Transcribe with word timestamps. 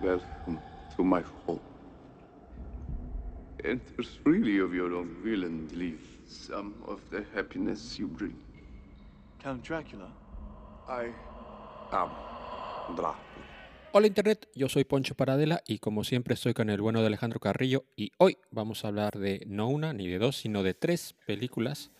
Welcome 0.00 0.60
to 0.96 1.02
my 1.02 1.22
home. 1.44 1.58
Enter 3.64 4.04
freely 4.22 4.60
of 4.60 4.72
your 4.72 4.94
own 4.94 5.16
will 5.24 5.42
and 5.42 5.72
leave 5.72 5.98
some 6.24 6.74
of 6.86 7.00
the 7.10 7.24
happiness 7.34 7.98
you 7.98 8.06
bring. 8.06 8.36
Count 9.42 9.64
Dracula. 9.64 10.12
I 10.88 11.12
am 11.90 12.10
Dracula. 12.94 13.16
Hola 13.90 14.06
Internet, 14.06 14.48
yo 14.54 14.68
soy 14.68 14.84
Poncho 14.84 15.16
Paradela 15.16 15.62
y 15.66 15.80
como 15.80 16.04
siempre 16.04 16.34
estoy 16.34 16.54
con 16.54 16.70
el 16.70 16.80
bueno 16.80 17.00
de 17.00 17.08
Alejandro 17.08 17.40
Carrillo 17.40 17.84
y 17.96 18.12
hoy 18.18 18.38
vamos 18.52 18.84
a 18.84 18.88
hablar 18.88 19.18
de 19.18 19.42
no 19.48 19.66
una 19.68 19.92
ni 19.92 20.06
de 20.06 20.18
dos, 20.18 20.36
sino 20.36 20.62
de 20.62 20.74
tres 20.74 21.16
películas 21.26 21.90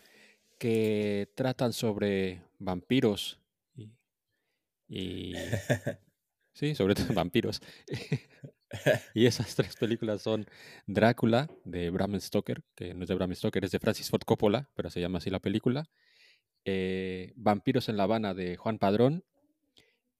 que 0.57 1.29
tratan 1.35 1.73
sobre 1.73 2.43
vampiros 2.59 3.41
y, 3.75 3.91
y 4.87 5.33
sí, 6.59 6.75
sobre 6.75 6.95
todo 6.95 7.07
vampiros. 7.13 7.61
y 9.15 9.25
esas 9.25 9.55
tres 9.55 9.75
películas 9.75 10.21
son 10.21 10.45
Drácula 10.85 11.49
de 11.65 11.89
Bram 11.89 12.19
Stoker, 12.19 12.63
que 12.75 12.93
no 12.93 13.03
es 13.03 13.09
de 13.09 13.15
Bram 13.15 13.33
Stoker, 13.33 13.65
es 13.65 13.71
de 13.71 13.79
Francis 13.79 14.09
Ford 14.09 14.21
Coppola, 14.25 14.69
pero 14.75 14.89
se 14.89 15.01
llama 15.01 15.17
así 15.19 15.29
la 15.29 15.39
película. 15.39 15.89
eh, 16.65 17.33
Vampiros 17.35 17.89
en 17.89 17.97
La 17.97 18.03
Habana 18.03 18.33
de 18.33 18.57
Juan 18.57 18.79
Padrón 18.79 19.23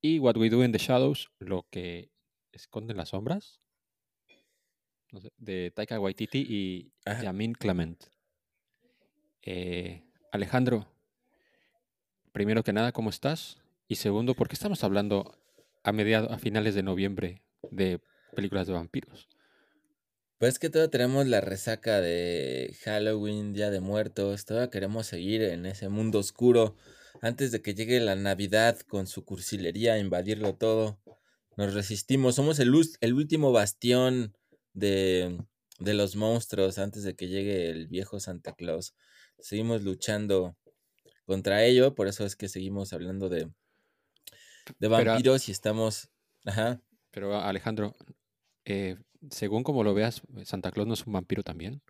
y 0.01 0.19
What 0.19 0.37
We 0.37 0.49
Do 0.49 0.63
in 0.63 0.71
the 0.71 0.77
Shadows, 0.79 1.31
lo 1.39 1.67
que 1.69 2.11
esconden 2.51 2.97
las 2.97 3.09
sombras, 3.09 3.61
no 5.11 5.21
sé, 5.21 5.29
de 5.37 5.71
Taika 5.71 5.99
Waititi 5.99 6.39
y 6.47 6.93
Ajá. 7.05 7.23
Yamin 7.23 7.53
Clement. 7.53 8.03
Eh, 9.41 10.03
Alejandro, 10.31 10.87
primero 12.31 12.63
que 12.63 12.73
nada, 12.73 12.91
¿cómo 12.91 13.09
estás? 13.09 13.57
Y 13.87 13.95
segundo, 13.95 14.35
¿por 14.35 14.47
qué 14.47 14.53
estamos 14.53 14.83
hablando 14.83 15.35
a 15.83 15.91
mediados, 15.91 16.31
a 16.31 16.37
finales 16.37 16.75
de 16.75 16.83
noviembre 16.83 17.43
de 17.71 17.99
películas 18.35 18.67
de 18.67 18.73
vampiros? 18.73 19.27
Pues 20.37 20.57
que 20.57 20.69
todavía 20.69 20.91
tenemos 20.91 21.27
la 21.27 21.41
resaca 21.41 21.99
de 21.99 22.73
Halloween, 22.85 23.51
Día 23.51 23.69
de 23.69 23.81
Muertos, 23.81 24.45
todavía 24.45 24.69
queremos 24.69 25.07
seguir 25.07 25.41
en 25.41 25.65
ese 25.65 25.89
mundo 25.89 26.19
oscuro 26.19 26.77
antes 27.21 27.51
de 27.51 27.61
que 27.61 27.73
llegue 27.73 27.99
la 27.99 28.15
Navidad 28.15 28.79
con 28.87 29.05
su 29.05 29.25
cursilería 29.25 29.93
a 29.93 29.99
invadirlo 29.99 30.55
todo. 30.55 31.01
Nos 31.57 31.73
resistimos, 31.73 32.35
somos 32.35 32.59
el, 32.59 32.73
el 33.01 33.13
último 33.13 33.51
bastión 33.51 34.33
de, 34.73 35.37
de 35.79 35.93
los 35.93 36.15
monstruos 36.15 36.77
antes 36.77 37.03
de 37.03 37.15
que 37.15 37.27
llegue 37.27 37.69
el 37.69 37.87
viejo 37.87 38.21
Santa 38.21 38.53
Claus. 38.53 38.95
Seguimos 39.39 39.83
luchando 39.83 40.55
contra 41.25 41.65
ello, 41.65 41.95
por 41.95 42.07
eso 42.07 42.25
es 42.25 42.37
que 42.37 42.47
seguimos 42.47 42.93
hablando 42.93 43.27
de, 43.27 43.51
de 44.79 44.89
Pero- 44.89 45.11
vampiros 45.11 45.49
y 45.49 45.51
estamos... 45.51 46.09
Ajá. 46.45 46.81
Pero 47.11 47.35
Alejandro, 47.39 47.95
eh, 48.65 48.97
según 49.31 49.63
como 49.63 49.83
lo 49.83 49.93
veas, 49.93 50.21
Santa 50.45 50.71
Claus 50.71 50.87
no 50.87 50.93
es 50.93 51.05
un 51.05 51.13
vampiro 51.13 51.43
también. 51.43 51.81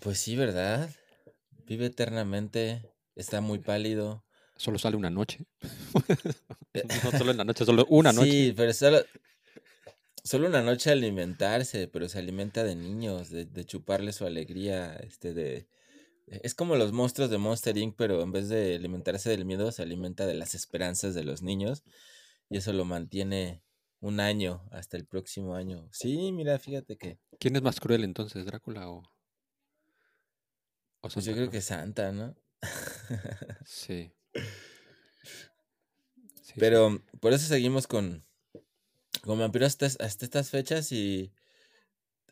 Pues 0.00 0.18
sí, 0.18 0.36
¿verdad? 0.36 0.90
Vive 1.66 1.86
eternamente, 1.86 2.82
está 3.16 3.40
muy 3.40 3.58
pálido. 3.58 4.24
Solo 4.56 4.78
sale 4.78 4.96
una 4.96 5.10
noche. 5.10 5.46
no 7.04 7.18
solo 7.18 7.30
en 7.30 7.36
la 7.36 7.44
noche, 7.44 7.64
solo 7.64 7.86
una 7.90 8.12
noche. 8.12 8.30
Sí, 8.30 8.54
pero 8.56 8.72
solo, 8.72 9.04
solo 10.24 10.48
una 10.48 10.62
noche 10.62 10.90
alimentarse, 10.90 11.86
pero 11.88 12.08
se 12.08 12.18
alimenta 12.18 12.64
de 12.64 12.76
niños, 12.76 13.30
de, 13.30 13.44
de 13.44 13.64
chuparle 13.64 14.12
su 14.12 14.26
alegría, 14.26 14.96
este 14.96 15.34
de... 15.34 15.68
Es 16.30 16.54
como 16.54 16.76
los 16.76 16.92
monstruos 16.92 17.28
de 17.28 17.38
Monster 17.38 17.76
Inc., 17.76 17.96
pero 17.96 18.22
en 18.22 18.30
vez 18.30 18.48
de 18.48 18.76
alimentarse 18.76 19.30
del 19.30 19.44
miedo, 19.44 19.72
se 19.72 19.82
alimenta 19.82 20.26
de 20.26 20.34
las 20.34 20.54
esperanzas 20.54 21.14
de 21.14 21.24
los 21.24 21.42
niños. 21.42 21.82
Y 22.48 22.56
eso 22.58 22.72
lo 22.72 22.84
mantiene 22.84 23.62
un 24.00 24.20
año, 24.20 24.66
hasta 24.70 24.96
el 24.96 25.06
próximo 25.06 25.54
año. 25.56 25.88
Sí, 25.92 26.32
mira, 26.32 26.58
fíjate 26.58 26.96
que... 26.96 27.18
¿Quién 27.38 27.56
es 27.56 27.62
más 27.62 27.80
cruel 27.80 28.04
entonces, 28.04 28.46
Drácula 28.46 28.88
o, 28.88 29.02
o 31.00 31.08
Pues 31.08 31.24
yo 31.24 31.32
creo 31.34 31.50
que? 31.50 31.60
Santa, 31.60 32.12
¿no? 32.12 32.36
Sí. 33.66 34.12
Sí, 36.42 36.42
sí. 36.42 36.54
Pero 36.58 37.02
por 37.20 37.32
eso 37.32 37.46
seguimos 37.46 37.86
con, 37.86 38.24
con 39.22 39.38
vampiros 39.38 39.68
hasta, 39.68 39.86
hasta 40.04 40.24
estas 40.24 40.50
fechas 40.50 40.92
y 40.92 41.32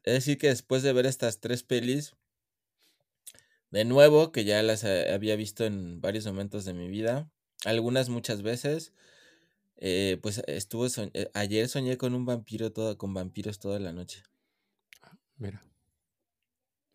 es 0.04 0.14
decir 0.14 0.38
que 0.38 0.48
después 0.48 0.82
de 0.82 0.92
ver 0.92 1.06
estas 1.06 1.40
tres 1.40 1.62
pelis, 1.62 2.14
de 3.70 3.84
nuevo, 3.84 4.32
que 4.32 4.44
ya 4.44 4.62
las 4.62 4.84
eh, 4.84 5.12
había 5.12 5.36
visto 5.36 5.64
en 5.64 6.00
varios 6.00 6.26
momentos 6.26 6.64
de 6.64 6.74
mi 6.74 6.88
vida, 6.88 7.30
algunas 7.64 8.08
muchas 8.08 8.42
veces, 8.42 8.92
eh, 9.76 10.18
pues 10.22 10.42
estuvo 10.46 10.86
eh, 10.86 11.30
ayer 11.34 11.68
soñé 11.68 11.96
con 11.96 12.14
un 12.14 12.24
vampiro 12.24 12.72
todo, 12.72 12.98
con 12.98 13.14
vampiros 13.14 13.58
toda 13.58 13.78
la 13.78 13.92
noche. 13.92 14.22
Mira. 15.36 15.64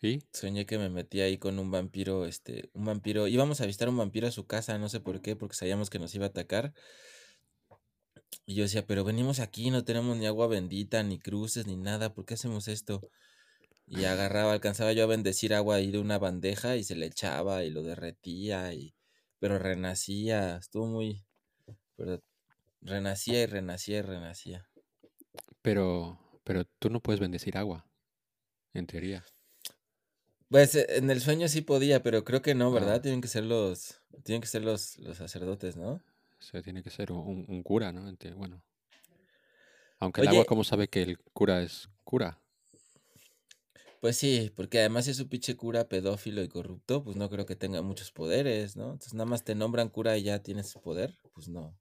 ¿Y? 0.01 0.21
Soñé 0.33 0.65
que 0.65 0.77
me 0.77 0.89
metí 0.89 1.21
ahí 1.21 1.37
con 1.37 1.59
un 1.59 1.71
vampiro, 1.71 2.25
este, 2.25 2.69
un 2.73 2.83
vampiro, 2.83 3.27
íbamos 3.27 3.61
a 3.61 3.65
visitar 3.65 3.87
un 3.87 3.95
vampiro 3.95 4.27
a 4.27 4.31
su 4.31 4.45
casa, 4.45 4.77
no 4.77 4.89
sé 4.89 4.99
por 4.99 5.21
qué, 5.21 5.37
porque 5.37 5.55
sabíamos 5.55 5.89
que 5.89 5.99
nos 5.99 6.13
iba 6.13 6.25
a 6.25 6.29
atacar. 6.29 6.73
Y 8.45 8.55
yo 8.55 8.63
decía, 8.63 8.85
pero 8.85 9.05
venimos 9.05 9.39
aquí, 9.39 9.69
no 9.71 9.85
tenemos 9.85 10.17
ni 10.17 10.25
agua 10.25 10.47
bendita, 10.47 11.03
ni 11.03 11.19
cruces, 11.19 11.67
ni 11.67 11.77
nada, 11.77 12.13
¿por 12.13 12.25
qué 12.25 12.33
hacemos 12.33 12.67
esto? 12.67 13.09
Y 13.85 14.05
agarraba, 14.05 14.53
alcanzaba 14.53 14.93
yo 14.93 15.03
a 15.03 15.07
bendecir 15.07 15.53
agua 15.53 15.75
ahí 15.75 15.91
de 15.91 15.99
una 15.99 16.17
bandeja 16.17 16.77
y 16.77 16.83
se 16.83 16.95
le 16.95 17.05
echaba 17.05 17.63
y 17.63 17.69
lo 17.69 17.83
derretía, 17.83 18.73
y, 18.73 18.95
pero 19.39 19.59
renacía, 19.59 20.57
estuvo 20.57 20.87
muy, 20.87 21.25
pero 21.95 22.23
renacía 22.81 23.43
y 23.43 23.45
renacía 23.45 23.99
y 23.99 24.01
renacía. 24.01 24.69
Pero, 25.61 26.19
pero 26.43 26.65
tú 26.79 26.89
no 26.89 27.01
puedes 27.01 27.19
bendecir 27.19 27.57
agua, 27.57 27.85
en 28.73 28.87
teoría. 28.87 29.23
Pues 30.49 30.75
eh, 30.75 30.85
en 30.97 31.09
el 31.09 31.19
sueño 31.19 31.47
sí 31.47 31.61
podía, 31.61 32.03
pero 32.03 32.23
creo 32.23 32.41
que 32.41 32.55
no, 32.55 32.71
¿verdad? 32.71 32.95
Ah. 32.95 33.01
Tienen 33.01 33.21
que 33.21 33.27
ser 33.27 33.43
los, 33.43 34.01
tienen 34.23 34.41
que 34.41 34.47
ser 34.47 34.63
los, 34.63 34.97
los 34.99 35.17
sacerdotes, 35.17 35.75
¿no? 35.75 35.93
O 35.93 36.41
sea, 36.41 36.61
tiene 36.61 36.83
que 36.83 36.89
ser 36.89 37.11
un, 37.11 37.45
un 37.47 37.63
cura, 37.63 37.91
¿no? 37.91 38.11
Bueno. 38.35 38.61
Aunque 39.99 40.21
el 40.21 40.27
agua. 40.27 40.45
¿cómo 40.45 40.63
sabe 40.63 40.89
que 40.89 41.01
el 41.01 41.19
cura 41.19 41.61
es 41.61 41.89
cura? 42.03 42.42
Pues 44.03 44.17
sí, 44.17 44.51
porque 44.53 44.79
además 44.79 45.07
es 45.07 45.21
un 45.21 45.29
pinche 45.29 45.55
cura 45.55 45.87
pedófilo 45.87 46.43
y 46.43 46.49
corrupto, 46.49 47.05
pues 47.05 47.15
no 47.15 47.29
creo 47.29 47.45
que 47.45 47.55
tenga 47.55 47.81
muchos 47.81 48.11
poderes, 48.11 48.75
¿no? 48.75 48.87
Entonces 48.91 49.13
nada 49.13 49.27
más 49.27 49.45
te 49.45 49.55
nombran 49.55 49.87
cura 49.87 50.17
y 50.17 50.23
ya 50.23 50.39
tienes 50.39 50.73
poder, 50.73 51.15
pues 51.33 51.47
no. 51.47 51.73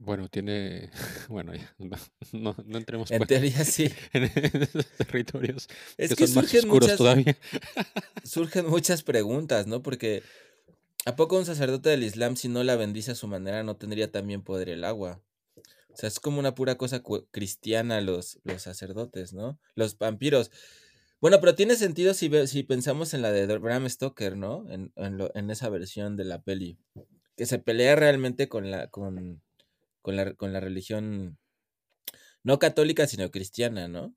Bueno, 0.00 0.26
tiene. 0.28 0.90
Bueno, 1.28 1.54
ya, 1.54 1.72
no, 1.78 1.96
no, 2.32 2.56
no 2.66 2.76
entremos 2.76 3.12
En 3.12 3.18
pues, 3.18 3.28
teoría 3.28 3.64
sí. 3.64 3.88
en 4.14 4.24
esos 4.24 4.86
territorios 4.98 5.68
Es 5.96 6.10
que, 6.10 6.16
que 6.16 6.26
son 6.26 6.42
más 6.42 6.46
surgen 6.50 6.58
oscuros 6.70 6.82
muchas, 6.88 6.98
todavía. 6.98 7.36
surgen 8.24 8.66
muchas 8.66 9.02
preguntas, 9.04 9.68
¿no? 9.68 9.84
Porque 9.84 10.24
¿a 11.04 11.14
poco 11.14 11.38
un 11.38 11.46
sacerdote 11.46 11.90
del 11.90 12.02
Islam 12.02 12.34
si 12.34 12.48
no 12.48 12.64
la 12.64 12.74
bendice 12.74 13.12
a 13.12 13.14
su 13.14 13.28
manera 13.28 13.62
no 13.62 13.76
tendría 13.76 14.10
también 14.10 14.42
poder 14.42 14.70
el 14.70 14.82
agua? 14.82 15.22
O 15.96 15.98
sea, 15.98 16.08
es 16.08 16.20
como 16.20 16.38
una 16.38 16.54
pura 16.54 16.76
cosa 16.76 17.02
cristiana 17.30 18.02
los, 18.02 18.38
los 18.44 18.60
sacerdotes, 18.60 19.32
¿no? 19.32 19.58
Los 19.76 19.96
vampiros. 19.96 20.50
Bueno, 21.22 21.40
pero 21.40 21.54
tiene 21.54 21.74
sentido 21.74 22.12
si, 22.12 22.28
ve- 22.28 22.46
si 22.46 22.64
pensamos 22.64 23.14
en 23.14 23.22
la 23.22 23.32
de 23.32 23.46
Bram 23.56 23.88
Stoker, 23.88 24.36
¿no? 24.36 24.70
En, 24.70 24.92
en, 24.96 25.16
lo- 25.16 25.34
en 25.34 25.50
esa 25.50 25.70
versión 25.70 26.14
de 26.18 26.24
la 26.26 26.42
peli. 26.42 26.78
Que 27.34 27.46
se 27.46 27.58
pelea 27.58 27.96
realmente 27.96 28.46
con 28.46 28.70
la, 28.70 28.90
con, 28.90 29.42
con 30.02 30.16
la, 30.16 30.34
con 30.34 30.52
la 30.52 30.60
religión 30.60 31.38
no 32.42 32.58
católica, 32.58 33.06
sino 33.06 33.30
cristiana, 33.30 33.88
¿no? 33.88 34.14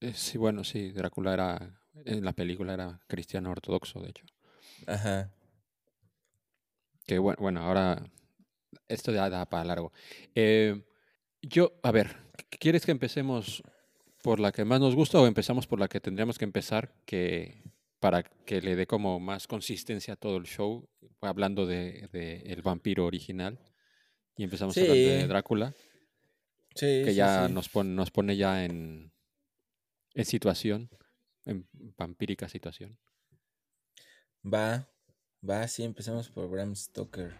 Eh, 0.00 0.12
Sí, 0.14 0.38
bueno, 0.38 0.62
sí, 0.62 0.92
Drácula 0.92 1.34
era. 1.34 1.76
En 2.04 2.24
la 2.24 2.32
película 2.32 2.74
era 2.74 3.00
cristiano 3.08 3.50
ortodoxo, 3.50 4.00
de 4.00 4.10
hecho. 4.10 4.24
Ajá. 4.86 5.32
Que 7.04 7.18
bueno, 7.18 7.38
bueno, 7.40 7.60
ahora. 7.62 8.08
Esto 8.86 9.10
ya 9.12 9.28
da 9.28 9.46
para 9.46 9.64
largo. 9.64 9.92
Eh, 10.36 10.84
yo, 11.42 11.72
a 11.82 11.90
ver, 11.92 12.08
¿qu- 12.36 12.58
¿quieres 12.58 12.84
que 12.84 12.92
empecemos 12.92 13.62
por 14.22 14.40
la 14.40 14.52
que 14.52 14.64
más 14.64 14.80
nos 14.80 14.94
gusta 14.94 15.20
o 15.20 15.26
empezamos 15.26 15.66
por 15.66 15.80
la 15.80 15.88
que 15.88 16.00
tendríamos 16.00 16.38
que 16.38 16.44
empezar 16.44 16.92
que 17.06 17.62
para 18.00 18.22
que 18.22 18.60
le 18.62 18.76
dé 18.76 18.86
como 18.86 19.20
más 19.20 19.46
consistencia 19.46 20.14
a 20.14 20.16
todo 20.16 20.36
el 20.38 20.44
show, 20.44 20.88
hablando 21.20 21.66
de, 21.66 22.08
de 22.12 22.36
el 22.46 22.62
vampiro 22.62 23.04
original 23.06 23.58
y 24.36 24.44
empezamos 24.44 24.76
hablando 24.76 25.08
de 25.10 25.22
Sí. 25.22 25.28
Drácula, 25.28 25.74
Sí, 26.74 27.02
que 27.04 27.10
sí, 27.10 27.14
ya 27.16 27.48
nos 27.48 27.68
pone 27.68 27.90
nos 27.90 28.10
pone 28.10 28.36
ya 28.36 28.64
en 28.64 29.12
en 30.14 30.24
situación, 30.24 30.88
en 31.44 31.66
vampírica 31.96 32.48
situación. 32.48 32.98
Va, 34.44 34.88
va, 35.48 35.68
sí, 35.68 35.82
empecemos 35.84 36.28
por 36.30 36.48
Bram 36.48 36.74
Stoker. 36.74 37.34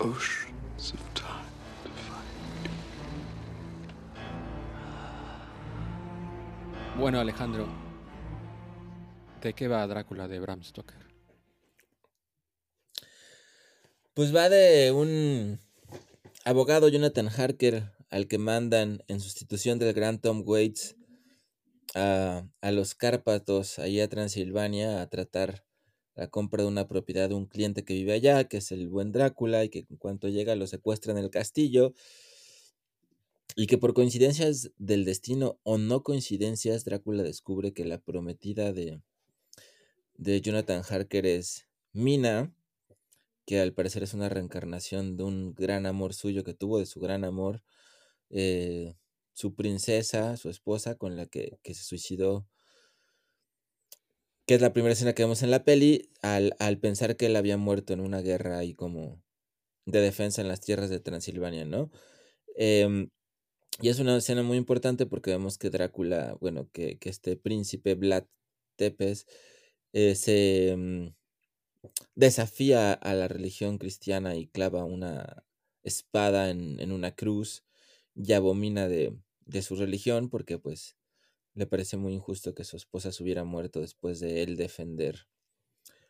Oceans 0.00 0.92
of 0.92 1.00
time 1.14 1.46
to 1.84 1.90
find. 2.08 2.26
Bueno, 6.98 7.20
Alejandro, 7.20 7.68
¿De 9.42 9.54
qué 9.54 9.68
va 9.68 9.86
Drácula 9.86 10.28
de 10.28 10.38
Bram 10.38 10.62
Stoker? 10.62 10.98
Pues 14.12 14.36
va 14.36 14.50
de 14.50 14.92
un 14.92 15.58
abogado 16.44 16.88
Jonathan 16.88 17.28
Harker 17.28 17.90
al 18.10 18.28
que 18.28 18.36
mandan 18.36 19.02
en 19.08 19.20
sustitución 19.20 19.78
del 19.78 19.94
gran 19.94 20.20
Tom 20.20 20.42
Waits 20.44 20.96
a, 21.94 22.44
a 22.60 22.70
los 22.70 22.94
Cárpatos, 22.94 23.78
ahí 23.78 24.00
a 24.00 24.08
Transilvania, 24.10 25.00
a 25.00 25.08
tratar 25.08 25.64
la 26.14 26.28
compra 26.28 26.62
de 26.62 26.68
una 26.68 26.88
propiedad 26.88 27.28
de 27.28 27.34
un 27.34 27.46
cliente 27.46 27.84
que 27.84 27.94
vive 27.94 28.12
allá, 28.12 28.44
que 28.44 28.58
es 28.58 28.72
el 28.72 28.88
buen 28.88 29.12
Drácula, 29.12 29.64
y 29.64 29.68
que 29.68 29.86
en 29.88 29.96
cuanto 29.96 30.28
llega 30.28 30.56
lo 30.56 30.66
secuestra 30.66 31.12
en 31.12 31.18
el 31.18 31.30
castillo. 31.30 31.94
Y 33.56 33.66
que 33.66 33.78
por 33.78 33.94
coincidencias 33.94 34.70
del 34.78 35.04
destino 35.04 35.58
o 35.64 35.78
no 35.78 36.02
coincidencias, 36.02 36.84
Drácula 36.84 37.22
descubre 37.22 37.72
que 37.72 37.84
la 37.84 37.98
prometida 37.98 38.72
de, 38.72 39.00
de 40.16 40.40
Jonathan 40.40 40.82
Harker 40.88 41.26
es 41.26 41.66
Mina, 41.92 42.54
que 43.46 43.60
al 43.60 43.72
parecer 43.72 44.02
es 44.04 44.14
una 44.14 44.28
reencarnación 44.28 45.16
de 45.16 45.24
un 45.24 45.54
gran 45.54 45.86
amor 45.86 46.14
suyo 46.14 46.44
que 46.44 46.54
tuvo, 46.54 46.78
de 46.78 46.86
su 46.86 47.00
gran 47.00 47.24
amor, 47.24 47.62
eh, 48.30 48.94
su 49.32 49.54
princesa, 49.54 50.36
su 50.36 50.50
esposa, 50.50 50.94
con 50.94 51.16
la 51.16 51.26
que, 51.26 51.58
que, 51.62 51.74
se 51.74 51.82
suicidó, 51.82 52.46
que 54.50 54.56
es 54.56 54.62
la 54.62 54.72
primera 54.72 54.94
escena 54.94 55.12
que 55.12 55.22
vemos 55.22 55.44
en 55.44 55.52
la 55.52 55.62
peli, 55.62 56.10
al, 56.22 56.56
al 56.58 56.76
pensar 56.76 57.16
que 57.16 57.26
él 57.26 57.36
había 57.36 57.56
muerto 57.56 57.92
en 57.92 58.00
una 58.00 58.20
guerra 58.20 58.58
ahí 58.58 58.74
como 58.74 59.22
de 59.86 60.00
defensa 60.00 60.42
en 60.42 60.48
las 60.48 60.60
tierras 60.60 60.90
de 60.90 60.98
Transilvania, 60.98 61.64
¿no? 61.64 61.92
Eh, 62.56 63.06
y 63.80 63.88
es 63.90 64.00
una 64.00 64.16
escena 64.16 64.42
muy 64.42 64.58
importante 64.58 65.06
porque 65.06 65.30
vemos 65.30 65.56
que 65.56 65.70
Drácula, 65.70 66.36
bueno, 66.40 66.68
que, 66.72 66.98
que 66.98 67.10
este 67.10 67.36
príncipe 67.36 67.94
Vlad 67.94 68.24
Tepes 68.74 69.28
eh, 69.92 70.16
se 70.16 70.74
um, 70.74 71.14
desafía 72.16 72.92
a 72.92 73.14
la 73.14 73.28
religión 73.28 73.78
cristiana 73.78 74.34
y 74.34 74.48
clava 74.48 74.84
una 74.84 75.44
espada 75.84 76.50
en, 76.50 76.80
en 76.80 76.90
una 76.90 77.14
cruz 77.14 77.62
y 78.16 78.32
abomina 78.32 78.88
de, 78.88 79.16
de, 79.46 79.62
su 79.62 79.76
religión 79.76 80.28
porque 80.28 80.58
pues 80.58 80.96
le 81.54 81.66
parece 81.66 81.96
muy 81.96 82.14
injusto 82.14 82.54
que 82.54 82.64
su 82.64 82.76
esposa 82.76 83.12
se 83.12 83.22
hubiera 83.22 83.44
muerto 83.44 83.80
después 83.80 84.20
de 84.20 84.42
él 84.42 84.56
defender 84.56 85.26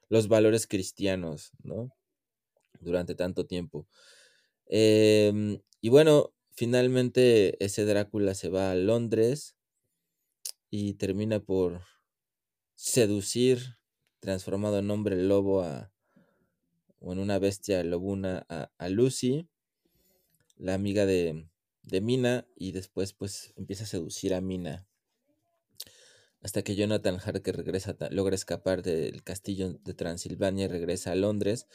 los 0.08 0.28
valores 0.28 0.66
cristianos, 0.66 1.52
¿no? 1.62 1.94
Durante 2.81 3.14
tanto 3.14 3.46
tiempo. 3.46 3.87
Eh, 4.66 5.60
y 5.81 5.88
bueno, 5.88 6.32
finalmente 6.50 7.62
ese 7.64 7.84
Drácula 7.84 8.34
se 8.34 8.48
va 8.48 8.70
a 8.70 8.75
Londres 8.75 9.56
y 10.70 10.94
termina 10.94 11.40
por 11.40 11.82
seducir, 12.75 13.78
transformado 14.20 14.78
en 14.78 14.90
hombre 14.90 15.16
lobo 15.16 15.62
a, 15.62 15.93
o 17.00 17.12
en 17.12 17.19
una 17.19 17.38
bestia 17.38 17.82
lobuna 17.82 18.46
a, 18.48 18.70
a 18.78 18.88
Lucy, 18.88 19.48
la 20.56 20.75
amiga 20.75 21.06
de, 21.06 21.48
de, 21.82 22.00
Mina, 22.00 22.46
y 22.54 22.72
después 22.72 23.14
pues 23.14 23.52
empieza 23.56 23.84
a 23.84 23.88
seducir 23.88 24.34
a 24.34 24.40
Mina. 24.40 24.89
Hasta 26.42 26.62
que 26.62 26.75
Jonathan 26.75 27.19
Harker 27.22 27.56
regresa, 27.56 27.96
logra 28.10 28.34
escapar 28.34 28.82
del 28.82 29.22
castillo 29.22 29.75
de 29.75 29.94
Transilvania 29.94 30.64
y 30.64 30.69
regresa 30.69 31.12
a 31.12 31.16
Londres. 31.16 31.66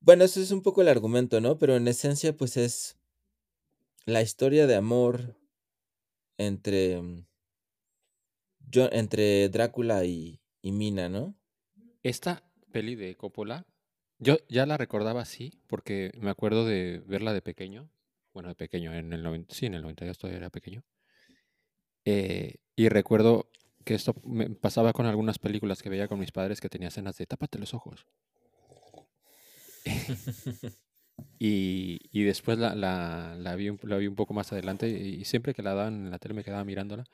Bueno, 0.00 0.24
eso 0.24 0.40
es 0.40 0.50
un 0.50 0.62
poco 0.62 0.82
el 0.82 0.88
argumento, 0.88 1.40
¿no? 1.40 1.58
Pero 1.58 1.76
en 1.76 1.88
esencia, 1.88 2.36
pues 2.36 2.56
es 2.56 2.98
la 4.06 4.22
historia 4.22 4.66
de 4.66 4.76
amor 4.76 5.36
entre, 6.36 7.00
yo, 8.60 8.88
entre 8.92 9.48
Drácula 9.48 10.04
y, 10.04 10.40
y, 10.62 10.72
Mina, 10.72 11.08
¿no? 11.08 11.36
Esta 12.02 12.50
peli 12.72 12.94
de 12.94 13.16
Coppola, 13.16 13.66
yo 14.22 14.36
ya 14.50 14.66
la 14.66 14.76
recordaba 14.76 15.22
así, 15.22 15.62
porque 15.66 16.12
me 16.18 16.28
acuerdo 16.28 16.66
de 16.66 17.02
verla 17.06 17.32
de 17.32 17.40
pequeño. 17.40 17.90
Bueno, 18.34 18.50
de 18.50 18.54
pequeño, 18.54 18.94
en 18.94 19.14
el 19.14 19.22
90, 19.22 19.54
sí, 19.54 19.66
en 19.66 19.74
el 19.74 19.82
92 19.82 20.18
todavía 20.18 20.38
era 20.38 20.50
pequeño. 20.50 20.84
Eh, 22.12 22.56
y 22.74 22.88
recuerdo 22.88 23.50
que 23.84 23.94
esto 23.94 24.14
me 24.24 24.50
pasaba 24.50 24.92
con 24.92 25.06
algunas 25.06 25.38
películas 25.38 25.80
que 25.80 25.90
veía 25.90 26.08
con 26.08 26.18
mis 26.18 26.32
padres 26.32 26.60
que 26.60 26.68
tenía 26.68 26.88
escenas 26.88 27.16
de 27.16 27.26
tápate 27.26 27.58
los 27.58 27.72
ojos. 27.72 28.06
y, 31.38 32.00
y, 32.10 32.24
después 32.24 32.58
la, 32.58 32.74
la, 32.74 33.54
vi 33.54 33.68
un, 33.68 33.78
la, 33.84 33.96
vi 33.98 34.08
un, 34.08 34.16
poco 34.16 34.34
más 34.34 34.52
adelante 34.52 34.88
y 34.88 35.24
siempre 35.24 35.54
que 35.54 35.62
la 35.62 35.74
daban 35.74 36.06
en 36.06 36.10
la 36.10 36.18
tele 36.18 36.34
me 36.34 36.42
quedaba 36.42 36.64
mirándola. 36.64 37.04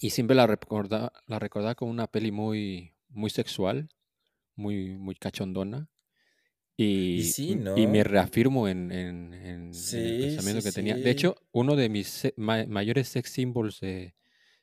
Y 0.00 0.10
siempre 0.10 0.36
la 0.36 0.46
recordaba, 0.46 1.12
la 1.26 1.40
recordaba 1.40 1.74
como 1.74 1.90
una 1.90 2.06
peli 2.06 2.30
muy, 2.30 2.94
muy 3.08 3.30
sexual, 3.30 3.88
muy, 4.54 4.96
muy 4.96 5.16
cachondona. 5.16 5.88
Y, 6.80 6.84
y, 7.20 7.24
sí, 7.24 7.54
¿no? 7.56 7.76
y, 7.76 7.86
me 7.88 8.04
reafirmo 8.04 8.68
en, 8.68 8.92
en, 8.92 9.34
en, 9.34 9.74
sí, 9.74 9.96
en 9.96 10.06
el 10.06 10.14
pensamiento 10.20 10.62
sí, 10.62 10.68
que 10.68 10.72
tenía. 10.72 10.96
De 10.96 11.10
hecho, 11.10 11.34
uno 11.50 11.74
de 11.74 11.88
mis 11.88 12.32
ma 12.36 12.64
mayores 12.68 13.08
sex 13.08 13.30
symbols 13.30 13.80
de, 13.80 14.14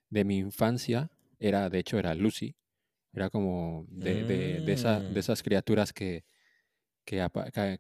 de, 0.10 0.24
mi 0.24 0.38
infancia 0.38 1.12
era, 1.40 1.70
de 1.70 1.80
hecho, 1.80 2.00
era 2.00 2.16
Lucy. 2.16 2.56
Era 3.14 3.30
como 3.30 3.86
de, 3.90 4.24
de, 4.26 4.62
de, 4.62 4.74
esa, 4.74 5.04
de 5.08 5.20
Mm. 5.20 5.20
esas 5.20 5.44
criaturas 5.44 5.94
que, 5.94 6.24
que, 7.06 7.26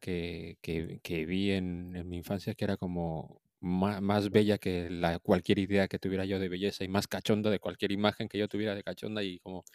que, 0.02 0.58
que, 0.62 1.00
que 1.04 1.26
vi 1.26 1.52
en, 1.52 1.96
en, 1.96 2.10
mi 2.10 2.18
infancia, 2.18 2.56
que 2.56 2.66
era 2.66 2.78
como 2.78 3.42
más, 3.62 4.02
más, 4.02 4.32
bella 4.32 4.58
que 4.58 4.90
la, 4.90 5.20
cualquier 5.20 5.60
idea 5.60 5.88
que 5.88 6.00
tuviera 6.00 6.26
yo 6.26 6.40
de 6.40 6.50
belleza 6.50 6.84
y 6.84 6.88
más 6.90 7.08
cachonda 7.08 7.50
de 7.50 7.60
cualquier 7.60 7.92
imagen 7.92 8.28
que 8.30 8.38
yo 8.38 8.48
tuviera 8.48 8.76
de 8.76 8.84
cachonda 8.84 9.24
y 9.24 9.40
como 9.40 9.66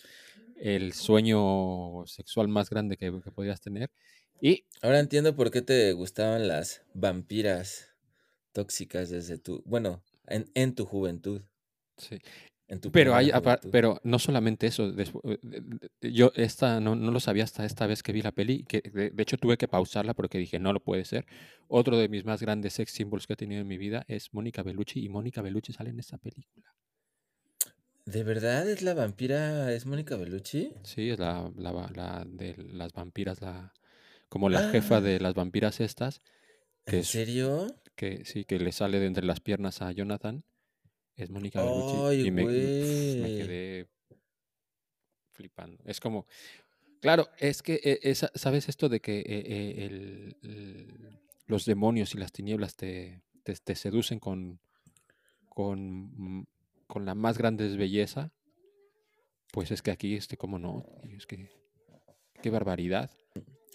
el 0.56 0.92
sueño 0.92 2.04
sexual 2.06 2.48
más 2.48 2.70
grande 2.70 2.96
que, 2.96 3.12
que 3.24 3.32
podías 3.32 3.60
tener. 3.60 3.90
Y 4.40 4.64
ahora 4.82 5.00
entiendo 5.00 5.36
por 5.36 5.50
qué 5.50 5.62
te 5.62 5.92
gustaban 5.92 6.48
las 6.48 6.82
vampiras 6.94 7.90
tóxicas 8.52 9.10
desde 9.10 9.38
tu, 9.38 9.62
bueno, 9.64 10.02
en, 10.26 10.50
en 10.54 10.74
tu 10.74 10.84
juventud. 10.84 11.42
Sí. 11.96 12.18
En 12.68 12.80
tu 12.80 12.92
pero 12.92 13.16
hay 13.16 13.32
pero 13.72 14.00
no 14.04 14.20
solamente 14.20 14.68
eso 14.68 14.92
después, 14.92 15.40
yo 16.00 16.30
esta 16.36 16.78
no, 16.78 16.94
no, 16.94 17.10
lo 17.10 17.18
sabía 17.18 17.42
hasta 17.42 17.64
esta 17.64 17.88
vez 17.88 18.04
que 18.04 18.12
vi 18.12 18.22
la 18.22 18.30
peli 18.30 18.62
que 18.62 18.80
de, 18.80 19.10
de, 19.10 19.22
hecho 19.24 19.38
tuve 19.38 19.56
que 19.56 19.66
pausarla 19.66 20.14
porque 20.14 20.38
dije 20.38 20.60
no 20.60 20.72
lo 20.72 20.78
puede 20.78 21.04
ser 21.04 21.26
otro 21.66 21.98
de 21.98 22.08
mis 22.08 22.24
más 22.24 22.40
grandes 22.40 22.74
sex 22.74 22.92
symbols 22.92 23.26
que 23.26 23.32
he 23.32 23.36
tenido 23.36 23.60
en 23.60 23.66
mi 23.66 23.76
vida 23.76 24.04
es 24.06 24.32
Mónica 24.32 24.62
Bellucci 24.62 25.04
y 25.04 25.08
Mónica 25.08 25.42
Bellucci 25.42 25.72
sale 25.72 25.90
en 25.90 25.98
esta 25.98 26.16
película 26.18 26.72
¿De 28.06 28.24
verdad 28.24 28.68
es 28.68 28.82
la 28.82 28.94
vampira? 28.94 29.72
¿Es 29.72 29.86
Mónica 29.86 30.16
Bellucci? 30.16 30.74
Sí, 30.82 31.10
es 31.10 31.18
la, 31.18 31.52
la, 31.56 31.72
la, 31.94 32.26
de 32.26 32.56
las 32.72 32.92
vampiras, 32.92 33.40
la 33.40 33.72
como 34.30 34.48
la 34.48 34.68
ah. 34.68 34.70
jefa 34.70 35.02
de 35.02 35.20
las 35.20 35.34
vampiras 35.34 35.80
estas. 35.80 36.22
Que 36.86 36.98
¿En 36.98 37.04
serio? 37.04 37.66
Es, 37.66 37.90
que 37.94 38.24
sí, 38.24 38.46
que 38.46 38.58
le 38.58 38.72
sale 38.72 38.98
de 38.98 39.06
entre 39.06 39.26
las 39.26 39.40
piernas 39.40 39.82
a 39.82 39.92
Jonathan 39.92 40.42
es 41.22 41.30
Mónica 41.30 41.62
Bellucci 41.62 42.26
y 42.26 42.30
me, 42.30 42.44
me, 42.44 42.50
quedé 42.52 43.88
flipando. 45.32 45.82
Es 45.86 46.00
como, 46.00 46.26
claro, 47.00 47.28
es 47.38 47.62
que 47.62 48.00
es, 48.02 48.26
sabes 48.34 48.68
esto 48.68 48.88
de 48.88 49.00
que 49.00 49.20
eh, 49.20 49.84
el, 49.84 50.36
el, 50.42 51.20
los 51.46 51.66
demonios 51.66 52.14
y 52.14 52.18
las 52.18 52.32
tinieblas 52.32 52.74
te, 52.76 53.22
te, 53.42 53.54
te 53.54 53.74
seducen 53.74 54.18
con, 54.18 54.60
con, 55.48 56.46
con, 56.86 57.04
la 57.04 57.14
más 57.14 57.36
grande 57.36 57.68
belleza. 57.76 58.32
Pues 59.52 59.70
es 59.72 59.82
que 59.82 59.90
aquí, 59.90 60.14
este, 60.14 60.36
como 60.36 60.58
no, 60.58 60.86
es 61.16 61.26
que 61.26 61.50
qué 62.40 62.50
barbaridad. 62.50 63.10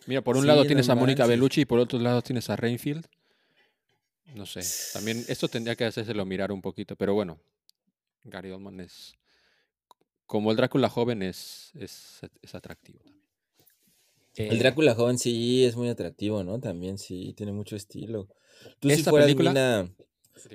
Mira, 0.08 0.22
por 0.22 0.36
un 0.36 0.44
sí, 0.44 0.48
lado 0.48 0.66
tienes 0.66 0.88
no 0.88 0.94
a 0.94 0.96
Mónica 0.96 1.26
Bellucci 1.26 1.62
y 1.62 1.66
por 1.66 1.80
otro 1.80 2.00
lado 2.00 2.22
tienes 2.22 2.50
a 2.50 2.56
Rainfield. 2.56 3.06
No 4.36 4.46
sé, 4.46 4.62
también 4.94 5.24
esto 5.28 5.48
tendría 5.48 5.76
que 5.76 5.86
hacérselo 5.86 6.26
mirar 6.26 6.52
un 6.52 6.62
poquito, 6.62 6.96
pero 6.96 7.14
bueno, 7.14 7.40
Gary 8.24 8.52
Oldman 8.52 8.82
es, 8.82 9.14
como 10.26 10.52
el 10.52 10.58
Drácula 10.58 10.90
joven, 10.90 11.22
es, 11.22 11.72
es, 11.76 12.22
es 12.42 12.56
atractivo 12.56 13.00
también. 13.00 13.26
El 14.38 14.60
Drácula 14.60 14.94
joven 14.94 15.18
sí 15.18 15.64
es 15.64 15.76
muy 15.76 15.88
atractivo, 15.88 16.44
¿no? 16.44 16.60
También 16.60 16.98
sí, 16.98 17.34
tiene 17.38 17.54
mucho 17.54 17.76
estilo. 17.76 18.28
¿Tú 18.80 18.90
si 18.90 19.04
fueras 19.04 19.28
película? 19.28 19.52
Mina, 19.52 19.90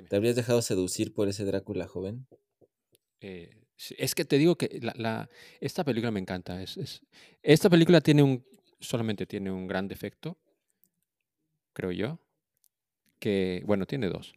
te 0.07 0.15
habrías 0.15 0.35
dejado 0.35 0.61
seducir 0.61 1.13
por 1.13 1.27
ese 1.27 1.45
Drácula 1.45 1.87
joven? 1.87 2.27
Eh, 3.21 3.49
es 3.97 4.13
que 4.13 4.25
te 4.25 4.37
digo 4.37 4.55
que 4.55 4.79
la, 4.81 4.93
la, 4.97 5.29
esta 5.59 5.83
película 5.83 6.11
me 6.11 6.19
encanta. 6.19 6.61
Es, 6.61 6.77
es, 6.77 7.01
esta 7.41 7.69
película 7.69 8.01
tiene 8.01 8.21
un, 8.21 8.45
solamente 8.81 9.25
tiene 9.25 9.51
un 9.51 9.67
gran 9.67 9.87
defecto, 9.87 10.37
creo 11.73 11.91
yo, 11.91 12.19
que, 13.19 13.63
bueno, 13.65 13.85
tiene 13.85 14.09
dos. 14.09 14.33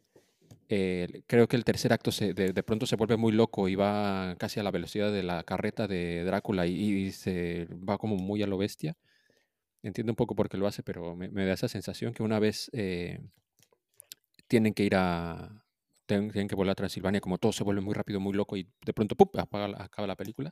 Creo 1.27 1.47
que 1.47 1.57
el 1.57 1.65
tercer 1.65 1.93
acto 1.93 2.11
se, 2.11 2.35
de, 2.35 2.53
de, 2.53 2.63
pronto 2.63 2.87
se 2.87 2.97
vuelve 2.97 3.17
muy 3.17 3.33
loco 3.33 3.69
y 3.69 3.75
va 3.77 4.35
casi 4.39 4.59
a 4.61 4.63
la 4.63 4.71
velocidad 4.71 5.13
de 5.13 5.23
la 5.23 5.43
carreta 5.45 5.87
de 5.87 6.25
Drácula 6.25 6.67
y, 6.67 7.13
se 7.13 7.69
va 7.89 7.99
como 7.99 8.17
muy 8.17 8.43
a 8.43 8.47
lo 8.47 8.59
bestia. 8.59 8.97
Entiendo 9.83 10.13
un 10.13 10.17
poco 10.17 10.35
por 10.35 10.49
qué 10.49 10.57
lo 10.57 10.67
hace, 10.67 10.83
pero 10.83 11.15
me, 11.17 11.29
da 11.47 11.53
esa 11.53 11.69
sensación 11.69 12.15
que 12.15 12.23
una 12.23 12.39
vez 12.39 12.71
eh, 12.73 13.21
tienen 14.49 14.75
que 14.75 14.85
ir 14.85 14.97
a, 14.97 15.65
tienen, 16.07 16.49
que 16.49 16.55
volar 16.55 16.73
a 16.73 16.77
Transilvania, 16.77 17.21
como 17.21 17.39
todo 17.39 17.53
se 17.53 17.65
vuelve 17.65 17.83
muy 17.83 17.95
rápido, 17.95 18.19
muy 18.21 18.33
loco 18.33 18.57
y 18.57 18.67
de 18.85 18.93
pronto 18.95 19.17
apaga 19.39 19.83
acaba 19.83 20.09
la 20.09 20.17
película. 20.17 20.51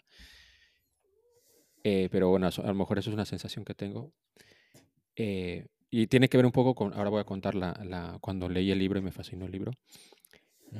Eh, 1.84 2.08
pero 2.10 2.28
bueno, 2.28 2.46
a 2.48 2.66
lo 2.66 2.74
mejor 2.74 2.98
eso 2.98 3.10
es 3.10 3.14
una 3.14 3.24
sensación 3.24 3.64
que 3.64 3.74
tengo. 3.74 4.12
Eh, 5.16 5.66
y 5.90 6.06
tiene 6.06 6.28
que 6.28 6.36
ver 6.38 6.46
un 6.46 6.52
poco 6.52 6.74
con, 6.74 6.94
ahora 6.94 7.10
voy 7.10 7.20
a 7.20 7.24
contar 7.24 7.54
la, 7.54 7.78
la- 7.84 8.18
cuando 8.20 8.48
leí 8.48 8.70
el 8.70 8.78
libro 8.78 8.98
y 8.98 9.02
me 9.02 9.12
fascinó 9.12 9.44
el 9.46 9.52
libro. 9.52 9.72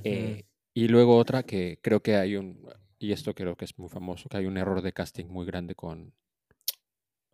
Eh, 0.05 0.45
y 0.75 0.89
luego 0.89 1.17
otra 1.17 1.43
que 1.43 1.79
creo 1.83 2.01
que 2.03 2.17
hay 2.17 2.37
un, 2.37 2.67
y 2.99 3.13
esto 3.13 3.35
creo 3.35 3.57
que 3.57 3.65
es 3.67 3.79
muy 3.79 3.89
famoso, 3.89 4.29
que 4.29 4.39
hay 4.39 4.47
un 4.47 4.57
error 4.57 4.81
de 4.81 4.93
casting 4.93 5.27
muy 5.27 5.45
grande 5.45 5.75
con, 5.75 6.13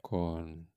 con 0.02 0.68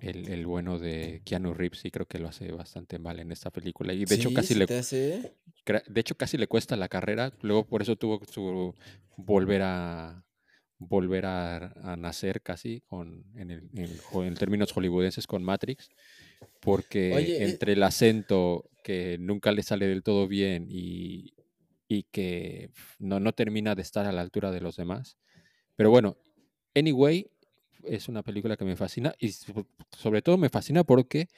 el, 0.00 0.28
el 0.28 0.46
bueno 0.46 0.78
de 0.78 1.22
Keanu 1.24 1.54
Reeves 1.54 1.84
y 1.84 1.90
creo 1.90 2.06
que 2.06 2.18
lo 2.18 2.28
hace 2.28 2.50
bastante 2.52 2.98
mal 2.98 3.20
en 3.20 3.30
esta 3.32 3.50
película. 3.50 3.92
Y 3.92 4.04
de 4.06 4.14
hecho 4.14 4.30
Sí, 4.30 4.34
casi 4.34 4.54
¿se 4.54 4.58
le, 4.58 4.64
hace? 4.64 5.34
de 5.88 6.00
hecho 6.00 6.16
casi 6.16 6.36
le 6.36 6.48
cuesta 6.48 6.76
la 6.76 6.88
carrera, 6.88 7.32
luego 7.42 7.64
por 7.66 7.82
eso 7.82 7.96
tuvo 7.96 8.20
su 8.24 8.74
volver 9.16 9.62
a 9.62 10.24
volver 10.80 11.26
a, 11.26 11.72
a 11.92 11.96
nacer 11.96 12.40
casi 12.42 12.80
con 12.80 13.24
en, 13.36 13.50
el, 13.50 13.68
en, 13.76 13.90
en 14.24 14.34
términos 14.34 14.72
hollywoodenses 14.72 15.26
con 15.26 15.44
Matrix 15.44 15.88
porque 16.58 17.12
Oye, 17.12 17.36
eh 17.36 17.44
entre 17.44 17.74
el 17.74 17.82
acento 17.82 18.64
que 18.82 19.16
nunca 19.20 19.52
le 19.52 19.62
sale 19.62 19.86
del 19.86 20.02
todo 20.02 20.26
bien 20.26 20.66
y, 20.68 21.34
y 21.86 22.04
que 22.04 22.70
no, 22.98 23.20
no 23.20 23.32
termina 23.32 23.74
de 23.74 23.82
estar 23.82 24.06
a 24.06 24.12
la 24.12 24.22
altura 24.22 24.50
de 24.50 24.60
los 24.60 24.76
demás. 24.76 25.16
Pero 25.76 25.90
bueno, 25.90 26.16
Anyway 26.74 27.30
es 27.84 28.08
una 28.08 28.22
película 28.22 28.56
que 28.56 28.64
me 28.64 28.76
fascina 28.76 29.14
y 29.18 29.28
so- 29.32 29.66
sobre 29.96 30.22
todo 30.22 30.36
me 30.38 30.48
fascina 30.48 30.82
porque 30.84 31.28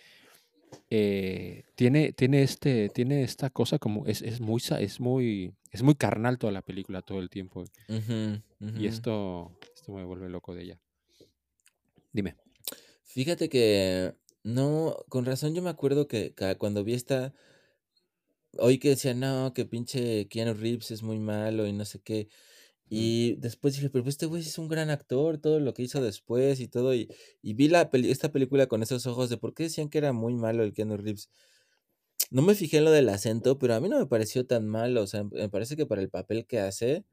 eh, 0.90 1.64
tiene, 1.74 2.12
tiene, 2.12 2.42
este, 2.42 2.88
tiene 2.90 3.22
esta 3.22 3.50
cosa 3.50 3.78
como 3.78 4.06
es, 4.06 4.22
es 4.22 4.40
muy 4.40 4.60
es 4.78 5.00
muy 5.00 5.52
es 5.70 5.82
muy 5.82 5.94
carnal 5.94 6.38
toda 6.38 6.52
la 6.52 6.62
película 6.62 7.02
todo 7.02 7.20
el 7.20 7.28
tiempo 7.30 7.64
Y 8.74 8.86
esto 8.86 9.58
esto 9.74 9.92
me 9.92 10.04
vuelve 10.04 10.28
loco 10.28 10.54
de 10.54 10.62
ella. 10.62 10.80
Dime. 12.12 12.36
Fíjate 13.04 13.48
que 13.48 14.14
no, 14.44 14.96
con 15.08 15.24
razón 15.24 15.54
yo 15.54 15.62
me 15.62 15.70
acuerdo 15.70 16.08
que 16.08 16.34
ca- 16.34 16.56
cuando 16.56 16.84
vi 16.84 16.94
esta, 16.94 17.34
oí 18.58 18.78
que 18.78 18.90
decían, 18.90 19.20
no, 19.20 19.52
que 19.54 19.64
pinche 19.64 20.28
Keanu 20.28 20.54
Reeves 20.54 20.90
es 20.90 21.02
muy 21.02 21.18
malo 21.18 21.66
y 21.66 21.72
no 21.72 21.84
sé 21.84 22.00
qué. 22.00 22.28
Y 22.90 23.36
después 23.36 23.74
dije, 23.74 23.90
pero 23.90 24.08
este 24.08 24.26
güey 24.26 24.42
es 24.42 24.58
un 24.58 24.68
gran 24.68 24.90
actor, 24.90 25.38
todo 25.38 25.60
lo 25.60 25.74
que 25.74 25.82
hizo 25.82 26.02
después 26.02 26.60
y 26.60 26.68
todo. 26.68 26.94
Y, 26.94 27.08
y 27.42 27.54
vi 27.54 27.68
la 27.68 27.90
peli- 27.90 28.10
esta 28.10 28.32
película 28.32 28.66
con 28.66 28.82
esos 28.82 29.06
ojos 29.06 29.30
de 29.30 29.38
por 29.38 29.54
qué 29.54 29.64
decían 29.64 29.88
que 29.88 29.98
era 29.98 30.12
muy 30.12 30.34
malo 30.34 30.62
el 30.62 30.74
Keanu 30.74 30.96
Reeves. 30.98 31.30
No 32.30 32.42
me 32.42 32.54
fijé 32.54 32.78
en 32.78 32.84
lo 32.84 32.90
del 32.90 33.08
acento, 33.08 33.58
pero 33.58 33.74
a 33.74 33.80
mí 33.80 33.88
no 33.88 33.98
me 33.98 34.06
pareció 34.06 34.46
tan 34.46 34.66
malo. 34.68 35.02
O 35.02 35.06
sea, 35.06 35.24
me 35.24 35.48
parece 35.48 35.76
que 35.76 35.86
para 35.86 36.02
el 36.02 36.10
papel 36.10 36.46
que 36.46 36.60
hace, 36.60 37.04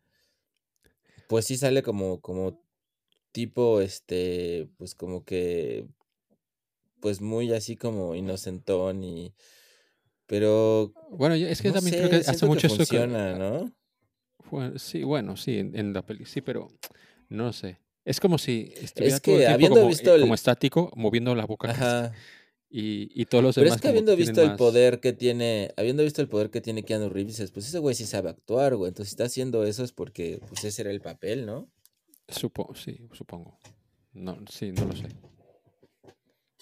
pues 1.29 1.45
sí 1.45 1.57
sale 1.57 1.83
como, 1.83 2.19
como 2.21 2.59
tipo, 3.31 3.81
este, 3.81 4.67
pues 4.77 4.95
como 4.95 5.23
que, 5.23 5.85
pues 6.99 7.21
muy 7.21 7.53
así 7.53 7.77
como 7.77 8.15
inocentón 8.15 9.03
y... 9.03 9.33
Pero, 10.25 10.91
Bueno, 11.11 11.35
es 11.35 11.61
que 11.61 11.69
no 11.69 11.75
también 11.75 11.95
creo 11.97 12.09
que 12.09 12.15
hace 12.17 12.23
siento 12.23 12.45
que 12.45 12.49
mucho 12.49 12.67
esto 12.67 12.77
que- 12.77 12.83
funciona, 12.85 13.33
¿no? 13.35 13.71
Bueno, 14.49 14.79
sí, 14.79 15.03
bueno, 15.03 15.37
sí, 15.37 15.59
en, 15.59 15.77
en 15.77 15.93
la 15.93 16.01
peli, 16.03 16.25
sí, 16.25 16.41
pero 16.41 16.67
no 17.29 17.53
sé. 17.53 17.77
Es 18.05 18.19
como 18.19 18.39
si 18.39 18.73
estuviera 18.75 19.17
Es 19.17 19.21
todo 19.21 19.35
el 19.35 19.41
que 19.41 19.45
tiempo 19.45 19.53
habiendo 19.53 19.75
como, 19.75 19.85
eh, 19.85 19.89
visto 19.89 20.15
el- 20.15 20.21
como 20.21 20.33
estático, 20.33 20.91
moviendo 20.95 21.35
la 21.35 21.45
boca 21.45 21.69
Ajá. 21.69 22.11
Y, 22.69 23.09
y 23.19 23.25
todos 23.25 23.43
los 23.43 23.55
Pero 23.55 23.65
demás 23.65 23.77
es 23.77 23.81
que 23.81 23.87
habiendo 23.89 24.15
visto 24.15 24.41
el 24.41 24.49
más- 24.49 24.57
poder 24.57 24.99
que 24.99 25.13
tiene, 25.13 25.73
habiendo 25.77 26.03
visto 26.03 26.21
el 26.21 26.27
poder 26.29 26.49
que 26.51 26.61
tiene 26.61 26.83
Keanu 26.83 27.09
Reeves, 27.09 27.37
dices, 27.37 27.51
pues 27.51 27.67
ese 27.67 27.79
güey 27.79 27.95
sí 27.95 28.05
sabe 28.05 28.29
actuar, 28.29 28.75
güey. 28.75 28.89
Entonces 28.89 29.09
si 29.09 29.13
está 29.13 29.23
haciendo 29.25 29.63
eso 29.63 29.83
es 29.83 29.91
porque, 29.91 30.39
pues 30.47 30.63
ese 30.63 30.81
era 30.83 30.91
el 30.91 31.01
papel, 31.01 31.45
¿no? 31.45 31.69
Supo, 32.27 32.73
sí, 32.75 33.07
supongo. 33.13 33.57
No, 34.13 34.37
sí, 34.49 34.71
no 34.71 34.85
lo 34.85 34.95
sé. 34.95 35.07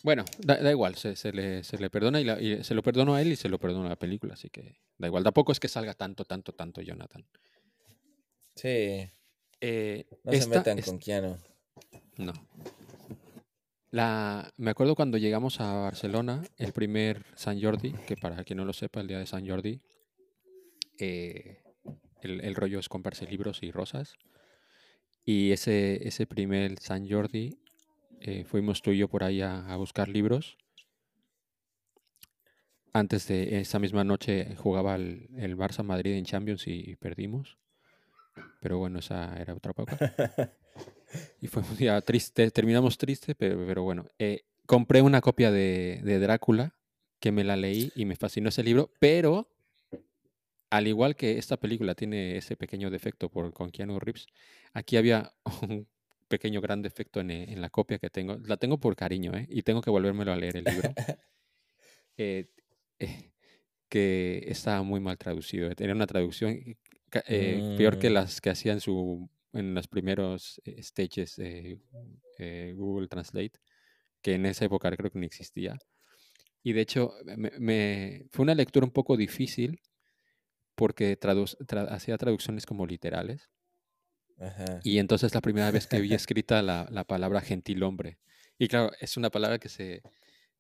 Bueno, 0.03 0.23
da, 0.39 0.57
da 0.57 0.69
igual, 0.71 0.95
se, 0.95 1.15
se 1.15 1.31
le, 1.33 1.63
se 1.63 1.77
le 1.77 1.89
perdona 1.89 2.21
y, 2.21 2.23
la- 2.23 2.39
y 2.41 2.63
se 2.63 2.73
lo 2.75 2.83
perdono 2.83 3.15
a 3.15 3.21
él 3.21 3.31
y 3.31 3.35
se 3.35 3.49
lo 3.49 3.59
perdono 3.59 3.87
a 3.87 3.89
la 3.89 3.95
película, 3.97 4.35
así 4.35 4.49
que 4.49 4.77
da 4.97 5.07
igual. 5.07 5.23
Tampoco 5.23 5.51
es 5.51 5.59
que 5.59 5.67
salga 5.67 5.93
tanto, 5.93 6.23
tanto, 6.23 6.53
tanto 6.53 6.81
Jonathan. 6.81 7.25
Sí. 8.55 9.09
Eh, 9.59 10.05
No 10.23 10.31
se 10.33 10.47
metan 10.47 10.81
con 10.81 10.99
Keanu. 10.99 11.35
No. 12.17 12.33
La, 13.97 14.53
me 14.57 14.69
acuerdo 14.69 14.93
cuando 14.93 15.17
llegamos 15.17 15.59
a 15.59 15.73
Barcelona, 15.73 16.43
el 16.57 16.71
primer 16.71 17.25
San 17.33 17.59
Jordi, 17.59 17.93
que 17.93 18.15
para 18.15 18.43
quien 18.43 18.57
no 18.57 18.63
lo 18.63 18.71
sepa, 18.71 19.01
el 19.01 19.07
día 19.07 19.17
de 19.17 19.25
San 19.25 19.47
Jordi, 19.47 19.81
eh, 20.99 21.63
el, 22.21 22.41
el 22.41 22.53
rollo 22.53 22.77
es 22.77 22.89
comprarse 22.89 23.25
libros 23.25 23.63
y 23.63 23.71
rosas. 23.71 24.13
Y 25.25 25.51
ese, 25.51 26.07
ese 26.07 26.27
primer 26.27 26.77
San 26.77 27.09
Jordi 27.09 27.57
eh, 28.21 28.43
fuimos 28.43 28.83
tú 28.83 28.91
y 28.91 28.99
yo 28.99 29.07
por 29.07 29.23
ahí 29.23 29.41
a, 29.41 29.65
a 29.65 29.77
buscar 29.77 30.09
libros. 30.09 30.59
Antes 32.93 33.27
de 33.27 33.61
esa 33.61 33.79
misma 33.79 34.03
noche 34.03 34.55
jugaba 34.57 34.93
el, 34.93 35.27
el 35.37 35.57
Barça 35.57 35.81
Madrid 35.81 36.13
en 36.13 36.25
Champions 36.25 36.67
y 36.67 36.95
perdimos. 36.97 37.57
Pero 38.61 38.77
bueno, 38.77 38.99
esa 38.99 39.35
era 39.41 39.55
otra 39.55 39.71
época. 39.71 39.97
Y 41.41 41.47
fue 41.47 41.63
un 41.63 41.77
día 41.77 41.99
triste, 42.01 42.49
terminamos 42.51 42.97
triste, 42.97 43.35
pero, 43.35 43.65
pero 43.65 43.83
bueno. 43.83 44.05
eh, 44.19 44.43
compré 44.65 45.01
una 45.01 45.21
copia 45.21 45.51
de, 45.51 46.01
de 46.03 46.19
Drácula, 46.19 46.75
que 47.19 47.31
me 47.31 47.43
la 47.43 47.55
leí 47.55 47.91
y 47.95 48.05
me 48.05 48.15
fascinó 48.15 48.49
ese 48.49 48.63
libro, 48.63 48.91
pero 48.99 49.47
al 50.69 50.85
igual 50.87 51.15
que 51.15 51.37
esta 51.37 51.55
película 51.57 51.95
tiene 51.95 52.37
ese 52.37 52.57
pequeño 52.57 52.89
defecto 52.89 53.29
por, 53.29 53.53
con 53.53 53.71
Keanu 53.71 53.99
Reeves, 53.99 54.27
aquí 54.73 54.97
había 54.97 55.33
un 55.61 55.87
pequeño 56.27 56.59
gran 56.59 56.81
defecto 56.81 57.21
en, 57.21 57.31
eh, 57.31 57.45
en 57.53 57.61
la 57.61 57.69
copia 57.69 57.97
que 57.99 58.09
tengo. 58.09 58.37
La 58.45 58.57
tengo 58.57 58.77
por 58.77 58.95
cariño, 58.97 59.33
¿eh? 59.35 59.47
Y 59.49 59.63
tengo 59.63 59.81
que 59.81 59.89
volvérmelo 59.89 60.33
a 60.33 60.35
leer 60.35 60.57
el 60.57 60.65
libro. 60.65 60.93
Eh, 62.19 62.47
eh, 62.97 63.29
que 63.89 64.43
estaba 64.47 64.81
muy 64.81 64.99
mal 64.99 65.19
traducido. 65.19 65.69
eh, 65.69 65.75
Tenía 65.75 65.93
una 65.93 66.07
traducción 66.07 66.59
eh, 67.27 67.75
peor 67.77 67.99
que 67.99 68.09
Mm. 68.09 68.13
las 68.13 68.41
que 68.41 68.49
hacían 68.49 68.81
su, 68.81 69.29
en 69.53 69.73
los 69.73 69.87
primeros 69.87 70.61
eh, 70.65 70.81
stages 70.83 71.35
de 71.37 71.79
eh, 72.39 72.73
Google 72.75 73.07
Translate, 73.07 73.53
que 74.21 74.35
en 74.35 74.45
esa 74.47 74.65
época 74.65 74.91
creo 74.95 75.11
que 75.11 75.19
no 75.19 75.25
existía. 75.25 75.77
Y 76.63 76.73
de 76.73 76.81
hecho, 76.81 77.13
me, 77.37 77.51
me- 77.59 78.25
fue 78.31 78.43
una 78.43 78.55
lectura 78.55 78.85
un 78.85 78.91
poco 78.93 79.17
difícil 79.17 79.81
porque 80.75 81.19
tradu- 81.19 81.57
tra- 81.67 81.91
hacía 81.91 82.17
traducciones 82.17 82.65
como 82.65 82.85
literales. 82.87 83.49
Ajá. 84.39 84.79
Y 84.83 84.99
entonces 84.99 85.33
la 85.33 85.41
primera 85.41 85.71
vez 85.71 85.87
que 85.87 85.99
vi 85.99 86.13
escrita 86.13 86.61
la, 86.61 86.87
la 86.91 87.03
palabra 87.03 87.41
gentilhombre. 87.41 88.17
Y 88.57 88.67
claro, 88.67 88.91
es 88.99 89.17
una 89.17 89.29
palabra 89.29 89.59
que 89.59 89.69
se, 89.69 90.01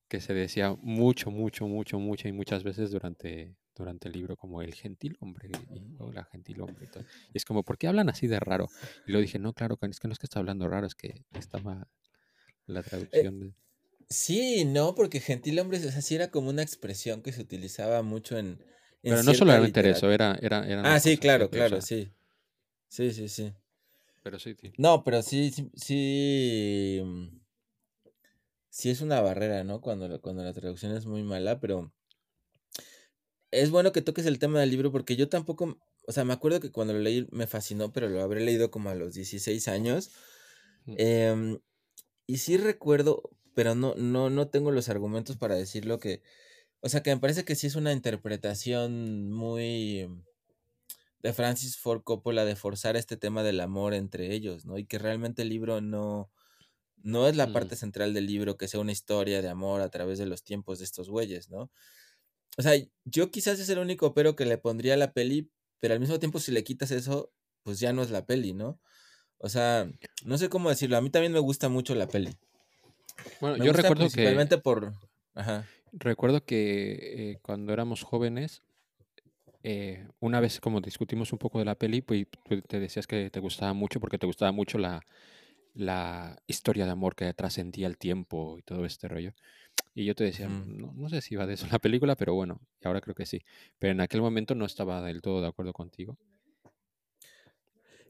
que 0.07 0.21
se 0.21 0.33
decía 0.33 0.75
mucho, 0.81 1.31
mucho, 1.31 1.67
mucho, 1.67 1.99
mucho 1.99 2.27
y 2.27 2.31
muchas 2.31 2.63
veces 2.63 2.91
durante, 2.91 3.55
durante 3.75 4.07
el 4.07 4.13
libro, 4.13 4.37
como 4.37 4.61
el 4.61 4.73
gentilhombre 4.73 5.49
y 5.49 5.95
o 5.99 6.11
la 6.11 6.23
gentilhombre. 6.25 6.85
Y, 6.85 6.87
todo. 6.87 7.03
y 7.33 7.37
es 7.37 7.45
como, 7.45 7.63
¿por 7.63 7.77
qué 7.77 7.87
hablan 7.87 8.09
así 8.09 8.27
de 8.27 8.39
raro? 8.39 8.69
Y 9.05 9.11
lo 9.11 9.19
dije, 9.19 9.39
no, 9.39 9.53
claro, 9.53 9.77
es 9.81 9.99
que 9.99 10.07
no 10.07 10.13
es 10.13 10.19
que 10.19 10.25
está 10.25 10.39
hablando 10.39 10.67
raro, 10.67 10.87
es 10.87 10.95
que 10.95 11.23
estaba 11.37 11.87
la 12.67 12.83
traducción. 12.83 13.39
de- 13.39 13.53
Sí, 14.09 14.63
no, 14.63 14.95
porque 14.95 15.19
gentilhombre, 15.19 15.79
o 15.79 15.91
sea, 15.91 16.01
sí 16.01 16.15
era 16.15 16.31
como 16.31 16.49
una 16.49 16.61
expresión 16.61 17.21
que 17.21 17.33
se 17.33 17.41
utilizaba 17.41 18.01
mucho 18.03 18.37
en. 18.37 18.47
en 18.47 18.59
Pero 19.01 19.23
no 19.23 19.33
solamente 19.33 19.81
era 19.81 19.89
eso, 19.89 20.09
era... 20.11 20.37
era, 20.41 20.65
eran 20.65 20.85
Ah, 20.85 20.99
sí, 20.99 21.17
claro, 21.17 21.47
o 21.47 21.49
claro, 21.49 21.81
sí. 21.81 22.13
Sí, 22.87 23.11
sí, 23.11 23.27
sí. 23.27 23.53
Pero 24.23 24.39
sí, 24.39 24.55
sí. 24.59 24.71
No, 24.77 25.03
pero 25.03 25.21
sí, 25.21 25.51
sí, 25.51 25.69
sí, 25.75 27.01
sí 28.77 28.89
es 28.91 29.01
una 29.01 29.21
barrera, 29.21 29.63
¿no? 29.63 29.81
Cuando, 29.81 30.07
la- 30.07 30.19
cuando 30.19 30.43
la 30.43 30.53
traducción 30.53 30.91
es 30.95 31.05
muy 31.07 31.23
mala, 31.23 31.59
pero 31.59 31.91
es 33.51 33.71
bueno 33.71 33.91
que 33.91 34.01
toques 34.01 34.25
el 34.25 34.39
tema 34.39 34.59
del 34.59 34.71
libro 34.71 34.91
porque 34.91 35.15
yo 35.15 35.29
tampoco, 35.29 35.77
o 36.07 36.11
sea, 36.11 36.25
me 36.25 36.33
acuerdo 36.33 36.59
que 36.59 36.71
cuando 36.71 36.93
lo 36.93 36.99
leí 36.99 37.27
me 37.31 37.47
fascinó, 37.47 37.91
pero 37.93 38.09
lo 38.09 38.21
habré 38.21 38.41
leído 38.41 38.71
como 38.71 38.89
a 38.89 38.95
los 38.95 39.13
16 39.13 39.67
años. 39.67 40.11
Em, 40.87 41.59
y 42.27 42.37
sí 42.39 42.57
recuerdo, 42.57 43.23
pero 43.55 43.75
no, 43.75 43.95
no, 43.95 44.29
no 44.29 44.49
tengo 44.49 44.71
los 44.71 44.89
argumentos 44.89 45.37
para 45.37 45.55
decirlo 45.55 45.99
que, 45.99 46.23
o 46.81 46.89
sea, 46.89 47.03
que 47.03 47.15
me 47.15 47.21
parece 47.21 47.45
que 47.45 47.55
sí 47.55 47.67
es 47.67 47.75
una 47.75 47.93
interpretación 47.93 49.31
muy 49.31 50.07
de 51.21 51.33
Francis 51.33 51.77
Ford 51.77 52.03
Coppola 52.03 52.45
de 52.45 52.55
forzar 52.55 52.95
este 52.95 53.17
tema 53.17 53.43
del 53.43 53.59
amor 53.59 53.93
entre 53.93 54.33
ellos, 54.33 54.65
¿no? 54.65 54.77
Y 54.77 54.85
que 54.85 54.99
realmente 54.99 55.41
el 55.41 55.49
libro 55.49 55.81
no, 55.81 56.31
no 57.07 57.27
es 57.27 57.35
la 57.37 57.47
Mm. 57.47 57.53
parte 57.53 57.75
central 57.77 58.13
del 58.13 58.25
libro, 58.27 58.57
que 58.57 58.67
sea 58.67 58.81
una 58.81 58.91
historia 58.91 59.41
de 59.41 59.47
amor 59.49 59.79
a 59.81 59.89
través 59.89 60.19
de 60.19 60.25
los 60.25 60.43
tiempos 60.43 60.79
de 60.79 60.85
estos 60.85 61.09
güeyes, 61.09 61.49
¿no? 61.49 61.71
O 62.57 62.61
sea, 62.61 62.73
yo 63.05 63.31
quizás 63.31 63.59
es 63.59 63.69
el 63.69 63.79
único 63.79 64.13
pero 64.13 64.35
que 64.35 64.45
le 64.45 64.57
pondría 64.57 64.95
a 64.95 64.97
la 64.97 65.13
peli, 65.13 65.49
pero 65.79 65.93
al 65.93 65.99
mismo 66.01 66.19
tiempo 66.19 66.39
si 66.39 66.51
le 66.51 66.63
quitas 66.65 66.91
eso, 66.91 67.31
pues 67.63 67.79
ya 67.79 67.93
no 67.93 68.01
es 68.03 68.11
la 68.11 68.25
peli, 68.25 68.53
¿no? 68.53 68.79
O 69.37 69.47
sea, 69.47 69.89
no 70.25 70.37
sé 70.37 70.49
cómo 70.49 70.69
decirlo, 70.69 70.97
a 70.97 71.01
mí 71.01 71.09
también 71.09 71.31
me 71.31 71.39
gusta 71.39 71.69
mucho 71.69 71.95
la 71.95 72.07
peli. 72.07 72.35
Bueno, 73.39 73.57
Me 73.57 73.65
yo 73.65 73.71
gusta 73.71 73.83
recuerdo 73.83 74.03
que... 74.05 74.09
principalmente 74.11 74.57
por... 74.57 74.93
Ajá. 75.33 75.65
Recuerdo 75.93 76.43
que 76.43 77.31
eh, 77.31 77.39
cuando 77.41 77.71
éramos 77.71 78.03
jóvenes 78.03 78.63
eh, 79.63 80.07
una 80.19 80.39
vez 80.39 80.59
como 80.59 80.81
discutimos 80.81 81.31
un 81.31 81.39
poco 81.39 81.59
de 81.59 81.65
la 81.65 81.75
peli, 81.75 82.01
pues 82.01 82.25
te 82.67 82.79
decías 82.79 83.07
que 83.07 83.29
te 83.29 83.39
gustaba 83.39 83.73
mucho 83.73 83.99
porque 83.99 84.17
te 84.17 84.25
gustaba 84.25 84.51
mucho 84.51 84.77
la, 84.77 85.01
la 85.77 86.41
historia 86.47 86.85
de 86.85 86.91
amor 86.91 87.15
que 87.15 87.33
trascendía 87.33 87.87
el 87.87 87.97
tiempo 87.97 88.57
y 88.57 88.63
todo 88.63 88.85
este 88.85 89.07
rollo. 89.07 89.33
Y 89.93 90.05
yo 90.05 90.13
te 90.15 90.23
decía, 90.23 90.47
no, 90.47 90.93
no 90.93 91.09
sé 91.09 91.21
si 91.21 91.35
va 91.35 91.45
de 91.47 91.53
eso 91.55 91.67
la 91.71 91.79
película, 91.79 92.15
pero 92.15 92.33
bueno, 92.33 92.59
y 92.83 92.87
ahora 92.87 93.01
creo 93.01 93.15
que 93.15 93.25
sí. 93.25 93.41
Pero 93.79 93.91
en 93.93 94.01
aquel 94.01 94.21
momento 94.21 94.53
no 94.55 94.65
estaba 94.65 95.01
del 95.01 95.21
todo 95.21 95.41
de 95.41 95.47
acuerdo 95.47 95.73
contigo. 95.73 96.17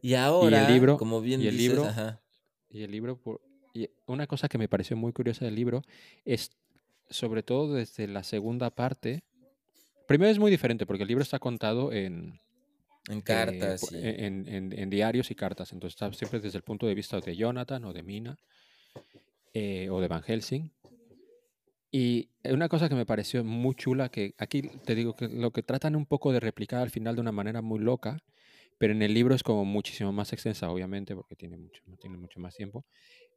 Y 0.02 0.14
ahora, 0.14 0.70
libro- 0.70 0.98
como 0.98 1.22
bien 1.22 1.42
y 1.42 1.48
el 1.48 1.58
dices, 1.58 1.70
libro- 1.70 1.86
ajá. 1.88 2.22
Y 2.70 2.84
el 2.84 2.92
libro, 2.92 3.18
por- 3.18 3.42
y 3.74 3.90
una 4.06 4.28
cosa 4.28 4.48
que 4.50 4.58
me 4.58 4.68
pareció 4.68 4.98
muy 4.98 5.14
curiosa 5.14 5.46
del 5.46 5.56
libro 5.56 5.82
es, 6.26 6.52
sobre 7.10 7.44
todo 7.44 7.74
desde 7.74 8.08
la 8.08 8.24
segunda 8.24 8.70
parte, 8.70 9.24
primero 10.08 10.30
es 10.32 10.40
muy 10.40 10.52
diferente 10.52 10.86
porque 10.86 11.04
el 11.04 11.08
libro 11.08 11.24
está 11.24 11.40
contado 11.40 11.92
en, 11.94 12.40
en 13.10 13.20
eh, 13.20 13.24
cartas 13.24 13.92
y... 13.92 13.98
en, 13.98 14.48
en- 14.48 14.74
en 14.78 14.90
diarios 14.90 15.32
y 15.32 15.36
cartas, 15.36 15.72
entonces 15.74 15.96
está 15.96 16.12
siempre 16.14 16.40
desde 16.40 16.58
el 16.58 16.64
punto 16.64 16.88
de 16.88 16.96
vista 16.96 17.20
de 17.20 17.36
Jonathan 17.36 17.84
o 17.86 17.94
de 17.94 18.04
Mina 18.04 18.38
eh, 19.54 19.90
o 19.90 20.00
de 20.02 20.08
Van 20.08 20.24
Helsing. 20.24 20.72
Y 21.90 22.30
una 22.44 22.68
cosa 22.68 22.90
que 22.90 22.96
me 22.96 23.06
pareció 23.06 23.44
muy 23.44 23.74
chula, 23.76 24.10
que 24.10 24.34
aquí 24.38 24.62
te 24.62 24.94
digo 24.94 25.16
que 25.16 25.28
lo 25.30 25.52
que 25.52 25.64
tratan 25.64 25.96
un 25.96 26.06
poco 26.06 26.34
de 26.34 26.40
replicar 26.40 26.82
al 26.82 26.90
final 26.90 27.16
de 27.16 27.22
una 27.22 27.32
manera 27.32 27.62
muy 27.62 27.80
loca, 27.80 28.20
pero 28.78 28.94
en 28.94 29.02
el 29.02 29.14
libro 29.14 29.34
es 29.34 29.42
como 29.42 29.64
muchísimo 29.66 30.12
más 30.12 30.34
extensa, 30.34 30.70
obviamente, 30.70 31.16
porque 31.16 31.36
tiene 31.36 31.58
mucho, 31.58 31.82
tiene 32.00 32.18
mucho 32.18 32.40
más 32.40 32.56
tiempo. 32.56 32.86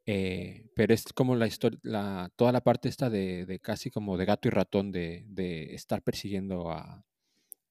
eh, 0.07 0.67
pero 0.75 0.93
es 0.95 1.05
como 1.15 1.37
la 1.37 1.47
historia, 1.47 1.79
la, 1.83 2.31
toda 2.37 2.53
la 2.53 2.62
parte 2.62 2.89
esta 2.89 3.09
de, 3.09 3.47
de 3.47 3.61
casi 3.61 3.91
como 3.91 4.17
de 4.17 4.25
gato 4.25 4.49
y 4.49 4.50
ratón, 4.50 4.91
de, 4.93 5.25
de 5.29 5.75
estar 5.75 6.03
persiguiendo 6.03 6.71
a, 6.71 7.05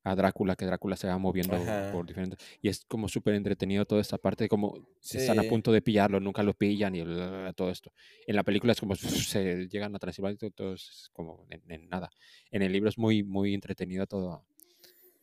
a 0.03 0.15
Drácula, 0.15 0.56
que 0.56 0.65
Drácula 0.65 0.96
se 0.96 1.08
va 1.08 1.18
moviendo 1.18 1.56
Ajá. 1.56 1.91
por 1.91 2.06
diferentes... 2.06 2.39
Y 2.62 2.70
es 2.70 2.86
como 2.86 3.08
súper 3.10 3.34
entretenido 3.36 3.86
toda 3.86 4.01
esta 4.01 4.18
parte 4.18 4.46
de 4.46 4.50
como 4.50 4.88
están 5.01 5.39
a 5.39 5.44
Sí. 5.44 5.50
punto 5.50 5.72
de 5.72 5.82
pillarlo, 5.82 6.20
nunca 6.20 6.41
lo 6.44 6.53
pillan 6.53 6.96
y 6.96 7.01
bla, 7.01 7.27
bla, 7.29 7.39
bla, 7.41 7.53
todo 7.53 7.70
esto. 7.70 7.91
En 8.25 8.36
la 8.36 8.44
película 8.44 8.72
es 8.72 8.79
como 8.79 8.96
se 8.96 9.68
llegan 9.68 9.94
a 9.96 10.00
Transilvania 10.00 10.38
y 10.41 10.51
todo, 10.51 10.74
es 10.74 11.10
como 11.13 11.46
en, 11.50 11.70
en 11.70 11.89
nada. 11.89 12.10
En 12.51 12.62
el 12.62 12.72
libro 12.72 12.89
es 12.89 12.98
muy, 12.98 13.24
muy 13.24 13.53
entretenido 13.53 14.08
todo, 14.08 14.46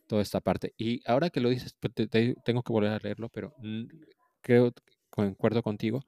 toda 0.07 0.21
esta 0.21 0.41
parte. 0.41 0.73
Y 0.77 1.01
ahora 1.09 1.29
que 1.29 1.39
lo 1.41 1.49
dices, 1.49 1.75
pues, 1.79 1.93
te- 1.93 2.07
te- 2.07 2.35
tengo 2.45 2.61
que 2.61 2.71
volver 2.73 2.91
a 2.91 2.99
leerlo, 2.99 3.29
pero 3.29 3.55
creo, 4.41 4.73
concuerdo 5.09 5.63
contigo, 5.63 6.03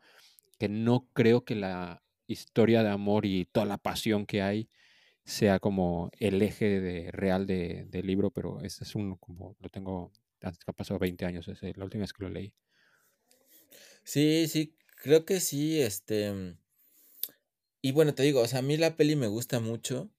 que 0.59 0.69
no 0.69 1.07
creo 1.13 1.43
que 1.43 1.55
la 1.55 2.03
historia 2.27 2.83
de 2.83 2.89
amor 2.89 3.25
y 3.25 3.45
toda 3.45 3.65
la 3.65 3.77
pasión 3.79 4.25
que 4.27 4.41
hay 4.43 4.69
sea 5.29 5.59
como 5.59 6.09
el 6.19 6.41
eje 6.41 6.81
de, 6.81 7.11
real 7.11 7.45
de- 7.47 7.85
del 7.89 8.07
libro, 8.07 8.31
pero 8.31 8.61
este 8.61 8.83
es 8.83 8.95
un, 8.95 9.15
como 9.17 9.55
lo 9.59 9.69
tengo, 9.69 10.11
ha 10.67 10.73
pasado 10.73 10.99
20 10.99 11.25
años, 11.25 11.47
es 11.47 11.61
la 11.77 11.85
última 11.85 12.01
vez 12.03 12.13
que 12.13 12.23
lo 12.23 12.29
leí. 12.29 12.53
Sí, 14.03 14.47
sí, 14.47 14.75
creo 15.01 15.25
que 15.25 15.39
sí, 15.39 15.81
este... 15.81 16.31
mm, 16.33 16.57
Y 17.81 17.91
bueno, 17.91 18.13
te 18.13 18.23
digo, 18.23 18.41
o 18.41 18.47
sea, 18.47 18.59
a 18.59 18.61
mí 18.61 18.77
la 18.77 18.97
peli 18.97 19.15
me 19.15 19.27
gusta 19.27 19.59
mucho. 19.59 20.11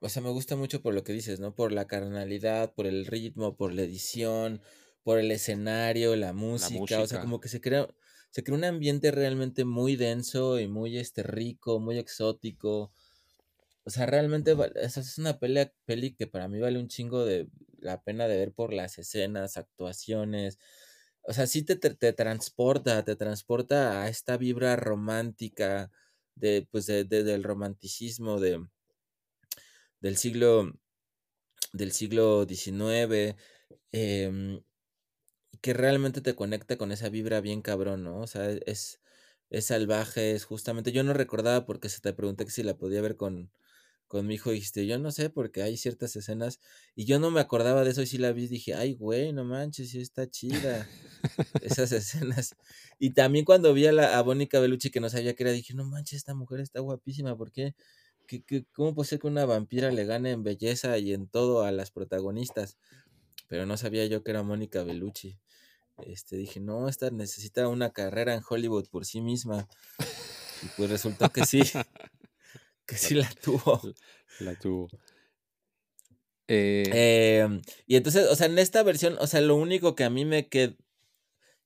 O 0.00 0.08
sea, 0.10 0.22
me 0.22 0.30
gusta 0.30 0.56
mucho 0.56 0.82
por 0.82 0.94
lo 0.94 1.04
que 1.04 1.12
dices, 1.14 1.40
¿no? 1.40 1.54
Por 1.54 1.72
la 1.72 1.86
carnalidad, 1.86 2.74
por 2.74 2.86
el 2.86 3.06
ritmo, 3.06 3.56
por 3.56 3.72
la 3.74 3.82
edición, 3.82 4.62
por 5.04 5.18
el 5.18 5.30
escenario, 5.32 6.16
la 6.16 6.32
música. 6.32 7.00
O 7.02 7.06
sea, 7.08 7.18
música. 7.18 7.20
como 7.20 7.40
que 7.40 7.48
se 7.48 7.60
crea, 7.60 7.88
se 8.30 8.44
crea 8.44 8.58
un 8.58 8.64
ambiente 8.64 9.10
realmente 9.12 9.64
muy 9.64 9.96
denso 9.96 10.60
y 10.60 10.68
muy 10.68 10.98
este 10.98 11.22
rico, 11.24 11.80
muy 11.80 11.98
exótico. 11.98 12.92
O 13.86 13.90
sea, 13.90 14.06
realmente 14.06 14.56
es 14.76 15.18
una 15.18 15.38
pelea, 15.38 15.72
peli 15.84 16.14
que 16.14 16.26
para 16.26 16.48
mí 16.48 16.58
vale 16.60 16.78
un 16.78 16.88
chingo 16.88 17.24
de 17.24 17.48
la 17.78 18.02
pena 18.02 18.26
de 18.28 18.38
ver 18.38 18.52
por 18.54 18.72
las 18.72 18.98
escenas, 18.98 19.56
actuaciones. 19.58 20.58
O 21.22 21.32
sea, 21.34 21.46
sí 21.46 21.62
te, 21.64 21.76
te, 21.76 22.12
transporta, 22.14 23.04
te 23.04 23.16
transporta 23.16 24.02
a 24.02 24.08
esta 24.08 24.36
vibra 24.38 24.76
romántica 24.76 25.90
de, 26.34 26.66
pues, 26.70 26.86
de, 26.86 27.04
de- 27.04 27.24
del 27.24 27.44
romanticismo 27.44 28.40
de, 28.40 28.66
del 30.00 30.16
siglo 30.16 30.72
del 31.72 31.92
siglo 31.92 32.46
XIX, 32.46 33.36
em, 33.92 34.62
que 35.62 35.72
realmente 35.74 36.20
te 36.20 36.34
conecta 36.34 36.76
con 36.78 36.92
esa 36.92 37.08
vibra 37.08 37.40
bien 37.40 37.62
cabrón, 37.62 38.04
¿no? 38.04 38.20
O 38.20 38.26
sea, 38.26 38.50
es, 38.50 39.00
es 39.50 39.66
salvaje, 39.66 40.32
es 40.32 40.44
justamente, 40.44 40.92
yo 40.92 41.04
no 41.04 41.14
recordaba 41.14 41.64
porque 41.66 41.88
se 41.88 42.00
te 42.00 42.12
pregunté 42.12 42.44
que 42.44 42.50
si 42.50 42.62
la 42.62 42.76
podía 42.78 43.00
ver 43.02 43.16
con, 43.16 43.52
con 44.14 44.28
mi 44.28 44.34
hijo 44.34 44.52
dijiste, 44.52 44.86
yo 44.86 44.96
no 44.96 45.10
sé, 45.10 45.28
porque 45.28 45.60
hay 45.60 45.76
ciertas 45.76 46.14
escenas, 46.14 46.60
y 46.94 47.04
yo 47.04 47.18
no 47.18 47.32
me 47.32 47.40
acordaba 47.40 47.82
de 47.82 47.90
eso 47.90 48.00
y 48.00 48.06
sí 48.06 48.16
la 48.16 48.30
vi 48.30 48.46
dije, 48.46 48.72
ay, 48.72 48.94
güey, 48.94 49.32
no 49.32 49.42
manches, 49.42 49.90
sí 49.90 50.00
está 50.00 50.30
chida 50.30 50.88
esas 51.62 51.90
escenas. 51.90 52.54
Y 53.00 53.10
también 53.10 53.44
cuando 53.44 53.74
vi 53.74 53.88
a, 53.88 53.92
la, 53.92 54.16
a 54.16 54.22
Mónica 54.22 54.60
Bellucci 54.60 54.90
que 54.90 55.00
no 55.00 55.10
sabía 55.10 55.34
que 55.34 55.42
era, 55.42 55.50
dije, 55.50 55.74
no 55.74 55.84
manches, 55.84 56.18
esta 56.18 56.32
mujer 56.32 56.60
está 56.60 56.78
guapísima, 56.78 57.36
¿por 57.36 57.50
qué? 57.50 57.74
¿Qué, 58.28 58.44
qué, 58.44 58.64
cómo 58.72 58.94
puede 58.94 59.08
ser 59.08 59.18
que 59.18 59.26
una 59.26 59.46
vampira 59.46 59.90
le 59.90 60.04
gane 60.04 60.30
en 60.30 60.44
belleza 60.44 60.96
y 60.98 61.12
en 61.12 61.26
todo 61.26 61.64
a 61.64 61.72
las 61.72 61.90
protagonistas? 61.90 62.78
Pero 63.48 63.66
no 63.66 63.76
sabía 63.76 64.06
yo 64.06 64.22
que 64.22 64.30
era 64.30 64.44
Mónica 64.44 64.84
Bellucci. 64.84 65.40
Este, 66.06 66.36
dije, 66.36 66.60
no, 66.60 66.88
esta 66.88 67.10
necesita 67.10 67.66
una 67.66 67.90
carrera 67.90 68.32
en 68.34 68.42
Hollywood 68.48 68.86
por 68.90 69.06
sí 69.06 69.20
misma. 69.20 69.66
Y 70.62 70.66
pues 70.76 70.88
resultó 70.88 71.30
que 71.30 71.44
sí, 71.44 71.62
que 72.86 72.96
sí 72.96 73.14
la 73.14 73.30
tuvo. 73.42 73.80
La 74.38 74.56
tuvo. 74.56 74.88
Eh, 76.48 76.84
Eh, 76.92 77.60
y 77.86 77.96
entonces, 77.96 78.28
o 78.30 78.36
sea, 78.36 78.46
en 78.46 78.58
esta 78.58 78.82
versión, 78.82 79.16
o 79.20 79.26
sea, 79.26 79.40
lo 79.40 79.56
único 79.56 79.94
que 79.94 80.04
a 80.04 80.10
mí 80.10 80.24
me 80.24 80.48
quedó, 80.48 80.76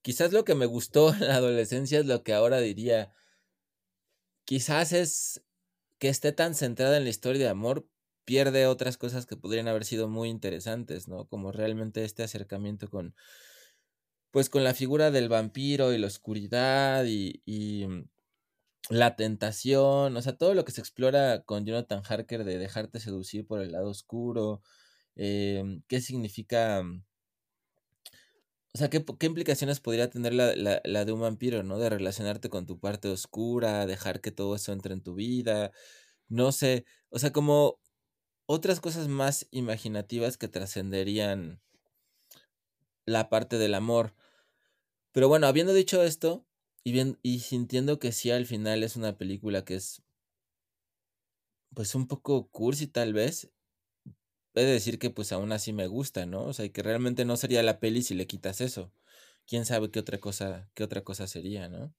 quizás 0.02 0.32
lo 0.32 0.44
que 0.44 0.54
me 0.54 0.66
gustó 0.66 1.12
en 1.14 1.28
la 1.28 1.36
adolescencia 1.36 2.00
es 2.00 2.06
lo 2.06 2.22
que 2.22 2.34
ahora 2.34 2.60
diría, 2.60 3.12
quizás 4.44 4.92
es 4.92 5.42
que 5.98 6.08
esté 6.08 6.32
tan 6.32 6.54
centrada 6.54 6.96
en 6.96 7.04
la 7.04 7.10
historia 7.10 7.44
de 7.44 7.50
amor, 7.50 7.88
pierde 8.24 8.66
otras 8.66 8.98
cosas 8.98 9.26
que 9.26 9.36
podrían 9.36 9.68
haber 9.68 9.84
sido 9.84 10.08
muy 10.08 10.28
interesantes, 10.28 11.08
¿no? 11.08 11.26
Como 11.28 11.52
realmente 11.52 12.04
este 12.04 12.22
acercamiento 12.22 12.88
con, 12.90 13.14
pues 14.30 14.50
con 14.50 14.64
la 14.64 14.74
figura 14.74 15.10
del 15.10 15.28
vampiro 15.28 15.92
y 15.92 15.98
la 15.98 16.06
oscuridad 16.06 17.04
y, 17.06 17.42
y 17.44 17.86
mm, 17.86 18.08
la 18.90 19.16
tentación, 19.16 20.16
o 20.16 20.22
sea, 20.22 20.36
todo 20.36 20.54
lo 20.54 20.64
que 20.64 20.72
se 20.72 20.80
explora 20.80 21.42
con 21.44 21.66
Jonathan 21.66 22.02
Harker 22.08 22.44
de 22.44 22.58
dejarte 22.58 23.00
seducir 23.00 23.46
por 23.46 23.60
el 23.60 23.72
lado 23.72 23.90
oscuro, 23.90 24.62
em, 25.16 25.82
qué 25.88 26.00
significa, 26.00 26.82
mm, 26.82 27.04
o 28.74 28.78
sea, 28.78 28.90
qué, 28.90 29.04
qué 29.18 29.26
implicaciones 29.26 29.80
podría 29.80 30.10
tener 30.10 30.34
la, 30.34 30.54
la- 30.56 30.80
la 30.84 31.04
de 31.04 31.12
un 31.12 31.20
vampiro, 31.20 31.62
¿no? 31.62 31.78
De 31.78 31.88
relacionarte 31.90 32.48
con 32.50 32.66
tu 32.66 32.78
parte 32.80 33.08
oscura, 33.08 33.86
dejar 33.86 34.20
que 34.20 34.30
todo 34.30 34.54
eso 34.54 34.72
entre 34.72 34.94
en 34.94 35.02
tu 35.02 35.14
vida, 35.14 35.72
no 36.28 36.52
sé, 36.52 36.86
o 37.10 37.18
sea, 37.18 37.32
como 37.32 37.80
otras 38.46 38.80
cosas 38.80 39.08
más 39.08 39.48
imaginativas 39.52 40.38
que 40.38 40.48
trascenderían 40.48 41.62
la 43.06 43.28
parte 43.28 43.58
del 43.58 43.74
amor. 43.74 44.14
Pero 45.12 45.28
bueno, 45.28 45.48
habiendo 45.48 45.74
dicho 45.74 46.02
esto 46.04 46.47
y, 46.84 46.92
bien, 46.92 47.18
y 47.22 47.40
sintiendo 47.40 47.98
que 47.98 48.12
sí 48.12 48.30
al 48.30 48.46
final 48.46 48.82
es 48.82 48.96
una 48.96 49.16
película 49.16 49.64
que 49.64 49.76
es 49.76 50.02
pues 51.74 51.94
un 51.94 52.08
poco 52.08 52.48
cursi 52.48 52.86
tal 52.86 53.12
vez, 53.12 53.50
he 54.54 54.60
de 54.60 54.72
decir 54.72 54.98
que 54.98 55.10
pues 55.10 55.32
aún 55.32 55.52
así 55.52 55.72
me 55.72 55.86
gusta, 55.86 56.26
¿no? 56.26 56.44
O 56.44 56.52
sea, 56.52 56.64
y 56.64 56.70
que 56.70 56.82
realmente 56.82 57.24
no 57.24 57.36
sería 57.36 57.62
la 57.62 57.78
peli 57.78 58.02
si 58.02 58.14
le 58.14 58.26
quitas 58.26 58.60
eso. 58.60 58.92
Quién 59.46 59.64
sabe 59.64 59.90
qué 59.90 60.00
otra 60.00 60.18
cosa, 60.18 60.68
qué 60.74 60.84
otra 60.84 61.02
cosa 61.02 61.26
sería, 61.26 61.68
¿no? 61.68 61.94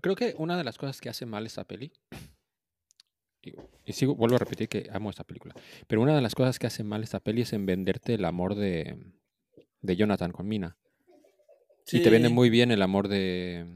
creo 0.00 0.14
que 0.14 0.36
una 0.38 0.56
de 0.56 0.62
las 0.62 0.78
cosas 0.78 1.00
que 1.00 1.08
hace 1.08 1.26
mal 1.26 1.46
esta 1.46 1.64
peli, 1.64 1.92
y, 3.42 3.54
y 3.84 3.92
sigo, 3.92 4.14
vuelvo 4.14 4.36
a 4.36 4.38
repetir 4.38 4.68
que 4.68 4.88
amo 4.92 5.10
esta 5.10 5.24
película, 5.24 5.52
pero 5.88 6.00
una 6.00 6.14
de 6.14 6.22
las 6.22 6.36
cosas 6.36 6.60
que 6.60 6.68
hace 6.68 6.84
mal 6.84 7.02
esta 7.02 7.18
peli 7.18 7.42
es 7.42 7.52
en 7.52 7.66
venderte 7.66 8.14
el 8.14 8.24
amor 8.24 8.54
de, 8.54 8.96
de 9.80 9.96
Jonathan 9.96 10.32
con 10.32 10.46
Mina. 10.46 10.78
Y 11.92 12.02
te 12.02 12.10
vende 12.10 12.28
muy 12.28 12.50
bien 12.50 12.70
el 12.70 12.82
amor 12.82 13.08
de, 13.08 13.66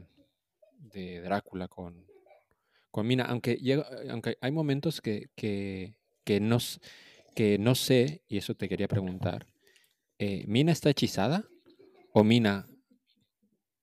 de 0.93 1.21
Drácula 1.21 1.67
con, 1.67 2.05
con 2.91 3.07
Mina. 3.07 3.25
Aunque, 3.25 3.55
llega, 3.55 3.87
aunque 4.09 4.37
hay 4.41 4.51
momentos 4.51 5.01
que, 5.01 5.29
que, 5.35 5.95
que, 6.23 6.39
no, 6.39 6.57
que 7.35 7.57
no 7.59 7.75
sé, 7.75 8.23
y 8.27 8.37
eso 8.37 8.55
te 8.55 8.67
quería 8.67 8.87
preguntar, 8.87 9.45
eh, 10.17 10.43
¿Mina 10.47 10.71
está 10.71 10.89
hechizada? 10.89 11.45
¿O 12.13 12.23
Mina 12.23 12.67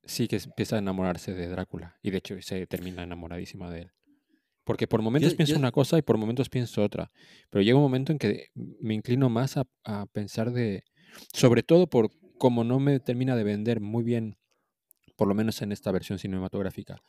sí 0.04 0.28
que 0.28 0.36
empieza 0.36 0.76
a 0.76 0.80
enamorarse 0.80 1.32
de 1.32 1.48
Drácula? 1.48 1.96
Y 2.02 2.10
de 2.10 2.18
hecho 2.18 2.40
se 2.42 2.66
termina 2.66 3.04
enamoradísima 3.04 3.70
de 3.70 3.82
él. 3.82 3.90
Porque 4.64 4.88
por 4.88 5.00
momentos 5.00 5.32
Yo- 5.32 5.36
pienso 5.36 5.52
yo- 5.52 5.58
una 5.60 5.70
cosa 5.70 5.96
y 5.96 6.02
por 6.02 6.18
momentos 6.18 6.48
pienso 6.48 6.82
otra. 6.82 7.12
Pero 7.50 7.62
llega 7.62 7.76
un 7.76 7.84
momento 7.84 8.10
en 8.10 8.18
que 8.18 8.48
me 8.54 8.94
inclino 8.94 9.28
más 9.28 9.56
a, 9.56 9.64
a 9.84 10.06
pensar 10.06 10.50
de, 10.50 10.82
sobre 11.32 11.62
todo 11.62 11.86
por 11.86 12.10
como 12.38 12.64
no 12.64 12.80
me 12.80 13.00
termina 13.00 13.36
de 13.36 13.44
vender 13.44 13.80
muy 13.80 14.04
bien, 14.04 14.38
por 15.16 15.28
lo 15.28 15.34
menos 15.34 15.62
en 15.62 15.72
esta 15.72 15.92
versión 15.92 16.18
cinematográfica, 16.18 17.02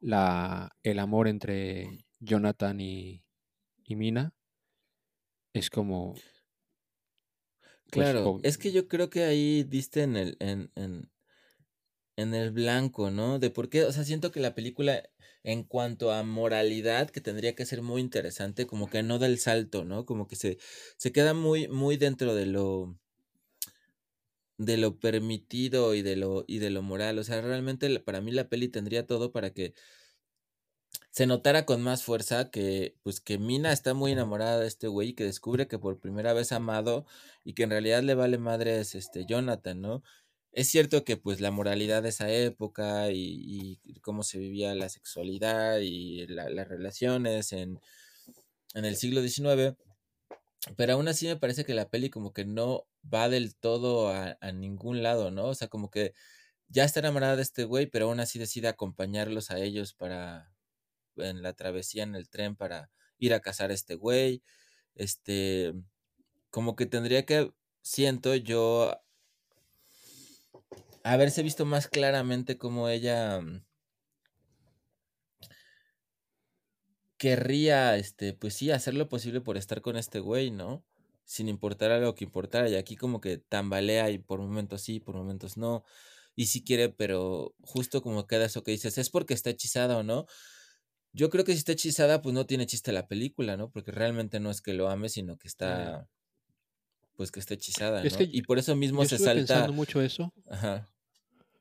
la, 0.00 0.76
el 0.82 0.98
amor 0.98 1.28
entre 1.28 2.06
Jonathan 2.20 2.80
y, 2.80 3.24
y 3.84 3.96
Mina, 3.96 4.34
es 5.52 5.70
como... 5.70 6.14
pues, 6.14 6.22
Claro, 7.90 8.40
es 8.42 8.58
que 8.58 8.72
yo 8.72 8.88
creo 8.88 9.10
que 9.10 9.24
ahí 9.24 9.64
diste 9.64 10.02
en 10.02 10.16
el, 10.16 10.36
en, 10.40 10.70
en, 10.76 11.10
en 12.16 12.34
el 12.34 12.50
blanco, 12.50 13.10
¿no? 13.10 13.38
De 13.38 13.50
por 13.50 13.68
qué, 13.68 13.84
o 13.84 13.92
sea, 13.92 14.04
siento 14.04 14.30
que 14.30 14.40
la 14.40 14.54
película, 14.54 15.02
en 15.42 15.64
cuanto 15.64 16.12
a 16.12 16.22
moralidad, 16.22 17.10
que 17.10 17.20
tendría 17.20 17.54
que 17.54 17.66
ser 17.66 17.82
muy 17.82 18.00
interesante, 18.00 18.66
como 18.66 18.88
que 18.88 19.02
no 19.02 19.18
da 19.18 19.26
el 19.26 19.38
salto, 19.38 19.84
¿no? 19.84 20.04
Como 20.06 20.26
que 20.28 20.36
se, 20.36 20.58
se 20.98 21.12
queda 21.12 21.34
muy, 21.34 21.68
muy 21.68 21.96
dentro 21.96 22.34
de 22.34 22.46
lo, 22.46 22.98
de 24.60 24.76
lo 24.76 24.98
permitido 25.00 25.94
y 25.94 26.02
de 26.02 26.16
lo, 26.16 26.44
y 26.46 26.58
de 26.58 26.70
lo 26.70 26.82
moral. 26.82 27.18
O 27.18 27.24
sea, 27.24 27.40
realmente 27.40 27.98
para 28.00 28.20
mí 28.20 28.30
la 28.32 28.48
peli 28.48 28.68
tendría 28.68 29.06
todo 29.06 29.32
para 29.32 29.52
que 29.54 29.74
se 31.10 31.26
notara 31.26 31.66
con 31.66 31.82
más 31.82 32.02
fuerza 32.04 32.50
que, 32.50 32.96
pues, 33.02 33.20
que 33.20 33.38
Mina 33.38 33.72
está 33.72 33.94
muy 33.94 34.12
enamorada 34.12 34.60
de 34.60 34.66
este 34.68 34.88
güey 34.88 35.10
y 35.10 35.14
que 35.14 35.24
descubre 35.24 35.66
que 35.68 35.78
por 35.78 35.98
primera 36.00 36.32
vez 36.32 36.52
amado 36.52 37.06
y 37.44 37.54
que 37.54 37.64
en 37.64 37.70
realidad 37.70 38.02
le 38.02 38.14
vale 38.14 38.38
madres 38.38 38.94
este 38.94 39.26
Jonathan, 39.26 39.80
¿no? 39.80 40.02
Es 40.52 40.68
cierto 40.68 41.04
que 41.04 41.16
pues 41.16 41.40
la 41.40 41.52
moralidad 41.52 42.02
de 42.02 42.08
esa 42.10 42.28
época 42.30 43.10
y, 43.12 43.78
y 43.84 44.00
cómo 44.00 44.22
se 44.24 44.38
vivía 44.38 44.74
la 44.74 44.88
sexualidad 44.88 45.78
y 45.80 46.26
la- 46.26 46.50
las 46.50 46.66
relaciones 46.68 47.52
en, 47.52 47.80
en 48.74 48.84
el 48.84 48.96
siglo 48.96 49.20
XIX, 49.22 49.76
pero 50.76 50.94
aún 50.94 51.08
así 51.08 51.26
me 51.26 51.36
parece 51.36 51.64
que 51.64 51.74
la 51.74 51.88
peli 51.88 52.10
como 52.10 52.32
que 52.32 52.44
no 52.44 52.86
va 53.02 53.28
del 53.28 53.56
todo 53.56 54.08
a, 54.10 54.36
a 54.40 54.52
ningún 54.52 55.02
lado, 55.02 55.30
¿no? 55.30 55.46
O 55.46 55.54
sea, 55.54 55.68
como 55.68 55.90
que 55.90 56.14
ya 56.68 56.84
está 56.84 57.00
enamorada 57.00 57.36
de 57.36 57.42
este 57.42 57.64
güey, 57.64 57.86
pero 57.86 58.06
aún 58.06 58.20
así 58.20 58.38
decide 58.38 58.68
acompañarlos 58.68 59.50
a 59.50 59.58
ellos 59.58 59.94
para 59.94 60.52
en 61.16 61.42
la 61.42 61.52
travesía 61.54 62.02
en 62.02 62.14
el 62.14 62.28
tren 62.28 62.56
para 62.56 62.90
ir 63.18 63.34
a 63.34 63.40
cazar 63.40 63.70
a 63.70 63.74
este 63.74 63.94
güey. 63.94 64.42
Este, 64.94 65.72
como 66.50 66.76
que 66.76 66.86
tendría 66.86 67.24
que, 67.26 67.52
siento 67.82 68.34
yo, 68.34 69.00
haberse 71.02 71.42
visto 71.42 71.64
más 71.64 71.88
claramente 71.88 72.58
cómo 72.58 72.88
ella 72.88 73.40
querría, 77.20 77.98
este, 77.98 78.32
pues 78.32 78.54
sí, 78.54 78.70
hacer 78.70 78.94
lo 78.94 79.10
posible 79.10 79.42
por 79.42 79.58
estar 79.58 79.82
con 79.82 79.96
este 79.98 80.20
güey, 80.20 80.50
¿no? 80.50 80.86
Sin 81.26 81.50
importar 81.50 81.90
a 81.90 81.98
lo 81.98 82.14
que 82.14 82.24
importara. 82.24 82.66
Y 82.70 82.76
aquí 82.76 82.96
como 82.96 83.20
que 83.20 83.36
tambalea 83.36 84.08
y 84.10 84.16
por 84.18 84.40
momentos 84.40 84.80
sí, 84.80 85.00
por 85.00 85.16
momentos 85.16 85.58
no. 85.58 85.84
Y 86.34 86.46
sí 86.46 86.64
quiere, 86.64 86.88
pero 86.88 87.54
justo 87.60 88.00
como 88.00 88.26
queda 88.26 88.46
eso 88.46 88.62
que 88.62 88.70
dices, 88.70 88.96
es 88.96 89.10
porque 89.10 89.34
está 89.34 89.50
hechizada 89.50 89.98
o 89.98 90.02
no. 90.02 90.24
Yo 91.12 91.28
creo 91.28 91.44
que 91.44 91.52
si 91.52 91.58
está 91.58 91.72
hechizada, 91.72 92.22
pues 92.22 92.34
no 92.34 92.46
tiene 92.46 92.64
chiste 92.64 92.90
la 92.90 93.06
película, 93.06 93.58
¿no? 93.58 93.70
Porque 93.70 93.90
realmente 93.92 94.40
no 94.40 94.50
es 94.50 94.62
que 94.62 94.72
lo 94.72 94.88
ame, 94.88 95.10
sino 95.10 95.36
que 95.36 95.46
está, 95.48 96.08
pues 97.16 97.30
que 97.30 97.40
está 97.40 97.52
hechizada, 97.52 98.02
Es 98.02 98.12
¿no? 98.12 98.18
que 98.18 98.24
y 98.32 98.40
por 98.42 98.58
eso 98.58 98.74
mismo 98.76 99.02
yo 99.02 99.08
se 99.10 99.16
estuve 99.16 99.28
salta. 99.34 99.54
pensando 99.54 99.72
mucho 99.74 100.00
eso. 100.00 100.32
Ajá. 100.48 100.88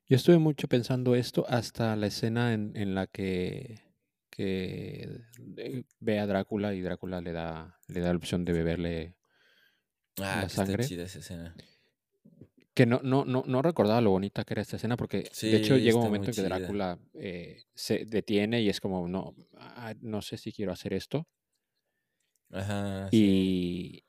Yo 0.07 0.15
estuve 0.15 0.37
mucho 0.37 0.69
pensando 0.69 1.15
esto 1.15 1.45
hasta 1.49 1.95
la 1.97 2.07
escena 2.07 2.53
en, 2.53 2.71
en 2.75 2.95
la 2.95 3.07
que, 3.07 3.88
que 4.39 5.21
eh, 5.57 5.83
ve 5.99 6.19
a 6.19 6.27
Drácula 6.27 6.73
y 6.73 6.81
Drácula 6.81 7.21
le 7.21 7.31
da, 7.33 7.77
le 7.87 7.99
da 8.01 8.09
la 8.11 8.17
opción 8.17 8.45
de 8.45 8.53
beberle 8.53 9.17
Ah, 10.21 10.41
la 10.43 10.49
sangre. 10.49 10.83
chida 10.87 11.03
esa 11.03 11.19
escena. 11.19 11.55
Que 12.73 12.85
no, 12.85 13.01
no, 13.03 13.25
no, 13.25 13.43
no 13.45 13.61
recordaba 13.61 13.99
lo 13.99 14.11
bonita 14.11 14.45
que 14.45 14.53
era 14.53 14.61
esta 14.61 14.77
escena, 14.77 14.95
porque 14.95 15.17
de 15.41 15.57
hecho 15.57 15.75
Sí, 15.75 15.81
llega 15.81 15.97
un 15.97 16.03
momento 16.03 16.31
en 16.31 16.35
que. 16.35 16.41
Drácula 16.43 16.99
eh, 17.13 17.63
se 17.75 18.05
detiene 18.05 18.61
y 18.61 18.69
es 18.69 18.79
como, 18.79 19.07
no, 19.07 19.35
ah, 19.57 19.93
no 20.01 20.21
sé 20.21 20.37
si 20.37 20.53
quiero 20.53 20.71
hacer 20.71 20.93
esto. 20.93 21.27
Ajá, 22.51 23.11
sí. 23.11 23.25
Y, 23.27 24.03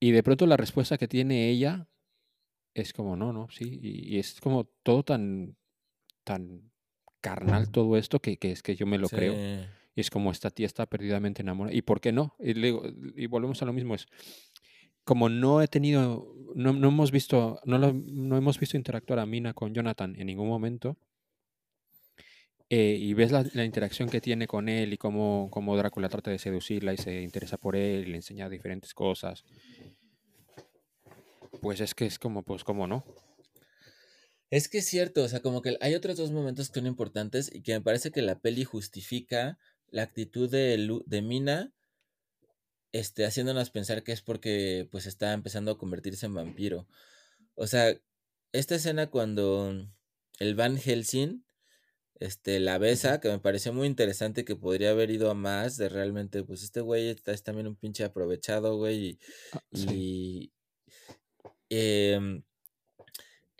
y 0.00 0.12
de 0.12 0.22
pronto 0.22 0.46
la 0.46 0.56
respuesta 0.56 0.98
que 0.98 1.08
tiene 1.08 1.50
ella 1.50 1.88
es 2.74 2.92
como, 2.92 3.16
no, 3.16 3.32
no, 3.32 3.48
sí. 3.50 3.78
Y, 3.82 4.16
y 4.16 4.18
es 4.18 4.40
como 4.40 4.66
todo 4.82 5.04
tan, 5.04 5.56
tan 6.24 6.72
carnal 7.20 7.70
todo 7.70 7.96
esto 7.96 8.20
que, 8.20 8.36
que 8.36 8.52
es 8.52 8.62
que 8.62 8.76
yo 8.76 8.86
me 8.86 8.98
lo 8.98 9.08
creo. 9.08 9.34
Y 9.94 10.00
es 10.00 10.10
como 10.10 10.30
esta 10.30 10.50
tía 10.50 10.66
está 10.66 10.86
perdidamente 10.86 11.42
enamorada. 11.42 11.74
¿Y 11.76 11.82
por 11.82 12.00
qué 12.00 12.12
no? 12.12 12.34
Y, 12.38 12.54
le 12.54 12.68
digo- 12.68 12.82
y 13.16 13.26
volvemos 13.26 13.60
a 13.62 13.64
lo 13.66 13.72
mismo. 13.72 13.94
Es 13.94 14.06
como 15.04 15.28
no 15.28 15.60
he 15.62 15.68
tenido, 15.68 16.34
no, 16.54 16.72
no 16.72 16.88
hemos 16.88 17.10
visto, 17.10 17.58
no, 17.64 17.78
lo- 17.78 17.92
no 17.92 18.36
hemos 18.36 18.58
visto 18.60 18.76
interactuar 18.76 19.18
a 19.18 19.26
Mina 19.26 19.54
con 19.54 19.74
Jonathan 19.74 20.14
en 20.18 20.26
ningún 20.26 20.48
momento. 20.48 20.96
eh, 22.70 22.98
y 23.00 23.14
ves 23.14 23.32
la, 23.32 23.46
la 23.54 23.64
interacción 23.64 24.10
que 24.10 24.20
tiene 24.20 24.46
con 24.46 24.68
él 24.68 24.92
y 24.92 24.98
cómo, 24.98 25.48
cómo 25.50 25.74
Drácula 25.74 26.10
trata 26.10 26.30
de 26.30 26.38
seducirla 26.38 26.92
y 26.92 26.98
se 26.98 27.22
interesa 27.22 27.56
por 27.56 27.74
él 27.74 28.02
y 28.06 28.10
le 28.10 28.16
enseña 28.16 28.50
diferentes 28.50 28.92
cosas. 28.92 29.42
Pues 31.62 31.80
es 31.80 31.94
que 31.94 32.04
es 32.06 32.18
como, 32.18 32.42
pues, 32.42 32.64
como 32.64 32.86
no. 32.86 33.04
Es 34.50 34.68
que 34.68 34.78
es 34.78 34.86
cierto, 34.86 35.22
o 35.22 35.28
sea, 35.28 35.40
como 35.40 35.60
que 35.62 35.76
hay 35.80 35.94
otros 35.94 36.16
dos 36.16 36.30
momentos 36.32 36.68
que 36.70 36.80
son 36.80 36.86
importantes 36.86 37.50
y 37.54 37.62
que 37.62 37.72
me 37.72 37.80
parece 37.80 38.10
que 38.10 38.22
la 38.22 38.40
peli 38.40 38.64
justifica 38.64 39.58
la 39.90 40.02
actitud 40.02 40.50
de, 40.50 41.02
de 41.06 41.22
Mina, 41.22 41.74
este, 42.92 43.26
haciéndonos 43.26 43.70
pensar 43.70 44.02
que 44.02 44.12
es 44.12 44.22
porque 44.22 44.88
pues 44.90 45.06
está 45.06 45.32
empezando 45.32 45.72
a 45.72 45.78
convertirse 45.78 46.26
en 46.26 46.34
vampiro. 46.34 46.88
O 47.54 47.66
sea, 47.66 47.94
esta 48.52 48.76
escena 48.76 49.10
cuando 49.10 49.86
el 50.38 50.54
Van 50.54 50.78
Helsing 50.78 51.44
este, 52.20 52.60
la 52.60 52.78
besa, 52.78 53.20
que 53.20 53.28
me 53.28 53.38
pareció 53.38 53.72
muy 53.72 53.86
interesante 53.86 54.44
que 54.44 54.56
podría 54.56 54.90
haber 54.90 55.10
ido 55.10 55.30
a 55.30 55.34
más 55.34 55.76
de 55.76 55.88
realmente, 55.88 56.42
pues 56.44 56.62
este 56.62 56.80
güey 56.80 57.08
está, 57.10 57.32
es 57.32 57.42
también 57.44 57.66
un 57.68 57.76
pinche 57.76 58.04
aprovechado, 58.04 58.76
güey, 58.76 58.96
y, 58.96 59.18
Ah, 59.52 59.60
sí. 59.72 60.02
y 60.08 60.52
em, 61.70 62.42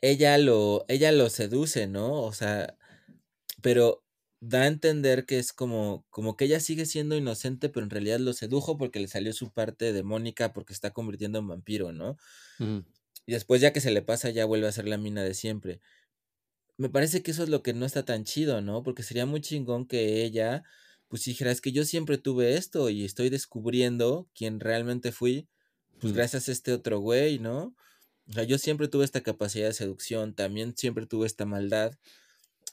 ella 0.00 0.38
lo, 0.38 0.84
ella 0.88 1.12
lo 1.12 1.30
seduce, 1.30 1.86
¿no? 1.88 2.22
O 2.22 2.32
sea, 2.32 2.76
pero 3.62 4.04
da 4.40 4.62
a 4.62 4.66
entender 4.68 5.26
que 5.26 5.38
es 5.38 5.52
como, 5.52 6.06
como 6.10 6.36
que 6.36 6.46
ella 6.46 6.60
sigue 6.60 6.86
siendo 6.86 7.16
inocente, 7.16 7.68
pero 7.70 7.84
en 7.84 7.90
realidad 7.90 8.20
lo 8.20 8.32
sedujo 8.34 8.78
porque 8.78 9.00
le 9.00 9.08
salió 9.08 9.32
su 9.32 9.52
parte 9.52 9.92
demónica 9.92 10.52
porque 10.52 10.72
está 10.74 10.92
convirtiendo 10.92 11.38
en 11.40 11.48
vampiro, 11.48 11.92
¿no? 11.92 12.18
Y 13.26 13.32
después 13.32 13.60
ya 13.60 13.72
que 13.72 13.80
se 13.80 13.90
le 13.90 14.02
pasa 14.02 14.30
ya 14.30 14.44
vuelve 14.44 14.68
a 14.68 14.72
ser 14.72 14.88
la 14.88 14.96
mina 14.98 15.22
de 15.22 15.34
siempre. 15.34 15.80
Me 16.76 16.88
parece 16.90 17.22
que 17.22 17.32
eso 17.32 17.42
es 17.42 17.48
lo 17.48 17.62
que 17.62 17.74
no 17.74 17.86
está 17.86 18.04
tan 18.04 18.24
chido, 18.24 18.60
¿no? 18.62 18.82
Porque 18.82 19.02
sería 19.02 19.26
muy 19.26 19.40
chingón 19.40 19.86
que 19.86 20.24
ella, 20.24 20.64
pues 21.08 21.24
dijera, 21.24 21.50
es 21.50 21.60
que 21.60 21.72
yo 21.72 21.84
siempre 21.84 22.18
tuve 22.18 22.56
esto 22.56 22.90
y 22.90 23.04
estoy 23.04 23.30
descubriendo 23.30 24.30
quién 24.34 24.60
realmente 24.60 25.12
fui, 25.12 25.48
pues 25.98 26.12
Mm. 26.12 26.14
gracias 26.14 26.48
a 26.48 26.52
este 26.52 26.72
otro 26.72 27.00
güey, 27.00 27.38
¿no? 27.40 27.74
O 28.28 28.32
sea, 28.32 28.44
yo 28.44 28.58
siempre 28.58 28.88
tuve 28.88 29.04
esta 29.04 29.22
capacidad 29.22 29.66
de 29.68 29.72
seducción, 29.72 30.34
también 30.34 30.76
siempre 30.76 31.06
tuve 31.06 31.26
esta 31.26 31.46
maldad, 31.46 31.92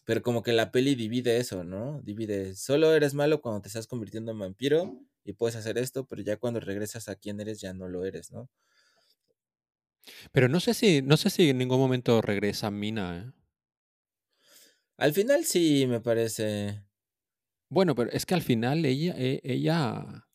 pero 0.06 0.22
como 0.24 0.44
que 0.44 0.54
la 0.54 0.72
peli 0.72 0.96
divide 0.96 1.38
eso, 1.38 1.64
¿no? 1.64 2.02
Divide, 2.04 2.56
solo 2.56 2.94
eres 2.96 3.14
malo 3.16 3.42
cuando 3.42 3.62
te 3.62 3.70
estás 3.70 3.88
convirtiendo 3.88 4.32
en 4.34 4.40
vampiro 4.40 5.00
y 5.26 5.34
puedes 5.34 5.56
hacer 5.58 5.78
esto, 5.80 6.08
pero 6.08 6.24
ya 6.24 6.38
cuando 6.38 6.60
regresas 6.62 7.10
a 7.10 7.16
quién 7.16 7.42
eres 7.42 7.62
ya 7.62 7.74
no 7.74 7.88
lo 7.90 8.06
eres, 8.06 8.32
¿no? 8.32 8.50
Pero 10.32 10.48
no 10.50 10.60
sé 10.60 10.74
si, 10.76 11.02
no 11.02 11.18
sé 11.18 11.30
si 11.32 11.50
en 11.50 11.58
ningún 11.58 11.80
momento 11.80 12.22
regresa 12.22 12.70
Mina, 12.70 13.18
¿eh? 13.18 13.32
Al 14.98 15.14
final 15.14 15.46
sí, 15.46 15.86
me 15.88 16.02
parece. 16.02 16.84
Bueno, 17.70 17.94
pero 17.96 18.10
es 18.12 18.26
que 18.26 18.34
al 18.36 18.42
final 18.42 18.86
ella, 18.86 19.14
e- 19.18 19.42
ella 19.44 20.28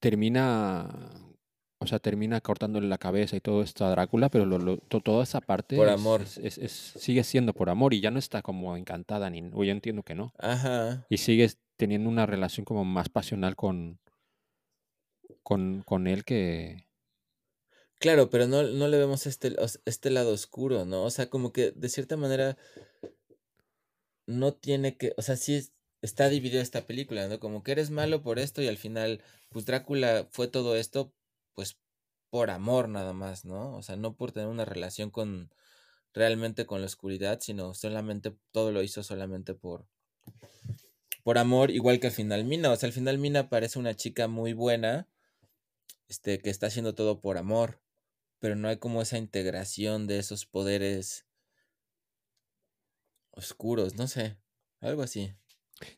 termina, 0.00 1.23
o 1.84 1.86
sea, 1.86 1.98
termina 2.00 2.40
cortándole 2.40 2.88
la 2.88 2.98
cabeza 2.98 3.36
y 3.36 3.40
todo 3.40 3.62
esto 3.62 3.84
a 3.84 3.90
Drácula, 3.90 4.28
pero 4.28 4.44
lo- 4.46 4.58
lo- 4.58 4.78
to- 4.78 5.00
toda 5.00 5.22
esa 5.22 5.40
parte 5.40 5.76
Por 5.76 5.88
es- 5.88 5.94
amor. 5.94 6.22
es- 6.22 6.38
es- 6.38 6.58
es- 6.58 6.72
sigue 6.98 7.22
siendo 7.24 7.52
por 7.54 7.70
amor 7.70 7.94
y 7.94 8.00
ya 8.00 8.10
no 8.10 8.18
está 8.18 8.42
como 8.42 8.76
encantada, 8.76 9.30
ni, 9.30 9.42
o 9.52 9.64
yo 9.64 9.70
entiendo 9.72 10.02
que 10.02 10.14
no. 10.14 10.32
Ajá. 10.38 11.06
Y 11.08 11.18
sigues 11.18 11.58
teniendo 11.76 12.08
una 12.08 12.26
relación 12.26 12.64
como 12.64 12.84
más 12.84 13.08
pasional 13.08 13.56
con, 13.56 13.98
con, 15.42 15.82
con 15.86 16.06
él 16.06 16.24
que... 16.24 16.86
Claro, 18.00 18.28
pero 18.28 18.46
no, 18.46 18.62
no 18.64 18.88
le 18.88 18.98
vemos 18.98 19.26
este, 19.26 19.54
este 19.84 20.10
lado 20.10 20.32
oscuro, 20.32 20.84
¿no? 20.84 21.04
O 21.04 21.10
sea, 21.10 21.30
como 21.30 21.52
que 21.52 21.70
de 21.70 21.88
cierta 21.88 22.16
manera 22.16 22.56
no 24.26 24.52
tiene 24.54 24.96
que, 24.96 25.12
o 25.16 25.22
sea, 25.22 25.36
sí 25.36 25.54
es- 25.54 25.72
está 26.02 26.28
dividida 26.28 26.60
esta 26.60 26.86
película, 26.86 27.28
¿no? 27.28 27.40
Como 27.40 27.62
que 27.62 27.72
eres 27.72 27.90
malo 27.90 28.22
por 28.22 28.38
esto 28.38 28.60
y 28.62 28.68
al 28.68 28.76
final, 28.76 29.22
pues 29.48 29.64
Drácula 29.64 30.28
fue 30.32 30.48
todo 30.48 30.76
esto, 30.76 31.14
pues 31.54 31.78
por 32.30 32.50
amor 32.50 32.88
nada 32.88 33.12
más, 33.12 33.44
¿no? 33.44 33.76
O 33.76 33.82
sea, 33.82 33.96
no 33.96 34.16
por 34.16 34.32
tener 34.32 34.48
una 34.48 34.64
relación 34.64 35.10
con, 35.10 35.50
realmente 36.14 36.64
con 36.64 36.80
la 36.80 36.86
oscuridad, 36.86 37.40
sino 37.40 37.74
solamente, 37.74 38.36
todo 38.52 38.72
lo 38.72 38.82
hizo 38.82 39.02
solamente 39.02 39.54
por, 39.54 39.86
por 41.24 41.38
amor, 41.38 41.70
igual 41.70 42.00
que 42.00 42.06
al 42.06 42.12
final 42.12 42.44
Mina, 42.44 42.70
o 42.70 42.76
sea, 42.76 42.86
al 42.86 42.92
final 42.92 43.18
Mina 43.18 43.48
parece 43.48 43.78
una 43.78 43.94
chica 43.94 44.28
muy 44.28 44.52
buena, 44.52 45.08
este, 46.08 46.38
que 46.38 46.50
está 46.50 46.68
haciendo 46.68 46.94
todo 46.94 47.20
por 47.20 47.36
amor, 47.36 47.80
pero 48.38 48.54
no 48.56 48.68
hay 48.68 48.76
como 48.78 49.02
esa 49.02 49.18
integración 49.18 50.06
de 50.06 50.18
esos 50.18 50.46
poderes 50.46 51.26
oscuros, 53.32 53.96
no 53.96 54.06
sé, 54.06 54.36
algo 54.80 55.02
así. 55.02 55.34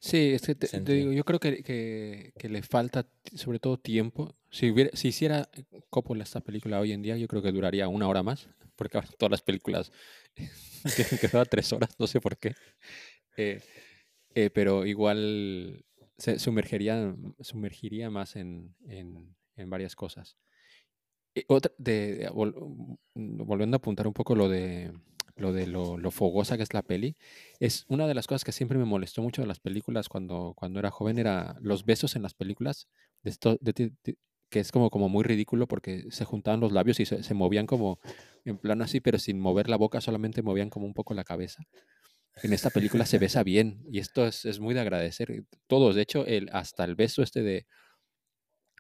Sí, 0.01 0.33
es 0.33 0.43
que 0.43 0.55
te, 0.55 0.81
digo, 0.81 1.13
yo 1.13 1.25
creo 1.25 1.39
que, 1.39 1.63
que- 1.63 2.33
que 2.39 2.49
le 2.49 2.63
falta 2.63 3.07
sobre 3.35 3.59
todo 3.59 3.79
tiempo. 3.79 4.35
Si 4.51 4.71
hubiera, 4.71 4.91
si 4.97 5.09
hiciera 5.09 5.49
Coppola 5.91 6.25
esta 6.25 6.41
película 6.41 6.81
hoy 6.81 6.93
en 6.93 7.03
día, 7.03 7.17
yo 7.17 7.29
creo 7.29 7.43
que 7.43 7.53
duraría 7.53 7.87
una 7.89 8.09
hora 8.09 8.23
más, 8.23 8.49
porque 8.75 8.97
ahora 8.97 9.09
todas 9.19 9.31
las 9.31 9.43
películas 9.43 9.93
tienen 10.97 11.19
que 11.21 11.29
durar 11.29 11.47
tres 11.49 11.73
horas, 11.73 11.91
no 11.99 12.07
sé 12.07 12.21
por 12.21 12.37
qué. 12.39 12.55
Eh, 13.37 13.61
eh, 14.35 14.51
pero 14.51 14.87
igual 14.87 15.85
se 16.19 16.39
sumergiría, 16.39 17.15
sumergiría 17.41 18.11
más 18.11 18.37
en, 18.37 18.75
en- 18.89 19.35
en 19.57 19.71
varias 19.71 19.95
cosas. 19.95 20.37
Otra, 21.49 21.71
de, 21.77 22.15
de- 22.17 22.31
vol- 22.31 22.55
mm, 23.15 23.45
volviendo 23.45 23.75
a 23.77 23.79
apuntar 23.79 24.07
un 24.07 24.15
poco 24.15 24.35
lo 24.35 24.49
de 24.49 24.91
lo 25.37 25.53
de 25.53 25.67
lo, 25.67 25.99
lo 25.99 26.11
fogosa 26.11 26.57
que 26.57 26.63
es 26.63 26.75
la 26.75 26.83
peli, 26.83 27.15
es 27.61 27.85
una 27.89 28.07
de 28.07 28.15
las 28.15 28.27
cosas 28.27 28.45
que 28.45 28.53
siempre 28.53 28.79
me 28.79 28.85
molestó 28.87 29.23
mucho 29.23 29.43
de 29.43 29.49
las 29.49 29.61
películas 29.61 30.09
cuando, 30.09 30.55
cuando 30.57 30.79
era 30.81 30.91
joven, 30.91 31.19
era 31.19 31.57
los 31.61 31.85
besos 31.85 32.17
en 32.17 32.23
las 32.23 32.35
películas, 32.35 32.89
de 33.23 33.31
esto, 33.31 33.59
de 33.61 33.73
ti- 33.73 33.93
que 34.51 34.61
es 34.61 34.73
como, 34.73 34.91
como 34.91 35.09
muy 35.09 35.25
ridículo 35.25 35.67
porque 35.67 36.05
se 36.11 36.25
juntaban 36.25 36.61
los 36.61 36.73
labios 36.73 37.01
y 37.01 37.07
se, 37.07 37.23
se 37.23 37.35
movían 37.35 37.67
como 37.67 37.99
en 38.45 38.59
plano 38.59 38.85
así, 38.85 39.01
pero 39.01 39.19
sin 39.19 39.41
mover 39.41 39.69
la 39.69 39.77
boca, 39.77 40.01
solamente 40.01 40.43
movían 40.43 40.71
como 40.71 40.87
un 40.87 40.95
poco 40.95 41.15
la 41.15 41.25
cabeza. 41.25 41.65
En 42.43 42.53
esta 42.53 42.71
película 42.71 43.07
se 43.07 43.19
besa 43.19 43.43
bien 43.45 43.85
y 43.91 43.99
esto 44.01 44.27
es, 44.27 44.45
es 44.45 44.61
muy 44.61 44.75
de 44.75 44.81
agradecer. 44.81 45.45
Todos, 45.67 45.95
de 45.97 46.03
hecho, 46.03 46.27
el, 46.27 46.49
hasta 46.53 46.85
el 46.85 46.95
beso 46.97 47.23
este 47.23 47.43
de 47.43 47.67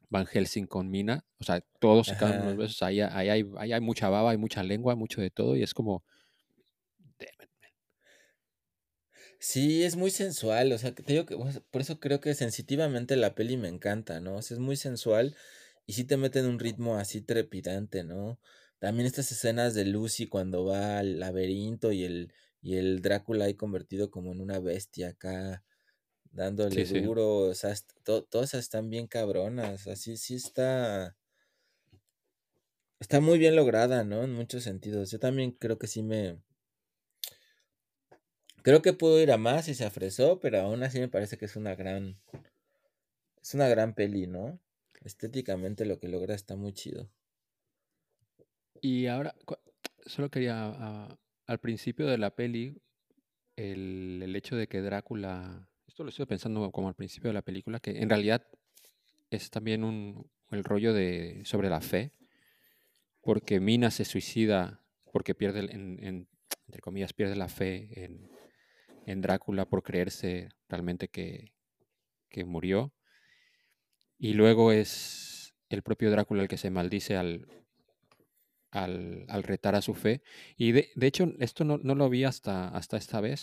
Van 0.08 0.26
Helsing 0.26 0.66
con 0.66 0.90
Mina, 0.90 1.24
o 1.40 1.44
sea, 1.44 1.60
todos 1.80 2.12
y 2.12 2.16
cada 2.16 2.32
uno 2.32 2.42
de 2.42 2.50
los 2.50 2.56
Ajá. 2.56 2.58
besos, 2.58 2.82
ahí, 2.82 3.00
ahí 3.00 3.28
hay, 3.28 3.44
ahí 3.58 3.72
hay 3.72 3.80
mucha 3.80 4.08
baba, 4.08 4.30
hay 4.30 4.36
mucha 4.36 4.62
lengua, 4.62 4.94
mucho 4.94 5.20
de 5.20 5.30
todo 5.30 5.56
y 5.56 5.62
es 5.62 5.74
como... 5.74 6.04
Sí, 9.48 9.84
es 9.84 9.94
muy 9.96 10.10
sensual, 10.10 10.72
o 10.72 10.78
sea, 10.78 10.92
te 10.92 11.04
digo 11.04 11.24
que 11.24 11.36
por 11.70 11.80
eso 11.80 12.00
creo 12.00 12.20
que 12.20 12.34
sensitivamente 12.34 13.14
la 13.14 13.36
peli 13.36 13.56
me 13.56 13.68
encanta, 13.68 14.18
¿no? 14.20 14.36
O 14.36 14.42
sea, 14.42 14.56
es 14.56 14.58
muy 14.60 14.76
sensual 14.76 15.36
y 15.86 15.92
sí 15.92 16.02
te 16.04 16.16
mete 16.16 16.40
en 16.40 16.46
un 16.46 16.58
ritmo 16.58 16.96
así 16.96 17.20
trepidante, 17.22 18.02
¿no? 18.02 18.40
También 18.80 19.06
estas 19.06 19.30
escenas 19.30 19.74
de 19.74 19.84
Lucy 19.84 20.26
cuando 20.26 20.64
va 20.64 20.98
al 20.98 21.20
laberinto 21.20 21.92
y 21.92 22.02
el, 22.04 22.32
y 22.60 22.74
el 22.76 23.02
Drácula 23.02 23.44
ahí 23.44 23.54
convertido 23.54 24.10
como 24.10 24.32
en 24.32 24.40
una 24.40 24.58
bestia 24.58 25.10
acá, 25.10 25.64
dándole 26.32 26.84
Sí, 26.84 26.86
sí. 26.86 27.00
duro, 27.00 27.38
o 27.50 27.54
sea, 27.54 27.74
to- 28.04 28.24
todas 28.24 28.54
están 28.54 28.90
bien 28.90 29.06
cabronas, 29.08 29.86
así 29.88 30.16
sí 30.18 30.36
está, 30.36 31.16
está 33.00 33.20
muy 33.20 33.38
bien 33.38 33.56
lograda, 33.56 34.04
¿no? 34.04 34.22
En 34.24 34.34
muchos 34.34 34.62
sentidos. 34.64 35.10
Yo 35.10 35.18
también 35.18 35.52
creo 35.52 35.78
que 35.78 35.86
sí 35.86 36.02
me, 36.02 36.42
Creo 38.66 38.82
que 38.82 38.92
pudo 38.92 39.22
ir 39.22 39.30
a 39.30 39.36
más 39.36 39.68
y 39.68 39.76
se 39.76 39.84
afresó, 39.84 40.40
pero 40.40 40.60
aún 40.60 40.82
así 40.82 40.98
me 40.98 41.06
parece 41.06 41.38
que 41.38 41.44
es 41.44 41.54
una 41.54 41.76
gran, 41.76 42.16
es 43.40 43.54
una 43.54 43.68
gran 43.68 43.94
peli, 43.94 44.26
¿no? 44.26 44.58
Estéticamente 45.04 45.86
lo 45.86 46.00
que 46.00 46.08
logra 46.08 46.34
está 46.34 46.56
muy 46.56 46.72
chido. 46.72 47.08
Y 48.80 49.06
ahora, 49.06 49.36
solo 50.04 50.32
quería, 50.32 50.64
ah, 50.66 51.16
al 51.46 51.60
principio 51.60 52.08
de 52.08 52.18
la 52.18 52.34
peli, 52.34 52.82
el, 53.54 54.18
el 54.24 54.34
hecho 54.34 54.56
de 54.56 54.66
que 54.66 54.82
Drácula, 54.82 55.68
esto 55.86 56.02
lo 56.02 56.08
estoy 56.08 56.26
pensando 56.26 56.72
como 56.72 56.88
al 56.88 56.96
principio 56.96 57.30
de 57.30 57.34
la 57.34 57.42
película, 57.42 57.78
que 57.78 57.92
en 58.02 58.08
realidad 58.10 58.48
es 59.30 59.48
también 59.48 59.84
un, 59.84 60.28
el 60.50 60.64
rollo 60.64 60.92
de, 60.92 61.42
sobre 61.44 61.70
la 61.70 61.80
fe, 61.80 62.10
porque 63.20 63.60
Mina 63.60 63.92
se 63.92 64.04
suicida 64.04 64.82
porque 65.12 65.36
pierde, 65.36 65.60
en- 65.72 66.26
entre 66.66 66.80
comillas, 66.80 67.12
pierde 67.12 67.36
la 67.36 67.48
fe 67.48 68.04
en, 68.04 68.28
en 69.06 69.22
Drácula 69.22 69.64
por 69.64 69.82
creerse 69.82 70.50
realmente 70.68 71.08
que, 71.08 71.54
que 72.28 72.44
murió. 72.44 72.92
Y 74.18 74.34
luego 74.34 74.72
es 74.72 75.54
el 75.68 75.82
propio 75.82 76.10
Drácula 76.10 76.42
el 76.42 76.48
que 76.48 76.58
se 76.58 76.70
maldice 76.70 77.16
al, 77.16 77.46
al, 78.70 79.24
al 79.28 79.42
retar 79.42 79.74
a 79.74 79.82
su 79.82 79.94
fe. 79.94 80.22
Y 80.56 80.72
de, 80.72 80.90
de 80.94 81.06
hecho, 81.06 81.32
esto 81.38 81.64
no, 81.64 81.78
no 81.78 81.94
lo 81.94 82.10
vi 82.10 82.24
hasta, 82.24 82.68
hasta 82.68 82.96
esta 82.96 83.20
vez, 83.20 83.40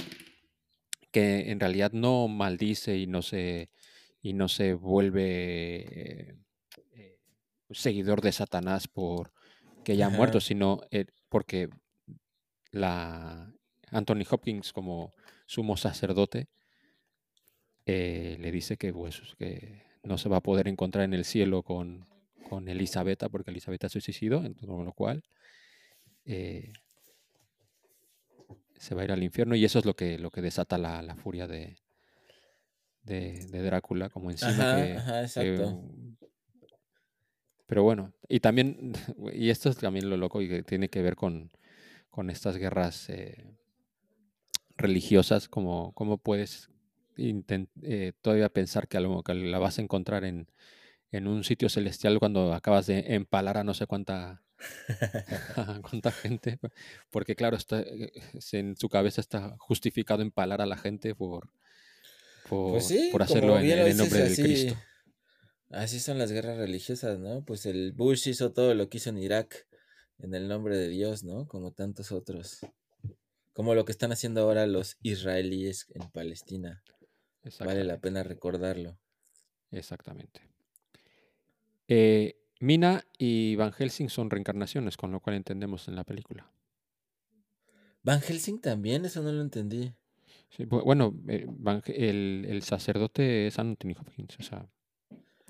que 1.11 1.51
en 1.51 1.59
realidad 1.59 1.91
no 1.93 2.27
maldice 2.27 2.97
y 2.97 3.07
no 3.07 3.21
se, 3.21 3.69
y 4.21 4.33
no 4.33 4.49
se 4.49 4.73
vuelve 4.73 5.21
eh, 5.81 6.37
eh, 6.91 7.19
seguidor 7.69 8.21
de 8.21 8.31
Satanás 8.31 8.87
por 8.87 9.31
que 9.83 9.93
haya 9.93 10.09
muerto, 10.09 10.39
Ajá. 10.39 10.47
sino 10.47 10.81
eh, 10.91 11.05
porque 11.29 11.69
la 12.71 13.53
Anthony 13.91 14.23
Hopkins 14.29 14.73
como 14.73 15.11
sumo 15.53 15.77
sacerdote 15.77 16.47
eh, 17.85 18.37
le 18.39 18.51
dice 18.51 18.77
que, 18.77 18.91
pues, 18.91 19.21
que 19.37 19.83
no 20.03 20.17
se 20.17 20.29
va 20.29 20.37
a 20.37 20.41
poder 20.41 20.67
encontrar 20.67 21.05
en 21.05 21.13
el 21.13 21.25
cielo 21.25 21.61
con, 21.61 22.07
con 22.49 22.67
Elisabetta 22.67 23.29
porque 23.29 23.51
Elisabetta 23.51 23.87
se 23.87 24.01
suicidó, 24.01 24.41
con 24.65 24.85
lo 24.85 24.93
cual 24.93 25.23
eh, 26.25 26.73
se 28.77 28.95
va 28.95 29.01
a 29.01 29.05
ir 29.05 29.11
al 29.11 29.21
infierno 29.21 29.55
y 29.55 29.63
eso 29.63 29.77
es 29.79 29.85
lo 29.85 29.95
que, 29.95 30.17
lo 30.17 30.31
que 30.31 30.41
desata 30.41 30.77
la, 30.77 31.01
la 31.03 31.15
furia 31.15 31.45
de, 31.45 31.77
de, 33.03 33.45
de 33.51 33.61
Drácula, 33.61 34.09
como 34.09 34.31
encima 34.31 34.51
Ajá, 34.51 34.75
que, 34.75 34.93
ajá, 34.93 35.21
exacto. 35.21 35.83
pero 37.67 37.83
bueno, 37.83 38.11
y 38.27 38.39
también, 38.39 38.93
y 39.33 39.49
esto 39.49 39.69
es 39.69 39.77
también 39.77 40.09
lo 40.09 40.17
loco 40.17 40.41
y 40.41 40.49
que 40.49 40.63
tiene 40.63 40.89
que 40.89 41.01
ver 41.01 41.15
con, 41.15 41.51
con 42.09 42.29
estas 42.29 42.57
guerras 42.57 43.09
eh, 43.09 43.45
religiosas, 44.77 45.47
como 45.49 45.93
cómo 45.93 46.17
puedes 46.17 46.69
eh, 47.17 48.13
todavía 48.21 48.49
pensar 48.49 48.87
que, 48.87 48.97
a 48.97 49.01
lo- 49.01 49.23
que 49.23 49.33
la 49.33 49.59
vas 49.59 49.77
a 49.79 49.81
encontrar 49.81 50.23
en, 50.25 50.47
en 51.11 51.27
un 51.27 51.43
sitio 51.43 51.69
celestial 51.69 52.19
cuando 52.19 52.53
acabas 52.53 52.87
de 52.87 53.15
empalar 53.15 53.57
a 53.57 53.63
no 53.63 53.73
sé 53.73 53.85
cuánta, 53.85 54.41
cuánta 55.81 56.11
gente, 56.11 56.59
porque 57.11 57.35
claro, 57.35 57.57
está, 57.57 57.81
eh, 57.81 58.11
en 58.53 58.75
su 58.75 58.89
cabeza 58.89 59.21
está 59.21 59.55
justificado 59.59 60.21
empalar 60.21 60.61
a 60.61 60.65
la 60.65 60.77
gente 60.77 61.15
por, 61.15 61.49
por, 62.49 62.71
Pues 62.71 62.85
sí, 62.85 63.09
por 63.11 63.21
hacerlo 63.21 63.59
en, 63.59 63.65
el 63.69 63.97
nombre 63.97 64.23
así, 64.23 64.41
Cristo. 64.41 64.75
así 65.71 65.99
son 65.99 66.17
las 66.17 66.31
guerras 66.31 66.57
religiosas, 66.57 67.19
¿no? 67.19 67.43
Pues 67.45 67.65
el 67.65 67.91
Bush 67.91 68.27
hizo 68.27 68.51
todo 68.53 68.73
lo 68.73 68.89
que 68.89 68.97
hizo 68.97 69.09
en 69.09 69.17
Irak 69.19 69.67
en 70.19 70.33
el 70.33 70.47
nombre 70.47 70.77
de 70.77 70.87
Dios, 70.87 71.23
¿no? 71.23 71.47
Como 71.47 71.71
tantos 71.71 72.11
otros. 72.11 72.59
Como 73.53 73.75
lo 73.75 73.85
que 73.85 73.91
están 73.91 74.11
haciendo 74.11 74.41
ahora 74.41 74.65
los 74.67 74.97
israelíes 75.03 75.87
en 75.93 76.09
Palestina. 76.11 76.83
Vale 77.59 77.83
la 77.83 77.99
pena 77.99 78.23
recordarlo. 78.23 78.97
Exactamente. 79.71 80.41
Eh, 81.87 82.35
Mina 82.59 83.03
y 83.17 83.55
Van 83.55 83.73
Helsing 83.73 84.09
son 84.09 84.29
reencarnaciones, 84.29 84.95
con 84.97 85.11
lo 85.11 85.19
cual 85.19 85.35
entendemos 85.35 85.87
en 85.87 85.95
la 85.95 86.03
película. 86.03 86.49
Van 88.01 88.21
Helsing 88.21 88.59
también, 88.59 89.05
eso 89.05 89.21
no 89.21 89.31
lo 89.31 89.41
entendí. 89.41 89.93
Sí, 90.49 90.63
bu- 90.65 90.83
bueno, 90.83 91.13
eh, 91.27 91.45
el, 91.87 92.45
el 92.47 92.61
sacerdote 92.63 93.47
es 93.47 93.59
Anthony 93.59 93.93
Hopkins. 93.99 94.37
O 94.39 94.43
sea, 94.43 94.69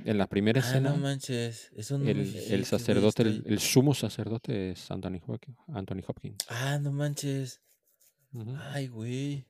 en 0.06 0.18
la 0.18 0.28
primera 0.28 0.60
Ah, 0.62 0.64
no 0.64 0.70
escena, 0.70 0.96
manches, 0.96 1.72
eso 1.76 1.98
no 1.98 2.10
el, 2.10 2.20
el 2.36 2.66
sacerdote, 2.66 3.22
el, 3.24 3.60
sumo 3.60 3.94
sacerdote 3.94 4.72
es. 4.72 4.90
Anthony 4.92 5.20
Hopkins. 5.26 6.38
Ah, 6.48 6.80
no 6.80 6.92
manches. 6.92 7.62
Ay, 8.72 8.88
güey. 8.88 9.46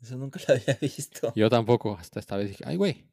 Eso 0.00 0.16
nunca 0.16 0.40
lo 0.46 0.54
había 0.54 0.74
visto. 0.80 1.32
Yo 1.34 1.48
tampoco, 1.50 1.96
hasta 1.98 2.20
esta 2.20 2.36
vez 2.36 2.48
dije, 2.50 2.64
ay, 2.66 2.76
güey. 2.76 3.04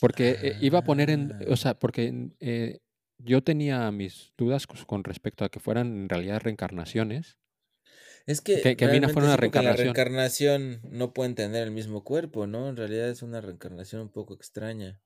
Porque 0.00 0.36
eh, 0.42 0.56
iba 0.60 0.80
a 0.80 0.84
poner 0.84 1.10
en, 1.10 1.32
o 1.48 1.52
Ah, 1.52 1.56
sea, 1.56 1.78
porque 1.78 2.30
eh, 2.40 2.80
yo 3.18 3.42
tenía 3.42 3.90
mis 3.90 4.32
dudas 4.36 4.66
con 4.66 5.04
respecto 5.04 5.44
a 5.44 5.48
que 5.48 5.60
fueran 5.60 5.86
en 5.96 6.08
realidad 6.08 6.40
reencarnaciones. 6.42 7.38
es 8.26 8.40
que 8.40 8.60
Que, 8.60 8.76
que 8.76 8.86
Mina 8.88 9.08
fuera 9.08 9.28
realmente 9.28 9.46
una 9.46 9.60
en 9.60 9.64
la 9.64 9.76
reencarnación. 9.76 9.94
reencarnación 9.94 10.80
no 10.90 11.12
pueden 11.12 11.34
tener 11.34 11.62
el 11.62 11.70
mismo 11.70 12.02
cuerpo, 12.04 12.46
¿no? 12.46 12.68
En 12.68 12.76
realidad 12.76 13.08
es 13.08 13.22
una 13.22 13.40
reencarnación 13.40 14.02
un 14.02 14.08
poco 14.10 14.34
extraña. 14.34 15.00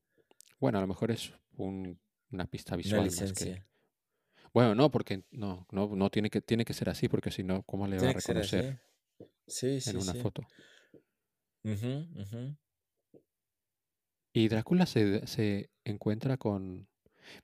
Bueno, 0.58 0.78
a 0.78 0.80
lo 0.80 0.86
mejor 0.88 1.10
es 1.10 1.32
un- 1.56 2.00
una 2.30 2.46
pista 2.46 2.72
Una 2.74 2.78
visual 2.82 3.04
más 3.04 3.32
que. 3.32 3.64
Bueno, 4.58 4.74
no, 4.74 4.90
porque 4.90 5.22
no, 5.30 5.68
no, 5.70 5.94
no 5.94 6.10
tiene 6.10 6.30
que, 6.30 6.40
tiene 6.40 6.64
que 6.64 6.74
ser 6.74 6.88
así, 6.88 7.08
porque 7.08 7.30
si 7.30 7.44
no, 7.44 7.62
¿cómo 7.62 7.86
le 7.86 7.94
va 7.94 7.98
a 7.98 8.12
Tiene 8.12 8.14
reconocer 8.14 8.80
así. 9.16 9.28
Sí, 9.46 9.66
en 9.68 9.80
sí, 9.80 9.96
una 9.96 10.12
sí. 10.14 10.18
foto? 10.18 10.42
Y 14.32 14.48
Drácula 14.48 14.86
se, 14.86 15.24
se 15.28 15.70
encuentra 15.84 16.38
con. 16.38 16.88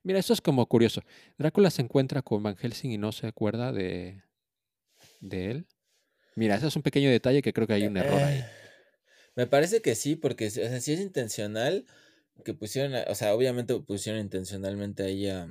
Mira, 0.03 0.19
esto 0.19 0.33
es 0.33 0.41
como 0.41 0.65
curioso. 0.65 1.03
Drácula 1.37 1.71
se 1.71 1.83
encuentra 1.83 2.21
con 2.21 2.43
Van 2.43 2.57
Helsing 2.57 2.91
y 2.91 2.97
no 2.97 3.13
se 3.13 3.27
acuerda 3.27 3.71
de, 3.71 4.21
de 5.21 5.51
él. 5.51 5.67
Mira, 6.35 6.55
ese 6.55 6.67
es 6.67 6.75
un 6.75 6.81
pequeño 6.81 7.09
detalle 7.09 7.41
que 7.41 7.53
creo 7.53 7.65
que 7.65 7.75
hay 7.75 7.87
un 7.87 7.95
error 7.95 8.21
ahí. 8.21 8.39
Eh, 8.39 8.45
me 9.37 9.47
parece 9.47 9.81
que 9.81 9.95
sí, 9.95 10.17
porque 10.17 10.47
o 10.47 10.49
sea, 10.49 10.81
si 10.81 10.91
es 10.91 10.99
intencional, 10.99 11.85
que 12.43 12.53
pusieron, 12.53 12.93
o 13.07 13.15
sea, 13.15 13.33
obviamente 13.33 13.73
pusieron 13.79 14.19
intencionalmente 14.19 15.03
ahí 15.03 15.29
a, 15.29 15.49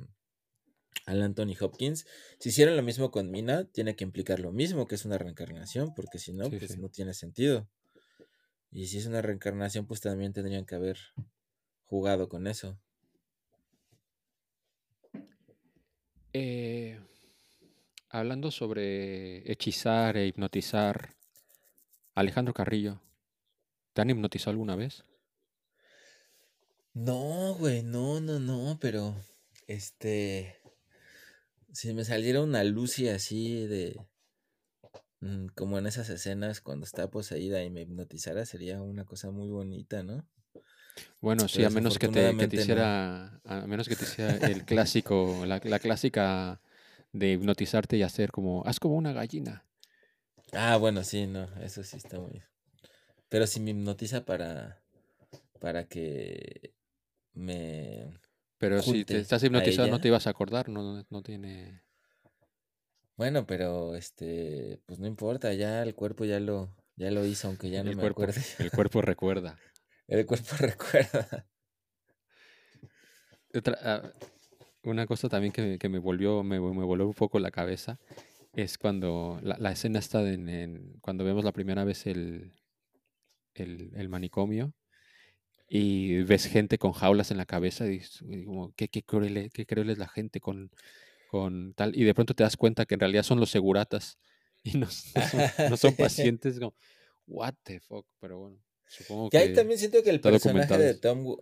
al 1.05 1.21
Anthony 1.21 1.55
Hopkins. 1.59 2.05
Si 2.39 2.49
hicieron 2.49 2.75
lo 2.77 2.83
mismo 2.83 3.11
con 3.11 3.31
Mina, 3.31 3.65
tiene 3.65 3.95
que 3.95 4.03
implicar 4.03 4.39
lo 4.39 4.51
mismo, 4.51 4.87
que 4.87 4.95
es 4.95 5.05
una 5.05 5.17
reencarnación, 5.17 5.93
porque 5.95 6.19
si 6.19 6.33
no, 6.33 6.49
Sí, 6.49 6.57
pues 6.57 6.71
sí. 6.71 6.77
no 6.77 6.89
tiene 6.89 7.13
sentido. 7.13 7.67
Y 8.71 8.87
si 8.87 8.97
es 8.97 9.05
una 9.05 9.21
reencarnación, 9.21 9.85
pues 9.87 10.01
también 10.01 10.33
tendrían 10.33 10.65
que 10.65 10.75
haber 10.75 10.97
jugado 11.85 12.27
con 12.29 12.47
eso. 12.47 12.77
Eh, 16.33 16.99
hablando 18.09 18.51
sobre 18.51 19.49
hechizar 19.51 20.17
e 20.17 20.27
hipnotizar, 20.27 21.15
Alejandro 22.13 22.53
Carrillo, 22.53 23.01
¿te 23.93 24.01
han 24.01 24.09
hipnotizado 24.09 24.51
alguna 24.51 24.75
vez? 24.75 25.05
No, 26.93 27.53
güey, 27.59 27.83
no, 27.83 28.19
no, 28.21 28.39
no, 28.39 28.77
pero 28.79 29.15
este, 29.67 30.55
si 31.75 31.93
me 31.93 32.05
saliera 32.05 32.41
una 32.41 32.63
Lucy 32.63 33.09
así 33.09 33.67
de, 33.67 33.99
mm, 35.21 35.47
como 35.55 35.77
en 35.77 35.87
esas 35.87 36.09
escenas 36.09 36.61
cuando 36.61 36.85
está 36.85 37.09
poseída 37.09 37.63
y 37.63 37.69
me 37.69 37.81
hipnotizara, 37.81 38.45
sería 38.45 38.81
una 38.81 39.05
cosa 39.05 39.31
muy 39.31 39.49
bonita, 39.49 40.03
¿no? 40.03 40.25
Bueno, 41.21 41.47
sí, 41.47 41.63
Pero 41.63 41.65
a 41.65 41.69
menos 41.69 41.97
que 41.97 42.07
te, 42.07 42.35
que 42.37 42.47
te 42.47 42.55
desafortunadamente 42.55 42.65
no. 42.65 42.87
hiciera, 42.87 43.39
a 43.43 43.67
menos 43.67 43.87
que 43.89 43.95
te 43.95 44.05
hiciera 44.05 44.37
el 44.37 44.63
clásico, 44.63 45.43
la, 45.45 45.59
la 45.63 45.79
clásica 45.79 46.61
de 47.13 47.33
hipnotizarte 47.33 47.97
y 47.97 48.03
hacer 48.03 48.31
como, 48.31 48.63
haz 48.65 48.79
como 48.79 48.95
una 48.95 49.13
gallina. 49.13 49.65
Ah, 50.53 50.77
bueno, 50.77 51.03
sí, 51.03 51.27
no, 51.27 51.43
eso 51.61 51.83
sí 51.83 51.97
está 51.97 52.19
muy. 52.19 52.41
Pero 53.29 53.47
si 53.47 53.59
me 53.59 53.71
hipnotiza 53.71 54.25
para, 54.25 54.81
para 55.59 55.85
que 55.87 56.73
me 57.33 58.19
Pero 58.57 58.81
si 58.81 59.03
te 59.05 59.19
estás 59.19 59.43
hipnotizado 59.43 59.89
no 59.89 59.99
te 59.99 60.07
ibas 60.07 60.27
a 60.27 60.29
acordar, 60.31 60.69
no, 60.69 61.05
no 61.09 61.21
tiene... 61.23 61.81
Bueno, 63.17 63.45
pero 63.45 63.95
este, 63.95 64.81
pues 64.85 64.99
no 64.99 65.07
importa, 65.07 65.53
ya 65.53 65.83
el 65.83 65.95
cuerpo 65.95 66.25
ya 66.25 66.39
lo, 66.39 66.75
ya 66.97 67.11
lo 67.11 67.25
hizo, 67.25 67.47
aunque 67.47 67.69
ya 67.69 67.83
no 67.83 67.89
El 67.91 67.95
me 67.95 68.01
cuerpo, 68.01 68.23
acuerde. 68.23 68.41
el 68.59 68.71
cuerpo 68.71 69.01
recuerda. 69.01 69.57
El 70.07 70.25
cuerpo 70.27 70.55
recuerda. 70.59 71.47
Otra- 73.53 73.79
ah, 73.81 74.13
una 74.83 75.07
cosa 75.07 75.29
también 75.29 75.51
que, 75.53 75.79
que 75.79 75.89
me 75.89 75.97
volvió, 75.99 76.43
me, 76.43 76.59
me 76.59 76.83
voló 76.83 77.07
un 77.07 77.13
poco 77.13 77.39
la 77.39 77.51
cabeza 77.51 77.99
es 78.53 78.77
cuando 78.77 79.39
la, 79.41 79.57
la 79.57 79.71
escena 79.71 79.99
está 79.99 80.21
en, 80.29 80.47
en- 80.49 80.99
cuando 81.01 81.23
vemos 81.23 81.43
la 81.43 81.51
primera 81.53 81.83
vez 81.85 82.05
el, 82.05 82.53
el, 83.55 83.91
el 83.95 84.09
manicomio 84.09 84.73
y 85.67 86.21
ves 86.23 86.45
gente 86.47 86.77
con 86.77 86.91
jaulas 86.93 87.31
en 87.31 87.37
la 87.37 87.45
cabeza 87.45 87.87
y 87.87 88.01
"Uy, 88.23 88.45
como, 88.45 88.73
qué, 88.75 88.87
qué 88.87 89.03
cruel, 89.03 89.37
es- 89.37 89.51
qué 89.53 89.65
cruel 89.65 89.89
es 89.89 89.97
la 89.97 90.07
gente 90.07 90.39
con, 90.39 90.69
con 91.31 91.73
tal, 91.73 91.95
y 91.97 92.03
de 92.03 92.13
pronto 92.13 92.33
te 92.35 92.43
das 92.43 92.57
cuenta 92.57 92.85
que 92.85 92.93
en 92.95 92.99
realidad 93.01 93.23
son 93.23 93.39
los 93.39 93.49
seguratas 93.51 94.17
y 94.63 94.77
no, 94.77 94.87
no 94.87 95.21
son, 95.21 95.41
no 95.69 95.77
son 95.77 95.95
pacientes, 95.97 96.59
como, 96.59 96.73
what 97.27 97.53
the 97.63 97.79
fuck, 97.79 98.05
pero 98.19 98.39
bueno, 98.39 98.57
supongo 98.87 99.29
Que 99.29 99.37
ahí 99.39 99.47
que 99.49 99.55
también 99.55 99.79
siento 99.79 100.03
que 100.03 100.09
el 100.11 100.21
personaje 100.21 100.77
de 100.77 100.93
Tom, 100.95 101.37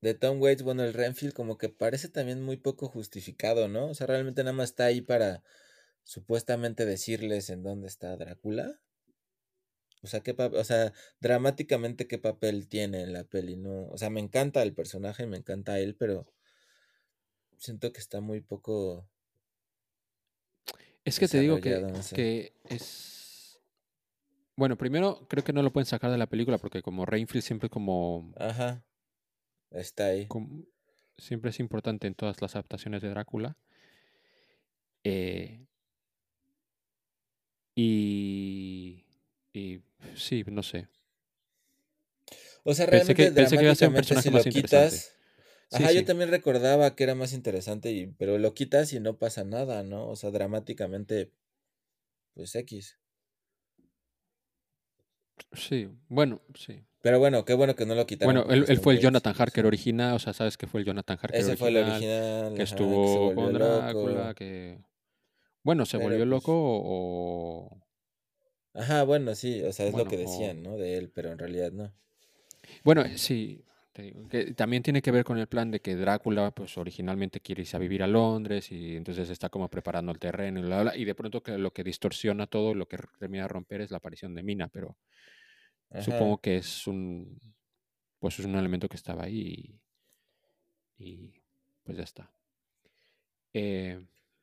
de 0.00 0.14
Tom 0.14 0.40
Waits, 0.40 0.62
bueno, 0.62 0.84
el 0.84 0.94
Renfield, 0.94 1.32
como 1.34 1.58
que 1.58 1.68
parece 1.68 2.08
también 2.08 2.42
muy 2.42 2.56
poco 2.56 2.88
justificado, 2.88 3.68
¿no? 3.68 3.86
O 3.88 3.94
sea, 3.94 4.06
realmente 4.06 4.42
nada 4.44 4.52
más 4.52 4.70
está 4.70 4.84
ahí 4.86 5.00
para 5.00 5.42
supuestamente 6.04 6.86
decirles 6.86 7.50
en 7.50 7.62
dónde 7.62 7.88
está 7.88 8.16
Drácula. 8.16 8.80
O 10.02 10.06
sea, 10.06 10.20
qué 10.20 10.34
o 10.38 10.64
sea, 10.64 10.92
dramáticamente 11.20 12.06
qué 12.06 12.18
papel 12.18 12.68
tiene 12.68 13.02
en 13.02 13.12
la 13.12 13.24
peli, 13.24 13.56
¿no? 13.56 13.86
O 13.88 13.98
sea, 13.98 14.10
me 14.10 14.20
encanta 14.20 14.62
el 14.62 14.74
personaje, 14.74 15.26
me 15.26 15.36
encanta 15.36 15.78
él, 15.80 15.96
pero 15.96 16.26
siento 17.56 17.92
que 17.92 17.98
está 17.98 18.20
muy 18.20 18.40
poco 18.40 19.08
Es 21.04 21.18
que 21.18 21.26
te 21.28 21.40
digo 21.40 21.60
que, 21.60 21.70
desarrollado, 21.70 21.96
no 21.98 22.02
sé. 22.02 22.16
que 22.16 22.52
es... 22.70 23.60
Bueno, 24.56 24.76
primero 24.76 25.26
creo 25.28 25.44
que 25.44 25.52
no 25.52 25.62
lo 25.62 25.72
pueden 25.72 25.86
sacar 25.86 26.10
de 26.10 26.18
la 26.18 26.26
película 26.26 26.58
porque 26.58 26.82
como 26.82 27.06
Rainfield 27.06 27.44
siempre 27.44 27.68
como, 27.68 28.32
Ajá, 28.36 28.84
está 29.70 30.06
ahí. 30.06 30.26
como- 30.26 30.64
siempre 31.16 31.50
es 31.50 31.60
importante 31.60 32.06
en 32.06 32.14
todas 32.14 32.40
las 32.42 32.54
adaptaciones 32.54 33.02
de 33.02 33.08
Drácula. 33.10 33.56
eh, 35.04 35.64
y, 37.74 39.04
y 39.52 39.80
sí, 40.14 40.44
no 40.46 40.62
sé. 40.62 40.88
O 42.64 42.74
sea, 42.74 42.86
Pensé 42.86 43.14
que, 43.14 43.22
realmente 43.22 43.40
pensé 43.40 43.56
que 43.56 43.62
iba 43.62 43.72
a 43.72 43.76
ser 43.76 43.88
un 43.88 43.94
personaje 43.94 44.28
si 44.28 44.30
lo 44.30 44.36
más 44.38 44.46
interesante. 44.46 44.96
quitas... 44.96 45.14
Sí, 45.70 45.82
Ajá, 45.82 45.92
yo 45.92 46.04
también 46.06 46.30
recordaba 46.30 46.96
que 46.96 47.04
era 47.04 47.14
más 47.14 47.34
interesante, 47.34 47.92
y, 47.92 48.06
pero 48.06 48.38
lo 48.38 48.54
quitas 48.54 48.90
y 48.94 49.00
no 49.00 49.18
pasa 49.18 49.44
nada, 49.44 49.82
¿no? 49.82 50.08
O 50.08 50.16
sea, 50.16 50.30
dramáticamente, 50.30 51.30
pues 52.32 52.54
X. 52.54 52.98
Sí, 55.52 55.90
bueno, 56.08 56.40
sí. 56.54 56.84
Pero 57.02 57.18
bueno, 57.18 57.44
qué 57.44 57.52
bueno 57.52 57.76
que 57.76 57.84
no 57.86 57.94
lo 57.94 58.06
quitaron 58.06 58.34
Bueno, 58.34 58.50
él, 58.50 58.64
es 58.64 58.70
él 58.70 58.78
fue 58.80 58.94
el 58.94 59.00
Jonathan 59.00 59.32
pues, 59.34 59.40
Harker 59.40 59.64
sí. 59.64 59.68
original, 59.68 60.14
o 60.14 60.18
sea, 60.18 60.32
sabes 60.32 60.56
que 60.56 60.66
fue 60.66 60.80
el 60.80 60.86
Jonathan 60.86 61.18
Harker 61.20 61.38
Ese 61.38 61.56
fue 61.56 61.68
el 61.68 61.76
original, 61.76 62.00
original, 62.00 62.54
que 62.54 62.62
ajá, 62.62 62.74
estuvo 62.74 63.34
con 63.34 63.52
Drácula, 63.52 64.14
loco. 64.14 64.34
que... 64.34 64.78
Bueno, 65.62 65.84
¿se 65.84 65.98
Pero 65.98 66.08
volvió 66.08 66.20
pues, 66.20 66.28
loco 66.28 66.52
o...? 66.54 67.87
Ajá, 68.78 69.02
bueno, 69.04 69.34
sí, 69.34 69.62
o 69.62 69.72
sea, 69.72 69.86
es 69.86 69.94
lo 69.94 70.06
que 70.06 70.16
decían, 70.16 70.62
¿no? 70.62 70.76
De 70.76 70.96
él, 70.96 71.10
pero 71.14 71.30
en 71.32 71.38
realidad 71.38 71.72
no. 71.72 71.92
Bueno, 72.84 73.04
sí, 73.16 73.64
te 73.92 74.02
digo, 74.02 74.28
que 74.28 74.52
también 74.54 74.82
tiene 74.82 75.02
que 75.02 75.10
ver 75.10 75.24
con 75.24 75.38
el 75.38 75.46
plan 75.46 75.70
de 75.70 75.80
que 75.80 75.96
Drácula, 75.96 76.50
pues 76.50 76.76
originalmente 76.78 77.40
quiere 77.40 77.62
irse 77.62 77.76
a 77.76 77.80
vivir 77.80 78.02
a 78.02 78.06
Londres 78.06 78.70
y 78.72 78.96
entonces 78.96 79.30
está 79.30 79.48
como 79.48 79.68
preparando 79.68 80.12
el 80.12 80.18
terreno 80.18 80.60
y 80.60 80.62
bla, 80.62 80.82
bla, 80.82 80.96
y 80.96 81.04
de 81.04 81.14
pronto 81.14 81.42
que 81.42 81.58
lo 81.58 81.72
que 81.72 81.84
distorsiona 81.84 82.46
todo, 82.46 82.74
lo 82.74 82.86
que 82.88 82.98
termina 83.18 83.44
de 83.44 83.48
romper 83.48 83.80
es 83.80 83.90
la 83.90 83.98
aparición 83.98 84.34
de 84.34 84.42
Mina, 84.42 84.68
pero 84.68 84.96
supongo 85.98 86.38
que 86.40 86.56
es 86.58 86.86
un, 86.86 87.38
pues 88.20 88.38
es 88.38 88.46
un 88.46 88.56
elemento 88.56 88.88
que 88.88 88.96
estaba 88.96 89.24
ahí 89.24 89.80
y, 90.98 91.04
y, 91.04 91.32
pues 91.84 91.96
ya 91.96 92.04
está. 92.04 92.30
Eh, 93.52 94.00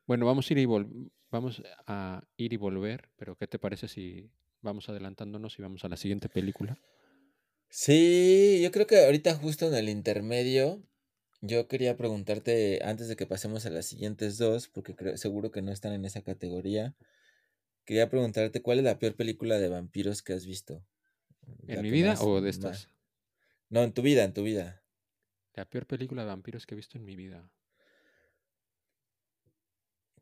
bueno, 0.07 0.25
vamos 0.25 0.49
a 0.49 0.53
ir 0.53 0.59
y 0.59 0.65
vol- 0.65 1.09
vamos 1.35 1.61
a 1.85 2.23
ir 2.37 2.53
y 2.53 2.57
volver, 2.57 3.09
pero 3.17 3.35
¿qué 3.35 3.45
te 3.45 3.59
parece 3.59 3.89
si 3.89 4.31
vamos 4.61 4.87
adelantándonos 4.87 5.59
y 5.59 5.61
vamos 5.61 5.83
a 5.83 5.89
la 5.89 5.97
siguiente 5.97 6.29
película? 6.29 6.77
Sí, 7.69 8.61
yo 8.63 8.71
creo 8.71 8.87
que 8.87 9.03
ahorita 9.03 9.35
justo 9.35 9.67
en 9.67 9.75
el 9.75 9.89
intermedio, 9.89 10.81
yo 11.41 11.67
quería 11.67 11.97
preguntarte, 11.97 12.79
antes 12.83 13.09
de 13.09 13.17
que 13.17 13.25
pasemos 13.25 13.65
a 13.65 13.69
las 13.69 13.85
siguientes 13.85 14.37
dos, 14.37 14.69
porque 14.69 14.95
creo, 14.95 15.17
seguro 15.17 15.51
que 15.51 15.61
no 15.61 15.73
están 15.73 15.91
en 15.91 16.05
esa 16.05 16.21
categoría, 16.21 16.95
quería 17.83 18.09
preguntarte 18.09 18.61
cuál 18.61 18.77
es 18.77 18.85
la 18.85 18.97
peor 18.97 19.15
película 19.15 19.59
de 19.59 19.67
vampiros 19.67 20.21
que 20.21 20.31
has 20.31 20.45
visto. 20.45 20.85
¿En 21.67 21.81
mi 21.81 21.91
vida 21.91 22.11
más, 22.11 22.21
o 22.21 22.39
de 22.39 22.49
estas? 22.49 22.89
No, 23.69 23.83
en 23.83 23.91
tu 23.91 24.01
vida, 24.01 24.23
en 24.23 24.33
tu 24.33 24.43
vida. 24.43 24.83
La 25.53 25.65
peor 25.65 25.85
película 25.85 26.21
de 26.21 26.29
vampiros 26.29 26.65
que 26.65 26.75
he 26.75 26.77
visto 26.77 26.97
en 26.97 27.03
mi 27.03 27.17
vida. 27.17 27.51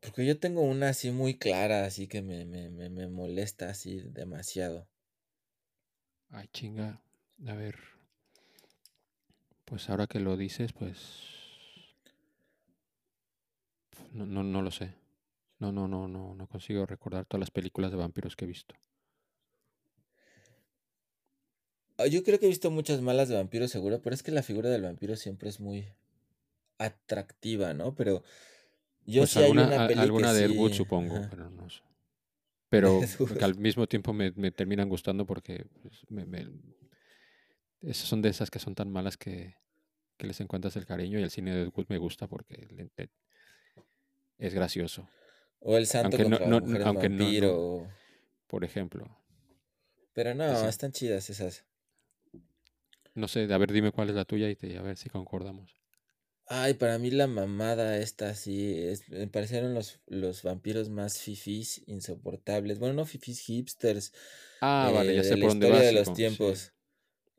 Porque 0.04 0.24
yo 0.24 0.38
tengo 0.38 0.60
una 0.60 0.90
así 0.90 1.10
muy 1.10 1.36
clara, 1.36 1.84
así 1.84 2.06
que 2.06 2.22
me, 2.22 2.44
me, 2.44 2.70
me, 2.70 2.90
me 2.90 3.08
molesta 3.08 3.70
así 3.70 4.02
demasiado. 4.02 4.86
Ay, 6.30 6.48
chinga. 6.52 7.00
A 7.46 7.54
ver. 7.54 7.76
Pues 9.64 9.90
ahora 9.90 10.06
que 10.06 10.20
lo 10.20 10.36
dices, 10.36 10.72
pues. 10.72 10.98
No, 14.12 14.24
no, 14.24 14.42
no 14.42 14.62
lo 14.62 14.70
sé. 14.70 14.94
No, 15.58 15.72
no, 15.72 15.88
no, 15.88 16.08
no, 16.08 16.34
no 16.34 16.46
consigo 16.46 16.86
recordar 16.86 17.26
todas 17.26 17.40
las 17.40 17.50
películas 17.50 17.90
de 17.90 17.98
vampiros 17.98 18.36
que 18.36 18.44
he 18.44 18.48
visto. 18.48 18.74
Ah, 21.98 22.06
Yo 22.06 22.22
creo 22.24 22.38
que 22.38 22.46
he 22.46 22.48
visto 22.48 22.70
muchas 22.70 23.00
malas 23.00 23.28
de 23.28 23.36
vampiros 23.36 23.70
seguro, 23.70 24.00
pero 24.02 24.14
es 24.14 24.22
que 24.22 24.32
la 24.32 24.42
figura 24.42 24.70
del 24.70 24.82
vampiro 24.82 25.16
siempre 25.16 25.48
es 25.48 25.60
muy 25.60 25.88
atractiva, 26.78 27.74
¿no? 27.74 27.94
Pero 27.94 28.22
yo 29.06 29.22
Pues 29.22 29.30
sí 29.30 29.38
hay 29.38 29.44
alguna, 29.46 29.66
una 29.66 30.02
alguna 30.02 30.32
de 30.32 30.44
Ed 30.44 30.56
Wood, 30.58 30.70
sí, 30.70 30.76
supongo, 30.78 31.16
ajá. 31.16 31.28
pero 31.30 31.50
no 31.50 31.68
sé. 31.70 31.80
Pero 32.68 33.00
que 33.38 33.44
al 33.44 33.56
mismo 33.56 33.86
tiempo 33.86 34.12
me, 34.12 34.32
me 34.32 34.50
terminan 34.50 34.88
gustando 34.88 35.26
porque 35.26 35.66
pues, 35.82 36.00
me, 36.08 36.24
me- 36.26 36.48
esas 37.82 38.08
son 38.08 38.22
de 38.22 38.30
esas 38.30 38.50
que 38.50 38.58
son 38.58 38.74
tan 38.74 38.90
malas 38.90 39.16
que, 39.16 39.56
que 40.16 40.26
les 40.26 40.40
encuentras 40.40 40.74
el 40.76 40.86
cariño 40.86 41.18
y 41.18 41.22
el 41.22 41.30
cine 41.30 41.54
de 41.54 41.62
Ed 41.62 41.70
Wood 41.74 41.86
me 41.88 41.98
gusta 41.98 42.26
porque 42.26 42.66
le- 42.70 42.90
le- 42.96 43.10
es 44.38 44.54
gracioso. 44.54 45.08
O 45.60 45.76
el 45.76 45.86
santo 45.86 46.16
Aunque 46.16 46.22
contra 46.24 46.46
no, 46.46 46.50
las 46.56 46.60
no- 46.62 46.66
mujeres 46.66 46.86
aunque 46.86 47.08
no, 47.08 47.16
no, 47.16 47.24
vampiro. 47.24 47.88
por 48.46 48.64
ejemplo. 48.64 49.18
Pero 50.12 50.34
no, 50.34 50.68
están 50.68 50.92
chidas 50.92 51.28
esas. 51.30 51.64
No 53.14 53.28
sé, 53.28 53.52
a 53.52 53.58
ver, 53.58 53.72
dime 53.72 53.92
cuál 53.92 54.08
es 54.10 54.14
la 54.16 54.24
tuya 54.24 54.50
y 54.50 54.56
te, 54.56 54.76
a 54.76 54.82
ver 54.82 54.96
si 54.96 55.08
concordamos. 55.08 55.72
Ay, 56.46 56.74
para 56.74 56.98
mí 56.98 57.10
la 57.10 57.26
mamada 57.26 57.96
esta 57.98 58.34
sí, 58.34 58.74
es, 58.78 59.08
me 59.08 59.26
parecieron 59.28 59.72
los, 59.74 60.00
los 60.06 60.42
vampiros 60.42 60.90
más 60.90 61.18
fifís, 61.18 61.82
insoportables. 61.86 62.78
Bueno, 62.78 62.94
no 62.94 63.06
fifís, 63.06 63.40
hipsters, 63.40 64.12
Ah, 64.60 64.90
vale, 64.92 65.12
eh, 65.12 65.16
ya 65.16 65.22
de 65.22 65.28
sé 65.28 65.36
la 65.36 65.40
por 65.40 65.50
dónde 65.50 65.66
historia 65.66 65.78
vas 65.78 65.86
de 65.86 65.92
los 65.92 66.06
sí. 66.08 66.14
tiempos. 66.14 66.72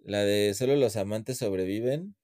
La 0.04 0.20
de 0.24 0.54
solo 0.54 0.76
los 0.76 0.96
amantes 0.96 1.38
sobreviven. 1.38 2.16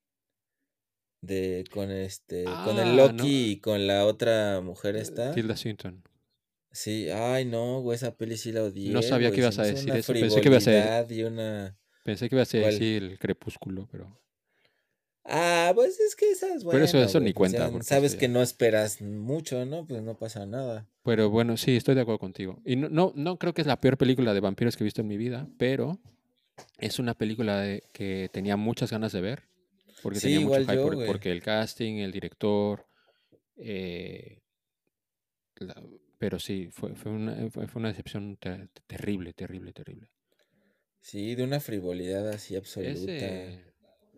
De 1.21 1.63
con 1.71 1.91
este, 1.91 2.45
con 2.63 2.79
el 2.79 2.97
Ah, 2.97 3.11
no, 3.13 3.23
Loki 3.23 3.51
y 3.51 3.59
con 3.59 3.85
la 3.85 4.05
otra 4.05 4.59
mujer 4.61 4.95
eh, 4.95 5.01
esta. 5.01 5.31
Tilda 5.33 5.55
Swinton. 5.55 6.03
Sí, 6.71 7.09
ay 7.09 7.45
no, 7.45 7.81
güey, 7.81 7.95
esa 7.97 8.15
peli 8.15 8.37
sí 8.37 8.51
la 8.51 8.63
odié, 8.63 8.93
No 8.93 9.01
sabía 9.01 9.29
güey, 9.29 9.35
que 9.35 9.41
se 9.41 9.47
ibas 9.47 9.57
me 9.57 9.59
a 9.59 9.67
hizo 9.67 9.75
decir 9.75 9.89
una 9.91 9.99
eso. 9.99 10.13
Pensé 10.13 10.41
que 10.41 10.47
ibas 10.47 10.67
a 10.67 10.71
frivolidad 10.71 11.09
y 11.09 11.23
una 11.23 11.77
Pensé 12.03 12.29
que 12.29 12.35
iba 12.35 12.41
a 12.41 12.43
así 12.43 12.95
el 12.95 13.19
crepúsculo, 13.19 13.87
pero. 13.91 14.07
Ah, 15.23 15.71
pues 15.75 15.99
es 15.99 16.15
que 16.15 16.31
esa 16.31 16.47
es 16.53 16.63
buena. 16.63 16.77
Pero 16.77 16.85
eso- 16.85 17.01
eso 17.03 17.19
ni 17.19 17.31
pues 17.33 17.53
cuenta, 17.53 17.83
Sabes 17.83 18.15
que 18.15 18.27
no 18.27 18.41
esperas 18.41 19.01
mucho, 19.01 19.65
¿no? 19.65 19.85
Pues 19.85 20.01
no 20.01 20.17
pasa 20.17 20.45
nada. 20.45 20.87
Pero 21.03 21.29
bueno, 21.29 21.57
sí, 21.57 21.75
estoy 21.75 21.95
de 21.95 22.01
acuerdo 22.01 22.19
contigo. 22.19 22.59
Y 22.65 22.75
no, 22.75 22.89
no, 22.89 23.13
no 23.15 23.37
creo 23.37 23.53
que 23.53 23.61
es 23.61 23.67
la 23.67 23.79
peor 23.79 23.97
película 23.97 24.33
de 24.33 24.39
vampiros 24.39 24.75
que 24.77 24.83
he 24.83 24.85
visto 24.85 25.01
en 25.01 25.07
mi 25.07 25.17
vida, 25.17 25.47
pero 25.57 25.99
es 26.79 26.97
una 26.99 27.13
película 27.15 27.59
de- 27.61 27.83
que 27.93 28.29
tenía 28.33 28.57
muchas 28.57 28.91
ganas 28.91 29.11
de 29.11 29.21
ver. 29.21 29.43
Porque 30.01 30.19
Sí, 30.19 30.27
tenía 30.33 30.39
mucho 30.47 30.61
hype, 30.61 30.75
yo, 30.75 30.83
por- 30.83 30.95
güey. 30.95 31.07
porque 31.07 31.31
el 31.31 31.41
casting, 31.43 31.95
el 31.97 32.11
director. 32.11 32.85
eh, 33.63 34.39
la- 35.57 35.83
pero 36.17 36.39
sí, 36.39 36.69
fue, 36.71 36.95
fue, 36.95 37.11
una, 37.11 37.47
fue, 37.51 37.67
una 37.75 37.89
decepción 37.89 38.37
ter- 38.37 38.69
terrible, 38.87 39.33
terrible, 39.33 39.71
terrible. 39.71 40.07
Sí, 40.99 41.35
de 41.35 41.43
una 41.43 41.59
frivolidad 41.59 42.27
así 42.29 42.55
absoluta. 42.55 42.91
Es 42.91 43.05
de, 43.05 43.70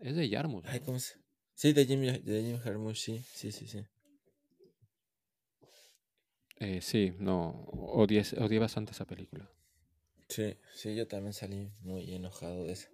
es 0.04 0.16
de 0.16 0.28
Yarmouth. 0.28 0.64
Ay. 0.66 0.80
¿cómo 0.80 0.98
se...? 0.98 1.14
Sí, 1.54 1.72
de 1.72 1.86
Jim, 1.86 2.00
de 2.00 2.42
Jim 2.42 2.58
Jarmusch, 2.58 2.96
sí, 2.98 3.24
sí, 3.32 3.52
sí, 3.52 3.66
sí. 3.68 3.84
Eh, 6.60 6.80
sí, 6.80 7.12
no, 7.18 7.50
odié, 7.72 8.22
odié 8.38 8.58
bastante 8.58 8.92
esa 8.92 9.04
película. 9.04 9.48
Sí, 10.28 10.56
sí, 10.74 10.94
yo 10.94 11.06
también 11.06 11.32
salí 11.32 11.70
muy 11.80 12.12
enojado 12.14 12.64
de 12.64 12.72
eso. 12.72 12.88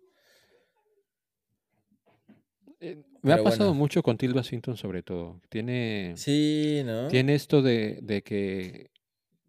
Eh, 2.81 3.03
me 3.23 3.33
ha 3.33 3.43
pasado 3.43 3.71
bueno. 3.71 3.79
mucho 3.79 4.03
con 4.03 4.17
Tilda 4.17 4.43
Swinton 4.43 4.77
sobre 4.77 5.03
todo. 5.03 5.41
Tiene, 5.49 6.15
Sí, 6.17 6.83
¿no? 6.85 7.09
tiene 7.09 7.35
esto 7.35 7.63
de, 7.63 7.99
de 8.03 8.23
que 8.23 8.91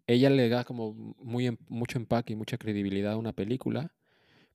ella 0.06 0.30
le 0.30 0.48
da 0.48 0.64
como 0.64 0.92
muy 0.94 1.46
em- 1.46 1.56
mucho 1.68 1.98
empaque 1.98 2.34
y 2.34 2.36
mucha 2.36 2.58
credibilidad 2.58 3.12
a 3.12 3.16
una 3.16 3.32
película, 3.32 3.94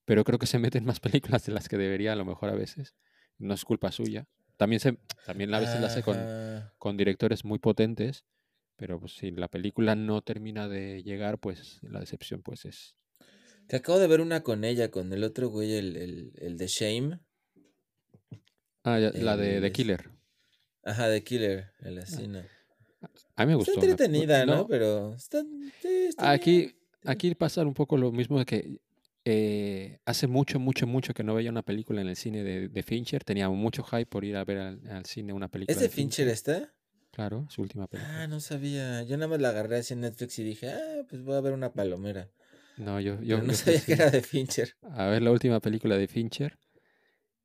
pero 0.08 0.24
creo 0.24 0.40
que 0.40 0.48
se 0.48 0.58
mete 0.58 0.78
en 0.78 0.86
más 0.86 1.00
películas 1.36 1.46
de 1.46 1.52
las 1.52 1.68
que 1.68 1.76
debería 1.78 2.14
a 2.14 2.16
lo 2.16 2.24
mejor 2.24 2.48
a 2.50 2.54
veces. 2.56 2.96
No 3.38 3.54
es 3.54 3.66
culpa 3.66 3.92
suya. 3.92 4.26
También, 4.56 4.80
se, 4.80 4.98
también 5.26 5.54
a 5.54 5.60
veces 5.60 5.80
la 5.82 5.88
hace 5.88 6.02
con, 6.02 6.18
con 6.80 6.96
directores 6.98 7.44
muy 7.46 7.60
potentes, 7.60 8.24
pero 8.78 9.00
pues, 9.00 9.14
si 9.18 9.30
la 9.32 9.50
película 9.50 9.96
no 9.96 10.22
termina 10.24 10.68
de 10.70 11.04
llegar, 11.04 11.38
pues 11.40 11.80
la 11.84 12.00
decepción 12.00 12.42
pues 12.42 12.66
es... 12.66 12.96
Que 13.68 13.76
acabo 13.76 14.00
de 14.00 14.08
ver 14.08 14.22
una 14.22 14.42
con 14.44 14.64
ella, 14.64 14.90
con 14.90 15.12
el 15.14 15.24
otro 15.26 15.50
güey, 15.50 15.74
el, 15.76 15.98
el, 15.98 16.32
el 16.38 16.58
de 16.58 16.68
Shame. 16.68 17.20
Ah, 18.84 18.98
ya, 19.00 19.12
la 19.12 19.36
de 19.38 19.66
es- 19.66 19.74
Killer. 19.74 20.10
Ajá, 20.84 21.10
de 21.10 21.22
Killer, 21.24 21.72
el 21.82 21.98
asesino. 22.00 22.40
A 23.36 23.46
mí 23.46 23.54
me 23.56 23.60
Está 23.62 23.74
gustó. 23.74 23.82
me- 23.82 23.92
entretenida, 23.92 24.46
¿no? 24.46 24.56
no, 24.56 24.68
Pero 24.68 25.14
está, 25.16 25.44
está 25.84 26.32
Aquí, 26.32 26.58
bien. 26.60 26.76
aquí 27.06 27.36
pasa 27.36 27.62
un 27.64 27.74
poco 27.74 27.98
lo 27.98 28.12
mismo 28.12 28.40
de 28.40 28.46
que 28.46 28.80
eh, 29.30 30.00
hace 30.06 30.28
mucho, 30.28 30.58
mucho, 30.58 30.88
mucho 30.88 31.14
que 31.14 31.22
no 31.24 31.36
veía 31.36 31.50
una 31.50 31.62
película 31.62 32.00
en 32.00 32.08
el 32.08 32.16
cine 32.16 32.44
de, 32.44 32.70
de 32.70 32.84
Fincher. 32.84 33.26
Tenía 33.26 33.50
mucho 33.50 33.84
hype 33.84 34.06
por 34.06 34.24
ir 34.24 34.38
a 34.38 34.46
ver 34.46 34.58
al, 34.58 34.88
al 34.90 35.06
cine 35.06 35.34
una 35.34 35.50
película. 35.50 35.76
¿Es 35.76 35.82
de 35.82 35.90
Fincher 35.90 36.30
está? 36.30 36.74
Claro, 37.12 37.46
su 37.50 37.62
última 37.62 37.88
película. 37.88 38.24
Ah, 38.24 38.28
no 38.28 38.40
sabía. 38.40 39.04
Yo 39.04 39.18
nada 39.18 39.28
más 39.28 39.42
la 39.42 39.50
agarré 39.50 39.78
así 39.80 39.94
en 39.94 40.02
Netflix 40.02 40.40
y 40.40 40.44
dije, 40.44 40.70
ah, 40.70 41.04
pues 41.10 41.24
voy 41.24 41.36
a 41.36 41.42
ver 41.42 41.52
una 41.52 41.74
palomera. 41.74 42.30
No, 42.78 43.02
yo, 43.02 43.22
Yo 43.22 43.42
no 43.42 43.54
sabía 43.54 43.82
que 43.82 43.94
era 43.94 44.10
de 44.10 44.22
Fincher. 44.22 44.76
a 44.92 45.08
ver 45.08 45.22
la 45.22 45.32
última 45.32 45.60
película 45.60 45.98
de 45.98 46.08
Fincher 46.08 46.58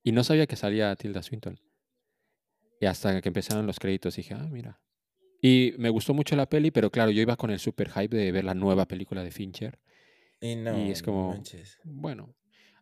y 0.04 0.12
no 0.12 0.22
sabía 0.24 0.46
que 0.46 0.56
salía 0.56 0.94
Tilda 0.94 1.22
Swinton. 1.22 1.58
Y 2.80 2.86
hasta 2.86 3.20
que 3.20 3.28
empezaron 3.28 3.66
los 3.66 3.78
créditos 3.80 4.16
dije, 4.16 4.34
ah, 4.34 4.46
mira. 4.50 4.80
Y 5.40 5.74
me 5.78 5.88
gustó 5.88 6.14
mucho 6.14 6.36
la 6.36 6.48
peli, 6.48 6.70
pero 6.70 6.90
claro, 6.90 7.10
yo 7.10 7.20
iba 7.22 7.36
con 7.36 7.50
el 7.50 7.58
super 7.58 7.90
hype 7.90 8.16
de 8.16 8.30
ver 8.30 8.44
la 8.44 8.54
nueva 8.54 8.86
película 8.86 9.24
de 9.24 9.32
Fincher. 9.32 9.80
Y 10.42 10.56
no, 10.56 10.76
y 10.78 10.90
es 10.90 11.02
como, 11.02 11.28
manches. 11.30 11.78
bueno, 11.84 12.34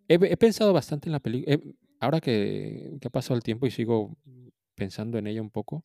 he, 0.08 0.14
he 0.14 0.36
pensado 0.36 0.72
bastante 0.72 1.08
en 1.08 1.12
la 1.12 1.20
película. 1.20 1.56
ahora 2.00 2.20
que, 2.20 2.96
que 3.00 3.06
ha 3.06 3.10
pasado 3.10 3.36
el 3.36 3.42
tiempo 3.42 3.66
y 3.66 3.70
sigo 3.70 4.16
pensando 4.74 5.18
en 5.18 5.26
ella 5.28 5.42
un 5.42 5.50
poco, 5.50 5.84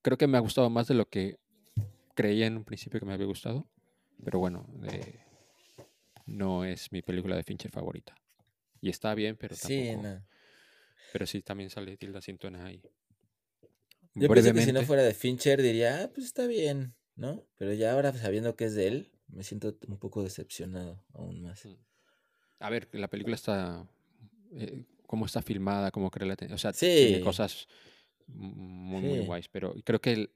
creo 0.00 0.16
que 0.16 0.26
me 0.26 0.38
ha 0.38 0.40
gustado 0.40 0.70
más 0.70 0.88
de 0.88 0.94
lo 0.94 1.06
que 1.06 1.38
creía 2.14 2.46
en 2.46 2.56
un 2.56 2.64
principio 2.64 2.98
que 2.98 3.06
me 3.06 3.12
había 3.12 3.26
gustado. 3.26 3.68
Pero 4.24 4.38
bueno, 4.38 4.66
eh, 4.84 5.20
no 6.26 6.64
es 6.64 6.90
mi 6.92 7.02
película 7.02 7.36
de 7.36 7.42
Fincher 7.42 7.70
favorita. 7.70 8.14
Y 8.80 8.88
está 8.88 9.14
bien, 9.14 9.36
pero 9.36 9.54
Sí, 9.54 9.88
tampoco. 9.92 10.08
no. 10.08 10.26
Pero 11.12 11.26
sí, 11.26 11.42
también 11.42 11.68
sale 11.70 11.96
Tilda 11.96 12.20
Swinton 12.22 12.56
ahí. 12.56 12.80
Yo 14.14 14.28
pensé 14.28 14.52
que 14.52 14.62
si 14.62 14.72
no 14.72 14.82
fuera 14.82 15.02
de 15.02 15.14
Fincher 15.14 15.60
diría, 15.60 16.04
ah, 16.04 16.10
pues 16.14 16.26
está 16.26 16.46
bien, 16.46 16.94
¿no? 17.16 17.44
Pero 17.56 17.72
ya 17.74 17.92
ahora 17.92 18.12
sabiendo 18.12 18.56
que 18.56 18.64
es 18.66 18.74
de 18.74 18.86
él, 18.88 19.12
me 19.32 19.42
siento 19.42 19.76
un 19.88 19.98
poco 19.98 20.22
decepcionado 20.22 21.04
aún 21.14 21.42
más. 21.42 21.66
A 22.60 22.70
ver, 22.70 22.88
la 22.92 23.08
película 23.08 23.34
está. 23.34 23.86
eh, 24.54 24.84
cómo 25.06 25.26
está 25.26 25.42
filmada, 25.42 25.90
cómo 25.90 26.10
crea 26.10 26.26
la. 26.28 26.54
O 26.54 26.58
sea, 26.58 26.72
tiene 26.72 27.18
Sí. 27.18 27.20
cosas 27.20 27.66
muy, 28.26 29.02
muy 29.02 29.18
Sí. 29.20 29.24
guays. 29.26 29.48
Pero 29.48 29.74
creo 29.84 30.00
que 30.00 30.12
el, 30.12 30.30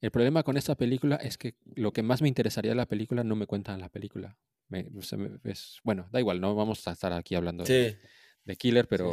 el 0.00 0.10
problema 0.10 0.42
con 0.42 0.56
esta 0.56 0.74
película 0.74 1.16
es 1.16 1.36
que 1.38 1.54
lo 1.74 1.92
que 1.92 2.02
más 2.02 2.22
me 2.22 2.28
interesaría 2.28 2.70
de 2.72 2.76
la 2.76 2.86
película 2.86 3.22
no 3.24 3.36
me 3.36 3.46
cuentan 3.46 3.74
en 3.76 3.80
la 3.82 3.88
película. 3.88 4.36
Me- 4.68 4.88
me- 4.90 5.38
es, 5.52 5.80
bueno, 5.84 6.08
da 6.10 6.20
igual, 6.20 6.40
no 6.40 6.54
vamos 6.54 6.86
a 6.88 6.92
estar 6.92 7.12
aquí 7.12 7.34
hablando 7.34 7.64
de, 7.64 7.90
Sí, 7.90 7.96
de 8.44 8.56
Killer, 8.56 8.88
pero 8.88 9.12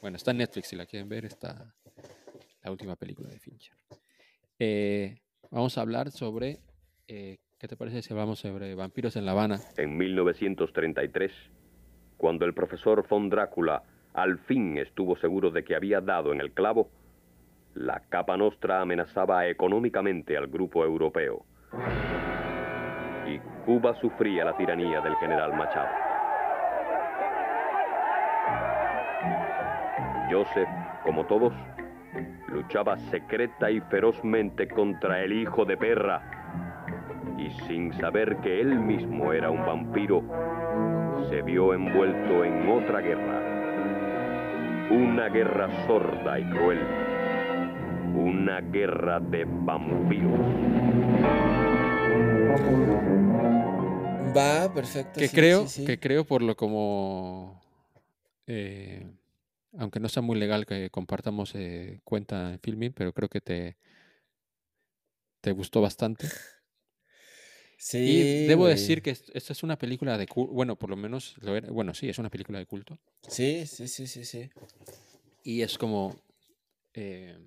bueno, 0.00 0.16
está 0.16 0.30
en 0.30 0.38
Netflix 0.38 0.68
si 0.68 0.76
la 0.76 0.86
quieren 0.86 1.08
ver, 1.08 1.24
está 1.24 1.74
la 2.62 2.70
última 2.70 2.94
película 2.96 3.28
de 3.28 3.38
Fincher. 3.40 3.76
Eh, 4.58 5.20
vamos 5.50 5.76
a 5.76 5.80
hablar 5.80 6.10
sobre. 6.12 6.60
eh, 7.08 7.38
¿Qué 7.58 7.68
te 7.68 7.76
parece 7.76 8.02
si 8.02 8.12
hablamos 8.12 8.40
sobre 8.40 8.74
vampiros 8.74 9.16
en 9.16 9.24
La 9.24 9.32
Habana? 9.32 9.58
En 9.78 9.96
1933, 9.96 11.32
cuando 12.18 12.44
el 12.44 12.52
profesor 12.52 13.06
von 13.08 13.30
Drácula 13.30 13.82
al 14.12 14.38
fin 14.40 14.76
estuvo 14.76 15.16
seguro 15.16 15.50
de 15.50 15.64
que 15.64 15.74
había 15.74 16.02
dado 16.02 16.34
en 16.34 16.42
el 16.42 16.52
clavo, 16.52 16.90
la 17.74 18.02
capa 18.10 18.36
nostra 18.36 18.82
amenazaba 18.82 19.46
económicamente 19.46 20.36
al 20.36 20.48
grupo 20.48 20.84
europeo. 20.84 21.46
Y 23.26 23.38
Cuba 23.64 23.98
sufría 24.02 24.44
la 24.44 24.54
tiranía 24.58 25.00
del 25.00 25.16
general 25.16 25.54
Machado. 25.54 25.88
Joseph, 30.30 30.68
como 31.04 31.24
todos, 31.24 31.54
luchaba 32.48 32.98
secreta 32.98 33.70
y 33.70 33.80
ferozmente 33.80 34.68
contra 34.68 35.22
el 35.22 35.32
hijo 35.32 35.64
de 35.64 35.78
perra 35.78 36.35
y 37.38 37.50
sin 37.66 37.92
saber 37.94 38.38
que 38.42 38.60
él 38.60 38.78
mismo 38.78 39.32
era 39.32 39.50
un 39.50 39.64
vampiro, 39.64 40.22
se 41.28 41.42
vio 41.42 41.74
envuelto 41.74 42.44
en 42.44 42.68
otra 42.68 43.00
guerra. 43.00 43.42
Una 44.90 45.28
guerra 45.28 45.86
sorda 45.86 46.38
y 46.38 46.44
cruel. 46.50 46.80
Una 48.14 48.60
guerra 48.60 49.20
de 49.20 49.44
vampiros. 49.44 50.40
Va, 54.36 54.72
perfecto. 54.72 55.18
que 55.18 55.28
sí, 55.28 55.34
creo, 55.34 55.62
sí, 55.66 55.80
sí. 55.80 55.86
que 55.86 55.98
creo 55.98 56.24
por 56.24 56.42
lo 56.42 56.56
como, 56.56 57.62
eh, 58.46 59.06
aunque 59.78 59.98
no 59.98 60.08
sea 60.08 60.22
muy 60.22 60.38
legal 60.38 60.66
que 60.66 60.90
compartamos 60.90 61.54
eh, 61.54 62.00
cuenta 62.04 62.52
en 62.52 62.60
Filmin, 62.60 62.92
pero 62.92 63.12
creo 63.12 63.28
que 63.28 63.40
te, 63.40 63.76
te 65.40 65.52
gustó 65.52 65.80
bastante. 65.80 66.28
Sí, 67.78 67.98
y 67.98 68.46
debo 68.46 68.62
güey. 68.62 68.74
decir 68.74 69.02
que 69.02 69.10
est- 69.10 69.28
esta 69.34 69.52
es 69.52 69.62
una 69.62 69.76
película 69.78 70.16
de 70.18 70.26
culto, 70.26 70.52
bueno, 70.52 70.76
por 70.76 70.90
lo 70.90 70.96
menos 70.96 71.36
lo 71.40 71.54
era, 71.56 71.70
bueno, 71.70 71.92
sí, 71.94 72.08
es 72.08 72.18
una 72.18 72.30
película 72.30 72.58
de 72.58 72.66
culto. 72.66 72.98
Sí, 73.28 73.66
sí, 73.66 73.86
sí, 73.88 74.06
sí, 74.06 74.24
sí. 74.24 74.48
Y 75.42 75.62
es 75.62 75.76
como, 75.78 76.16
eh, 76.94 77.38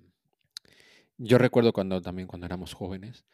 yo 1.18 1.38
recuerdo 1.38 1.72
cuando 1.72 2.00
también 2.00 2.28
cuando 2.28 2.46
éramos 2.46 2.74
jóvenes, 2.74 3.24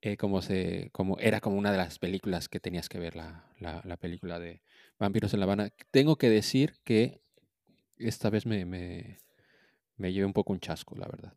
eh, 0.00 0.16
como 0.16 0.42
se, 0.42 0.90
como 0.92 1.18
era 1.18 1.40
como 1.40 1.56
una 1.56 1.70
de 1.72 1.78
las 1.78 1.98
películas 1.98 2.48
que 2.48 2.60
tenías 2.60 2.88
que 2.88 2.98
ver 2.98 3.16
la, 3.16 3.50
la, 3.58 3.82
la 3.84 3.96
película 3.96 4.38
de 4.38 4.62
Vampiros 4.98 5.34
en 5.34 5.40
La 5.40 5.44
Habana. 5.44 5.70
Tengo 5.90 6.16
que 6.16 6.30
decir 6.30 6.74
que 6.84 7.20
esta 7.98 8.30
vez 8.30 8.46
me, 8.46 8.64
me, 8.64 9.18
me 9.96 10.12
llevé 10.12 10.24
un 10.26 10.32
poco 10.32 10.52
un 10.52 10.60
chasco, 10.60 10.94
la 10.96 11.08
verdad. 11.08 11.34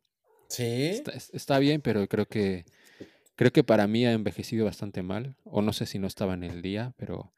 Sí. 0.47 0.64
Está, 0.88 1.12
es- 1.12 1.32
está 1.34 1.59
bien, 1.59 1.82
pero 1.82 2.07
creo 2.07 2.28
que 2.28 2.66
creo 3.36 3.51
que 3.51 3.63
para 3.63 3.88
mí 3.88 4.05
ha 4.05 4.13
envejecido 4.13 4.65
bastante 4.65 5.01
mal. 5.03 5.36
O 5.43 5.61
no 5.61 5.73
sé 5.73 5.86
si 5.86 5.99
no 5.99 6.07
estaba 6.07 6.34
en 6.34 6.43
el 6.43 6.61
día, 6.61 6.93
pero 6.97 7.34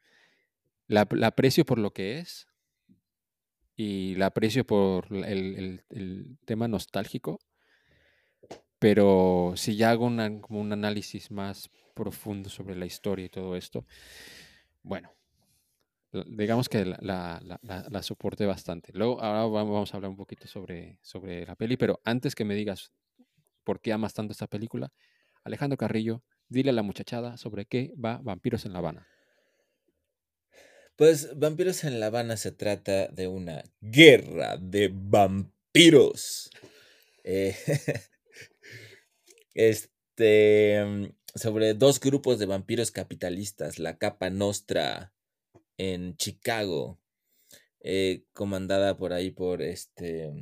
la, 0.88 1.06
la 1.12 1.28
aprecio 1.28 1.64
por 1.66 1.78
lo 1.78 1.92
que 1.92 2.18
es. 2.18 2.48
Y 3.76 4.14
la 4.16 4.26
aprecio 4.26 4.64
por 4.66 5.06
el, 5.12 5.24
el- 5.24 5.84
tema 6.44 6.68
nostálgico. 6.68 7.40
Pero 8.78 9.54
si 9.56 9.76
ya 9.76 9.90
hago 9.90 10.06
una- 10.06 10.30
un 10.48 10.72
análisis 10.72 11.30
más 11.30 11.70
profundo 11.94 12.50
sobre 12.50 12.76
la 12.76 12.86
historia 12.86 13.26
y 13.26 13.28
todo 13.30 13.56
esto, 13.56 13.86
bueno, 14.82 15.10
digamos 16.26 16.68
que 16.68 16.84
la, 16.84 16.98
la, 17.00 17.40
la- 17.42 17.60
la- 17.62 17.88
bastante. 18.46 18.92
Luego, 18.92 19.20
ahora 19.20 19.46
va- 19.46 19.64
vamos 19.64 19.92
a 19.92 19.96
hablar 19.96 20.10
un 20.10 20.16
poquito 20.16 20.46
sobre, 20.46 20.98
sobre 21.02 21.44
la 21.46 21.56
peli, 21.56 21.76
pero 21.76 22.00
antes 22.04 22.34
que 22.34 22.44
me 22.44 22.54
digas 22.54 22.92
por 23.64 23.80
qué 23.80 23.92
amas 23.92 24.14
tanto 24.14 24.32
esta 24.32 24.46
película, 24.46 24.92
Alejandro 25.44 25.76
Carrillo, 25.76 26.22
dile 26.48 26.70
a 26.70 26.72
la 26.72 26.82
muchachada 26.82 27.36
sobre 27.36 27.66
qué 27.66 27.92
va 28.02 28.18
Vampiros 28.22 28.64
en 28.64 28.72
La 28.72 28.78
Habana. 28.78 29.06
Pues 30.96 31.38
Vampiros 31.38 31.84
en 31.84 32.00
La 32.00 32.06
Habana 32.06 32.36
se 32.36 32.50
trata 32.50 33.08
de 33.08 33.28
una 33.28 33.62
guerra 33.80 34.56
de 34.56 34.90
vampiros. 34.92 36.50
Eh, 37.24 37.56
este, 39.54 40.82
mm, 40.84 41.06
sobre 41.34 41.74
dos 41.74 42.00
grupos 42.00 42.38
de 42.38 42.46
vampiros 42.46 42.90
capitalistas, 42.90 43.78
la 43.78 43.98
Capa 43.98 44.30
Nostra 44.30 45.12
en 45.76 46.16
Chicago, 46.16 47.00
eh, 47.80 48.24
comandada 48.32 48.96
por 48.96 49.12
ahí 49.12 49.30
por 49.30 49.60
este, 49.60 50.32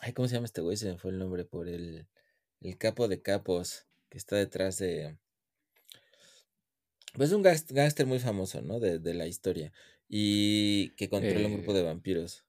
ay, 0.00 0.12
¿cómo 0.12 0.28
se 0.28 0.34
llama 0.34 0.46
este 0.46 0.60
güey? 0.60 0.76
Se 0.76 0.92
me 0.92 0.98
fue 0.98 1.12
el 1.12 1.18
nombre 1.18 1.44
por 1.44 1.68
el, 1.68 2.08
el 2.60 2.76
capo 2.76 3.08
de 3.08 3.22
capos 3.22 3.86
que 4.10 4.18
está 4.18 4.36
detrás 4.36 4.78
de, 4.78 5.16
pues 7.14 7.32
un 7.32 7.42
gángster 7.42 8.06
muy 8.06 8.18
famoso, 8.18 8.62
¿no? 8.62 8.78
De, 8.80 8.98
de, 8.98 9.14
la 9.14 9.26
historia 9.26 9.72
y 10.08 10.90
que 10.96 11.08
controla 11.08 11.46
un 11.48 11.54
grupo 11.54 11.72
Eh, 11.72 11.74
de 11.74 11.82
vampiros. 11.82 12.44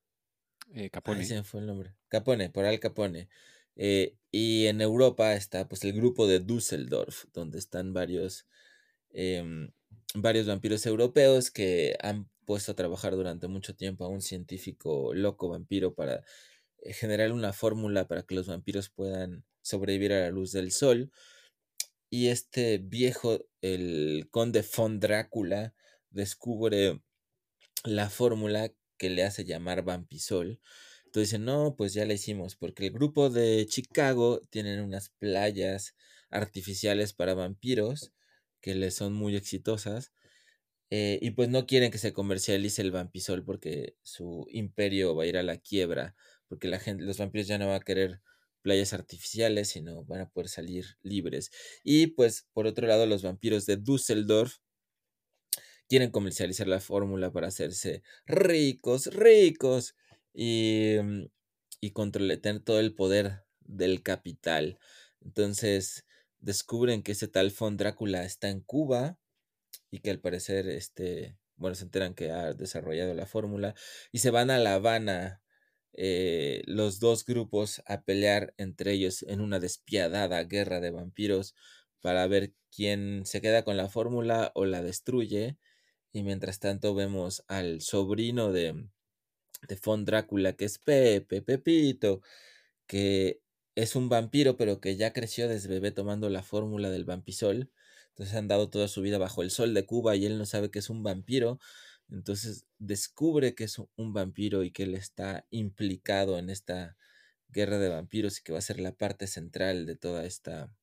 eh, 0.75 0.89
Ay, 1.05 1.23
Capone. 1.23 1.25
se 1.25 1.35
me 1.35 1.43
fue 1.43 1.61
el 1.61 1.67
nombre. 1.67 1.95
Capone, 2.09 2.49
por 2.49 2.65
Al 2.65 2.79
Capone. 2.79 3.29
Eh, 3.75 4.17
y 4.31 4.67
en 4.67 4.81
Europa 4.81 5.33
está 5.35 5.67
pues 5.67 5.83
el 5.83 5.93
grupo 5.93 6.27
de 6.27 6.39
Düsseldorf, 6.39 7.25
donde 7.33 7.59
están 7.59 7.93
varios, 7.93 8.47
em, 9.11 9.71
varios 10.15 10.47
vampiros 10.47 10.85
europeos 10.85 11.51
que 11.51 11.97
han 12.01 12.29
puesto 12.45 12.73
a 12.73 12.75
trabajar 12.75 13.15
durante 13.15 13.47
mucho 13.47 13.75
tiempo 13.75 14.05
a 14.05 14.09
un 14.09 14.21
científico 14.21 15.13
loco 15.13 15.49
vampiro 15.49 15.95
para 15.95 16.23
eh, 16.83 16.93
generar 16.93 17.31
una 17.33 17.53
fórmula 17.53 18.07
para 18.07 18.23
que 18.23 18.35
los 18.35 18.47
vampiros 18.47 18.89
puedan 18.89 19.45
sobrevivir 19.61 20.13
a 20.13 20.21
la 20.21 20.31
luz 20.31 20.51
del 20.51 20.71
sol. 20.71 21.11
Y 22.11 22.27
este 22.27 22.77
viejo, 22.77 23.39
el 23.61 24.27
conde 24.31 24.63
von 24.77 24.99
Drácula, 24.99 25.73
descubre 26.11 27.01
la 27.85 28.09
fórmula 28.09 28.73
que 28.97 29.09
le 29.09 29.23
hace 29.23 29.45
llamar 29.45 29.83
vampisol. 29.83 30.59
Entonces 31.05 31.31
dicen, 31.31 31.45
no, 31.45 31.75
pues 31.77 31.93
ya 31.93 32.05
la 32.05 32.13
hicimos, 32.13 32.55
porque 32.57 32.87
el 32.87 32.93
grupo 32.93 33.29
de 33.29 33.65
Chicago 33.67 34.41
tienen 34.49 34.81
unas 34.81 35.09
playas 35.11 35.95
artificiales 36.29 37.13
para 37.13 37.33
vampiros 37.35 38.13
que 38.61 38.75
les 38.75 38.95
son 38.95 39.13
muy 39.13 39.35
exitosas. 39.37 40.13
eh, 40.91 41.19
y 41.21 41.31
pues 41.31 41.49
no 41.49 41.65
quieren 41.67 41.91
que 41.91 41.97
se 41.99 42.13
comercialice 42.13 42.81
el 42.81 42.91
vampisol 42.91 43.43
porque 43.45 43.95
su 44.03 44.45
imperio 44.51 45.15
va 45.15 45.23
a 45.23 45.27
ir 45.27 45.37
a 45.37 45.43
la 45.43 45.57
quiebra, 45.57 46.15
porque 46.47 46.67
la 46.67 46.79
gente, 46.79 47.03
los 47.05 47.17
vampiros 47.19 47.47
ya 47.47 47.57
no 47.57 47.67
van 47.67 47.77
a 47.81 47.85
querer 47.85 48.21
playas 48.61 48.93
artificiales, 48.93 49.69
sino 49.69 50.03
van 50.05 50.21
a 50.21 50.29
poder 50.29 50.49
salir 50.49 50.85
libres. 51.01 51.51
Y 51.83 52.07
pues 52.07 52.47
por 52.53 52.67
otro 52.67 52.87
lado, 52.87 53.05
los 53.05 53.23
vampiros 53.23 53.65
de 53.65 53.77
Düsseldorf 53.77 54.57
quieren 55.87 56.11
comercializar 56.11 56.67
la 56.67 56.79
fórmula 56.79 57.31
para 57.31 57.47
hacerse 57.47 58.03
ricos, 58.25 59.07
ricos 59.07 59.95
y, 60.33 60.95
mm, 61.03 61.25
y 61.81 61.91
controlar, 61.91 62.37
tener 62.37 62.63
todo 62.63 62.79
el 62.79 62.95
poder 62.95 63.43
del 63.59 64.03
capital. 64.03 64.79
Entonces 65.21 66.05
descubren 66.39 67.03
que 67.03 67.13
ese 67.13 67.27
tal 67.27 67.53
Von 67.57 67.77
Drácula 67.77 68.23
está 68.23 68.49
en 68.49 68.61
Cuba 68.61 69.19
y 69.91 69.99
que 69.99 70.11
al 70.11 70.19
parecer, 70.19 70.69
este, 70.69 71.37
bueno, 71.55 71.75
se 71.75 71.83
enteran 71.83 72.13
que 72.15 72.31
ha 72.31 72.53
desarrollado 72.53 73.13
la 73.13 73.25
fórmula 73.25 73.75
y 74.11 74.19
se 74.19 74.31
van 74.31 74.49
a 74.49 74.57
La 74.57 74.75
Habana 74.75 75.41
eh, 75.93 76.63
los 76.65 76.99
dos 76.99 77.25
grupos 77.25 77.81
a 77.85 78.03
pelear 78.03 78.53
entre 78.57 78.93
ellos 78.93 79.23
en 79.23 79.41
una 79.41 79.59
despiadada 79.59 80.43
guerra 80.43 80.79
de 80.79 80.91
vampiros 80.91 81.55
para 82.01 82.25
ver 82.27 82.53
quién 82.75 83.23
se 83.25 83.41
queda 83.41 83.63
con 83.63 83.77
la 83.77 83.89
fórmula 83.89 84.51
o 84.55 84.65
la 84.65 84.81
destruye. 84.81 85.57
Y 86.13 86.23
mientras 86.23 86.59
tanto 86.59 86.93
vemos 86.95 87.43
al 87.47 87.81
sobrino 87.81 88.51
de, 88.51 88.87
de 89.67 89.79
Von 89.83 90.05
Drácula, 90.05 90.53
que 90.53 90.65
es 90.65 90.79
Pepe, 90.79 91.41
Pepito, 91.41 92.21
que 92.87 93.41
es 93.75 93.95
un 93.95 94.09
vampiro, 94.09 94.57
pero 94.57 94.81
que 94.81 94.97
ya 94.97 95.13
creció 95.13 95.47
desde 95.47 95.69
bebé 95.69 95.91
tomando 95.91 96.29
la 96.29 96.43
fórmula 96.43 96.89
del 96.89 97.05
vampisol. 97.05 97.71
Entonces 98.09 98.35
han 98.35 98.47
dado 98.47 98.69
toda 98.69 98.87
su 98.87 99.01
vida 99.01 99.17
bajo 99.17 99.41
el 99.41 99.51
sol 99.51 99.73
de 99.73 99.85
Cuba 99.85 100.15
y 100.15 100.25
él 100.25 100.37
no 100.37 100.45
sabe 100.45 100.71
que 100.71 100.79
es 100.79 100.89
un 100.89 101.03
vampiro. 101.03 101.59
Entonces 102.11 102.65
descubre 102.77 103.55
que 103.55 103.63
es 103.63 103.77
un 103.95 104.13
vampiro 104.13 104.63
y 104.63 104.71
que 104.71 104.83
él 104.83 104.95
está 104.95 105.45
implicado 105.49 106.37
en 106.37 106.49
esta 106.49 106.97
guerra 107.49 107.77
de 107.79 107.89
vampiros 107.89 108.39
y 108.39 108.43
que 108.43 108.51
va 108.53 108.59
a 108.59 108.61
ser 108.61 108.79
la 108.79 108.93
parte 108.93 109.27
central 109.27 109.85
de 109.85 109.95
toda 109.95 110.25
esta 110.25 110.75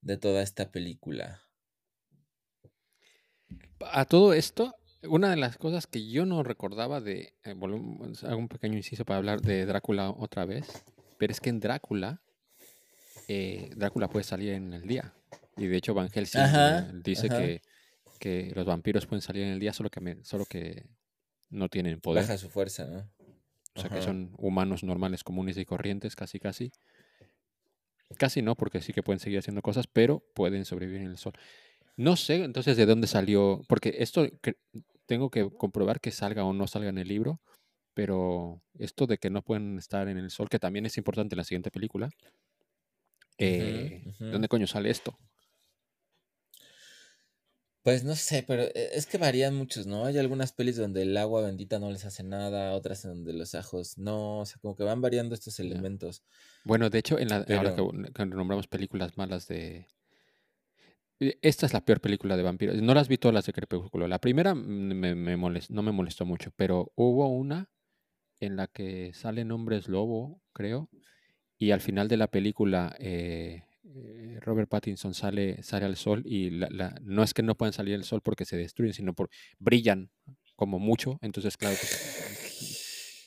de 0.00 0.16
toda 0.16 0.42
esta 0.42 0.70
película. 0.70 1.42
A 3.80 4.04
todo 4.04 4.32
esto, 4.34 4.74
una 5.08 5.30
de 5.30 5.36
las 5.36 5.56
cosas 5.56 5.86
que 5.86 6.08
yo 6.08 6.26
no 6.26 6.42
recordaba 6.42 7.00
de. 7.00 7.34
eh, 7.44 7.54
hago 7.54 8.36
un 8.38 8.48
pequeño 8.48 8.76
inciso 8.76 9.04
para 9.04 9.18
hablar 9.18 9.40
de 9.40 9.64
Drácula 9.66 10.10
otra 10.10 10.44
vez. 10.44 10.84
Pero 11.18 11.32
es 11.32 11.40
que 11.40 11.50
en 11.50 11.60
Drácula. 11.60 12.22
eh, 13.28 13.70
Drácula 13.76 14.08
puede 14.08 14.24
salir 14.24 14.50
en 14.52 14.72
el 14.72 14.82
día. 14.86 15.14
Y 15.56 15.66
de 15.66 15.76
hecho, 15.76 15.94
Van 15.94 16.08
Helsing 16.10 16.40
Ajá, 16.40 16.78
eh, 16.80 16.90
dice 17.04 17.26
ajá. 17.26 17.38
que, 17.38 17.62
que 18.20 18.52
los 18.54 18.66
vampiros 18.66 19.06
pueden 19.06 19.22
salir 19.22 19.42
en 19.42 19.50
el 19.50 19.58
día, 19.58 19.72
solo 19.72 19.90
que, 19.90 20.00
me- 20.00 20.22
solo 20.24 20.44
que 20.44 20.86
no 21.48 21.68
tienen 21.68 22.00
poder. 22.00 22.22
Baja 22.22 22.38
su 22.38 22.48
fuerza, 22.50 22.86
¿no? 22.86 23.10
O 23.74 23.80
sea, 23.80 23.90
que 23.90 24.02
son 24.02 24.34
humanos 24.38 24.84
normales, 24.84 25.24
comunes 25.24 25.56
y 25.56 25.64
corrientes, 25.64 26.14
casi, 26.14 26.38
casi. 26.38 26.70
Casi 28.18 28.42
no, 28.42 28.56
porque 28.56 28.80
sí 28.80 28.92
que 28.92 29.02
pueden 29.02 29.20
seguir 29.20 29.38
haciendo 29.38 29.62
cosas, 29.62 29.86
pero 29.86 30.20
pueden 30.34 30.64
sobrevivir 30.64 31.02
en 31.02 31.08
el 31.08 31.16
sol. 31.18 31.32
No 31.96 32.16
sé 32.16 32.44
entonces 32.44 32.76
de 32.76 32.86
dónde 32.86 33.06
salió, 33.06 33.62
porque 33.68 33.96
esto 33.98 34.26
tengo 35.06 35.30
que 35.30 35.48
comprobar 35.50 36.00
que 36.00 36.10
salga 36.10 36.44
o 36.44 36.52
no 36.52 36.66
salga 36.66 36.88
en 36.90 36.98
el 36.98 37.08
libro, 37.08 37.40
pero 37.94 38.62
esto 38.78 39.06
de 39.06 39.18
que 39.18 39.30
no 39.30 39.42
pueden 39.42 39.78
estar 39.78 40.08
en 40.08 40.18
el 40.18 40.30
sol, 40.30 40.48
que 40.48 40.58
también 40.58 40.86
es 40.86 40.98
importante 40.98 41.34
en 41.34 41.38
la 41.38 41.44
siguiente 41.44 41.70
película, 41.70 42.10
eh. 43.38 44.02
¿dónde 44.30 44.48
coño 44.48 44.66
sale 44.66 44.90
esto? 44.90 45.18
Pues 47.82 48.04
no 48.04 48.14
sé, 48.14 48.44
pero 48.46 48.62
e- 48.64 48.90
es 48.92 49.06
que 49.06 49.16
varían 49.18 49.54
muchos, 49.54 49.86
¿no? 49.86 50.04
Hay 50.04 50.18
algunas 50.18 50.52
pelis 50.52 50.76
donde 50.76 51.02
el 51.02 51.16
agua 51.16 51.42
bendita 51.42 51.78
no 51.78 51.90
les 51.90 52.04
hace 52.04 52.22
nada, 52.22 52.72
otras 52.72 53.04
en 53.04 53.12
donde 53.12 53.32
los 53.32 53.54
ajos 53.54 53.96
no, 53.96 54.40
o 54.40 54.46
sea, 54.46 54.58
como 54.60 54.76
que 54.76 54.84
van 54.84 55.00
variando 55.00 55.34
estos 55.34 55.58
elementos. 55.60 56.22
Bueno, 56.64 56.90
de 56.90 56.98
hecho, 56.98 57.18
en 57.18 57.28
la, 57.28 57.36
ahora 57.36 57.46
que, 57.74 57.82
Pero, 57.82 58.12
que 58.14 58.26
nombramos 58.26 58.66
películas 58.66 59.16
malas 59.16 59.46
de... 59.48 59.86
eh, 61.20 61.38
Esta 61.42 61.66
es 61.66 61.72
la 61.72 61.84
peor 61.84 62.00
película 62.00 62.36
de 62.36 62.42
vampiros. 62.42 62.76
No 62.82 62.94
las 62.94 63.08
vi 63.08 63.16
todas 63.18 63.34
las 63.34 63.46
de 63.46 63.52
Crepúsculo. 63.52 64.06
La 64.08 64.18
primera 64.18 64.54
mm, 64.54 64.58
me, 64.94 65.14
me 65.14 65.36
molest- 65.38 65.70
no 65.70 65.82
me 65.82 65.92
molestó 65.92 66.26
mucho, 66.26 66.50
pero 66.56 66.92
hubo 66.96 67.28
una 67.28 67.70
en 68.40 68.56
la 68.56 68.66
que 68.66 69.12
salen 69.14 69.52
hombres 69.52 69.88
lobo, 69.88 70.42
creo, 70.52 70.88
y 71.58 71.72
al 71.72 71.80
final 71.80 72.08
de 72.08 72.16
la 72.16 72.28
película 72.30 72.96
eh, 72.98 73.64
eh, 73.94 74.38
Robert 74.40 74.68
Pattinson 74.68 75.14
sale, 75.14 75.62
sale 75.62 75.86
al 75.86 75.96
sol 75.96 76.22
y 76.24 76.50
la- 76.50 76.68
la- 76.70 76.94
no 77.02 77.22
es 77.22 77.34
que 77.34 77.42
no 77.42 77.56
puedan 77.56 77.72
salir 77.72 77.94
al 77.94 78.04
sol 78.04 78.20
porque 78.22 78.44
se 78.44 78.56
destruyen, 78.56 78.94
sino 78.94 79.14
por 79.14 79.30
brillan 79.58 80.10
como 80.56 80.78
mucho. 80.78 81.18
Entonces, 81.22 81.56
claro, 81.56 81.76
pues, 81.78 81.90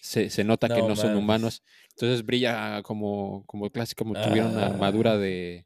se, 0.01 0.29
se 0.29 0.43
nota 0.43 0.69
que 0.69 0.81
no 0.81 0.95
son 0.95 1.15
humanos. 1.15 1.63
Entonces 1.91 2.25
brilla 2.25 2.81
como, 2.83 3.45
como 3.45 3.69
clásico, 3.69 4.03
como 4.03 4.15
tuvieron 4.17 4.51
una 4.53 4.65
armadura 4.65 5.13
Ah, 5.13 5.17
de, 5.17 5.65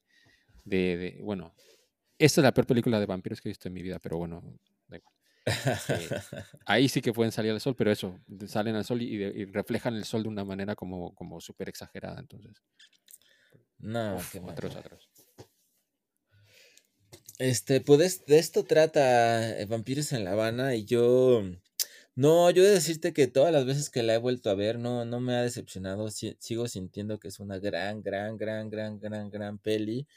de, 0.65 0.97
de- 0.97 1.19
Bueno, 1.23 1.53
esta 2.19 2.41
es 2.41 2.43
la 2.45 2.53
peor 2.53 2.67
película 2.67 2.99
de 2.99 3.05
vampiros 3.05 3.41
que 3.41 3.49
he 3.49 3.51
visto 3.51 3.67
en 3.67 3.73
mi 3.73 3.81
vida, 3.83 3.99
pero 3.99 4.17
bueno, 4.17 4.41
da 4.87 4.97
igual. 4.97 5.15
Eh, 5.89 6.13
ahí 6.65 6.89
sí 6.89 7.01
que 7.01 7.13
pueden 7.13 7.31
salir 7.31 7.51
al 7.51 7.61
sol, 7.61 7.75
pero 7.75 7.91
eso, 7.91 8.19
salen 8.47 8.75
al 8.75 8.85
sol 8.85 9.01
y 9.01 9.45
reflejan 9.45 9.95
el 9.95 10.05
sol 10.05 10.23
de 10.23 10.29
una 10.29 10.43
manera 10.45 10.75
como, 10.75 11.13
como 11.15 11.39
súper 11.41 11.69
exagerada. 11.69 12.19
Entonces, 12.19 12.61
no, 13.79 14.15
uf, 14.17 14.31
qué 14.31 14.39
mal. 14.41 14.51
atroz, 14.51 14.75
atroz. 14.75 15.09
Este, 17.39 17.81
pues 17.81 17.99
de, 17.99 18.05
es- 18.05 18.25
de 18.25 18.39
esto 18.39 18.63
trata 18.63 19.59
eh, 19.59 19.65
Vampiros 19.65 20.11
en 20.11 20.23
La 20.23 20.31
Habana 20.31 20.75
y 20.75 20.85
yo, 20.85 21.43
no, 22.15 22.49
yo 22.51 22.63
he 22.63 22.67
de 22.67 22.73
decirte 22.73 23.13
que 23.13 23.27
todas 23.27 23.53
las 23.53 23.65
veces 23.65 23.89
que 23.89 24.03
la 24.03 24.15
he 24.15 24.17
vuelto 24.17 24.49
a 24.49 24.55
ver 24.55 24.79
no, 24.79 25.05
no 25.05 25.19
me 25.19 25.35
ha 25.35 25.41
decepcionado, 25.43 26.09
si- 26.11 26.37
sigo 26.39 26.67
sintiendo 26.67 27.19
que 27.19 27.27
es 27.29 27.39
una 27.39 27.59
gran, 27.59 28.01
gran, 28.03 28.37
gran, 28.37 28.69
gran, 28.69 28.99
gran, 28.99 29.29
gran 29.29 29.59
peli, 29.59 30.07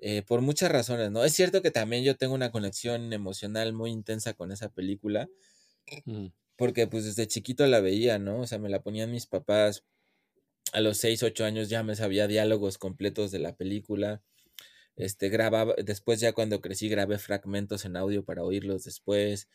eh, 0.00 0.22
por 0.22 0.42
muchas 0.42 0.72
razones, 0.72 1.10
¿no? 1.12 1.24
Es 1.24 1.34
cierto 1.34 1.62
que 1.62 1.70
también 1.72 2.04
yo 2.04 2.16
tengo 2.16 2.34
una 2.34 2.52
conexión 2.52 3.12
emocional 3.12 3.72
muy 3.74 3.90
intensa 3.92 4.34
con 4.34 4.52
esa 4.52 4.70
película, 4.70 5.28
Mm, 6.06 6.28
porque 6.56 6.86
pues 6.86 7.04
desde 7.04 7.26
chiquito 7.26 7.66
la 7.66 7.80
veía, 7.80 8.18
¿no? 8.18 8.40
O 8.40 8.46
sea, 8.46 8.58
me 8.58 8.68
la 8.68 8.82
ponían 8.82 9.10
mis 9.10 9.26
papás, 9.26 9.84
a 10.72 10.80
los 10.80 10.98
6 10.98 11.22
8 11.22 11.44
años 11.44 11.68
ya 11.68 11.82
me 11.82 11.94
sabía 11.94 12.26
diálogos 12.26 12.78
completos 12.78 13.30
de 13.30 13.38
la 13.38 13.56
película. 13.56 14.22
Este, 14.96 15.28
grababa, 15.28 15.74
después 15.82 16.20
ya 16.20 16.32
cuando 16.32 16.60
crecí 16.60 16.88
grabé 16.88 17.18
fragmentos 17.18 17.84
en 17.84 17.96
audio 17.96 18.24
para 18.24 18.42
oírlos 18.42 18.84
después. 18.84 19.48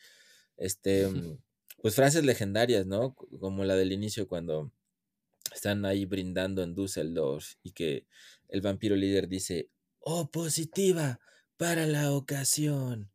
Este, 0.56 1.06
mm, 1.06 1.38
pues 1.82 1.94
frases 1.94 2.24
legendarias, 2.24 2.86
¿no? 2.86 3.14
Como 3.14 3.64
la 3.64 3.76
del 3.76 3.92
inicio 3.92 4.26
cuando 4.26 4.72
están 5.54 5.84
ahí 5.84 6.04
brindando 6.04 6.62
en 6.62 6.74
Düsseldorf 6.74 7.54
y 7.62 7.72
que 7.72 8.06
el 8.48 8.60
vampiro 8.60 8.96
líder 8.96 9.28
dice, 9.28 9.70
oh, 10.00 10.30
positiva 10.30 11.20
para 11.56 11.86
la 11.86 12.12
ocasión. 12.12 13.10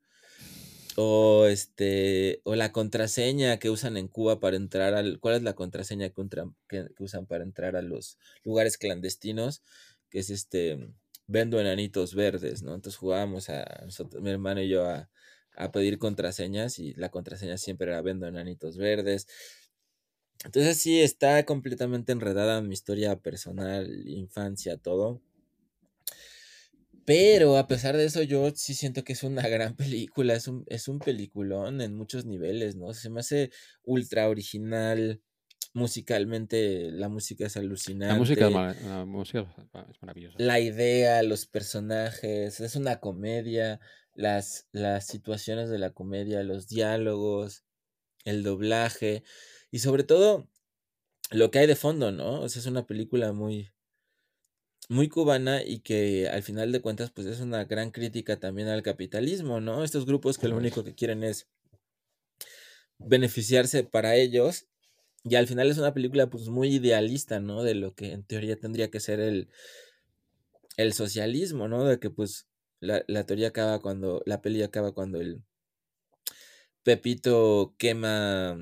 O 0.95 1.47
este, 1.47 2.41
o 2.43 2.55
la 2.55 2.71
contraseña 2.71 3.57
que 3.57 3.71
usan 3.71 3.97
en 3.97 4.07
Cuba 4.07 4.39
para 4.39 4.57
entrar 4.57 4.93
al. 4.93 5.19
¿Cuál 5.19 5.35
es 5.35 5.41
la 5.43 5.53
contraseña 5.55 6.09
que, 6.09 6.23
que- 6.69 6.87
usan 6.99 7.25
para 7.25 7.43
entrar 7.43 7.75
a 7.75 7.81
los 7.81 8.19
lugares 8.43 8.77
clandestinos? 8.77 9.63
Que 10.09 10.19
es 10.19 10.29
este. 10.29 10.93
Vendo 11.25 11.59
enanitos 11.59 12.13
verdes, 12.15 12.61
¿no? 12.63 12.75
Entonces 12.75 12.97
jugábamos 12.99 13.49
a 13.49 13.85
mi 14.21 14.29
hermano 14.29 14.61
y 14.61 14.67
yo 14.69 14.85
a, 14.85 15.09
a 15.55 15.71
pedir 15.71 15.97
contraseñas 15.97 16.79
y 16.79 16.93
la 16.95 17.09
contraseña 17.09 17.57
siempre 17.57 17.87
era 17.87 18.01
vendo 18.01 18.27
enanitos 18.27 18.77
verdes. 18.77 19.27
Entonces 20.45 20.77
sí, 20.77 21.01
está 21.01 21.45
completamente 21.45 22.11
enredada 22.11 22.57
en 22.59 22.67
mi 22.67 22.73
historia 22.73 23.19
personal, 23.19 24.07
infancia, 24.07 24.77
todo. 24.77 25.21
Pero 27.05 27.57
a 27.57 27.67
pesar 27.67 27.97
de 27.97 28.05
eso, 28.05 28.21
yo 28.23 28.49
sí 28.55 28.73
siento 28.73 29.03
que 29.03 29.13
es 29.13 29.23
una 29.23 29.47
gran 29.47 29.75
película, 30.07 30.33
es 30.35 30.47
un, 30.47 30.63
es 30.67 30.87
un 30.87 30.99
peliculón 30.99 31.81
en 31.81 31.95
muchos 31.95 32.25
niveles, 32.25 32.75
¿no? 32.75 32.93
Se 32.93 33.09
me 33.09 33.19
hace 33.19 33.51
ultra 33.83 34.29
original, 34.29 35.21
musicalmente 35.73 36.91
la 36.91 37.09
música 37.09 37.45
es 37.47 37.57
alucinante. 37.57 38.13
La 38.13 38.19
música, 38.19 38.47
es 38.47 38.53
mara- 38.53 38.75
la 38.99 39.05
música 39.05 39.39
es 39.91 40.01
maravillosa. 40.01 40.37
La 40.39 40.59
idea, 40.59 41.23
los 41.23 41.45
personajes, 41.45 42.59
es 42.59 42.75
una 42.75 42.99
comedia, 42.99 43.79
las, 44.15 44.67
las 44.71 45.07
situaciones 45.07 45.69
de 45.69 45.79
la 45.79 45.91
comedia, 45.91 46.43
los 46.43 46.67
diálogos, 46.67 47.65
el 48.25 48.43
doblaje 48.43 49.23
y 49.71 49.79
sobre 49.79 50.03
todo 50.03 50.47
lo 51.31 51.51
que 51.51 51.59
hay 51.59 51.67
de 51.67 51.75
fondo, 51.75 52.11
¿no? 52.11 52.41
O 52.41 52.49
sea, 52.49 52.59
es 52.61 52.65
una 52.67 52.85
película 52.85 53.33
muy, 53.33 53.71
muy 54.93 55.09
cubana 55.09 55.63
y 55.63 55.79
que 55.79 56.29
al 56.29 56.43
final 56.43 56.71
de 56.71 56.81
cuentas 56.81 57.11
pues 57.11 57.27
es 57.27 57.39
una 57.39 57.65
gran 57.65 57.91
crítica 57.91 58.39
también 58.39 58.67
al 58.69 58.83
capitalismo, 58.83 59.59
¿no? 59.59 59.83
Estos 59.83 60.05
grupos 60.05 60.37
que 60.37 60.47
lo 60.47 60.57
único 60.57 60.83
que 60.83 60.95
quieren 60.95 61.23
es 61.23 61.47
beneficiarse 62.99 63.83
para 63.83 64.15
ellos 64.15 64.67
y 65.23 65.35
al 65.35 65.47
final 65.47 65.69
es 65.69 65.77
una 65.77 65.93
película 65.93 66.29
pues 66.29 66.49
muy 66.49 66.75
idealista, 66.75 67.39
¿no? 67.39 67.63
De 67.63 67.75
lo 67.75 67.95
que 67.95 68.11
en 68.11 68.23
teoría 68.23 68.59
tendría 68.59 68.89
que 68.91 68.99
ser 68.99 69.19
el, 69.19 69.49
el 70.77 70.93
socialismo, 70.93 71.67
¿no? 71.67 71.85
De 71.85 71.99
que 71.99 72.09
pues 72.09 72.47
la, 72.79 73.03
la 73.07 73.25
teoría 73.25 73.49
acaba 73.49 73.81
cuando, 73.81 74.21
la 74.25 74.41
peli 74.41 74.61
acaba 74.63 74.93
cuando 74.93 75.19
el 75.19 75.43
Pepito 76.83 77.75
quema, 77.77 78.57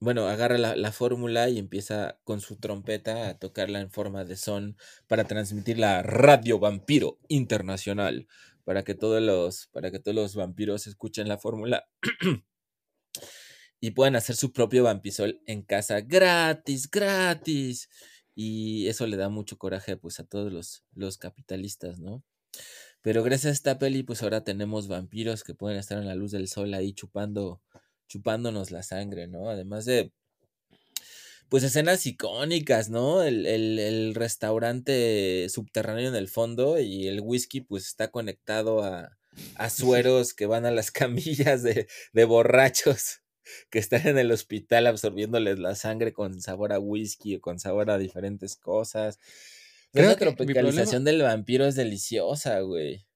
bueno, 0.00 0.28
agarra 0.28 0.58
la, 0.58 0.76
la 0.76 0.92
fórmula 0.92 1.48
y 1.48 1.58
empieza 1.58 2.18
con 2.24 2.40
su 2.40 2.56
trompeta 2.56 3.28
a 3.28 3.38
tocarla 3.38 3.80
en 3.80 3.90
forma 3.90 4.24
de 4.24 4.36
son 4.36 4.76
para 5.06 5.24
transmitir 5.24 5.78
la 5.78 6.02
radio 6.02 6.58
vampiro 6.58 7.18
internacional, 7.28 8.28
para 8.64 8.84
que 8.84 8.94
todos 8.94 9.22
los, 9.22 9.68
para 9.68 9.90
que 9.90 9.98
todos 9.98 10.14
los 10.14 10.34
vampiros 10.34 10.86
escuchen 10.86 11.28
la 11.28 11.38
fórmula 11.38 11.88
y 13.80 13.92
puedan 13.92 14.16
hacer 14.16 14.36
su 14.36 14.52
propio 14.52 14.84
vampisol 14.84 15.40
en 15.46 15.62
casa 15.62 16.00
gratis, 16.00 16.90
gratis. 16.90 17.88
Y 18.34 18.88
eso 18.88 19.06
le 19.06 19.16
da 19.16 19.28
mucho 19.28 19.56
coraje 19.56 19.96
pues 19.96 20.20
a 20.20 20.24
todos 20.24 20.52
los, 20.52 20.84
los 20.94 21.16
capitalistas, 21.16 22.00
¿no? 22.00 22.22
Pero 23.02 23.22
gracias 23.22 23.50
a 23.50 23.54
esta 23.54 23.78
peli, 23.78 24.02
pues 24.02 24.22
ahora 24.22 24.44
tenemos 24.44 24.88
vampiros 24.88 25.44
que 25.44 25.54
pueden 25.54 25.78
estar 25.78 25.98
en 25.98 26.08
la 26.08 26.16
luz 26.16 26.32
del 26.32 26.48
sol 26.48 26.74
ahí 26.74 26.92
chupando, 26.92 27.62
chupándonos 28.08 28.70
la 28.70 28.82
sangre, 28.82 29.26
¿no? 29.26 29.48
Además 29.50 29.84
de, 29.84 30.12
pues 31.48 31.62
escenas 31.62 32.06
icónicas, 32.06 32.88
¿no? 32.90 33.22
El, 33.22 33.46
el- 33.46 33.78
el 33.78 34.14
restaurante 34.14 35.46
subterráneo 35.48 36.08
en 36.08 36.16
el 36.16 36.28
fondo 36.28 36.80
y 36.80 37.06
el 37.06 37.20
whisky 37.20 37.60
pues 37.60 37.86
está 37.86 38.08
conectado 38.10 38.82
a, 38.82 39.16
a 39.54 39.70
sueros 39.70 40.34
que 40.34 40.46
van 40.46 40.66
a 40.66 40.70
las 40.70 40.90
camillas 41.52 41.62
de, 41.62 41.86
de 42.12 42.24
borrachos 42.24 43.20
que 43.70 43.78
están 43.78 44.06
en 44.08 44.18
el 44.18 44.32
hospital 44.32 44.88
absorbiéndoles 44.88 45.60
la 45.60 45.76
sangre 45.76 46.12
con 46.12 46.40
sabor 46.40 46.72
a 46.72 46.80
whisky 46.80 47.36
o 47.36 47.40
con 47.40 47.60
sabor 47.60 47.90
a 47.92 47.98
diferentes 47.98 48.56
cosas. 48.56 49.20
Creo 49.92 50.10
Esa 50.10 50.18
que 50.18 50.24
mi 50.24 50.30
problema- 50.32 50.36
tropicalización 50.36 51.04
del 51.04 51.22
vampiro 51.22 51.64
es 51.64 51.76
deliciosa, 51.76 52.58
güey. 52.60 53.06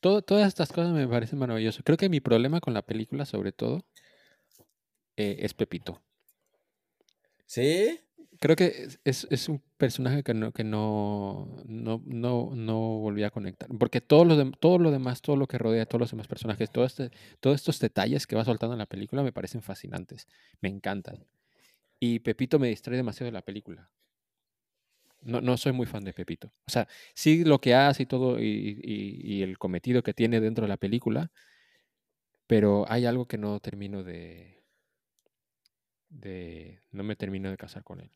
Todo- 0.00 0.22
todas 0.22 0.48
estas 0.48 0.72
cosas 0.72 0.92
me 0.94 1.06
parecen 1.06 1.38
maravillosas. 1.38 1.82
Creo 1.84 1.98
que 1.98 2.08
mi 2.08 2.20
problema 2.20 2.60
con 2.62 2.72
la 2.72 2.80
película, 2.80 3.26
sobre 3.26 3.52
todo, 3.52 3.84
eh, 5.16 5.38
es 5.40 5.54
Pepito. 5.54 6.02
¿Sí? 7.46 8.00
Creo 8.40 8.56
que 8.56 8.88
es, 9.04 9.26
es- 9.30 9.48
un 9.48 9.62
personaje 9.76 10.22
que 10.22 10.32
no, 10.34 10.52
que 10.52 10.64
no, 10.64 11.56
no, 11.66 12.02
no, 12.06 12.50
no 12.54 12.78
volví 13.00 13.22
a 13.24 13.30
conectar. 13.30 13.68
Porque 13.78 14.00
todo 14.00 14.24
lo, 14.24 14.50
todo 14.52 14.78
lo 14.78 14.90
demás, 14.90 15.20
todo 15.22 15.36
lo 15.36 15.46
que 15.46 15.58
rodea, 15.58 15.84
todos 15.86 16.00
los 16.00 16.10
demás 16.10 16.28
personajes, 16.28 16.70
todo 16.70 16.84
este, 16.86 17.10
todos 17.40 17.56
estos 17.56 17.78
detalles 17.80 18.26
que 18.26 18.36
va 18.36 18.44
soltando 18.44 18.74
en 18.74 18.78
la 18.78 18.86
película 18.86 19.22
me 19.22 19.32
parecen 19.32 19.62
fascinantes. 19.62 20.26
Me 20.60 20.68
encantan. 20.70 21.26
Y 22.00 22.20
Pepito 22.20 22.58
me 22.58 22.68
distrae 22.68 22.96
demasiado 22.98 23.26
de 23.28 23.32
la 23.32 23.42
película. 23.42 23.90
No, 25.22 25.40
no 25.42 25.56
soy 25.58 25.72
muy 25.72 25.86
fan 25.86 26.02
de 26.04 26.14
Pepito. 26.14 26.48
O 26.66 26.70
sea, 26.70 26.88
sí 27.14 27.44
lo 27.44 27.60
que 27.60 27.74
hace 27.74 28.04
y 28.04 28.06
todo 28.06 28.40
y, 28.40 28.80
y- 28.82 29.20
y 29.38 29.42
el 29.42 29.58
cometido 29.58 30.02
que 30.02 30.14
tiene 30.14 30.40
dentro 30.40 30.62
de 30.64 30.68
la 30.68 30.78
película, 30.78 31.30
pero 32.46 32.84
hay 32.90 33.06
algo 33.06 33.26
que 33.26 33.38
no 33.38 33.60
termino 33.60 34.02
de... 34.02 34.59
de 36.10 36.80
no 36.90 37.02
me 37.04 37.16
termino 37.16 37.50
de 37.50 37.56
casar 37.56 37.82
con 37.84 38.00
él. 38.00 38.10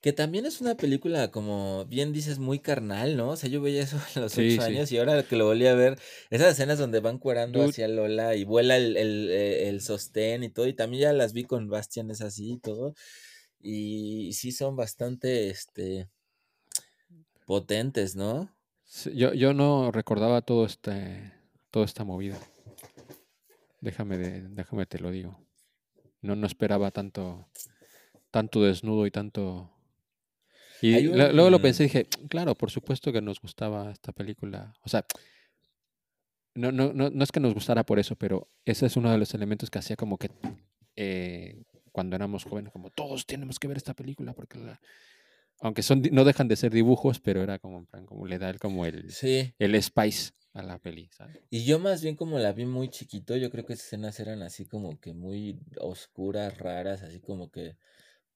Que 0.00 0.12
también 0.12 0.46
es 0.46 0.60
una 0.60 0.76
película, 0.76 1.30
como 1.32 1.84
bien 1.86 2.12
dices, 2.12 2.38
muy 2.38 2.60
carnal, 2.60 3.16
¿no? 3.16 3.30
O 3.30 3.36
sea, 3.36 3.48
yo 3.50 3.60
veía 3.60 3.82
eso 3.82 3.96
a 4.14 4.20
los 4.20 4.32
Sí, 4.32 4.52
ocho 4.52 4.62
sí. 4.62 4.68
años 4.68 4.92
y 4.92 4.98
ahora 4.98 5.22
que 5.24 5.36
lo 5.36 5.46
volví 5.46 5.66
a 5.66 5.74
ver, 5.74 5.98
esas 6.30 6.52
escenas 6.52 6.78
donde 6.78 7.00
van 7.00 7.18
cuerando 7.18 7.58
Dude. 7.60 7.70
hacia 7.70 7.88
Lola 7.88 8.36
y 8.36 8.44
vuela 8.44 8.76
el, 8.76 8.96
el, 8.96 9.28
eh, 9.30 9.68
el 9.68 9.80
sostén 9.80 10.44
y 10.44 10.48
todo, 10.50 10.66
y 10.68 10.74
también 10.74 11.02
ya 11.02 11.12
las 11.12 11.32
vi 11.32 11.44
con 11.44 11.68
Bastian, 11.68 12.10
es 12.10 12.20
así 12.20 12.52
y 12.52 12.58
todo, 12.58 12.94
y 13.60 14.32
sí 14.34 14.52
son 14.52 14.76
bastante, 14.76 15.48
este, 15.50 16.08
potentes, 17.46 18.16
¿no? 18.16 18.48
Yo, 19.12 19.32
yo 19.34 19.52
no 19.52 19.90
recordaba 19.90 20.42
todo 20.42 20.64
este, 20.66 21.32
toda 21.70 21.84
esta 21.84 22.04
movida. 22.04 22.38
Déjame, 23.80 24.18
de- 24.18 24.42
déjame 24.48 24.86
te 24.86 24.98
lo 24.98 25.10
digo. 25.10 25.45
No, 26.26 26.36
no 26.36 26.46
esperaba 26.46 26.90
tanto, 26.90 27.46
tanto 28.30 28.62
desnudo 28.62 29.06
y 29.06 29.10
tanto. 29.10 29.70
Y 30.82 31.02
luego 31.32 31.50
lo 31.50 31.60
pensé 31.62 31.84
y 31.84 31.86
dije, 31.86 32.06
claro, 32.28 32.54
por 32.54 32.70
supuesto 32.70 33.12
que 33.12 33.22
nos 33.22 33.40
gustaba 33.40 33.90
esta 33.90 34.12
película. 34.12 34.74
O 34.82 34.88
sea, 34.88 35.04
no, 36.54 36.72
no, 36.72 36.92
no, 36.92 37.10
no 37.10 37.24
es 37.24 37.32
que 37.32 37.40
nos 37.40 37.54
gustara 37.54 37.84
por 37.84 37.98
eso, 37.98 38.16
pero 38.16 38.48
ese 38.64 38.86
es 38.86 38.96
uno 38.96 39.10
de 39.10 39.18
los 39.18 39.34
elementos 39.34 39.70
que 39.70 39.78
hacía 39.78 39.96
como 39.96 40.16
que 40.18 40.30
eh, 40.96 41.62
cuando 41.92 42.16
éramos 42.16 42.44
jóvenes, 42.44 42.72
como 42.72 42.90
todos 42.90 43.26
tenemos 43.26 43.58
que 43.58 43.68
ver 43.68 43.76
esta 43.76 43.94
película, 43.94 44.32
porque 44.32 44.58
la- 44.58 44.80
aunque 45.60 45.82
son, 45.82 46.02
no 46.12 46.24
dejan 46.24 46.48
de 46.48 46.56
ser 46.56 46.72
dibujos, 46.72 47.20
pero 47.20 47.42
era 47.42 47.58
como, 47.58 47.78
en 47.78 47.86
plan, 47.86 48.04
como 48.06 48.26
le 48.26 48.38
da 48.38 48.50
el, 48.50 48.58
como 48.58 48.84
el, 48.86 49.10
Sí, 49.10 49.54
el 49.58 49.82
spice 49.82 50.32
a 50.56 50.62
la 50.62 50.78
peli, 50.78 51.08
¿sabes? 51.12 51.38
y 51.50 51.64
yo 51.64 51.78
más 51.78 52.02
bien 52.02 52.16
como 52.16 52.38
la 52.38 52.52
vi 52.52 52.64
muy 52.64 52.88
chiquito, 52.88 53.36
yo 53.36 53.50
creo 53.50 53.66
que 53.66 53.74
esas 53.74 53.86
escenas 53.86 54.18
eran 54.20 54.42
así 54.42 54.64
como 54.64 54.98
que 54.98 55.12
muy 55.12 55.60
oscuras, 55.78 56.56
raras, 56.56 57.02
así 57.02 57.20
como 57.20 57.50
que, 57.50 57.76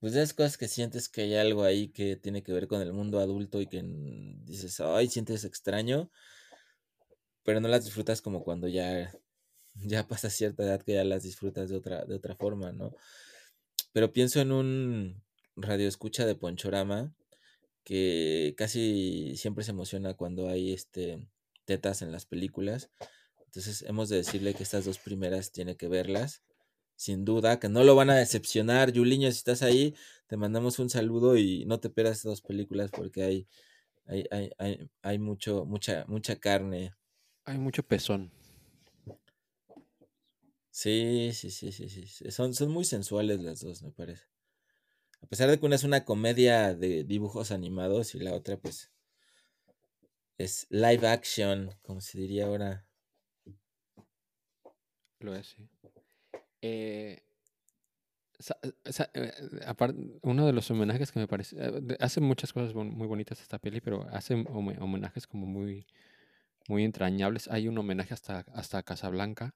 pues 0.01 0.15
esas 0.15 0.35
cosas 0.35 0.59
que 0.59 0.69
sientes 0.69 1.09
que 1.09 1.23
hay 1.23 1.35
algo 1.37 1.65
ahí 1.65 1.89
que 1.89 2.17
tiene 2.17 2.43
que 2.43 2.53
ver 2.53 2.69
con 2.69 2.83
el 2.83 2.93
mundo 2.93 3.21
adulto 3.21 3.61
y 3.61 3.67
que 3.67 3.83
dices, 4.45 4.81
ay, 4.81 5.09
sientes 5.09 5.45
extraño, 5.45 6.11
pero 7.43 7.61
no 7.61 7.69
las 7.69 7.85
disfrutas 7.85 8.21
como 8.21 8.45
cuando 8.45 8.69
ya, 8.69 9.11
ya 9.75 10.07
pasas 10.07 10.35
cierta 10.35 10.63
edad 10.63 10.83
que 10.83 10.95
ya 10.95 11.05
las 11.05 11.23
disfrutas 11.23 11.71
de 11.71 11.77
otra, 11.77 12.05
de 12.05 12.15
otra 12.15 12.37
forma, 12.37 12.73
¿no? 12.73 12.95
Pero 13.93 14.13
pienso 14.13 14.41
en 14.41 14.53
un 14.53 15.23
radio 15.57 15.89
escucha 15.89 16.27
de 16.27 16.35
Ponchorama 16.35 17.15
que 17.83 18.55
casi 18.59 19.37
siempre 19.37 19.65
se 19.65 19.71
emociona 19.71 20.15
cuando 20.15 20.49
hay 20.49 20.73
este 20.73 21.27
tetas 21.71 22.03
en 22.03 22.11
las 22.11 22.27
películas. 22.27 22.91
Entonces 23.47 23.83
hemos 23.83 24.09
de 24.09 24.17
decirle 24.17 24.55
que 24.55 24.65
estas 24.65 24.85
dos 24.85 24.99
primeras 24.99 25.53
tiene 25.53 25.77
que 25.77 25.87
verlas. 25.87 26.43
Sin 26.97 27.25
duda, 27.25 27.61
que 27.61 27.69
no 27.69 27.85
lo 27.85 27.95
van 27.95 28.11
a 28.11 28.17
decepcionar. 28.17 28.91
Yuliño, 28.91 29.31
si 29.31 29.39
estás 29.39 29.63
ahí, 29.63 29.95
te 30.27 30.37
mandamos 30.37 30.81
un 30.81 30.91
saludo 30.91 31.37
y 31.37 31.65
no 31.67 31.79
te 31.79 31.89
pierdas 31.89 32.17
estas 32.17 32.31
dos 32.31 32.43
películas 32.43 32.91
porque 32.91 33.23
hay, 33.23 33.49
hay, 34.05 34.27
hay, 34.33 34.51
hay, 34.59 34.91
hay 35.03 35.19
mucho, 35.21 35.65
mucha, 35.65 36.05
mucha 36.09 36.35
carne. 36.41 36.93
Hay 37.45 37.59
mucho 37.59 37.85
pezón. 37.85 38.33
Sí, 40.73 41.31
sí, 41.33 41.53
sí, 41.53 41.71
sí, 41.71 41.89
sí. 41.89 42.07
sí. 42.09 42.31
Son, 42.33 42.53
son 42.53 42.73
muy 42.73 42.85
sensuales 42.85 43.41
las 43.41 43.61
dos, 43.61 43.81
me 43.85 43.93
parece. 43.93 44.25
A 45.23 45.27
pesar 45.29 45.49
de 45.49 45.61
que 45.61 45.67
una 45.67 45.77
es 45.77 45.85
una 45.85 46.05
comedia 46.05 46.75
de 46.75 47.05
dibujos 47.05 47.53
animados 47.53 48.17
y 48.17 48.19
la 48.19 48.35
otra, 48.35 48.57
pues, 48.57 48.90
es 50.45 50.67
live 50.71 51.07
action, 51.07 51.71
como 51.83 52.01
se 52.01 52.19
diría 52.19 52.47
ahora. 52.47 52.87
Lo 55.19 55.35
es, 55.35 55.49
sí. 55.49 55.69
Eh, 56.63 57.23
sa- 58.39 58.59
sa- 58.87 59.11
eh, 59.15 59.33
uno 60.23 60.47
de 60.47 60.53
los 60.53 60.71
homenajes 60.71 61.13
que 61.13 61.19
me 61.21 61.29
parece. 61.29 61.57
eh, 61.59 61.97
hace 62.01 62.21
muchas 62.23 62.53
cosas 62.55 62.75
muy 62.75 63.07
bonitas 63.07 63.41
esta 63.43 63.59
peli, 63.59 63.81
pero 63.81 64.07
hace 64.11 64.35
home- 64.35 64.79
homenajes 64.81 65.27
como 65.27 65.47
muy, 65.47 65.87
muy 66.69 66.85
entrañables. 66.85 67.49
Hay 67.49 67.69
un 67.69 67.77
homenaje 67.77 68.15
hasta, 68.15 68.41
hasta 68.55 68.83
Casablanca, 68.83 69.55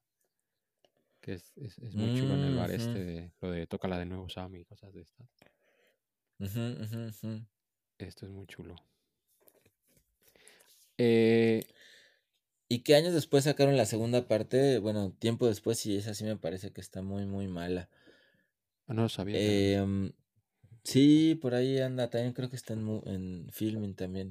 que 1.22 1.32
es, 1.34 1.56
es- 1.56 1.78
es 1.78 1.94
muy 1.94 2.12
chulo 2.14 2.34
en 2.34 2.44
el 2.44 2.56
bar 2.56 2.68
Mm, 2.70 2.74
este, 2.74 3.04
de, 3.04 3.32
lo 3.40 3.50
de 3.50 3.66
tócala 3.66 3.98
de 3.98 4.04
nuevo 4.04 4.28
Sam 4.28 4.54
y 4.56 4.64
cosas 4.66 4.92
de 4.92 5.00
estas. 5.00 5.28
Esto 7.98 8.26
es 8.26 8.32
muy 8.32 8.46
chulo. 8.46 8.76
Eh, 10.98 11.64
Y 12.68 12.80
que 12.80 12.94
años 12.94 13.14
después 13.14 13.44
sacaron 13.44 13.76
la 13.76 13.86
segunda 13.86 14.26
parte, 14.28 14.78
bueno, 14.78 15.12
tiempo 15.18 15.46
después, 15.46 15.84
y 15.86 15.96
esa 15.96 16.14
sí 16.14 16.24
me 16.24 16.36
parece 16.36 16.72
que 16.72 16.80
está 16.80 17.02
muy, 17.02 17.24
muy 17.26 17.46
mala. 17.48 17.88
no 18.88 19.02
lo 19.02 19.08
sabía. 19.08 19.38
Em, 19.38 20.12
sí, 20.84 21.38
por 21.40 21.54
ahí 21.54 21.78
anda, 21.78 22.10
también 22.10 22.32
creo 22.34 22.50
que 22.50 22.56
está 22.56 22.74
en, 22.74 23.02
en 23.06 23.48
filming 23.52 23.94
también. 23.94 24.28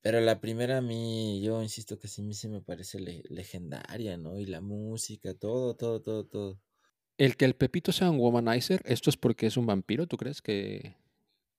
Pero 0.00 0.20
la 0.20 0.40
primera 0.40 0.78
a 0.78 0.80
mí, 0.80 1.42
yo 1.42 1.62
insisto 1.62 1.98
que 1.98 2.08
sí, 2.08 2.22
me- 2.22 2.32
sí 2.34 2.48
me 2.48 2.60
parece 2.62 2.98
le- 3.00 3.24
legendaria, 3.28 4.16
¿no? 4.16 4.38
Y 4.38 4.46
la 4.46 4.60
música, 4.60 5.34
todo, 5.34 5.74
todo, 5.76 6.00
todo, 6.00 6.24
todo. 6.24 6.58
El 7.18 7.36
que 7.36 7.44
el 7.46 7.54
Pepito 7.54 7.92
sea 7.92 8.10
un 8.10 8.18
womanizer, 8.18 8.82
¿esto 8.84 9.10
es 9.10 9.16
porque 9.16 9.46
es 9.46 9.56
un 9.56 9.66
vampiro? 9.66 10.06
¿Tú 10.06 10.16
crees 10.16 10.42
que 10.42 10.96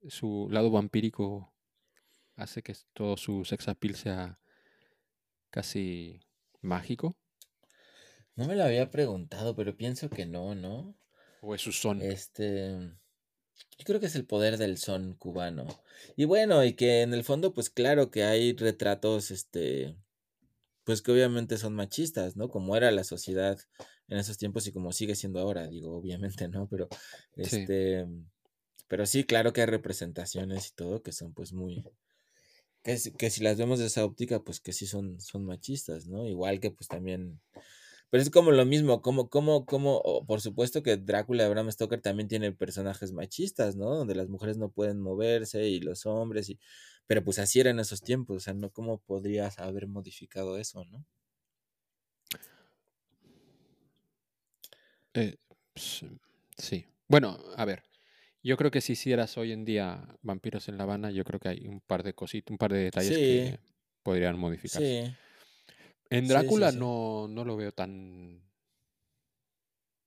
su 0.07 0.47
lado 0.51 0.72
vampírico 0.72 1.51
hace 2.38 2.63
que 2.63 2.75
todo 2.93 3.17
su 3.17 3.43
sex 3.43 3.67
appeal 3.67 3.95
sea 3.95 4.39
casi 5.49 6.21
mágico? 6.61 7.17
No 8.35 8.45
me 8.47 8.55
lo 8.55 8.63
había 8.63 8.91
preguntado, 8.91 9.55
pero 9.55 9.75
pienso 9.75 10.09
que 10.09 10.25
no, 10.25 10.55
¿no? 10.55 10.95
¿O 11.41 11.55
es 11.55 11.61
su 11.61 11.71
son? 11.71 12.01
Este, 12.01 12.77
yo 13.77 13.85
creo 13.85 13.99
que 13.99 14.05
es 14.05 14.15
el 14.15 14.25
poder 14.25 14.57
del 14.57 14.77
son 14.77 15.15
cubano. 15.15 15.65
Y 16.15 16.25
bueno, 16.25 16.63
y 16.63 16.73
que 16.73 17.01
en 17.01 17.13
el 17.13 17.23
fondo, 17.23 17.53
pues 17.53 17.69
claro 17.69 18.11
que 18.11 18.23
hay 18.23 18.53
retratos, 18.55 19.31
este, 19.31 19.95
pues 20.83 21.01
que 21.01 21.11
obviamente 21.11 21.57
son 21.57 21.73
machistas, 21.73 22.38
¿no? 22.38 22.49
Como 22.49 22.77
era 22.77 22.91
la 22.91 23.03
sociedad 23.03 23.59
en 24.07 24.17
esos 24.19 24.38
tiempos 24.38 24.67
y 24.67 24.71
como 24.71 24.91
sigue 24.91 25.15
siendo 25.15 25.39
ahora, 25.39 25.67
digo, 25.67 25.97
obviamente, 25.97 26.47
¿no? 26.47 26.67
Pero, 26.69 26.88
Sí. 27.35 27.41
este, 27.41 28.07
pero 28.88 29.05
sí, 29.05 29.23
claro 29.25 29.51
que 29.53 29.61
hay 29.61 29.67
representaciones 29.67 30.69
y 30.69 30.75
todo 30.75 31.01
que 31.01 31.11
son 31.11 31.33
pues 31.33 31.53
muy, 31.53 31.83
que, 32.88 32.97
que 33.17 33.29
si 33.29 33.43
las 33.43 33.57
vemos 33.59 33.79
de 33.79 33.88
esa 33.88 34.05
óptica, 34.05 34.43
pues 34.43 34.61
que 34.61 34.73
sí 34.73 34.88
son, 34.88 35.19
son 35.21 35.45
machistas, 35.45 36.07
¿no? 36.07 36.25
Igual 36.27 36.59
que 36.61 36.71
pues 36.71 36.88
también, 36.89 37.41
pero 38.09 38.23
es 38.23 38.29
como 38.31 38.51
lo 38.51 38.65
mismo, 38.65 39.01
como, 39.01 39.29
como, 39.29 39.65
como, 39.65 40.25
por 40.27 40.41
supuesto 40.41 40.83
que 40.83 40.97
Drácula 40.97 41.43
de 41.45 41.49
Bram 41.51 41.71
Stoker 41.71 42.01
también 42.01 42.27
tiene 42.29 42.51
personajes 42.53 43.13
machistas, 43.13 43.75
¿no? 43.77 43.95
Donde 43.95 44.15
las 44.15 44.29
mujeres 44.29 44.57
no 44.57 44.71
pueden 44.71 45.01
moverse 45.01 45.67
y 45.69 45.79
los 45.81 46.05
hombres, 46.07 46.49
y, 46.49 46.59
pero 47.07 47.23
pues 47.23 47.39
así 47.39 47.59
era 47.61 47.71
en 47.71 47.79
esos 47.79 48.01
tiempos, 48.03 48.38
o 48.38 48.41
sea, 48.41 48.53
¿no? 48.55 48.71
¿Cómo 48.71 48.99
podrías 48.99 49.59
haber 49.59 49.88
modificado 49.88 50.57
eso, 50.57 50.85
no? 50.85 51.05
Eh, 55.13 55.38
ps- 55.73 56.05
sí. 56.57 56.85
Bueno, 57.07 57.38
a 57.55 57.65
ver. 57.65 57.83
Yo 58.43 58.55
creo 58.57 58.71
que 58.71 58.81
si 58.81 58.93
hicieras 58.93 59.38
hoy 59.38 59.51
en 59.51 59.65
día 59.65 60.07
Vampiros 60.21 60.69
en 60.69 60.77
La 60.77 60.83
Habana, 60.83 61.11
yo 61.11 61.23
creo 61.23 61.39
que 61.39 61.49
hay 61.49 61.67
un 61.67 61.81
par 61.81 62.03
de 62.03 62.13
cositas, 62.13 62.51
un 62.51 62.57
par 62.57 62.71
de 62.71 62.79
detalles 62.79 63.13
Sí. 63.15 63.21
que 63.21 63.59
podrían 64.03 64.38
modificarse. 64.39 65.05
Sí, 65.07 65.15
En 66.09 66.27
Drácula 66.27 66.71
sí. 66.71 66.77
No, 66.77 67.27
no 67.27 67.43
lo 67.43 67.57
veo 67.57 67.71
tan. 67.73 68.41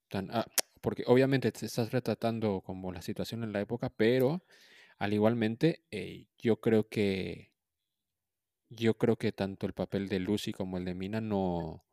tan 0.09 0.29
ah, 0.33 0.47
porque 0.81 1.05
obviamente 1.07 1.53
te 1.53 1.67
estás 1.67 1.93
retratando 1.93 2.63
como 2.63 2.91
la 2.93 3.03
situación 3.03 3.45
en 3.45 3.53
la 3.53 3.61
época, 3.61 3.91
pero 3.91 4.43
al 4.99 5.13
igualmente, 5.13 5.85
eh, 5.91 6.27
yo 6.39 6.61
creo 6.61 6.89
que. 6.89 7.51
Yo 8.71 8.97
creo 8.97 9.17
que 9.17 9.33
tanto 9.33 9.67
el 9.67 9.73
papel 9.75 10.09
de 10.09 10.21
Lucy 10.21 10.53
como 10.53 10.79
el 10.79 10.85
de 10.85 10.95
Mina 10.95 11.21
no. 11.21 11.85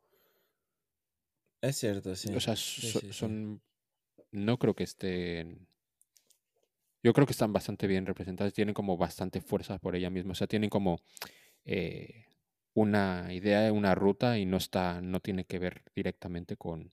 es 1.60 1.76
cierto, 1.76 2.14
sí. 2.16 2.34
O 2.34 2.40
sea, 2.40 2.56
so- 2.56 3.12
son. 3.12 3.60
No 4.30 4.58
creo 4.58 4.74
que 4.74 4.84
estén. 4.84 5.67
Yo 7.02 7.12
creo 7.12 7.26
que 7.26 7.32
están 7.32 7.52
bastante 7.52 7.86
bien 7.86 8.06
representadas, 8.06 8.52
tienen 8.52 8.74
como 8.74 8.96
bastante 8.96 9.40
fuerza 9.40 9.78
por 9.78 9.94
ella 9.94 10.10
misma. 10.10 10.32
O 10.32 10.34
sea, 10.34 10.46
tienen 10.46 10.70
como 10.70 11.00
eh, 11.64 12.26
una 12.74 13.32
idea, 13.32 13.72
una 13.72 13.94
ruta 13.94 14.38
y 14.38 14.46
no 14.46 14.56
está, 14.56 15.00
no 15.00 15.20
tiene 15.20 15.44
que 15.44 15.58
ver 15.58 15.82
directamente 15.94 16.56
con, 16.56 16.92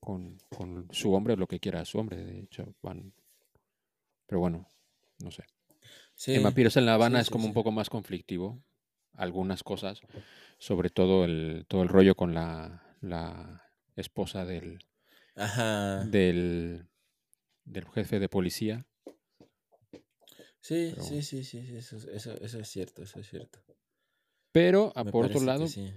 con, 0.00 0.38
con 0.50 0.88
su 0.90 1.12
hombre 1.14 1.34
o 1.34 1.36
lo 1.36 1.46
que 1.46 1.60
quiera 1.60 1.84
su 1.84 1.98
hombre. 1.98 2.22
De 2.24 2.40
hecho, 2.40 2.74
van. 2.82 3.12
Pero 4.26 4.40
bueno, 4.40 4.66
no 5.22 5.30
sé. 5.30 5.44
Sí, 6.14 6.34
En 6.34 6.42
Vampiros 6.42 6.76
en 6.76 6.86
La 6.86 6.94
Habana 6.94 7.18
sí, 7.18 7.22
es 7.22 7.26
sí, 7.28 7.32
como 7.32 7.46
un 7.46 7.52
poco 7.52 7.70
más 7.70 7.90
conflictivo. 7.90 8.62
Algunas 9.14 9.62
cosas. 9.62 10.00
Sobre 10.58 10.90
todo 10.90 11.24
el, 11.24 11.64
todo 11.68 11.82
el 11.82 11.88
rollo 11.88 12.14
con 12.14 12.34
la, 12.34 12.82
la 13.00 13.62
esposa 13.94 14.44
del, 14.44 14.78
Ajá. 15.34 16.04
del, 16.04 16.86
del 17.66 17.86
jefe 17.88 18.18
de 18.18 18.28
policía. 18.28 18.86
Sí, 20.60 20.90
pero 20.90 21.02
sí, 21.02 21.22
sí, 21.22 21.44
sí, 21.44 21.64
sí, 21.66 21.76
eso, 21.76 21.96
eso, 22.10 22.32
eso 22.40 22.58
es 22.58 22.68
cierto, 22.68 23.02
eso 23.02 23.20
es 23.20 23.28
cierto. 23.28 23.60
Pero, 24.50 24.92
ah, 24.96 25.04
Me 25.04 25.12
por 25.12 25.26
otro 25.26 25.40
lado, 25.44 25.66
sí. 25.66 25.92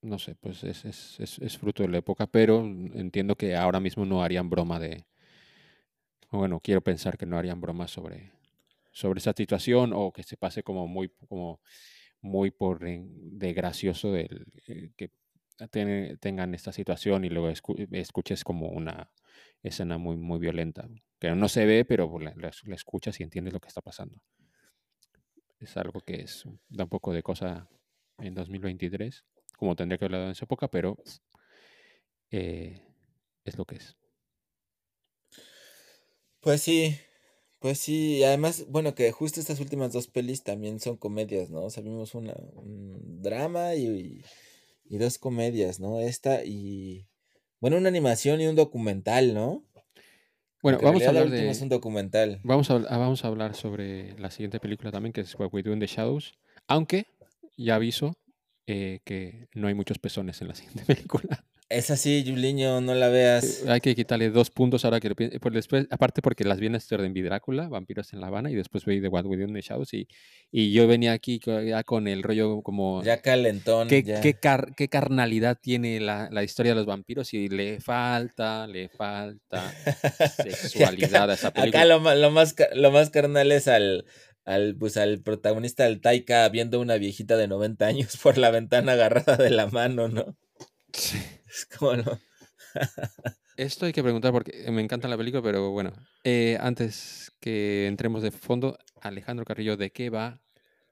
no 0.00 0.18
sé, 0.18 0.34
pues 0.34 0.64
es, 0.64 0.84
es, 0.84 1.20
es, 1.20 1.38
es 1.38 1.58
fruto 1.58 1.82
de 1.84 1.88
la 1.90 1.98
época, 1.98 2.26
pero 2.26 2.60
entiendo 2.64 3.36
que 3.36 3.54
ahora 3.54 3.78
mismo 3.78 4.04
no 4.04 4.22
harían 4.22 4.50
broma 4.50 4.80
de... 4.80 5.06
Bueno, 6.30 6.60
quiero 6.60 6.80
pensar 6.80 7.18
que 7.18 7.26
no 7.26 7.36
harían 7.38 7.60
broma 7.60 7.86
sobre, 7.86 8.32
sobre 8.90 9.18
esa 9.18 9.32
situación 9.36 9.92
o 9.94 10.12
que 10.12 10.22
se 10.22 10.36
pase 10.36 10.62
como 10.62 10.88
muy, 10.88 11.10
como 11.28 11.60
muy 12.22 12.50
por 12.50 12.84
en- 12.88 13.38
de 13.38 13.52
gracioso 13.52 14.10
del, 14.12 14.46
eh, 14.66 14.90
que 14.96 15.10
ten- 15.70 16.16
tengan 16.18 16.54
esta 16.54 16.72
situación 16.72 17.24
y 17.24 17.28
luego 17.28 17.50
escu- 17.50 17.86
escuches 17.92 18.42
como 18.42 18.68
una 18.70 19.12
escena 19.62 19.98
muy, 19.98 20.16
muy 20.16 20.38
violenta, 20.38 20.88
que 21.20 21.30
no 21.32 21.48
se 21.48 21.66
ve, 21.66 21.84
pero 21.84 22.18
la, 22.18 22.34
la- 22.36 22.52
escuchas 22.74 23.20
y 23.20 23.22
entiendes 23.24 23.54
lo 23.54 23.60
que 23.60 23.68
está 23.68 23.80
pasando. 23.82 24.22
Es 25.58 25.78
algo 25.78 26.00
que 26.02 26.20
es, 26.20 26.44
da 26.68 26.84
un 26.84 26.90
poco 26.90 27.14
de 27.14 27.22
cosa 27.22 27.66
en 28.18 28.34
2023, 28.34 29.24
como 29.56 29.74
tendría 29.74 29.96
que 29.96 30.04
haberlo 30.04 30.24
en 30.26 30.32
esa 30.32 30.44
época, 30.44 30.68
pero 30.68 30.98
eh, 32.30 32.82
es 33.44 33.56
lo 33.58 33.64
que 33.64 33.76
es. 33.76 33.96
Pues 36.40 36.62
sí, 36.62 36.96
pues 37.60 37.78
sí, 37.78 38.18
y 38.18 38.24
además, 38.24 38.66
bueno, 38.68 38.94
que 38.94 39.12
justo 39.12 39.38
estas 39.40 39.60
últimas 39.60 39.92
dos 39.92 40.08
pelis 40.08 40.42
también 40.42 40.80
son 40.80 40.96
comedias, 40.96 41.50
¿no? 41.50 41.62
O 41.66 41.70
una, 42.14 42.34
un 42.54 43.22
drama 43.22 43.74
y, 43.76 44.22
y 44.84 44.98
dos 44.98 45.18
comedias, 45.18 45.80
¿no? 45.80 46.00
Esta 46.00 46.44
y, 46.44 47.08
bueno, 47.62 47.76
una 47.76 47.88
animación 47.88 48.40
y 48.40 48.48
un 48.48 48.56
documental, 48.56 49.34
¿no? 49.34 49.62
Bueno, 50.64 50.80
vamos 50.82 51.00
a 51.04 51.10
hablar 51.10 51.30
de... 51.30 51.48
es 51.48 51.62
un 51.62 51.68
documental. 51.68 52.40
Vamos 52.42 52.72
a, 52.72 52.74
ah, 52.74 52.98
vamos 52.98 53.24
a 53.24 53.28
hablar 53.28 53.54
sobre 53.54 54.18
la 54.18 54.32
siguiente 54.32 54.58
película 54.58 54.90
también, 54.90 55.12
que 55.12 55.20
es 55.20 55.32
What 55.38 55.50
We 55.52 55.62
Do 55.62 55.72
in 55.72 55.78
the 55.78 55.86
Shadows. 55.86 56.34
Aunque 56.66 57.06
ya 57.56 57.76
aviso 57.76 58.16
eh, 58.66 58.98
que 59.04 59.46
no 59.54 59.68
hay 59.68 59.74
muchos 59.74 60.00
pezones 60.00 60.42
en 60.42 60.48
la 60.48 60.56
siguiente 60.56 60.84
película. 60.92 61.44
Es 61.72 61.90
así, 61.90 62.22
Juliño, 62.26 62.80
no 62.80 62.94
la 62.94 63.08
veas. 63.08 63.64
Hay 63.66 63.80
que 63.80 63.94
quitarle 63.94 64.30
dos 64.30 64.50
puntos 64.50 64.84
ahora 64.84 65.00
que 65.00 65.08
lo 65.08 65.14
pienso. 65.16 65.38
Pues 65.40 65.54
después, 65.54 65.86
aparte 65.90 66.20
porque 66.22 66.44
las 66.44 66.60
vienes 66.60 66.88
de 66.88 66.96
orden 66.96 67.12
vi 67.12 67.22
Drácula, 67.22 67.68
Vampiros 67.68 68.12
en 68.12 68.20
La 68.20 68.26
Habana, 68.26 68.50
y 68.50 68.54
después 68.54 68.84
veí 68.84 69.00
The 69.00 69.08
What 69.08 69.24
We 69.24 69.36
Do 69.38 69.44
in 69.44 69.54
the 69.54 69.60
Shadows. 69.62 69.94
Y, 69.94 70.06
y 70.50 70.72
yo 70.72 70.86
venía 70.86 71.12
aquí 71.12 71.40
ya 71.66 71.82
con 71.84 72.08
el 72.08 72.22
rollo 72.22 72.62
como... 72.62 73.02
Ya 73.02 73.22
calentón, 73.22 73.88
¿Qué, 73.88 74.02
ya. 74.02 74.20
qué 74.20 74.34
car- 74.34 74.74
qué 74.76 74.88
carnalidad 74.88 75.58
tiene 75.60 75.98
la, 76.00 76.28
la 76.30 76.42
historia 76.44 76.72
de 76.72 76.76
los 76.76 76.86
vampiros? 76.86 77.32
Y 77.34 77.48
le 77.48 77.80
falta, 77.80 78.66
le 78.66 78.88
falta 78.88 79.72
sexualidad 80.42 81.30
a 81.30 81.34
esa 81.34 81.48
Acá 81.48 81.60
película. 81.62 81.84
lo, 81.86 82.00
ma- 82.00 82.14
lo 82.14 82.30
más, 82.30 82.54
lo 82.74 82.90
más 82.90 83.10
carnal 83.10 83.50
es 83.50 83.66
al, 83.68 84.04
al, 84.44 84.76
pues, 84.76 84.96
al 84.96 85.20
protagonista, 85.22 85.84
al 85.86 86.00
Taika, 86.00 86.48
viendo 86.48 86.80
una 86.80 86.96
viejita 86.96 87.36
de 87.36 87.48
90 87.48 87.86
años 87.86 88.16
por 88.22 88.36
la 88.38 88.50
ventana 88.50 88.92
agarrada 88.92 89.36
de 89.36 89.50
la 89.50 89.66
mano, 89.68 90.08
¿no? 90.08 90.36
Es 91.54 91.66
como, 91.66 91.96
no. 91.96 92.18
Esto 93.56 93.84
hay 93.84 93.92
que 93.92 94.02
preguntar 94.02 94.32
porque 94.32 94.70
me 94.70 94.80
encanta 94.80 95.08
la 95.08 95.18
película, 95.18 95.42
pero 95.42 95.70
bueno, 95.70 95.92
eh, 96.24 96.56
antes 96.60 97.32
que 97.40 97.86
entremos 97.86 98.22
de 98.22 98.30
fondo, 98.30 98.78
Alejandro 99.02 99.44
Carrillo, 99.44 99.76
¿de 99.76 99.92
qué 99.92 100.08
va 100.08 100.40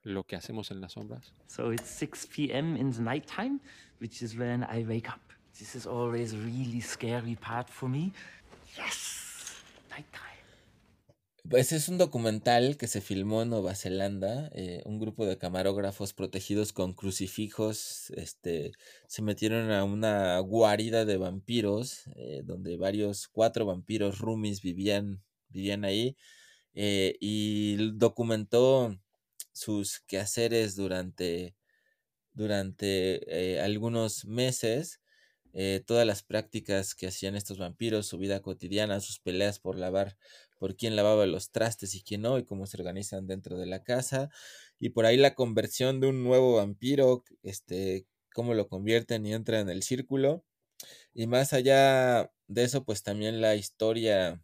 lo 0.03 0.25
que 0.25 0.37
hacemos 0.37 0.71
en 0.71 0.81
las 0.83 0.93
sombras? 0.93 1.33
So 1.47 1.73
it's 1.73 1.89
6 1.89 2.27
p.m. 2.27 2.79
in 2.79 2.93
the 2.93 3.01
nighttime, 3.01 3.61
which 4.01 4.23
is 4.23 4.37
when 4.37 4.65
I 4.65 4.85
wake 4.85 5.09
up. 5.09 5.21
This 5.59 5.75
is 5.75 5.87
always 5.87 6.35
a 6.35 6.39
really 6.39 6.81
scary 6.81 7.37
part 7.37 7.69
for 7.69 7.89
me. 7.89 8.13
Yes! 8.77 9.55
Nighttime. 9.91 10.30
Pues 11.49 11.73
es 11.73 11.89
un 11.89 11.97
documental 11.99 12.77
que 12.77 12.87
se 12.87 13.01
filmó 13.01 13.43
en 13.43 13.51
Nueva 13.51 13.75
Zelanda. 13.75 14.51
eh, 14.55 14.83
un 14.85 14.99
grupo 14.99 15.25
de 15.27 15.39
camarógrafos 15.39 16.13
protegidos 16.13 16.73
con 16.73 16.93
crucifijos 16.93 18.11
este, 18.11 18.73
se 19.09 19.23
metieron 19.23 19.71
a 19.71 19.85
una 19.85 20.39
guarida 20.41 21.05
de 21.05 21.17
vampiros, 21.17 22.05
eh, 22.17 22.43
donde 22.45 22.77
varios, 22.77 23.27
cuatro 23.29 23.65
vampiros 23.67 24.19
roomies 24.19 24.61
vivían, 24.63 25.23
vivían 25.49 25.85
ahí. 25.85 26.17
eh, 26.75 27.17
y 27.21 27.77
documentó 27.95 28.99
sus 29.53 30.01
quehaceres 30.01 30.77
durante 30.77 31.57
durante 32.33 33.61
algunos 33.61 34.25
meses 34.25 35.01
todas 35.87 36.07
las 36.07 36.23
prácticas 36.23 36.95
que 36.95 37.07
hacían 37.09 37.37
estos 37.37 37.59
vampiros, 37.59 38.07
su 38.07 38.19
vida 38.19 38.41
cotidiana, 38.43 39.01
sus 39.01 39.19
peleas 39.21 39.59
por 39.61 39.77
lavar, 39.79 40.17
por 40.61 40.77
quién 40.77 40.95
lavaba 40.95 41.27
los 41.27 41.51
trastes 41.51 41.95
y 41.97 42.03
quién 42.05 42.23
no, 42.23 42.39
y 42.39 42.45
cómo 42.45 42.67
se 42.67 42.77
organizan 42.77 43.27
dentro 43.27 43.59
de 43.59 43.67
la 43.67 43.83
casa, 43.83 44.31
y 44.79 44.91
por 44.91 45.07
ahí 45.07 45.17
la 45.17 45.35
conversión 45.35 46.01
de 46.01 46.09
un 46.09 46.23
nuevo 46.23 46.57
vampiro, 46.57 47.25
este, 47.43 48.07
cómo 48.35 48.55
lo 48.55 48.69
convierten 48.69 49.27
y 49.27 49.35
entra 49.35 49.61
en 49.61 49.71
el 49.71 49.83
círculo. 49.83 50.45
Y 51.15 51.27
más 51.27 51.53
allá 51.53 52.33
de 52.49 52.65
eso, 52.65 52.85
pues 52.85 53.03
también 53.03 53.41
la 53.41 53.57
historia 53.57 54.43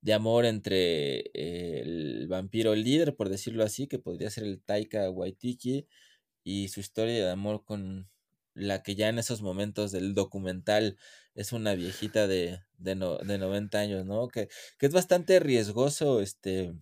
de 0.00 0.12
amor 0.12 0.44
entre 0.46 1.20
eh, 1.34 1.80
el 1.82 2.28
vampiro 2.28 2.74
líder, 2.74 3.16
por 3.16 3.28
decirlo 3.28 3.64
así, 3.64 3.86
que 3.88 3.98
podría 3.98 4.30
ser 4.30 4.44
el 4.44 4.62
Taika 4.62 5.10
Waitiki, 5.10 5.86
y 6.44 6.68
su 6.68 6.80
historia 6.80 7.26
de 7.26 7.30
amor 7.30 7.64
con 7.64 8.08
la 8.58 8.82
que 8.82 8.94
ya 8.94 9.08
en 9.08 9.18
esos 9.18 9.42
momentos 9.42 9.92
del 9.92 10.14
documental 10.14 10.98
es 11.34 11.52
una 11.52 11.74
viejita 11.74 12.26
de, 12.26 12.60
de, 12.78 12.94
de 12.94 13.38
90 13.38 13.78
años, 13.78 14.04
¿no? 14.04 14.28
Que, 14.28 14.48
que, 14.78 14.86
es 14.86 14.92
bastante 14.92 15.38
riesgoso 15.40 16.20
este 16.20 16.74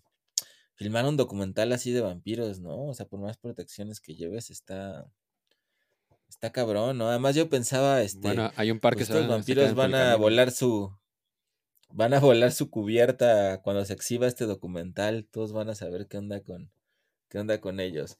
filmar 0.76 1.06
un 1.06 1.16
documental 1.16 1.72
así 1.72 1.90
de 1.90 2.02
vampiros, 2.02 2.60
¿no? 2.60 2.86
O 2.86 2.94
sea, 2.94 3.06
por 3.06 3.18
más 3.18 3.38
protecciones 3.38 4.00
que 4.00 4.14
lleves, 4.14 4.50
está. 4.50 5.10
Está 6.28 6.50
cabrón, 6.50 6.98
¿no? 6.98 7.08
Además 7.08 7.34
yo 7.34 7.48
pensaba, 7.48 8.02
este. 8.02 8.20
Bueno, 8.20 8.50
hay 8.56 8.70
un 8.70 8.80
par 8.80 8.94
que 8.94 9.04
pues 9.04 9.10
estos 9.10 9.28
vampiros 9.28 9.74
van 9.74 9.94
a 9.94 10.16
volar 10.16 10.50
su. 10.50 10.94
Van 11.88 12.12
a 12.14 12.20
volar 12.20 12.52
su 12.52 12.68
cubierta 12.68 13.62
cuando 13.62 13.84
se 13.84 13.94
exhiba 13.94 14.26
este 14.26 14.44
documental. 14.44 15.26
Todos 15.30 15.52
van 15.52 15.70
a 15.70 15.74
saber 15.74 16.08
qué 16.08 16.18
onda 16.18 16.42
con. 16.42 16.70
qué 17.28 17.38
onda 17.38 17.60
con 17.60 17.80
ellos. 17.80 18.18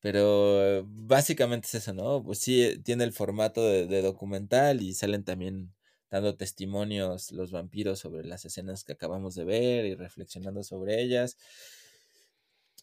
Pero 0.00 0.84
básicamente 0.86 1.66
es 1.68 1.74
eso, 1.76 1.94
¿no? 1.94 2.22
Pues 2.22 2.38
sí, 2.38 2.78
tiene 2.84 3.04
el 3.04 3.12
formato 3.12 3.62
de, 3.64 3.86
de, 3.86 4.02
documental 4.02 4.82
y 4.82 4.94
salen 4.94 5.24
también 5.24 5.74
dando 6.10 6.36
testimonios 6.36 7.32
los 7.32 7.50
vampiros 7.50 7.98
sobre 7.98 8.24
las 8.24 8.44
escenas 8.44 8.84
que 8.84 8.92
acabamos 8.92 9.34
de 9.34 9.44
ver 9.44 9.86
y 9.86 9.94
reflexionando 9.94 10.62
sobre 10.62 11.02
ellas. 11.02 11.36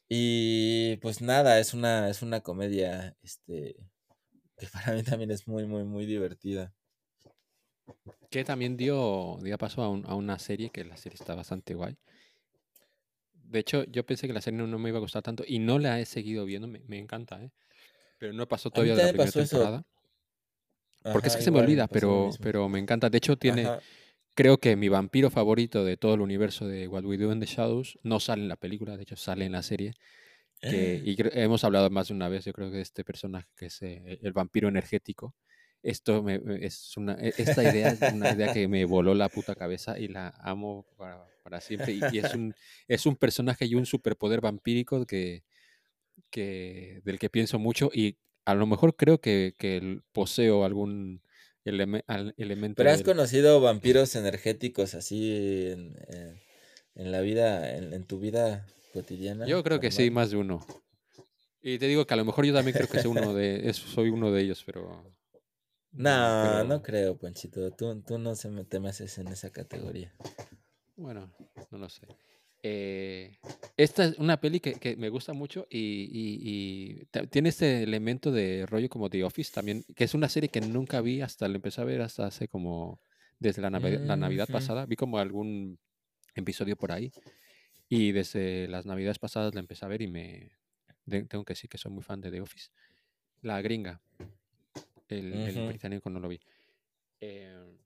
Y 0.09 0.97
pues 0.97 1.21
nada, 1.21 1.59
es 1.59 1.73
una, 1.73 2.09
es 2.09 2.21
una 2.21 2.41
comedia 2.41 3.15
este, 3.23 3.75
que 4.57 4.67
para 4.67 4.93
mí 4.93 5.03
también 5.03 5.31
es 5.31 5.47
muy, 5.47 5.65
muy, 5.65 5.83
muy 5.83 6.05
divertida. 6.05 6.73
Que 8.29 8.43
también 8.43 8.77
dio, 8.77 9.37
dio 9.41 9.57
paso 9.57 9.81
a, 9.81 9.89
un, 9.89 10.05
a 10.05 10.15
una 10.15 10.39
serie 10.39 10.69
que 10.69 10.83
la 10.83 10.97
serie 10.97 11.17
está 11.19 11.35
bastante 11.35 11.73
guay. 11.73 11.97
De 13.53 13.59
hecho, 13.59 13.83
yo 13.83 14.03
pensé 14.03 14.25
que 14.25 14.33
la 14.33 14.41
serie 14.41 14.57
no, 14.57 14.65
no, 14.65 14.79
me 14.79 14.89
iba 14.89 14.97
a 14.97 15.01
gustar 15.01 15.21
tanto 15.21 15.43
y 15.47 15.59
no 15.59 15.77
la 15.77 15.99
he 15.99 16.05
seguido 16.05 16.43
viendo, 16.43 16.67
me, 16.67 16.79
me 16.87 16.97
encanta, 16.97 17.39
¿eh? 17.39 17.51
Pero 18.17 18.33
no 18.33 18.47
pasó 18.47 18.71
todavía 18.71 18.95
de 18.95 19.03
la 19.03 19.09
primera 19.09 19.31
temporada. 19.31 19.85
Ajá, 21.03 21.13
Porque 21.13 21.27
es 21.27 21.35
que 21.35 21.43
se 21.43 21.51
me 21.51 21.59
olvida, 21.59 21.87
pero, 21.87 22.31
pero 22.41 22.67
me 22.67 22.79
encanta. 22.79 23.11
De 23.11 23.19
hecho, 23.19 23.37
tiene, 23.37 23.65
Ajá. 23.65 23.79
creo 24.33 24.57
que 24.57 24.75
mi 24.75 24.89
vampiro 24.89 25.29
favorito 25.29 25.85
de 25.85 25.97
todo 25.97 26.15
el 26.15 26.21
universo 26.21 26.65
de 26.65 26.87
What 26.87 27.05
We 27.05 27.17
Do 27.17 27.31
in 27.31 27.39
the 27.41 27.45
Shadows 27.45 27.99
no 28.01 28.19
sale 28.19 28.41
en 28.41 28.47
la 28.47 28.55
película, 28.55 28.97
de 28.97 29.03
hecho 29.03 29.17
sale 29.17 29.45
en 29.45 29.51
la 29.51 29.61
serie. 29.61 29.93
Que, 30.59 30.99
y 31.05 31.15
hemos 31.39 31.63
hablado 31.63 31.91
más 31.91 32.07
de 32.07 32.15
una 32.15 32.29
vez, 32.29 32.45
yo 32.45 32.53
creo 32.53 32.71
que 32.71 32.77
de 32.77 32.81
este 32.81 33.03
personaje 33.03 33.49
que 33.55 33.67
es 33.67 33.81
eh, 33.83 34.17
el 34.23 34.33
vampiro 34.33 34.67
energético. 34.67 35.35
Esto 35.83 36.23
me, 36.23 36.41
es 36.61 36.97
una, 36.97 37.13
e, 37.19 37.33
esta 37.37 37.61
idea 37.61 37.89
es 37.89 38.13
una 38.13 38.31
idea 38.31 38.51
que 38.51 38.67
me 38.67 38.85
voló 38.85 39.13
la 39.13 39.29
puta 39.29 39.53
cabeza 39.53 39.99
y 39.99 40.07
la 40.07 40.29
amo 40.39 40.87
para, 40.97 41.27
para 41.43 41.61
siempre. 41.61 41.93
Y, 41.93 41.99
y, 42.11 42.19
es, 42.19 42.33
un, 42.33 42.55
es 42.87 43.05
un 43.05 43.15
personaje 43.15 43.65
y 43.65 43.75
un 43.75 43.85
superpoder 43.85 44.41
vampírico 44.41 45.05
que, 45.05 45.43
que, 46.29 47.01
del 47.03 47.19
que 47.19 47.29
pienso 47.29 47.59
mucho 47.59 47.91
y 47.93 48.17
a 48.45 48.55
lo 48.55 48.65
mejor 48.65 48.95
creo 48.95 49.21
que, 49.21 49.55
que 49.57 49.99
poseo 50.11 50.65
algún 50.65 51.21
eleme, 51.63 52.03
al, 52.07 52.33
elemento. 52.37 52.77
Pero 52.77 52.91
has 52.91 52.97
del... 52.97 53.05
conocido 53.05 53.61
vampiros 53.61 54.15
energéticos 54.15 54.95
así 54.95 55.67
en, 55.71 55.95
en, 56.07 56.41
en 56.95 57.11
la 57.11 57.21
vida, 57.21 57.75
en, 57.75 57.93
en, 57.93 58.05
tu 58.05 58.19
vida 58.19 58.65
cotidiana. 58.93 59.45
Yo 59.45 59.63
creo 59.63 59.79
que 59.79 59.91
sí, 59.91 60.09
más 60.11 60.31
de 60.31 60.37
uno. 60.37 60.65
Y 61.61 61.77
te 61.77 61.87
digo 61.87 62.05
que 62.05 62.13
a 62.13 62.17
lo 62.17 62.25
mejor 62.25 62.45
yo 62.45 62.53
también 62.53 62.75
creo 62.75 62.89
que 62.89 62.99
soy 62.99 63.11
uno 63.11 63.33
de, 63.33 63.71
soy 63.73 64.09
uno 64.09 64.31
de 64.31 64.41
ellos, 64.41 64.63
pero. 64.65 65.03
No, 65.91 66.43
pero... 66.43 66.63
no 66.65 66.81
creo, 66.81 67.17
Panchito. 67.17 67.71
Tú, 67.71 68.01
tú 68.01 68.17
no 68.17 68.35
se 68.35 68.49
me, 68.49 68.65
te 68.65 68.79
metes 68.79 69.17
en 69.17 69.29
esa 69.29 69.49
categoría. 69.51 70.13
Bueno, 70.95 71.33
no 71.71 71.77
lo 71.77 71.89
sé. 71.89 72.07
Eh, 72.65 73.37
esta 73.75 74.05
es 74.05 74.17
una 74.19 74.39
peli 74.39 74.61
que, 74.61 74.75
que 74.75 74.95
me 74.95 75.09
gusta 75.09 75.33
mucho 75.33 75.67
y, 75.69 75.79
y, 75.79 77.01
y, 77.11 77.25
tiene 77.27 77.49
este 77.49 77.83
elemento 77.83 78.31
de 78.31 78.65
rollo 78.65 78.87
como 78.87 79.09
The 79.09 79.25
Office 79.25 79.51
también, 79.53 79.83
que 79.95 80.05
es 80.05 80.13
una 80.13 80.29
serie 80.29 80.47
que 80.47 80.61
nunca 80.61 81.01
vi 81.01 81.19
hasta 81.19 81.49
la 81.49 81.55
empecé 81.55 81.81
a 81.81 81.83
ver 81.83 82.01
hasta 82.01 82.25
hace 82.25 82.47
como 82.47 83.01
desde 83.37 83.61
la, 83.61 83.69
Navidad, 83.69 83.99
mm, 83.99 84.07
la 84.07 84.15
Navidad 84.15 84.45
sí. 84.47 84.53
pasada. 84.53 84.85
Vi 84.85 84.95
como 84.95 85.17
algún 85.17 85.77
episodio 86.35 86.77
por 86.77 86.93
ahí 86.93 87.11
y 87.89 88.13
desde 88.13 88.69
las 88.69 88.85
Navidades 88.85 89.19
pasadas 89.19 89.53
la 89.53 89.59
empecé 89.59 89.83
a 89.83 89.89
ver 89.89 90.01
y 90.01 90.07
me 90.07 90.51
tengo 91.05 91.43
que 91.43 91.51
decir 91.53 91.69
que 91.69 91.77
soy 91.77 91.91
muy 91.91 92.03
fan 92.03 92.21
de 92.21 92.31
The 92.31 92.39
Office. 92.39 92.69
La 93.41 93.61
gringa, 93.61 94.01
el, 95.09 95.33
uh 95.33 95.35
-huh. 95.35 95.57
el 95.57 95.67
británico 95.67 96.09
no 96.09 96.21
lo 96.21 96.29
vi. 96.29 96.39
Eh, 97.19 97.77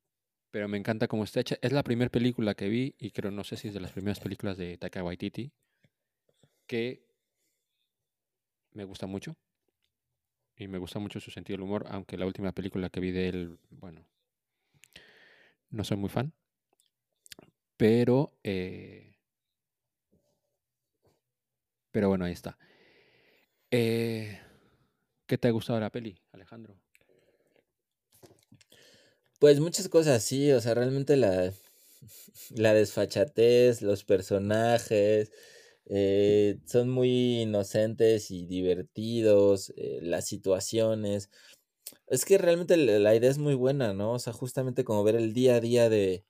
pero 0.58 0.68
me 0.68 0.80
encanta 0.80 1.08
cómo 1.08 1.24
está 1.24 1.40
hecha. 1.40 1.56
Es 1.62 1.72
la 1.72 1.84
primera 1.84 2.10
película 2.10 2.56
que 2.56 2.68
vi, 2.68 2.96
y 2.98 3.12
creo, 3.12 3.30
no 3.30 3.44
sé 3.44 3.58
si 3.58 3.68
es 3.68 3.76
de 3.76 3.80
las 3.80 3.92
primeras 3.92 4.20
películas 4.20 4.58
de 4.58 4.76
Taika 4.80 5.04
Waititi, 5.04 5.52
que 6.66 7.06
me 8.72 8.84
gusta 8.84 9.06
mucho. 9.06 9.38
Y 10.56 10.68
me 10.68 10.80
gusta 10.80 10.98
mucho 10.98 11.20
su 11.20 11.30
sentido 11.30 11.58
del 11.58 11.66
humor, 11.66 11.86
aunque 11.90 12.18
la 12.18 12.26
última 12.26 12.54
película 12.54 12.90
que 12.90 13.00
vi 13.00 13.12
de 13.12 13.30
él, 13.30 13.60
bueno, 13.70 14.04
no 15.70 15.84
soy 15.84 15.98
muy 15.98 16.10
fan. 16.10 16.34
Pero, 17.78 18.32
eh, 18.44 19.16
pero 21.92 22.10
bueno, 22.10 22.26
ahí 22.26 22.34
está. 22.34 22.58
Eh, 23.70 24.42
¿Qué 25.28 25.38
te 25.38 25.50
ha 25.50 25.52
gustado 25.52 25.80
la 25.80 25.92
peli, 25.92 26.20
Alejandro? 26.32 26.82
Pues 29.40 29.60
muchas 29.60 29.88
cosas, 29.88 30.24
sí, 30.24 30.52
o 30.52 30.60
sea, 30.62 30.74
realmente 30.74 31.16
la, 31.16 31.54
la 32.56 32.74
desfachatez, 32.74 33.82
los 33.82 34.04
personajes, 34.04 35.32
eh, 35.86 36.60
son 36.66 36.90
muy 36.90 37.42
inocentes 37.42 38.32
y 38.32 38.46
divertidos, 38.46 39.72
eh, 39.78 40.00
las 40.02 40.26
situaciones. 40.26 41.30
Es 42.08 42.26
que 42.26 42.38
realmente 42.38 42.78
la 42.78 43.16
idea 43.16 43.30
es 43.30 43.38
muy 43.38 43.54
buena, 43.54 43.94
¿no? 43.94 44.14
O 44.14 44.20
sea, 44.20 44.34
justamente 44.34 44.84
como 44.84 45.04
ver 45.04 45.16
el 45.16 45.34
día 45.34 45.56
a 45.56 45.60
día 45.60 45.90
de, 45.90 46.26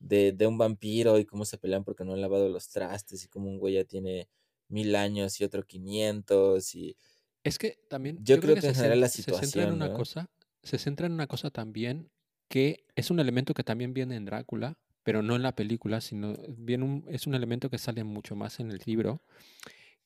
de, 0.00 0.32
de 0.32 0.46
un 0.46 0.58
vampiro 0.58 1.18
y 1.18 1.24
cómo 1.24 1.44
se 1.44 1.58
pelean 1.58 1.84
porque 1.84 2.04
no 2.04 2.14
han 2.14 2.20
lavado 2.20 2.48
los 2.48 2.68
trastes 2.70 3.24
y 3.24 3.28
cómo 3.28 3.48
un 3.48 3.58
güey 3.58 3.74
ya 3.74 3.84
tiene 3.84 4.28
mil 4.68 4.96
años 4.96 5.40
y 5.40 5.44
otro 5.44 5.64
quinientos 5.64 6.74
y... 6.74 6.96
Es 7.44 7.58
que 7.58 7.78
también... 7.88 8.16
Yo, 8.18 8.36
yo 8.36 8.42
creo, 8.42 8.54
creo, 8.54 8.54
que, 8.56 8.60
que 8.62 8.66
en 8.68 8.74
general 8.74 9.00
la 9.00 9.08
situación... 9.08 9.44
Se 9.44 9.52
centra 9.52 9.68
en 9.68 9.74
una 9.74 9.88
¿no? 9.88 9.94
cosa, 9.94 10.30
se 10.62 10.78
centra 10.78 11.06
en 11.06 11.12
una 11.12 11.26
cosa 11.26 11.50
también 11.50 12.10
que 12.48 12.84
es 12.96 13.10
un 13.10 13.20
elemento 13.20 13.54
que 13.54 13.64
también 13.64 13.94
viene 13.94 14.16
en 14.16 14.24
Drácula, 14.24 14.76
pero 15.02 15.22
no 15.22 15.36
en 15.36 15.42
la 15.42 15.54
película, 15.54 16.00
sino 16.00 16.34
viene 16.48 16.84
un, 16.84 17.04
es 17.08 17.26
un 17.26 17.34
elemento 17.34 17.70
que 17.70 17.78
sale 17.78 18.04
mucho 18.04 18.36
más 18.36 18.60
en 18.60 18.70
el 18.70 18.80
libro, 18.84 19.22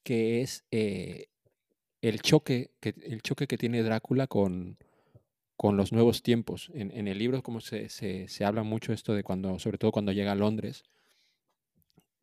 que 0.02 0.42
es 0.42 0.64
eh, 0.70 1.26
el, 2.02 2.20
choque 2.20 2.70
que, 2.80 2.94
el 3.02 3.22
choque 3.22 3.46
que 3.46 3.58
tiene 3.58 3.82
Drácula 3.82 4.26
con, 4.26 4.76
con 5.56 5.76
los 5.76 5.92
nuevos 5.92 6.22
tiempos. 6.22 6.70
En, 6.74 6.90
en 6.90 7.08
el 7.08 7.18
libro 7.18 7.42
como 7.42 7.60
se, 7.60 7.88
se, 7.88 8.28
se, 8.28 8.44
habla 8.44 8.62
mucho 8.62 8.92
esto 8.92 9.14
de 9.14 9.22
cuando, 9.22 9.58
sobre 9.58 9.78
todo 9.78 9.92
cuando 9.92 10.12
llega 10.12 10.32
a 10.32 10.36
Londres, 10.36 10.84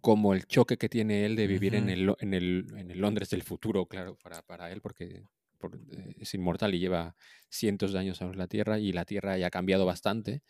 como 0.01 0.33
el 0.33 0.45
choque 0.45 0.77
que 0.77 0.89
tiene 0.89 1.25
él 1.25 1.35
de 1.35 1.47
vivir 1.47 1.73
uh 1.73 1.77
-huh. 1.77 1.79
en, 1.79 1.89
el, 1.89 2.15
en, 2.19 2.33
el, 2.33 2.65
en 2.77 2.91
el 2.91 2.99
Londres 2.99 3.29
del 3.29 3.43
futuro, 3.43 3.85
claro, 3.85 4.15
para, 4.15 4.41
para 4.41 4.71
él, 4.71 4.81
porque 4.81 5.23
por, 5.59 5.75
eh, 5.75 6.15
es 6.19 6.33
inmortal 6.33 6.73
y 6.73 6.79
lleva 6.79 7.15
cientos 7.49 7.93
de 7.93 7.99
años 7.99 8.17
sobre 8.17 8.37
la 8.37 8.47
Tierra 8.47 8.79
y 8.79 8.91
la 8.91 9.05
Tierra 9.05 9.37
ya 9.37 9.47
ha 9.47 9.51
cambiado 9.51 9.85
bastante. 9.85 10.41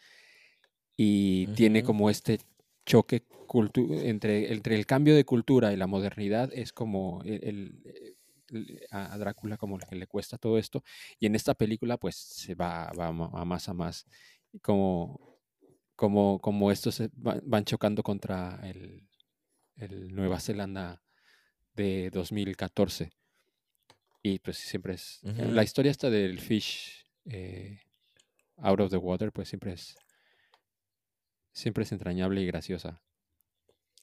Y 0.95 1.47
uh 1.47 1.51
-huh. 1.51 1.55
tiene 1.55 1.84
como 1.84 2.10
este 2.10 2.39
choque 2.86 3.24
entre, 4.03 4.51
entre 4.51 4.76
el 4.76 4.86
cambio 4.86 5.16
de 5.16 5.26
cultura 5.26 5.74
y 5.74 5.78
la 5.78 5.88
modernidad 5.88 6.51
es 6.53 6.72
como 6.74 7.22
el, 7.24 7.43
el, 7.43 7.84
el, 8.49 8.82
a 8.91 9.18
Drácula 9.18 9.57
como 9.57 9.78
que 9.80 9.95
le 9.95 10.07
cuesta 10.07 10.38
todo 10.38 10.57
esto. 10.57 10.84
Y 11.20 11.26
en 11.26 11.36
esta 11.36 11.53
película 11.55 11.97
pues 11.97 12.16
se 12.16 12.55
va, 12.55 12.91
va 12.97 13.07
a 13.07 13.45
más 13.45 13.70
a 13.70 13.74
más. 13.74 14.05
Como 14.62 15.30
como, 15.99 16.39
como 16.39 16.72
estos 16.72 16.95
se 16.95 17.10
van 17.14 17.66
chocando 17.66 18.03
contra 18.03 18.57
el, 18.64 19.05
el 19.76 20.16
Nueva 20.16 20.39
Zelanda 20.39 21.03
de 21.76 22.10
2014 22.10 23.12
y 24.22 24.40
pues 24.40 24.58
siempre 24.58 24.94
es. 24.94 25.20
Uh 25.24 25.30
-huh. 25.30 25.52
La 25.52 25.64
historia 25.64 25.92
esta 25.92 26.10
del 26.10 26.40
fish 26.40 27.06
eh, 27.26 27.80
out 28.58 28.80
of 28.80 28.90
the 28.92 28.98
water, 28.98 29.32
pues 29.32 29.50
siempre 29.50 29.74
es. 29.74 29.96
Siempre 31.54 31.84
es 31.84 31.92
entrañable 31.92 32.42
y 32.42 32.46
graciosa. 32.46 33.02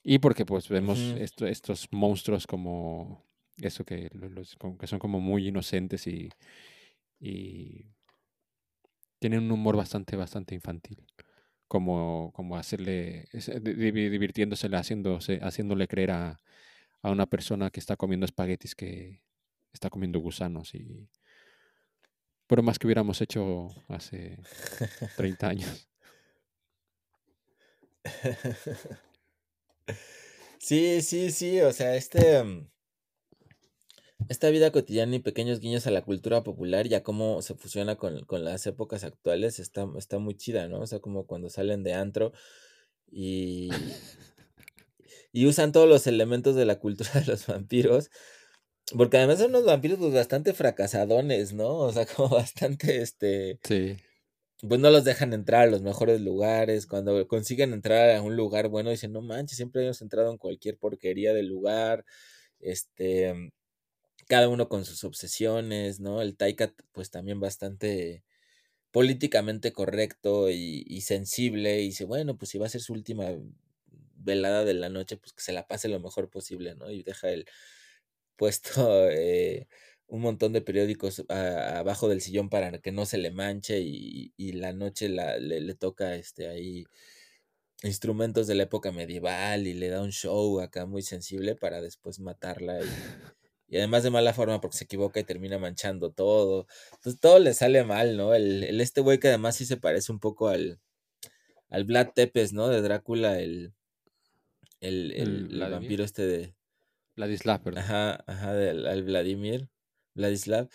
Y 0.02 0.18
porque 0.18 0.44
pues 0.44 0.68
vemos 0.68 0.98
uh 0.98 1.02
-huh. 1.16 1.20
esto, 1.20 1.46
estos 1.46 1.88
monstruos 1.90 2.46
como 2.46 3.24
eso 3.56 3.84
que, 3.84 4.08
los, 4.12 4.56
que 4.78 4.86
son 4.86 4.98
como 4.98 5.20
muy 5.20 5.48
inocentes 5.48 6.06
y, 6.06 6.28
y 7.18 7.86
tienen 9.18 9.44
un 9.44 9.52
humor 9.52 9.76
bastante, 9.76 10.16
bastante 10.16 10.54
infantil. 10.54 11.06
Como, 11.68 12.30
como 12.32 12.56
hacerle, 12.56 13.24
di- 13.32 13.90
divirtiéndosele, 13.90 14.76
haciéndose, 14.76 15.40
haciéndole 15.42 15.88
creer 15.88 16.12
a, 16.12 16.40
a 17.02 17.10
una 17.10 17.26
persona 17.26 17.70
que 17.70 17.80
está 17.80 17.96
comiendo 17.96 18.24
espaguetis 18.24 18.76
que 18.76 19.20
está 19.76 19.90
comiendo 19.90 20.18
gusanos 20.18 20.74
y 20.74 21.08
bromas 22.48 22.78
que 22.78 22.86
hubiéramos 22.86 23.20
hecho 23.20 23.68
hace 23.88 24.38
30 25.16 25.48
años. 25.48 25.88
Sí, 30.58 31.00
sí, 31.02 31.30
sí, 31.30 31.60
o 31.60 31.72
sea, 31.72 31.94
este, 31.94 32.42
mm, 32.42 32.68
esta 34.28 34.50
vida 34.50 34.72
cotidiana 34.72 35.14
y 35.16 35.20
pequeños 35.20 35.60
guiños 35.60 35.86
a 35.86 35.90
la 35.90 36.02
cultura 36.02 36.42
popular, 36.42 36.88
ya 36.88 37.02
cómo 37.02 37.42
se 37.42 37.54
fusiona 37.54 37.96
con, 37.96 38.24
con 38.24 38.44
las 38.44 38.66
épocas 38.66 39.04
actuales, 39.04 39.58
está, 39.60 39.86
está 39.96 40.18
muy 40.18 40.34
chida, 40.36 40.68
¿no? 40.68 40.80
O 40.80 40.86
sea, 40.86 40.98
como 41.00 41.26
cuando 41.26 41.50
salen 41.50 41.84
de 41.84 41.94
antro 41.94 42.32
y, 43.10 43.70
y 45.32 45.46
usan 45.46 45.72
todos 45.72 45.88
los 45.88 46.06
elementos 46.06 46.56
de 46.56 46.64
la 46.64 46.80
cultura 46.80 47.10
de 47.14 47.26
los 47.26 47.46
vampiros, 47.46 48.10
porque 48.96 49.16
además 49.18 49.38
son 49.38 49.50
unos 49.50 49.64
vampiros 49.64 49.98
pues 49.98 50.12
bastante 50.14 50.54
fracasadones, 50.54 51.52
¿no? 51.52 51.78
O 51.78 51.92
sea, 51.92 52.06
como 52.16 52.28
bastante, 52.30 52.98
este, 53.02 53.60
Sí. 53.62 53.96
pues 54.68 54.80
no 54.80 54.90
los 54.90 55.04
dejan 55.04 55.32
entrar 55.34 55.62
a 55.64 55.70
los 55.70 55.82
mejores 55.82 56.20
lugares. 56.20 56.86
Cuando 56.86 57.26
consiguen 57.28 57.72
entrar 57.72 58.10
a 58.16 58.22
un 58.22 58.36
lugar 58.36 58.68
bueno, 58.68 58.90
dicen, 58.90 59.12
no 59.12 59.20
manches, 59.22 59.56
siempre 59.56 59.84
hemos 59.84 60.00
entrado 60.02 60.30
en 60.32 60.38
cualquier 60.38 60.78
porquería 60.78 61.34
del 61.34 61.46
lugar. 61.48 62.04
Este, 62.60 63.34
mm, 63.34 63.50
cada 64.28 64.48
uno 64.50 64.68
con 64.68 64.84
sus 64.86 65.04
obsesiones, 65.04 66.00
¿no? 66.00 66.22
El 66.22 66.36
Taika, 66.36 66.74
pues 66.92 67.10
también 67.10 67.40
bastante 67.40 68.24
políticamente 68.92 69.72
correcto 69.72 70.50
y, 70.50 70.84
y 70.88 71.02
sensible. 71.02 71.80
Y 71.82 71.86
dice, 71.88 72.04
bueno, 72.06 72.38
pues 72.38 72.50
si 72.50 72.58
va 72.58 72.66
a 72.66 72.70
ser 72.70 72.82
su 72.82 72.92
última 72.94 73.26
velada 74.16 74.64
de 74.64 74.74
la 74.74 74.88
noche, 74.88 75.16
pues 75.16 75.32
que 75.32 75.42
se 75.42 75.52
la 75.52 75.66
pase 75.68 75.88
lo 75.88 76.00
mejor 76.00 76.30
posible, 76.30 76.74
¿no? 76.74 76.90
Y 76.90 77.02
deja 77.02 77.30
el 77.30 77.46
puesto 78.36 79.08
eh, 79.10 79.68
un 80.08 80.20
montón 80.22 80.52
de 80.52 80.62
periódicos 80.62 81.24
a- 81.28 81.78
abajo 81.80 82.08
del 82.08 82.20
sillón 82.20 82.48
para 82.50 82.78
que 82.80 82.92
no 82.92 83.06
se 83.06 83.18
le 83.18 83.30
manche 83.32 83.80
y, 83.80 84.32
y 84.36 84.52
la 84.52 84.72
noche 84.72 85.08
la, 85.08 85.38
le, 85.38 85.60
le 85.60 85.74
toca 85.74 86.14
este 86.16 86.48
ahí 86.48 86.84
instrumentos 87.82 88.46
de 88.46 88.54
la 88.54 88.64
época 88.64 88.90
medieval 88.92 89.66
y 89.66 89.74
le 89.74 89.88
da 89.88 90.02
un 90.02 90.10
show 90.12 90.60
acá 90.60 90.86
muy 90.86 91.02
sensible 91.02 91.54
para 91.56 91.80
después 91.80 92.18
matarla 92.20 92.80
y, 92.82 92.86
y 93.68 93.76
además 93.78 94.02
de 94.02 94.10
mala 94.10 94.32
forma 94.32 94.60
porque 94.60 94.78
se 94.78 94.84
equivoca 94.84 95.20
y 95.20 95.24
termina 95.24 95.58
manchando 95.58 96.10
todo. 96.12 96.66
Entonces 96.94 97.20
todo 97.20 97.38
le 97.38 97.54
sale 97.54 97.84
mal, 97.84 98.16
¿no? 98.16 98.34
El, 98.34 98.64
el 98.64 98.80
este 98.80 99.00
güey 99.02 99.18
que 99.18 99.28
además 99.28 99.56
sí 99.56 99.66
se 99.66 99.76
parece 99.76 100.12
un 100.12 100.20
poco 100.20 100.48
al, 100.48 100.80
al 101.70 101.84
Vlad 101.84 102.10
Tepes, 102.14 102.52
¿no? 102.54 102.68
De 102.68 102.82
Drácula, 102.82 103.40
el, 103.40 103.74
el, 104.80 105.12
El 105.12 105.28
el, 105.50 105.62
el 105.62 105.70
vampiro 105.70 106.04
este 106.04 106.26
de... 106.26 106.55
Ladislav, 107.16 107.62
perdón. 107.62 107.82
Ajá, 107.84 108.24
ajá, 108.26 108.54
del 108.54 108.86
al 108.86 109.02
Vladimir, 109.04 109.68
Vladislav, 110.14 110.68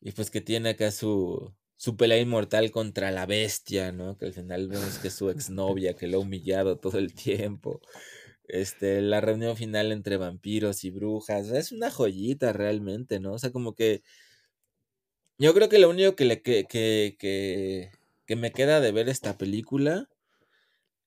y 0.00 0.12
pues 0.12 0.30
que 0.30 0.40
tiene 0.40 0.70
acá 0.70 0.90
su, 0.90 1.54
su 1.76 1.96
pelea 1.96 2.18
inmortal 2.20 2.70
contra 2.70 3.10
la 3.10 3.26
bestia, 3.26 3.92
¿no? 3.92 4.16
Que 4.18 4.26
al 4.26 4.32
final 4.34 4.68
vemos 4.68 4.98
que 4.98 5.08
es 5.08 5.14
su 5.14 5.30
exnovia, 5.30 5.94
que 5.96 6.06
lo 6.06 6.18
ha 6.18 6.20
humillado 6.20 6.78
todo 6.78 6.98
el 6.98 7.14
tiempo. 7.14 7.80
Este, 8.48 9.00
la 9.02 9.20
reunión 9.20 9.56
final 9.56 9.92
entre 9.92 10.18
vampiros 10.18 10.84
y 10.84 10.90
brujas, 10.90 11.50
es 11.50 11.72
una 11.72 11.90
joyita 11.90 12.52
realmente, 12.52 13.20
¿no? 13.20 13.34
O 13.34 13.38
sea, 13.38 13.50
como 13.52 13.74
que 13.74 14.02
yo 15.38 15.54
creo 15.54 15.68
que 15.68 15.78
lo 15.78 15.90
único 15.90 16.16
que 16.16 16.24
le 16.24 16.42
que, 16.42 16.64
que, 16.64 17.16
que, 17.18 17.90
que 18.26 18.36
me 18.36 18.52
queda 18.52 18.80
de 18.80 18.92
ver 18.92 19.08
esta 19.08 19.36
película 19.38 20.08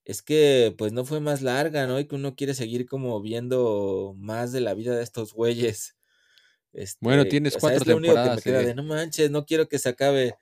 es 0.10 0.22
que 0.22 0.74
pues 0.78 0.92
no 0.94 1.06
fue 1.06 1.20
más 1.22 1.42
larga, 1.42 1.88
¿no? 1.88 2.00
Y 2.00 2.08
que 2.08 2.16
uno 2.16 2.36
quiere 2.36 2.54
seguir 2.54 2.86
como 2.88 3.22
viendo 3.22 4.16
más 4.18 4.52
de 4.52 4.62
la 4.62 4.74
vida 4.74 4.96
de 4.96 5.04
estos 5.04 5.34
güeyes. 5.34 5.98
Bueno, 7.02 7.24
Este, 7.24 7.30
tienes 7.30 7.56
o 7.56 7.60
sea, 7.60 7.72
cuatro 7.72 7.84
es 7.84 7.88
lo 7.88 7.98
único 7.98 8.22
que 8.22 8.30
me 8.32 8.42
queda 8.42 8.60
de- 8.60 8.66
de 8.66 8.76
no 8.76 8.84
manches, 8.84 9.32
no 9.32 9.46
quiero 9.46 9.68
que 9.68 9.80
se 9.80 9.90
acabe. 9.90 10.36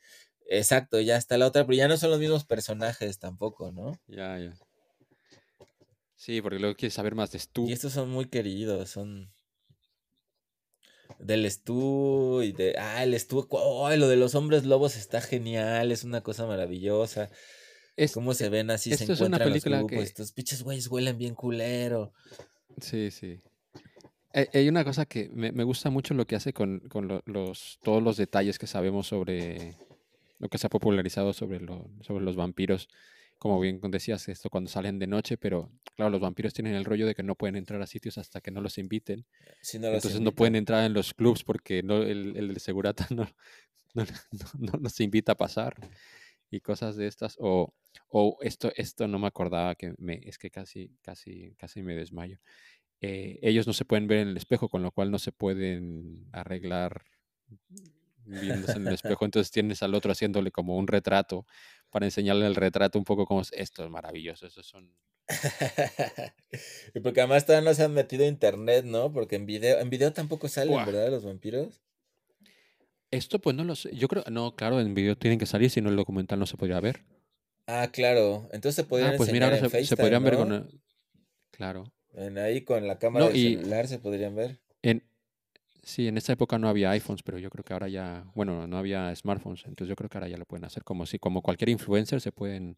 Exacto, 0.49 0.99
ya 1.01 1.18
está 1.18 1.38
la 1.38 1.47
otra, 1.47 1.65
pero 1.65 1.78
ya 1.78 1.88
no 1.88 1.97
son 1.97 2.11
los 2.11 2.20
mismos 2.20 2.45
personajes 2.45 3.20
tampoco, 3.20 3.72
¿no? 3.72 3.93
Ya, 4.07 4.38
ya. 4.39 4.53
Sí, 6.15 6.41
porque 6.41 6.59
luego 6.59 6.76
quieres 6.76 6.95
saber 6.95 7.15
más 7.15 7.32
de 7.32 7.39
Stu. 7.39 7.68
Y 7.68 7.72
estos 7.74 7.93
son 7.93 8.09
muy 8.09 8.26
queridos, 8.26 8.89
son 8.89 9.32
del 11.20 11.49
Stu 11.49 12.41
y 12.43 12.51
de 12.51 12.76
ah, 12.78 13.03
el 13.03 13.18
Stu, 13.20 13.47
oh, 13.51 13.89
lo 13.95 14.07
de 14.07 14.15
los 14.18 14.36
hombres 14.36 14.65
lobos 14.65 14.95
está 14.95 15.22
genial, 15.22 15.91
es 15.91 16.03
una 16.03 16.22
cosa 16.22 16.45
maravillosa. 16.45 17.30
Es- 17.98 18.14
Cómo 18.14 18.34
se 18.34 18.48
ven 18.50 18.70
así, 18.70 18.91
se 18.95 19.04
una 19.06 19.14
encuentran 19.16 19.39
los 19.50 19.50
película 19.50 19.78
grupos, 19.80 19.98
que- 19.98 20.04
estos 20.04 20.32
pinches 20.32 20.64
güeyes 20.64 20.88
huelen 20.88 21.18
bien 21.18 21.34
culero. 21.36 22.14
Sí, 22.80 23.12
sí. 23.12 23.39
Hay- 24.34 24.48
Hay 24.54 24.70
una 24.70 24.84
cosa 24.86 25.06
que 25.06 25.30
me, 25.34 25.52
me 25.52 25.64
gusta 25.64 25.89
mucho 25.89 26.14
lo 26.14 26.26
que 26.28 26.36
hace 26.36 26.54
con, 26.54 26.80
con 26.89 27.08
lo- 27.08 27.24
los, 27.26 27.80
todos 27.84 28.04
los 28.04 28.16
detalles 28.18 28.60
que 28.60 28.68
sabemos 28.68 29.08
sobre 29.08 29.76
lo 30.39 30.48
que 30.48 30.60
se 30.60 30.68
ha 30.68 30.70
popularizado 30.70 31.34
sobre, 31.34 31.60
lo- 31.60 31.89
sobre 32.02 32.24
los 32.24 32.36
vampiros. 32.36 32.88
Como 33.39 33.60
bien 33.60 33.80
decías, 33.91 34.28
esto 34.30 34.50
cuando 34.50 34.70
salen 34.70 34.98
de 35.00 35.06
noche, 35.08 35.38
pero 35.38 35.72
claro, 35.95 36.10
los 36.12 36.22
vampiros 36.22 36.54
tienen 36.54 36.74
el 36.76 36.86
rollo 36.86 37.06
de 37.08 37.14
que 37.16 37.22
no 37.24 37.36
pueden 37.36 37.56
entrar 37.56 37.82
a 37.82 37.88
sitios 37.88 38.18
hasta 38.20 38.41
que 38.41 38.50
no 38.52 38.62
los 38.62 38.78
inviten. 38.78 39.26
Si 39.62 39.78
no 39.80 39.88
los 39.88 39.98
Entonces 39.98 40.22
no 40.22 40.32
pueden 40.34 40.56
entrar 40.56 40.84
en 40.86 40.93
los 40.93 41.14
clubs 41.16 41.43
porque 41.43 41.82
no, 41.84 42.02
el, 42.04 42.36
el 42.36 42.60
segurata 42.60 43.08
no, 43.16 43.28
no, 43.95 44.06
no- 44.32 44.72
no 44.72 44.80
los 44.82 45.00
invita 45.02 45.32
a 45.34 45.38
pasar 45.38 45.76
y 46.50 46.62
cosas 46.62 46.95
de 46.95 47.08
estas. 47.08 47.36
O, 47.39 47.74
o 48.10 48.38
esto, 48.41 48.72
esto 48.76 49.08
no 49.08 49.20
me 49.20 49.28
acordaba 49.28 49.76
que 49.76 49.93
me, 49.98 50.22
es 50.24 50.38
que 50.38 50.50
casi, 50.50 50.98
casi, 51.02 51.56
casi 51.56 51.84
me 51.84 51.95
desmayo. 51.95 52.39
Eh, 53.02 53.39
ellos 53.41 53.68
no 53.68 53.74
se 53.74 53.86
pueden 53.86 54.08
ver 54.08 54.20
en 54.20 54.30
el 54.30 54.38
espejo, 54.38 54.70
con 54.70 54.82
lo 54.82 54.91
cual 54.91 55.12
no 55.12 55.20
se 55.20 55.32
pueden 55.32 56.28
arreglar 56.32 57.04
viéndose 58.26 58.78
en 58.78 58.88
el 58.88 58.93
espejo. 58.93 59.26
Entonces 59.26 59.52
tienes 59.52 59.84
al 59.84 59.93
otro 59.93 60.12
haciéndole 60.12 60.52
como 60.52 60.78
un 60.78 60.88
retrato 60.88 61.45
para 61.89 62.06
enseñarle 62.06 62.48
el 62.48 62.56
retrato 62.56 62.98
un 62.98 63.06
poco 63.06 63.26
como 63.26 63.41
es, 63.41 63.52
esto 63.54 63.84
es 63.84 63.89
maravilloso. 63.89 64.48
Esos 64.48 64.66
son 64.66 64.93
y 66.93 67.00
porque 67.02 67.20
además 67.20 67.45
todavía 67.45 67.70
no 67.70 67.76
se 67.76 67.84
han 67.84 67.93
metido 67.93 68.24
a 68.24 68.28
internet, 68.28 68.86
¿no? 68.86 69.12
Porque 69.12 69.36
en 69.36 69.45
video, 69.45 69.80
en 69.80 69.89
video 69.89 70.14
tampoco 70.14 70.48
salen. 70.48 70.86
¿verdad? 70.86 71.10
Los 71.10 71.26
vampiros. 71.26 71.82
Esto 73.12 73.39
pues 73.39 73.55
no 73.55 73.64
lo 73.64 73.76
sé. 73.76 73.95
Yo 73.95 74.08
creo, 74.08 74.24
no, 74.30 74.55
claro, 74.55 74.80
en 74.82 74.93
video 74.93 75.18
tienen 75.18 75.39
que 75.39 75.45
salir, 75.45 75.70
si 75.70 75.82
no 75.82 75.89
el 75.89 75.95
documental 75.95 76.39
no 76.39 76.45
se 76.45 76.58
podría 76.58 76.80
ver. 76.80 77.05
Ah, 77.68 77.89
claro. 77.91 78.47
Entonces 78.51 78.76
se 78.76 78.84
podrían 78.84 79.14
Ah, 79.14 79.18
pues 79.18 79.32
mira, 79.32 79.45
ahora 79.45 79.58
en 79.58 79.64
se, 79.64 79.70
se 79.70 79.78
FaceTime, 79.78 79.97
podrían 80.03 80.24
ver 80.24 80.36
con... 80.38 80.82
Claro. 81.51 81.91
En 82.14 82.38
ahí 82.38 82.62
con 82.64 82.88
la 82.88 82.97
cámara 82.99 83.26
No, 83.26 83.32
del 83.32 83.38
y- 83.38 83.55
celular 83.55 83.88
se 83.88 83.99
podrían 83.99 84.36
ver. 84.36 84.60
En, 84.82 85.03
sí, 85.84 86.08
en 86.08 86.18
esa 86.18 86.34
época 86.34 86.58
no 86.58 86.70
había 86.70 86.91
iPhones, 86.91 87.24
pero 87.24 87.38
yo 87.39 87.49
creo 87.49 87.64
que 87.64 87.74
ahora 87.74 87.88
ya, 87.88 88.26
bueno, 88.36 88.68
no 88.68 88.78
había 88.78 89.14
smartphones, 89.16 89.64
entonces 89.66 89.89
yo 89.89 89.95
creo 89.95 90.10
que 90.10 90.18
ahora 90.18 90.28
ya 90.30 90.38
lo 90.38 90.45
pueden 90.45 90.66
hacer 90.66 90.84
como 90.84 91.05
si, 91.05 91.20
como 91.20 91.41
cualquier 91.41 91.70
influencer 91.70 92.22
se 92.22 92.32
pueden, 92.32 92.78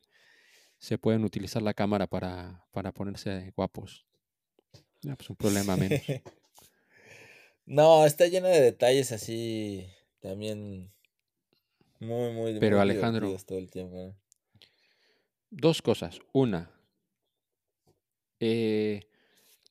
se 0.78 0.98
pueden 0.98 1.24
utilizar 1.24 1.62
la 1.62 1.74
cámara 1.74 2.08
para, 2.08 2.66
para 2.72 2.92
ponerse 2.92 3.52
guapos. 3.56 4.06
Ya, 5.02 5.16
pues 5.16 5.30
un 5.30 5.36
problema 5.36 5.76
menos. 5.78 6.02
no, 7.66 8.06
está 8.06 8.28
llena 8.28 8.50
de 8.50 8.62
detalles 8.62 9.12
así 9.12 9.88
también 10.20 10.92
muy, 12.00 12.32
muy, 12.32 12.60
Pero, 12.60 12.78
muy 12.78 12.84
Alejandro, 12.84 13.28
divertidos 13.28 13.46
todo 13.46 13.58
el 13.58 13.70
tiempo. 13.70 13.96
¿no? 13.98 14.16
Dos 15.50 15.82
cosas. 15.82 16.20
Una, 16.32 16.72
eh, 18.40 19.02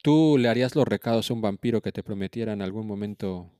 ¿tú 0.02 0.36
le 0.38 0.48
harías 0.48 0.74
los 0.74 0.86
recados 0.86 1.30
a 1.30 1.34
un 1.34 1.40
vampiro 1.40 1.80
que 1.80 1.92
te 1.92 2.02
prometiera 2.02 2.52
en 2.52 2.62
algún 2.62 2.86
momento 2.86 3.50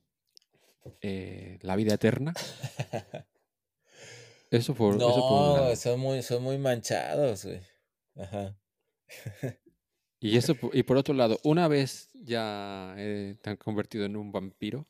eh, 1.01 1.57
la 1.61 1.75
vida 1.75 1.95
eterna? 1.95 2.33
Eso 4.51 4.73
por, 4.73 4.95
eso 4.95 5.27
por 5.29 5.61
No, 5.61 5.75
son 5.75 5.99
muy, 5.99 6.23
son 6.23 6.41
muy 6.41 6.57
manchados, 6.57 7.45
güey. 7.45 7.61
Ajá. 8.15 8.57
Y, 10.19 10.35
eso, 10.37 10.55
y 10.73 10.81
por 10.83 10.97
otro 10.97 11.13
lado, 11.13 11.39
una 11.43 11.67
vez 11.67 12.09
ya 12.13 12.95
eh, 12.97 13.37
te 13.41 13.51
han 13.51 13.57
convertido 13.57 14.05
en 14.05 14.17
un 14.17 14.31
vampiro 14.31 14.87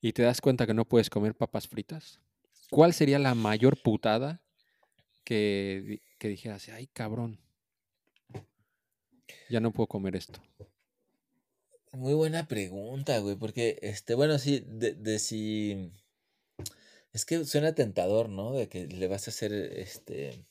y 0.00 0.12
te 0.12 0.22
das 0.22 0.40
cuenta 0.40 0.66
que 0.66 0.74
no 0.74 0.84
puedes 0.84 1.10
comer 1.10 1.34
papas 1.34 1.68
fritas, 1.68 2.20
¿cuál 2.70 2.92
sería 2.92 3.18
la 3.18 3.34
mayor 3.34 3.80
putada 3.82 4.42
que, 5.24 6.02
que 6.18 6.28
dijeras, 6.28 6.68
ay 6.68 6.86
cabrón, 6.88 7.38
ya 9.48 9.60
no 9.60 9.72
puedo 9.72 9.86
comer 9.86 10.16
esto? 10.16 10.40
Muy 11.92 12.14
buena 12.14 12.46
pregunta, 12.46 13.18
güey, 13.18 13.36
porque, 13.36 13.78
este, 13.82 14.14
bueno, 14.14 14.38
sí, 14.38 14.64
de, 14.66 14.94
de 14.94 15.18
si... 15.18 15.90
Es 17.12 17.24
que 17.24 17.44
suena 17.44 17.74
tentador, 17.74 18.28
¿no? 18.28 18.52
De 18.52 18.68
que 18.68 18.86
le 18.86 19.08
vas 19.08 19.26
a 19.26 19.32
hacer, 19.32 19.52
este, 19.52 20.44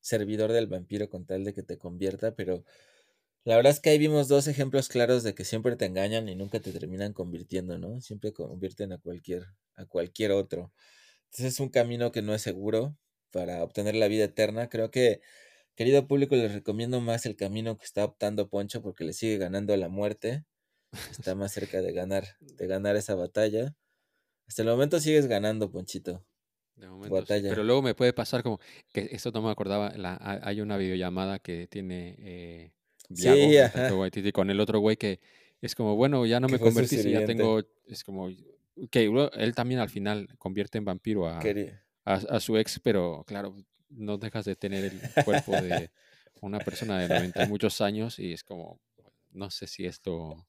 servidor 0.00 0.52
del 0.52 0.66
vampiro 0.66 1.08
con 1.10 1.26
tal 1.26 1.44
de 1.44 1.54
que 1.54 1.62
te 1.62 1.78
convierta, 1.78 2.34
pero 2.34 2.64
La 3.44 3.56
verdad 3.56 3.72
es 3.72 3.80
que 3.80 3.90
ahí 3.90 3.98
vimos 3.98 4.28
dos 4.28 4.46
ejemplos 4.46 4.88
claros 4.88 5.22
de 5.22 5.34
que 5.34 5.44
siempre 5.44 5.76
te 5.76 5.86
engañan 5.86 6.28
y 6.28 6.34
nunca 6.36 6.60
te 6.60 6.72
terminan 6.72 7.12
convirtiendo, 7.14 7.78
¿no? 7.78 8.00
Siempre 8.00 8.32
convierten 8.32 8.92
a 8.92 8.98
cualquier, 8.98 9.44
a 9.76 9.86
cualquier 9.86 10.32
otro. 10.32 10.72
Entonces 11.26 11.54
es 11.54 11.60
un 11.60 11.70
camino 11.70 12.12
que 12.12 12.22
no 12.22 12.34
es 12.34 12.42
seguro 12.42 12.98
para 13.30 13.62
obtener 13.64 13.94
la 13.96 14.08
vida 14.08 14.24
eterna. 14.24 14.68
Creo 14.68 14.90
que, 14.90 15.20
querido 15.76 16.08
público, 16.08 16.36
les 16.36 16.52
recomiendo 16.54 17.00
más 17.00 17.26
el 17.26 17.36
camino 17.36 17.78
que 17.78 17.86
está 17.86 18.04
optando 18.04 18.48
Poncho 18.50 18.82
porque 18.82 19.04
le 19.04 19.12
sigue 19.14 19.38
ganando 19.38 19.74
a 19.74 19.78
la 19.78 19.88
muerte. 19.90 20.46
Está 21.10 21.34
más 21.36 21.52
cerca 21.52 21.82
de 21.82 21.92
ganar, 21.92 22.36
de 22.40 22.66
ganar 22.68 22.96
esa 22.96 23.14
batalla. 23.16 23.76
Hasta 24.48 24.62
el 24.62 24.68
momento 24.68 25.00
sigues 25.00 25.26
ganando, 25.28 25.70
Ponchito. 25.72 26.26
De 26.76 26.88
momento 26.88 27.26
sí. 27.26 27.42
Pero 27.46 27.64
luego 27.64 27.82
me 27.82 27.94
puede 27.94 28.12
pasar 28.12 28.42
como 28.42 28.60
que 28.92 29.08
esto 29.12 29.30
no 29.32 29.42
me 29.42 29.50
acordaba. 29.50 29.90
la- 29.96 30.18
hay 30.42 30.60
una 30.60 30.76
videollamada 30.76 31.38
que 31.40 31.66
tiene 31.66 32.14
eh, 32.18 32.72
Sí, 33.14 33.56
ajá. 33.58 33.94
Waititi, 33.94 34.32
con 34.32 34.50
el 34.50 34.60
otro 34.60 34.80
güey 34.80 34.96
que 34.96 35.20
es 35.60 35.74
como, 35.74 35.96
bueno, 35.96 36.24
ya 36.26 36.40
no 36.40 36.48
me 36.48 36.58
convertí, 36.58 36.98
si 36.98 37.10
ya 37.10 37.24
tengo. 37.24 37.60
Es 37.86 38.04
como. 38.04 38.28
Que 38.90 39.10
él 39.34 39.54
también 39.54 39.80
al 39.80 39.88
final 39.90 40.28
convierte 40.38 40.78
en 40.78 40.84
vampiro 40.84 41.26
a, 41.26 41.40
a, 42.04 42.14
a 42.14 42.40
su 42.40 42.56
ex, 42.56 42.78
pero 42.78 43.24
claro, 43.26 43.56
no 43.90 44.18
dejas 44.18 44.44
de 44.44 44.54
tener 44.54 44.84
el 44.84 45.00
cuerpo 45.24 45.52
de 45.60 45.90
una 46.42 46.60
persona 46.60 46.98
de 47.00 47.08
90 47.08 47.42
y 47.42 47.46
muchos 47.48 47.80
años 47.80 48.18
y 48.20 48.32
es 48.32 48.44
como, 48.44 48.78
no 49.32 49.50
sé 49.50 49.66
si 49.66 49.84
esto... 49.86 50.46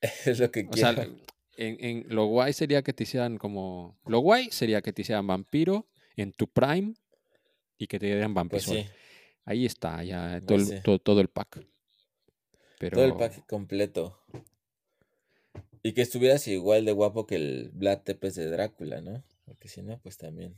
Es 0.24 0.38
lo 0.38 0.50
que 0.52 0.66
O 0.70 0.76
sea, 0.76 0.94
quiero. 0.94 1.16
en, 1.56 1.76
en- 1.84 2.06
lo 2.14 2.26
guay 2.26 2.52
sería 2.52 2.82
que 2.82 2.92
te 2.92 3.02
hicieran 3.04 3.38
como... 3.38 3.98
Lo 4.06 4.20
guay 4.20 4.50
sería 4.52 4.80
que 4.82 4.92
te 4.92 5.02
hicieran 5.02 5.26
vampiro 5.26 5.88
en 6.16 6.32
tu 6.32 6.46
prime 6.48 6.94
y 7.78 7.86
que 7.88 7.98
te 7.98 8.06
dieran 8.06 8.34
Pues 8.34 8.66
vampisol. 8.66 8.76
sí, 8.78 8.86
Ahí 9.44 9.66
está, 9.66 10.02
ya 10.04 10.40
todo, 10.46 10.58
el, 10.58 10.66
sí. 10.66 10.74
todo, 10.84 10.98
todo 10.98 11.20
el 11.20 11.28
pack. 11.28 11.66
Pero 12.78 12.96
todo 12.96 13.04
el 13.04 13.14
pack 13.14 13.46
completo. 13.46 14.18
Y 15.82 15.92
que 15.92 16.02
estuvieras 16.02 16.46
igual 16.46 16.84
de 16.84 16.92
guapo 16.92 17.26
que 17.26 17.36
el 17.36 17.70
Vlad 17.72 18.02
Tepes 18.02 18.36
de 18.36 18.46
Drácula, 18.46 19.00
¿no? 19.00 19.24
Porque 19.44 19.68
si 19.68 19.82
no, 19.82 19.98
pues 19.98 20.16
también 20.16 20.56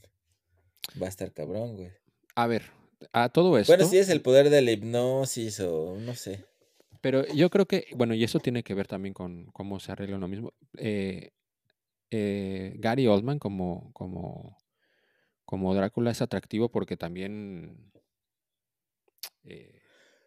va 1.00 1.06
a 1.06 1.08
estar 1.08 1.32
cabrón, 1.32 1.76
güey. 1.76 1.90
a 2.34 2.46
ver, 2.46 2.64
a 3.12 3.30
todo 3.30 3.58
esto... 3.58 3.72
Bueno, 3.72 3.88
si 3.88 3.98
es 3.98 4.08
el 4.10 4.20
poder 4.20 4.50
de 4.50 4.60
la 4.60 4.72
hipnosis 4.72 5.60
o 5.60 5.96
no 5.98 6.14
sé. 6.14 6.44
Pero 7.00 7.26
yo 7.34 7.50
creo 7.50 7.66
que, 7.66 7.86
bueno, 7.96 8.14
y 8.14 8.24
eso 8.24 8.40
tiene 8.40 8.62
que 8.62 8.74
ver 8.74 8.86
también 8.86 9.14
con 9.14 9.46
cómo 9.52 9.80
se 9.80 9.92
arregla 9.92 10.16
uno 10.16 10.28
mismo. 10.28 10.52
Eh, 10.78 11.30
eh, 12.10 12.74
Gary 12.78 13.06
Oldman 13.06 13.38
como, 13.38 13.92
como, 13.92 14.56
como 15.44 15.74
Drácula 15.74 16.10
es 16.10 16.22
atractivo 16.22 16.70
porque 16.70 16.96
también 16.96 17.92
eh, 19.44 19.80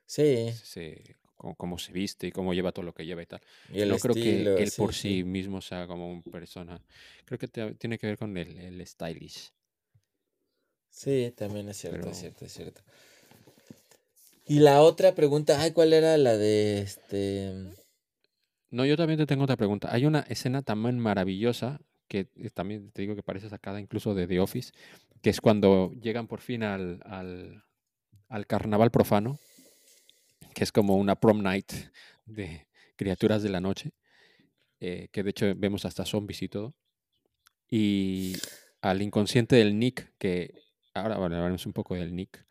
Sí, 0.06 0.50
se, 0.64 1.16
cómo 1.36 1.78
se 1.78 1.92
viste 1.92 2.28
y 2.28 2.32
cómo 2.32 2.54
lleva 2.54 2.72
todo 2.72 2.86
lo 2.86 2.94
que 2.94 3.06
lleva 3.06 3.22
y 3.22 3.26
tal. 3.26 3.42
y 3.74 3.84
no 3.86 3.98
creo 4.00 4.16
estilo, 4.16 4.56
que 4.56 4.64
él 4.64 4.72
sí, 4.72 4.82
por 4.82 4.94
sí. 4.94 5.02
sí 5.18 5.24
mismo 5.24 5.62
sea 5.62 5.86
como 5.88 6.10
una 6.12 6.22
persona. 6.24 6.82
Creo 7.26 7.38
que 7.38 7.48
te- 7.48 7.76
tiene 7.76 7.98
que 7.98 8.08
ver 8.08 8.18
con 8.18 8.36
el, 8.38 8.58
el 8.58 8.86
stylish. 8.88 9.52
Sí, 10.90 11.34
también 11.36 11.70
es 11.70 11.78
cierto, 11.78 12.00
Pero- 12.00 12.12
es 12.12 12.18
cierto, 12.20 12.46
es 12.46 12.54
cierto. 12.54 12.82
Y 14.46 14.60
la 14.60 14.82
otra 14.82 15.14
pregunta, 15.14 15.60
ay, 15.62 15.72
¿cuál 15.72 15.92
era 15.94 16.18
la 16.18 16.38
de 16.38 16.80
este? 16.80 17.54
No, 18.70 18.86
yo 18.86 18.96
también 18.98 19.20
te 19.20 19.26
tengo 19.26 19.44
otra 19.44 19.58
pregunta. 19.58 19.90
Hay 19.94 20.06
una 20.06 20.22
escena 20.22 20.62
también 20.62 21.00
maravillosa 21.00 21.82
que 22.08 22.30
eh, 22.38 22.50
también 22.54 22.92
te 22.92 23.02
digo 23.02 23.16
que 23.16 23.24
parece 23.24 23.50
sacada 23.50 23.82
incluso 23.82 24.14
de 24.16 24.26
The 24.26 24.40
Office, 24.40 24.72
que 25.22 25.30
es 25.30 25.42
cuando 25.42 25.92
llegan 26.02 26.28
por 26.28 26.40
fin 26.40 26.64
al, 26.64 27.02
al, 27.06 27.64
al 28.30 28.48
carnaval 28.48 28.92
profano, 28.92 29.40
que 30.54 30.64
es 30.64 30.72
como 30.72 30.96
una 30.96 31.16
prom 31.16 31.42
night 31.42 31.72
de 32.26 32.68
criaturas 32.96 33.44
de 33.44 33.50
la 33.50 33.62
noche, 33.62 33.92
eh, 34.80 35.10
que 35.12 35.24
de 35.24 35.30
hecho 35.30 35.46
vemos 35.56 35.86
hasta 35.86 36.06
zombies 36.06 36.42
y 36.42 36.50
todo. 36.50 36.76
Y 37.70 38.36
al 38.82 39.02
inconsciente 39.02 39.56
del 39.56 39.78
Nick, 39.78 40.14
que 40.18 40.54
ahora 40.94 41.16
hablaremos 41.16 41.66
un 41.66 41.74
poco 41.74 41.96
del 41.96 42.16
Nick, 42.16 42.46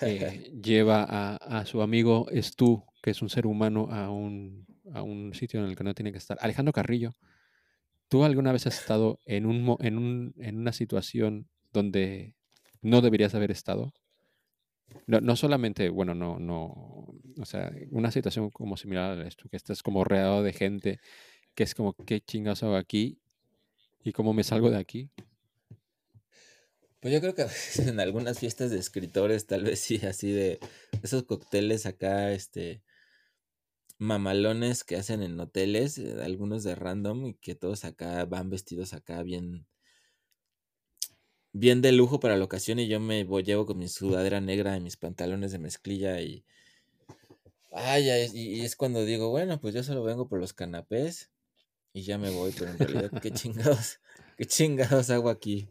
eh, 0.00 0.50
lleva 0.62 1.04
a, 1.08 1.36
a 1.36 1.66
su 1.66 1.82
amigo 1.82 2.26
Stu, 2.34 2.84
que 3.02 3.10
es 3.10 3.22
un 3.22 3.30
ser 3.30 3.46
humano, 3.46 3.88
a 3.90 4.10
un, 4.10 4.66
a 4.92 5.02
un 5.02 5.34
sitio 5.34 5.60
en 5.60 5.66
el 5.66 5.76
que 5.76 5.84
no 5.84 5.94
tiene 5.94 6.12
que 6.12 6.18
estar. 6.18 6.38
Alejandro 6.40 6.72
Carrillo, 6.72 7.14
¿tú 8.08 8.24
alguna 8.24 8.52
vez 8.52 8.66
has 8.66 8.78
estado 8.78 9.20
en, 9.24 9.46
un, 9.46 9.76
en, 9.80 9.98
un, 9.98 10.34
en 10.38 10.58
una 10.58 10.72
situación 10.72 11.48
donde 11.72 12.34
no 12.82 13.00
deberías 13.00 13.34
haber 13.34 13.50
estado? 13.50 13.92
No, 15.06 15.20
no 15.20 15.36
solamente, 15.36 15.88
bueno, 15.88 16.14
no, 16.14 16.38
no, 16.38 17.14
o 17.38 17.44
sea, 17.44 17.72
una 17.90 18.10
situación 18.10 18.50
como 18.50 18.76
similar 18.76 19.18
a 19.20 19.30
Stu, 19.30 19.48
que 19.48 19.56
estás 19.56 19.82
como 19.82 20.04
rodeado 20.04 20.42
de 20.42 20.52
gente, 20.52 21.00
que 21.54 21.64
es 21.64 21.74
como, 21.74 21.94
¿qué 21.94 22.20
chingados 22.20 22.62
hago 22.62 22.76
aquí? 22.76 23.18
¿Y 24.02 24.12
cómo 24.12 24.32
me 24.32 24.44
salgo 24.44 24.70
de 24.70 24.78
aquí? 24.78 25.10
Pues 27.00 27.14
yo 27.14 27.20
creo 27.20 27.34
que 27.34 27.46
en 27.88 28.00
algunas 28.00 28.38
fiestas 28.38 28.70
de 28.70 28.78
escritores, 28.78 29.46
tal 29.46 29.64
vez 29.64 29.80
sí, 29.80 29.96
así 30.06 30.30
de 30.30 30.60
esos 31.02 31.24
cócteles 31.24 31.86
acá, 31.86 32.32
este, 32.32 32.82
mamalones 33.98 34.82
que 34.82 34.96
hacen 34.96 35.22
en 35.22 35.38
hoteles, 35.38 35.98
eh, 35.98 36.22
algunos 36.22 36.64
de 36.64 36.74
random 36.74 37.26
y 37.26 37.34
que 37.34 37.54
todos 37.54 37.84
acá 37.84 38.24
van 38.24 38.50
vestidos 38.50 38.94
acá 38.94 39.22
bien, 39.22 39.66
bien 41.52 41.82
de 41.82 41.92
lujo 41.92 42.20
para 42.20 42.36
la 42.36 42.44
ocasión 42.44 42.78
y 42.78 42.88
yo 42.88 43.00
me 43.00 43.24
voy, 43.24 43.42
llevo 43.44 43.66
con 43.66 43.78
mi 43.78 43.88
sudadera 43.88 44.40
negra 44.40 44.76
y 44.76 44.80
mis 44.80 44.96
pantalones 44.96 45.52
de 45.52 45.58
mezclilla 45.58 46.20
y, 46.20 46.44
ay, 47.72 48.10
ay, 48.10 48.30
y, 48.32 48.60
y 48.60 48.64
es 48.64 48.76
cuando 48.76 49.04
digo, 49.04 49.30
bueno, 49.30 49.60
pues 49.60 49.74
yo 49.74 49.82
solo 49.82 50.02
vengo 50.02 50.28
por 50.28 50.40
los 50.40 50.52
canapés 50.52 51.30
y 51.94 52.02
ya 52.02 52.18
me 52.18 52.30
voy, 52.30 52.52
pero 52.52 52.70
en 52.72 52.78
realidad, 52.78 53.12
qué 53.20 53.32
chingados, 53.34 54.00
qué 54.36 54.46
chingados 54.46 55.10
hago 55.10 55.30
aquí. 55.30 55.70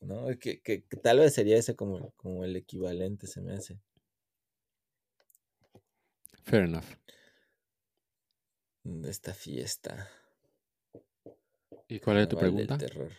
¿no? 0.00 0.26
Que, 0.38 0.60
que- 0.62 0.84
que 0.84 0.96
tal 0.98 1.18
vez 1.20 1.34
sería 1.34 1.58
ese 1.58 1.76
como, 1.76 2.12
como 2.16 2.44
el 2.44 2.56
equivalente, 2.56 3.26
se 3.26 3.40
me 3.42 3.54
hace. 3.54 3.80
Fair 6.44 6.64
enough. 6.64 6.96
De 8.84 9.08
esta 9.08 9.32
fiesta. 9.32 10.10
¿Y 11.88 11.98
cuál 12.00 12.18
era 12.18 12.28
tu 12.28 12.36
pregunta? 12.36 12.76
terror. 12.78 13.10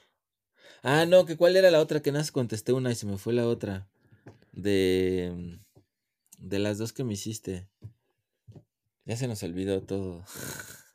Ah, 0.84 1.06
no, 1.06 1.26
que 1.26 1.38
cuál 1.38 1.56
era 1.56 1.72
la 1.72 1.80
otra, 1.80 2.02
que 2.02 2.12
nada 2.12 2.22
más 2.22 2.32
contesté 2.32 2.74
una 2.74 2.92
y 2.92 2.96
se 2.96 3.06
me 3.06 3.18
fue 3.18 3.34
la 3.34 3.48
otra. 3.48 3.88
De, 4.52 5.32
mm, 5.36 6.48
de 6.50 6.60
las 6.60 6.78
dos 6.78 6.94
que 6.94 7.04
me 7.04 7.14
hiciste. 7.14 7.68
Ya 9.06 9.16
se 9.18 9.28
nos 9.28 9.44
olvidó 9.44 9.82
todo. 9.84 10.24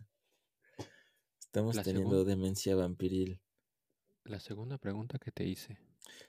Estamos 1.40 1.76
La 1.76 1.82
teniendo 1.82 2.24
demencia 2.24 2.74
vampiril. 2.76 3.40
La 4.24 4.40
segunda 4.40 4.78
pregunta 4.78 5.18
que 5.18 5.30
te 5.30 5.44
hice. 5.46 5.78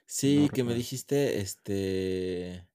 Sí, 0.06 0.48
que 0.54 0.64
me 0.64 0.74
dijiste, 0.74 1.40
este... 1.40 2.66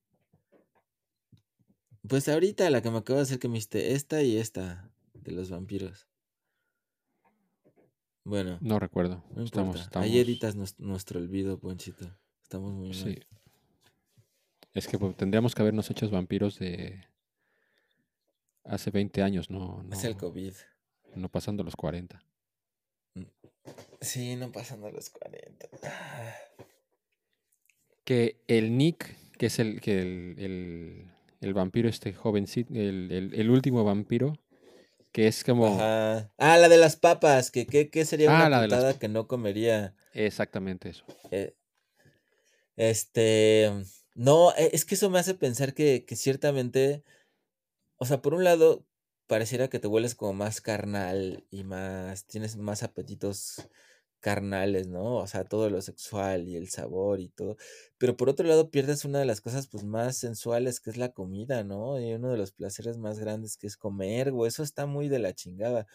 Pues 2.07 2.27
ahorita 2.27 2.69
la 2.69 2.81
que 2.81 2.91
me 2.91 2.97
acabo 2.97 3.17
de 3.17 3.23
hacer 3.23 3.39
que 3.39 3.47
me 3.47 3.55
dijiste, 3.55 3.93
esta 3.93 4.21
y 4.21 4.37
esta, 4.37 4.91
de 5.13 5.31
los 5.31 5.49
vampiros. 5.49 6.07
Bueno, 8.25 8.57
No 8.61 8.79
recuerdo. 8.79 9.23
no 9.35 9.43
estamos, 9.43 9.79
estamos, 9.81 10.05
Ahí 10.07 10.17
editas 10.17 10.55
nues- 10.55 10.75
nuestro 10.77 11.19
olvido, 11.19 11.59
Ponchito. 11.59 12.09
Estamos 12.41 12.71
muy 12.73 12.89
mal. 12.89 12.95
Sí. 12.97 13.19
Es 14.73 14.87
que 14.87 14.97
pues, 14.97 15.15
tendríamos 15.17 15.53
que 15.53 15.61
habernos 15.61 15.89
hecho 15.91 16.09
vampiros 16.09 16.57
de 16.59 17.05
hace 18.63 18.91
20 18.91 19.21
años, 19.21 19.49
no, 19.49 19.85
Es 19.91 20.03
el 20.03 20.13
no, 20.13 20.19
COVID. 20.19 20.53
no 21.15 21.29
pasando 21.29 21.63
los 21.63 21.75
40. 21.75 22.23
Sí, 24.01 24.35
no 24.35 24.51
pasando 24.51 24.89
los 24.89 25.09
40. 25.09 25.67
Ah, 25.83 26.33
Que 28.03 28.37
el 28.47 28.77
Nick, 28.77 29.15
que 29.37 29.45
es 29.47 29.59
el, 29.59 29.79
que 29.81 29.99
el, 30.01 30.35
el, 30.39 31.11
el 31.41 31.53
vampiro, 31.53 31.87
este 31.89 32.13
jovencito, 32.13 32.73
el, 32.73 33.11
el, 33.11 33.33
el 33.33 33.49
último 33.49 33.83
vampiro, 33.83 34.33
que 35.13 35.27
es 35.27 35.45
como... 35.45 35.67
Ajá. 35.67 36.33
Ah, 36.37 36.57
la 36.57 36.67
de 36.67 36.77
las 36.77 36.97
papas, 36.97 37.51
que 37.51 37.65
qué 37.65 38.05
sería 38.05 38.29
Ah, 38.29 38.35
una 38.35 38.49
las 38.49 38.63
putada 38.65 38.99
que 38.99 39.07
no 39.07 39.27
comería. 39.29 39.95
Exactamente 40.11 40.89
eso. 40.89 41.05
Eh, 41.31 41.55
este, 42.75 43.71
no, 44.15 44.51
e- 44.55 44.71
es 44.73 44.85
que 44.85 44.95
eso 44.95 45.09
me 45.09 45.19
hace 45.19 45.35
pensar 45.35 45.73
que, 45.73 46.05
que 46.05 46.15
ciertamente, 46.15 47.03
o 47.97 48.05
sea, 48.05 48.21
por 48.21 48.33
un 48.33 48.43
lado, 48.43 48.85
pareciera 49.27 49.69
que 49.69 49.79
te 49.79 49.87
vuelves 49.87 50.15
como 50.15 50.33
más 50.33 50.61
carnal 50.61 51.45
y 51.49 51.63
más, 51.63 52.25
tienes 52.25 52.55
más 52.57 52.83
apetitos 52.83 53.69
carnales, 54.23 54.87
¿no? 54.89 55.17
O 55.17 55.27
sea, 55.27 55.45
todo 55.45 55.69
lo 55.69 55.83
sexual 55.83 56.49
y 56.49 56.57
el 56.57 56.69
sabor 56.69 57.21
y 57.21 57.29
todo. 57.29 57.57
Pero 57.99 58.17
por 58.17 58.29
otro 58.29 58.47
lado, 58.47 58.71
pierdes 58.71 59.05
una 59.05 59.19
de 59.19 59.25
las 59.25 59.41
cosas 59.41 59.67
pues 59.67 59.83
más 59.85 60.17
sensuales 60.17 60.79
que 60.81 60.89
es 60.91 60.97
la 60.97 61.11
comida, 61.13 61.63
¿no? 61.65 61.99
Y 62.01 62.13
uno 62.13 62.31
de 62.31 62.37
los 62.37 62.53
placeres 62.53 62.97
más 62.97 63.19
grandes 63.19 63.57
que 63.57 63.67
es 63.67 63.77
comer, 63.77 64.31
güey, 64.31 64.49
eso 64.49 64.63
está 64.63 64.87
muy 64.87 65.09
de 65.09 65.19
la 65.19 65.33
chingada. 65.35 65.87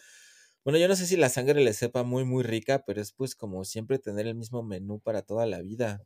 Bueno, 0.63 0.79
yo 0.79 0.87
no 0.87 0.95
sé 0.95 1.07
si 1.07 1.17
la 1.17 1.29
sangre 1.29 1.61
le 1.63 1.73
sepa 1.73 2.03
muy, 2.03 2.25
muy 2.25 2.43
rica, 2.43 2.83
pero 2.85 3.01
es 3.01 3.13
pues 3.13 3.35
como 3.35 3.65
siempre 3.65 3.99
tener 3.99 4.27
el 4.27 4.35
mismo 4.35 4.63
menú 4.63 4.99
para 4.99 5.21
toda 5.23 5.45
la 5.47 5.61
vida. 5.61 6.05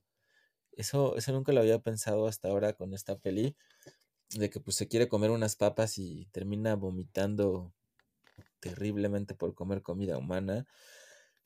Eso, 0.74 1.18
eso 1.18 1.34
nunca 1.34 1.54
lo 1.54 1.62
había 1.62 1.80
pensado 1.80 2.28
hasta 2.28 2.50
ahora 2.50 2.74
con 2.74 2.94
esta 2.94 3.18
peli. 3.20 3.56
de 4.32 4.50
que 4.50 4.60
pues 4.60 4.76
se 4.78 4.88
quiere 4.88 5.08
comer 5.10 5.32
unas 5.32 5.56
papas 5.56 5.98
y 6.00 6.28
termina 6.32 6.76
vomitando 6.76 7.74
terriblemente 8.60 9.36
por 9.36 9.54
comer 9.56 9.82
comida 9.84 10.18
humana. 10.18 10.68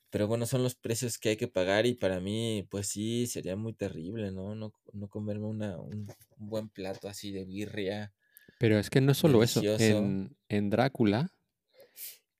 Pero 0.10 0.28
bueno, 0.28 0.46
son 0.46 0.64
los 0.64 0.76
precios 0.76 1.18
que 1.18 1.30
hay 1.30 1.38
que 1.38 1.48
pagar 1.48 1.86
y 1.86 1.94
para 1.94 2.20
mí, 2.20 2.66
pues 2.70 2.88
sí, 2.88 3.28
sería 3.28 3.56
muy 3.56 3.74
terrible, 3.74 4.32
¿no? 4.32 4.56
No, 4.56 4.74
no 4.94 5.08
comerme 5.10 5.48
una, 5.48 5.78
un, 5.80 6.08
un 6.38 6.50
buen 6.50 6.70
plato 6.70 7.08
así 7.10 7.32
de 7.32 7.46
birria. 7.46 8.14
Pero 8.60 8.80
es 8.80 8.90
que 8.90 9.02
no 9.02 9.12
es 9.12 9.18
solo 9.18 9.44
eso. 9.44 9.62
En, 9.78 10.36
en 10.50 10.70
Drácula, 10.70 11.32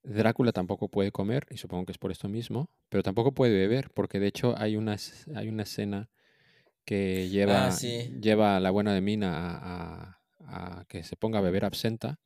Drácula 0.04 0.52
tampoco 0.54 0.88
puede 0.90 1.12
comer, 1.12 1.46
y 1.50 1.58
supongo 1.58 1.86
que 1.86 1.92
es 1.92 1.98
por 1.98 2.12
esto 2.12 2.30
mismo, 2.30 2.70
pero 2.90 3.04
tampoco 3.04 3.34
puede 3.34 3.54
beber, 3.54 3.90
porque 3.94 4.20
de 4.20 4.28
hecho 4.28 4.58
hay 4.58 4.78
una, 4.78 4.96
hay 5.36 5.50
una 5.50 5.64
escena 5.64 6.10
que 6.86 7.30
lleva, 7.30 7.68
Ah, 7.68 7.72
sí. 7.72 8.10
lleva 8.22 8.58
a 8.58 8.60
la 8.60 8.72
buena 8.72 8.94
de 8.94 9.02
Mina 9.02 9.34
a, 9.36 10.20
a- 10.42 10.80
a 10.80 10.86
que 10.86 11.04
se 11.04 11.18
ponga 11.18 11.40
a 11.40 11.42
beber 11.42 11.66
absenta, 11.66 12.20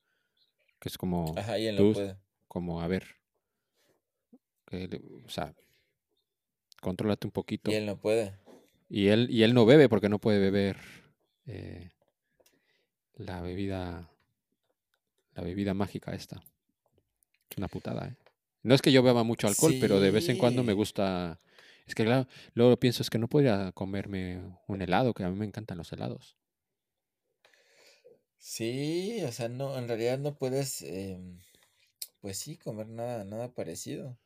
que 0.80 0.90
es 0.90 0.98
como, 0.98 1.36
Ajá, 1.36 1.58
y 1.60 1.68
él 1.68 1.76
no 1.76 1.92
puede. 1.92 2.18
como 2.48 2.82
a 2.82 2.88
ver, 2.88 3.06
que 4.72 5.02
o 5.26 5.30
sea, 5.30 5.54
contrólate 6.82 7.28
un 7.28 7.32
poquito. 7.32 7.70
Y 7.70 7.76
él 7.76 7.86
no 7.86 7.98
puede. 7.98 8.34
Y 8.90 9.08
él, 9.08 9.28
y 9.30 9.44
él 9.44 9.54
no 9.54 9.66
bebe 9.66 9.88
porque 9.88 10.10
no 10.10 10.20
puede 10.20 10.40
beber 10.40 10.78
eh, 11.46 11.92
la 13.16 13.42
bebida 13.42 14.10
la 15.36 15.44
bebida 15.44 15.74
mágica 15.74 16.14
esta. 16.14 16.44
Es 17.50 17.58
una 17.58 17.68
putada, 17.68 18.08
¿eh? 18.08 18.16
No 18.64 18.76
es 18.76 18.82
que 18.82 18.92
yo 18.92 19.02
beba 19.02 19.24
mucho 19.24 19.48
alcohol, 19.48 19.76
pero 19.80 20.00
de 20.00 20.12
vez 20.12 20.30
en 20.30 20.38
cuando 20.38 20.64
me 20.64 20.74
gusta. 20.74 21.40
Es 21.88 21.96
que 21.96 22.06
claro, 22.06 22.28
luego 22.54 22.78
pienso 22.78 23.02
es 23.02 23.10
que 23.10 23.18
no 23.18 23.28
podría 23.28 23.72
comerme 23.72 24.40
un 24.68 24.82
helado, 24.82 25.14
que 25.14 25.24
a 25.24 25.30
mí 25.30 25.38
me 25.38 25.46
encantan 25.46 25.78
los 25.80 25.92
helados. 25.92 26.38
Sí, 28.38 29.22
o 29.24 29.32
sea, 29.32 29.50
no, 29.50 29.78
en 29.78 29.88
realidad 29.88 30.20
no 30.20 30.36
puedes, 30.36 30.82
em, 30.84 31.40
pues 32.22 32.38
sí, 32.38 32.58
comer 32.58 32.88
nada, 32.88 33.24
nada 33.24 33.54
parecido. 33.54 34.18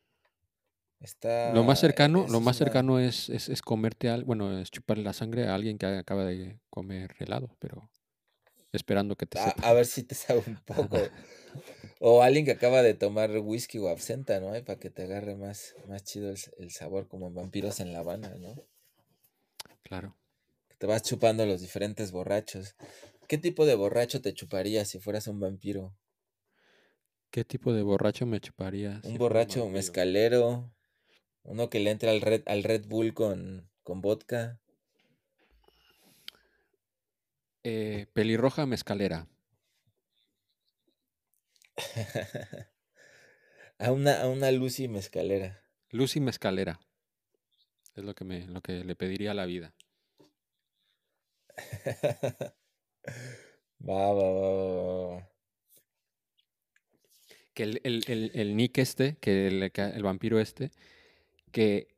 Lo 1.52 1.62
más 1.64 1.80
cercano, 1.80 2.26
eso 2.26 2.32
lo 2.32 2.40
es 2.40 2.44
más 2.44 2.56
cercano 2.56 2.98
es, 2.98 3.28
es, 3.28 3.48
es 3.48 3.62
comerte 3.62 4.08
al, 4.08 4.24
bueno, 4.24 4.58
es 4.58 4.70
chuparle 4.70 5.04
la 5.04 5.12
sangre 5.12 5.46
a 5.46 5.54
alguien 5.54 5.78
que 5.78 5.86
acaba 5.86 6.24
de 6.24 6.58
comer 6.70 7.14
helado, 7.18 7.56
pero 7.58 7.90
esperando 8.72 9.16
que 9.16 9.26
te 9.26 9.38
a, 9.38 9.44
sepa. 9.44 9.68
a 9.68 9.72
ver 9.72 9.86
si 9.86 10.02
te 10.02 10.14
sabe 10.14 10.42
un 10.46 10.56
poco. 10.56 10.96
O 11.98 12.22
alguien 12.22 12.44
que 12.44 12.50
acaba 12.50 12.82
de 12.82 12.92
tomar 12.92 13.30
whisky 13.38 13.78
o 13.78 13.88
absenta, 13.88 14.38
¿no? 14.40 14.48
Para 14.64 14.78
que 14.78 14.90
te 14.90 15.04
agarre 15.04 15.34
más, 15.34 15.74
más 15.88 16.04
chido 16.04 16.28
el, 16.30 16.36
el 16.58 16.70
sabor 16.70 17.08
como 17.08 17.28
en 17.28 17.34
vampiros 17.34 17.80
en 17.80 17.94
La 17.94 18.00
Habana, 18.00 18.34
¿no? 18.38 18.54
Claro. 19.82 20.14
Que 20.68 20.76
te 20.76 20.86
vas 20.86 21.02
chupando 21.02 21.46
los 21.46 21.62
diferentes 21.62 22.12
borrachos. 22.12 22.74
¿Qué 23.26 23.38
tipo 23.38 23.64
de 23.64 23.74
borracho 23.74 24.20
te 24.20 24.34
chuparías 24.34 24.88
si 24.88 24.98
fueras 24.98 25.26
un 25.26 25.40
vampiro? 25.40 25.96
¿Qué 27.30 27.44
tipo 27.44 27.72
de 27.72 27.82
borracho 27.82 28.26
me 28.26 28.40
chuparía? 28.40 29.00
Un 29.04 29.12
si 29.12 29.18
borracho 29.18 29.68
mezcalero, 29.68 30.70
uno 31.46 31.70
que 31.70 31.80
le 31.80 31.90
entra 31.90 32.10
al 32.10 32.20
Red, 32.20 32.42
al 32.46 32.62
Red 32.64 32.86
Bull 32.86 33.14
con, 33.14 33.70
con 33.82 34.00
vodka. 34.00 34.60
Eh, 37.62 38.06
pelirroja 38.12 38.66
mezcalera. 38.66 39.28
a 43.78 43.92
una, 43.92 44.22
a 44.22 44.28
una 44.28 44.50
Lucy 44.50 44.88
mezcalera. 44.88 45.62
Lucy 45.90 46.20
mezcalera. 46.20 46.80
Es 47.94 48.04
lo 48.04 48.14
que 48.14 48.24
me, 48.24 48.46
lo 48.46 48.60
que 48.60 48.84
le 48.84 48.96
pediría 48.96 49.30
a 49.30 49.34
la 49.34 49.46
vida. 49.46 49.74
Va, 53.88 54.12
va, 54.12 54.30
va, 54.32 54.50
va, 54.50 54.62
va, 54.64 55.14
va. 55.14 55.30
Que 57.54 57.62
el, 57.62 57.80
el, 57.84 58.04
el, 58.08 58.30
el 58.34 58.56
Nick 58.56 58.78
este, 58.78 59.16
que 59.20 59.46
el, 59.46 59.70
que 59.70 59.82
el 59.82 60.02
vampiro 60.02 60.40
este, 60.40 60.72
que 61.56 61.88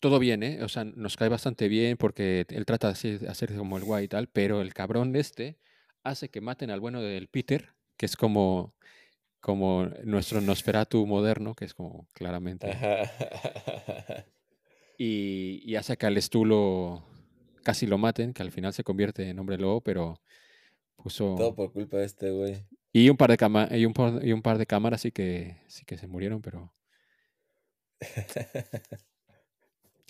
todo 0.00 0.18
bien, 0.18 0.42
¿eh? 0.42 0.62
O 0.62 0.68
sea, 0.68 0.84
nos 0.84 1.16
cae 1.16 1.30
bastante 1.30 1.66
bien 1.66 1.96
porque 1.96 2.44
él 2.50 2.66
trata 2.66 2.88
de 2.88 2.92
hacer, 2.92 3.26
hacer 3.26 3.56
como 3.56 3.78
el 3.78 3.84
guay 3.84 4.04
y 4.04 4.08
tal, 4.08 4.28
pero 4.28 4.60
el 4.60 4.74
cabrón 4.74 5.16
este 5.16 5.56
hace 6.02 6.28
que 6.28 6.42
maten 6.42 6.70
al 6.70 6.78
bueno 6.78 7.00
del 7.00 7.28
Peter, 7.28 7.70
que 7.96 8.04
es 8.04 8.16
como, 8.16 8.74
como 9.40 9.86
nuestro 10.04 10.42
Nosferatu 10.42 11.06
moderno, 11.06 11.54
que 11.54 11.64
es 11.64 11.72
como 11.72 12.06
claramente. 12.12 12.76
Y, 14.98 15.62
y 15.64 15.76
hace 15.76 15.96
que 15.96 16.04
al 16.04 16.18
Estulo 16.18 17.02
casi 17.62 17.86
lo 17.86 17.96
maten, 17.96 18.34
que 18.34 18.42
al 18.42 18.52
final 18.52 18.74
se 18.74 18.84
convierte 18.84 19.30
en 19.30 19.38
hombre 19.38 19.56
lobo, 19.56 19.80
pero 19.80 20.20
puso... 20.96 21.36
Todo 21.36 21.54
por 21.54 21.72
culpa 21.72 21.96
de 21.96 22.04
este 22.04 22.30
güey. 22.30 22.66
Y 22.92 23.08
un 23.08 23.16
par 23.16 23.30
de 23.30 23.38
cama 23.38 23.68
y 23.70 23.86
un 23.86 23.94
par, 23.94 24.22
y 24.22 24.34
un 24.34 24.42
par 24.42 24.58
de 24.58 24.66
cámaras 24.66 25.00
sí 25.00 25.12
que 25.12 25.62
sí 25.68 25.86
que 25.86 25.96
se 25.96 26.06
murieron, 26.06 26.42
pero 26.42 26.74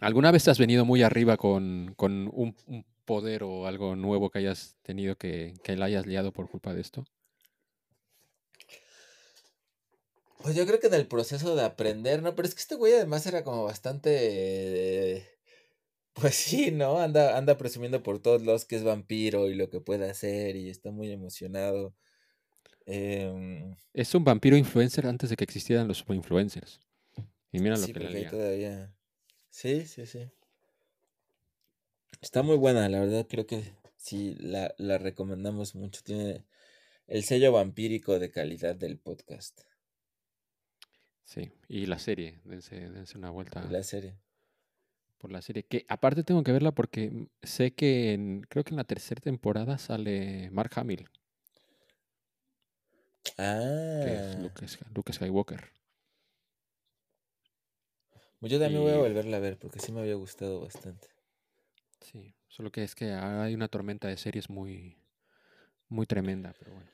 ¿alguna 0.00 0.30
vez 0.30 0.46
has 0.48 0.58
venido 0.58 0.84
muy 0.84 1.02
arriba 1.02 1.36
con, 1.36 1.94
con 1.96 2.28
un, 2.32 2.56
un 2.66 2.84
poder 3.04 3.42
o 3.44 3.66
algo 3.66 3.96
nuevo 3.96 4.30
que 4.30 4.38
hayas 4.40 4.76
tenido 4.82 5.16
que, 5.16 5.54
que 5.62 5.76
la 5.76 5.86
hayas 5.86 6.06
liado 6.06 6.32
por 6.32 6.48
culpa 6.50 6.74
de 6.74 6.80
esto? 6.80 7.04
Pues 10.42 10.54
yo 10.56 10.66
creo 10.66 10.80
que 10.80 10.86
en 10.86 10.94
el 10.94 11.06
proceso 11.06 11.54
de 11.54 11.62
aprender, 11.64 12.22
¿no? 12.22 12.34
Pero 12.34 12.48
es 12.48 12.54
que 12.54 12.60
este 12.62 12.74
güey 12.74 12.94
además 12.94 13.26
era 13.26 13.44
como 13.44 13.64
bastante... 13.64 15.16
eh, 15.18 15.26
Pues 16.14 16.34
sí, 16.36 16.70
¿no? 16.72 16.98
Anda, 17.00 17.38
anda 17.38 17.58
presumiendo 17.58 18.02
por 18.02 18.20
todos 18.20 18.42
lados 18.44 18.64
que 18.66 18.76
es 18.76 18.84
vampiro 18.84 19.48
y 19.50 19.54
lo 19.56 19.70
que 19.70 19.80
puede 19.80 20.10
hacer 20.10 20.56
y 20.56 20.70
está 20.70 20.90
muy 20.92 21.12
emocionado. 21.12 21.96
Em, 22.86 23.76
Es 23.94 24.16
un 24.16 24.24
vampiro 24.24 24.56
influencer 24.56 25.06
antes 25.06 25.30
de 25.30 25.36
que 25.36 25.44
existieran 25.44 25.86
los 25.86 26.04
influencers. 26.08 26.80
Y 27.52 27.58
mira 27.60 27.76
lo 27.76 27.86
sí, 27.86 27.92
que 27.92 28.00
le 28.00 28.06
porque 28.06 28.16
ahí 28.18 28.22
lía. 28.22 28.30
todavía... 28.30 28.94
Sí, 29.50 29.86
sí, 29.86 30.06
sí. 30.06 30.30
Está 32.22 32.42
muy 32.42 32.56
buena, 32.56 32.88
la 32.88 33.00
verdad 33.00 33.26
creo 33.28 33.46
que 33.46 33.62
sí, 33.96 34.34
la, 34.38 34.74
la 34.78 34.98
recomendamos 34.98 35.74
mucho. 35.74 36.02
Tiene 36.04 36.44
el 37.08 37.24
sello 37.24 37.52
vampírico 37.52 38.18
de 38.18 38.30
calidad 38.30 38.76
del 38.76 38.98
podcast 38.98 39.62
Sí, 41.24 41.50
y 41.68 41.86
la 41.86 41.98
serie, 41.98 42.40
dense, 42.44 42.74
dense 42.90 43.16
una 43.16 43.30
vuelta 43.30 43.62
la 43.70 43.82
serie. 43.82 44.16
por 45.18 45.30
la 45.30 45.42
serie. 45.42 45.64
Que 45.64 45.84
aparte 45.88 46.24
tengo 46.24 46.42
que 46.42 46.52
verla 46.52 46.72
porque 46.72 47.28
sé 47.42 47.72
que 47.74 48.12
en- 48.14 48.42
creo 48.48 48.64
que 48.64 48.70
en 48.70 48.76
la 48.78 48.84
tercera 48.84 49.20
temporada 49.20 49.78
sale 49.78 50.50
Mark 50.50 50.72
Hamill, 50.76 51.08
que 54.00 54.14
es 54.14 54.36
Ah, 54.36 54.90
Luke 54.94 55.12
Skywalker. 55.12 55.70
Yo 58.48 58.58
también 58.58 58.82
voy 58.82 58.92
a 58.92 58.98
volverla 58.98 59.36
a 59.36 59.40
ver 59.40 59.58
porque 59.58 59.80
sí 59.80 59.92
me 59.92 60.00
había 60.00 60.14
gustado 60.14 60.60
bastante. 60.60 61.08
Sí, 62.00 62.34
solo 62.48 62.72
que 62.72 62.82
es 62.82 62.94
que 62.94 63.12
hay 63.12 63.54
una 63.54 63.68
tormenta 63.68 64.08
de 64.08 64.16
series 64.16 64.48
muy, 64.48 64.96
muy 65.88 66.06
tremenda, 66.06 66.54
pero 66.58 66.72
bueno. 66.72 66.90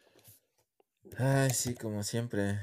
Ay, 1.19 1.51
sí, 1.51 1.75
como 1.75 2.03
siempre. 2.03 2.59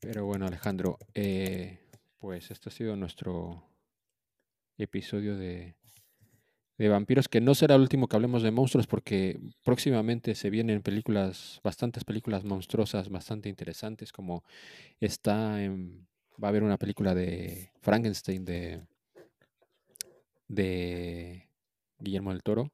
Pero 0.00 0.24
bueno, 0.24 0.46
Alejandro, 0.46 0.98
eh, 1.14 1.78
pues 2.18 2.50
este 2.50 2.70
ha 2.70 2.72
sido 2.72 2.96
nuestro 2.96 3.62
episodio 4.78 5.36
de, 5.36 5.76
de 6.80 6.88
vampiros, 6.88 7.28
que 7.28 7.42
no 7.42 7.54
será 7.54 7.74
el 7.74 7.82
último 7.82 8.08
que 8.08 8.16
hablemos 8.16 8.42
de 8.42 8.50
monstruos, 8.50 8.86
porque 8.86 9.38
próximamente 9.62 10.34
se 10.34 10.48
vienen 10.48 10.80
películas, 10.80 11.60
bastantes 11.62 12.04
películas 12.04 12.42
monstruosas, 12.42 13.10
bastante 13.10 13.50
interesantes, 13.50 14.12
como 14.12 14.44
está 14.98 15.62
en, 15.62 16.06
va 16.42 16.48
a 16.48 16.50
haber 16.50 16.62
una 16.62 16.78
película 16.78 17.14
de 17.14 17.70
Frankenstein 17.82 18.46
de, 18.46 18.80
de 20.48 21.50
Guillermo 21.98 22.30
del 22.30 22.42
Toro, 22.42 22.72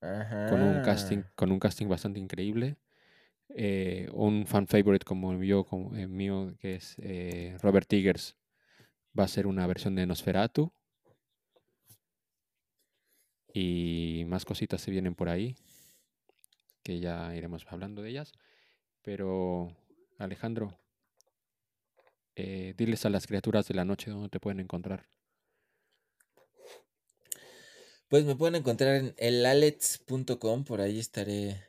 con 0.00 0.62
un 0.62 0.82
casting, 0.82 1.22
con 1.36 1.52
un 1.52 1.60
casting 1.60 1.86
bastante 1.86 2.18
increíble. 2.18 2.76
Eh, 3.50 4.08
un 4.12 4.46
fan 4.46 4.66
favorite 4.66 5.04
como 5.04 5.30
el 5.30 5.38
mío, 5.38 5.62
como 5.62 5.94
el 5.94 6.08
mío 6.08 6.56
que 6.58 6.74
es 6.74 6.96
eh, 6.98 7.56
Robert 7.62 7.86
Tigers, 7.86 8.36
va 9.16 9.24
a 9.24 9.28
ser 9.28 9.46
una 9.46 9.64
versión 9.68 9.94
de 9.94 10.06
Nosferatu. 10.06 10.72
Y 13.58 14.24
más 14.26 14.44
cositas 14.44 14.82
se 14.82 14.90
vienen 14.90 15.14
por 15.14 15.30
ahí, 15.30 15.56
que 16.82 17.00
ya 17.00 17.34
iremos 17.34 17.64
hablando 17.70 18.02
de 18.02 18.10
ellas. 18.10 18.34
Pero, 19.00 19.74
Alejandro, 20.18 20.78
eh, 22.34 22.74
diles 22.76 23.06
a 23.06 23.08
las 23.08 23.26
criaturas 23.26 23.66
de 23.66 23.72
la 23.72 23.86
noche 23.86 24.10
dónde 24.10 24.28
te 24.28 24.40
pueden 24.40 24.60
encontrar. 24.60 25.06
Pues 28.08 28.26
me 28.26 28.36
pueden 28.36 28.56
encontrar 28.56 28.96
en 28.96 29.14
elalets.com, 29.16 30.64
por 30.64 30.82
ahí 30.82 30.98
estaré 30.98 31.64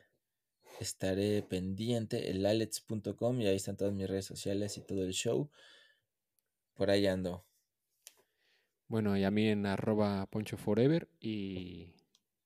estaré 0.80 1.42
pendiente, 1.42 2.28
elalets.com 2.28 3.40
y 3.40 3.46
ahí 3.46 3.56
están 3.56 3.78
todas 3.78 3.94
mis 3.94 4.06
redes 4.06 4.26
sociales 4.26 4.76
y 4.76 4.82
todo 4.82 5.04
el 5.04 5.12
show. 5.14 5.50
Por 6.74 6.90
ahí 6.90 7.06
ando. 7.06 7.47
Bueno, 8.88 9.16
y 9.18 9.24
a 9.24 9.30
mí 9.30 9.48
en 9.48 9.66
arroba 9.66 10.26
poncho 10.26 10.56
forever 10.56 11.08
y, 11.20 11.94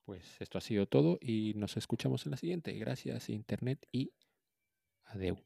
Pues 0.05 0.40
esto 0.40 0.59
ha 0.59 0.60
sido 0.60 0.86
todo 0.86 1.19
y 1.20 1.55
nos 1.55 1.77
escuchamos 1.77 2.27
en 2.27 2.32
la 2.32 2.36
siguiente. 2.36 2.73
Gracias 2.73 3.31
Internet 3.31 3.86
y 3.93 4.12
adeu. 5.05 5.39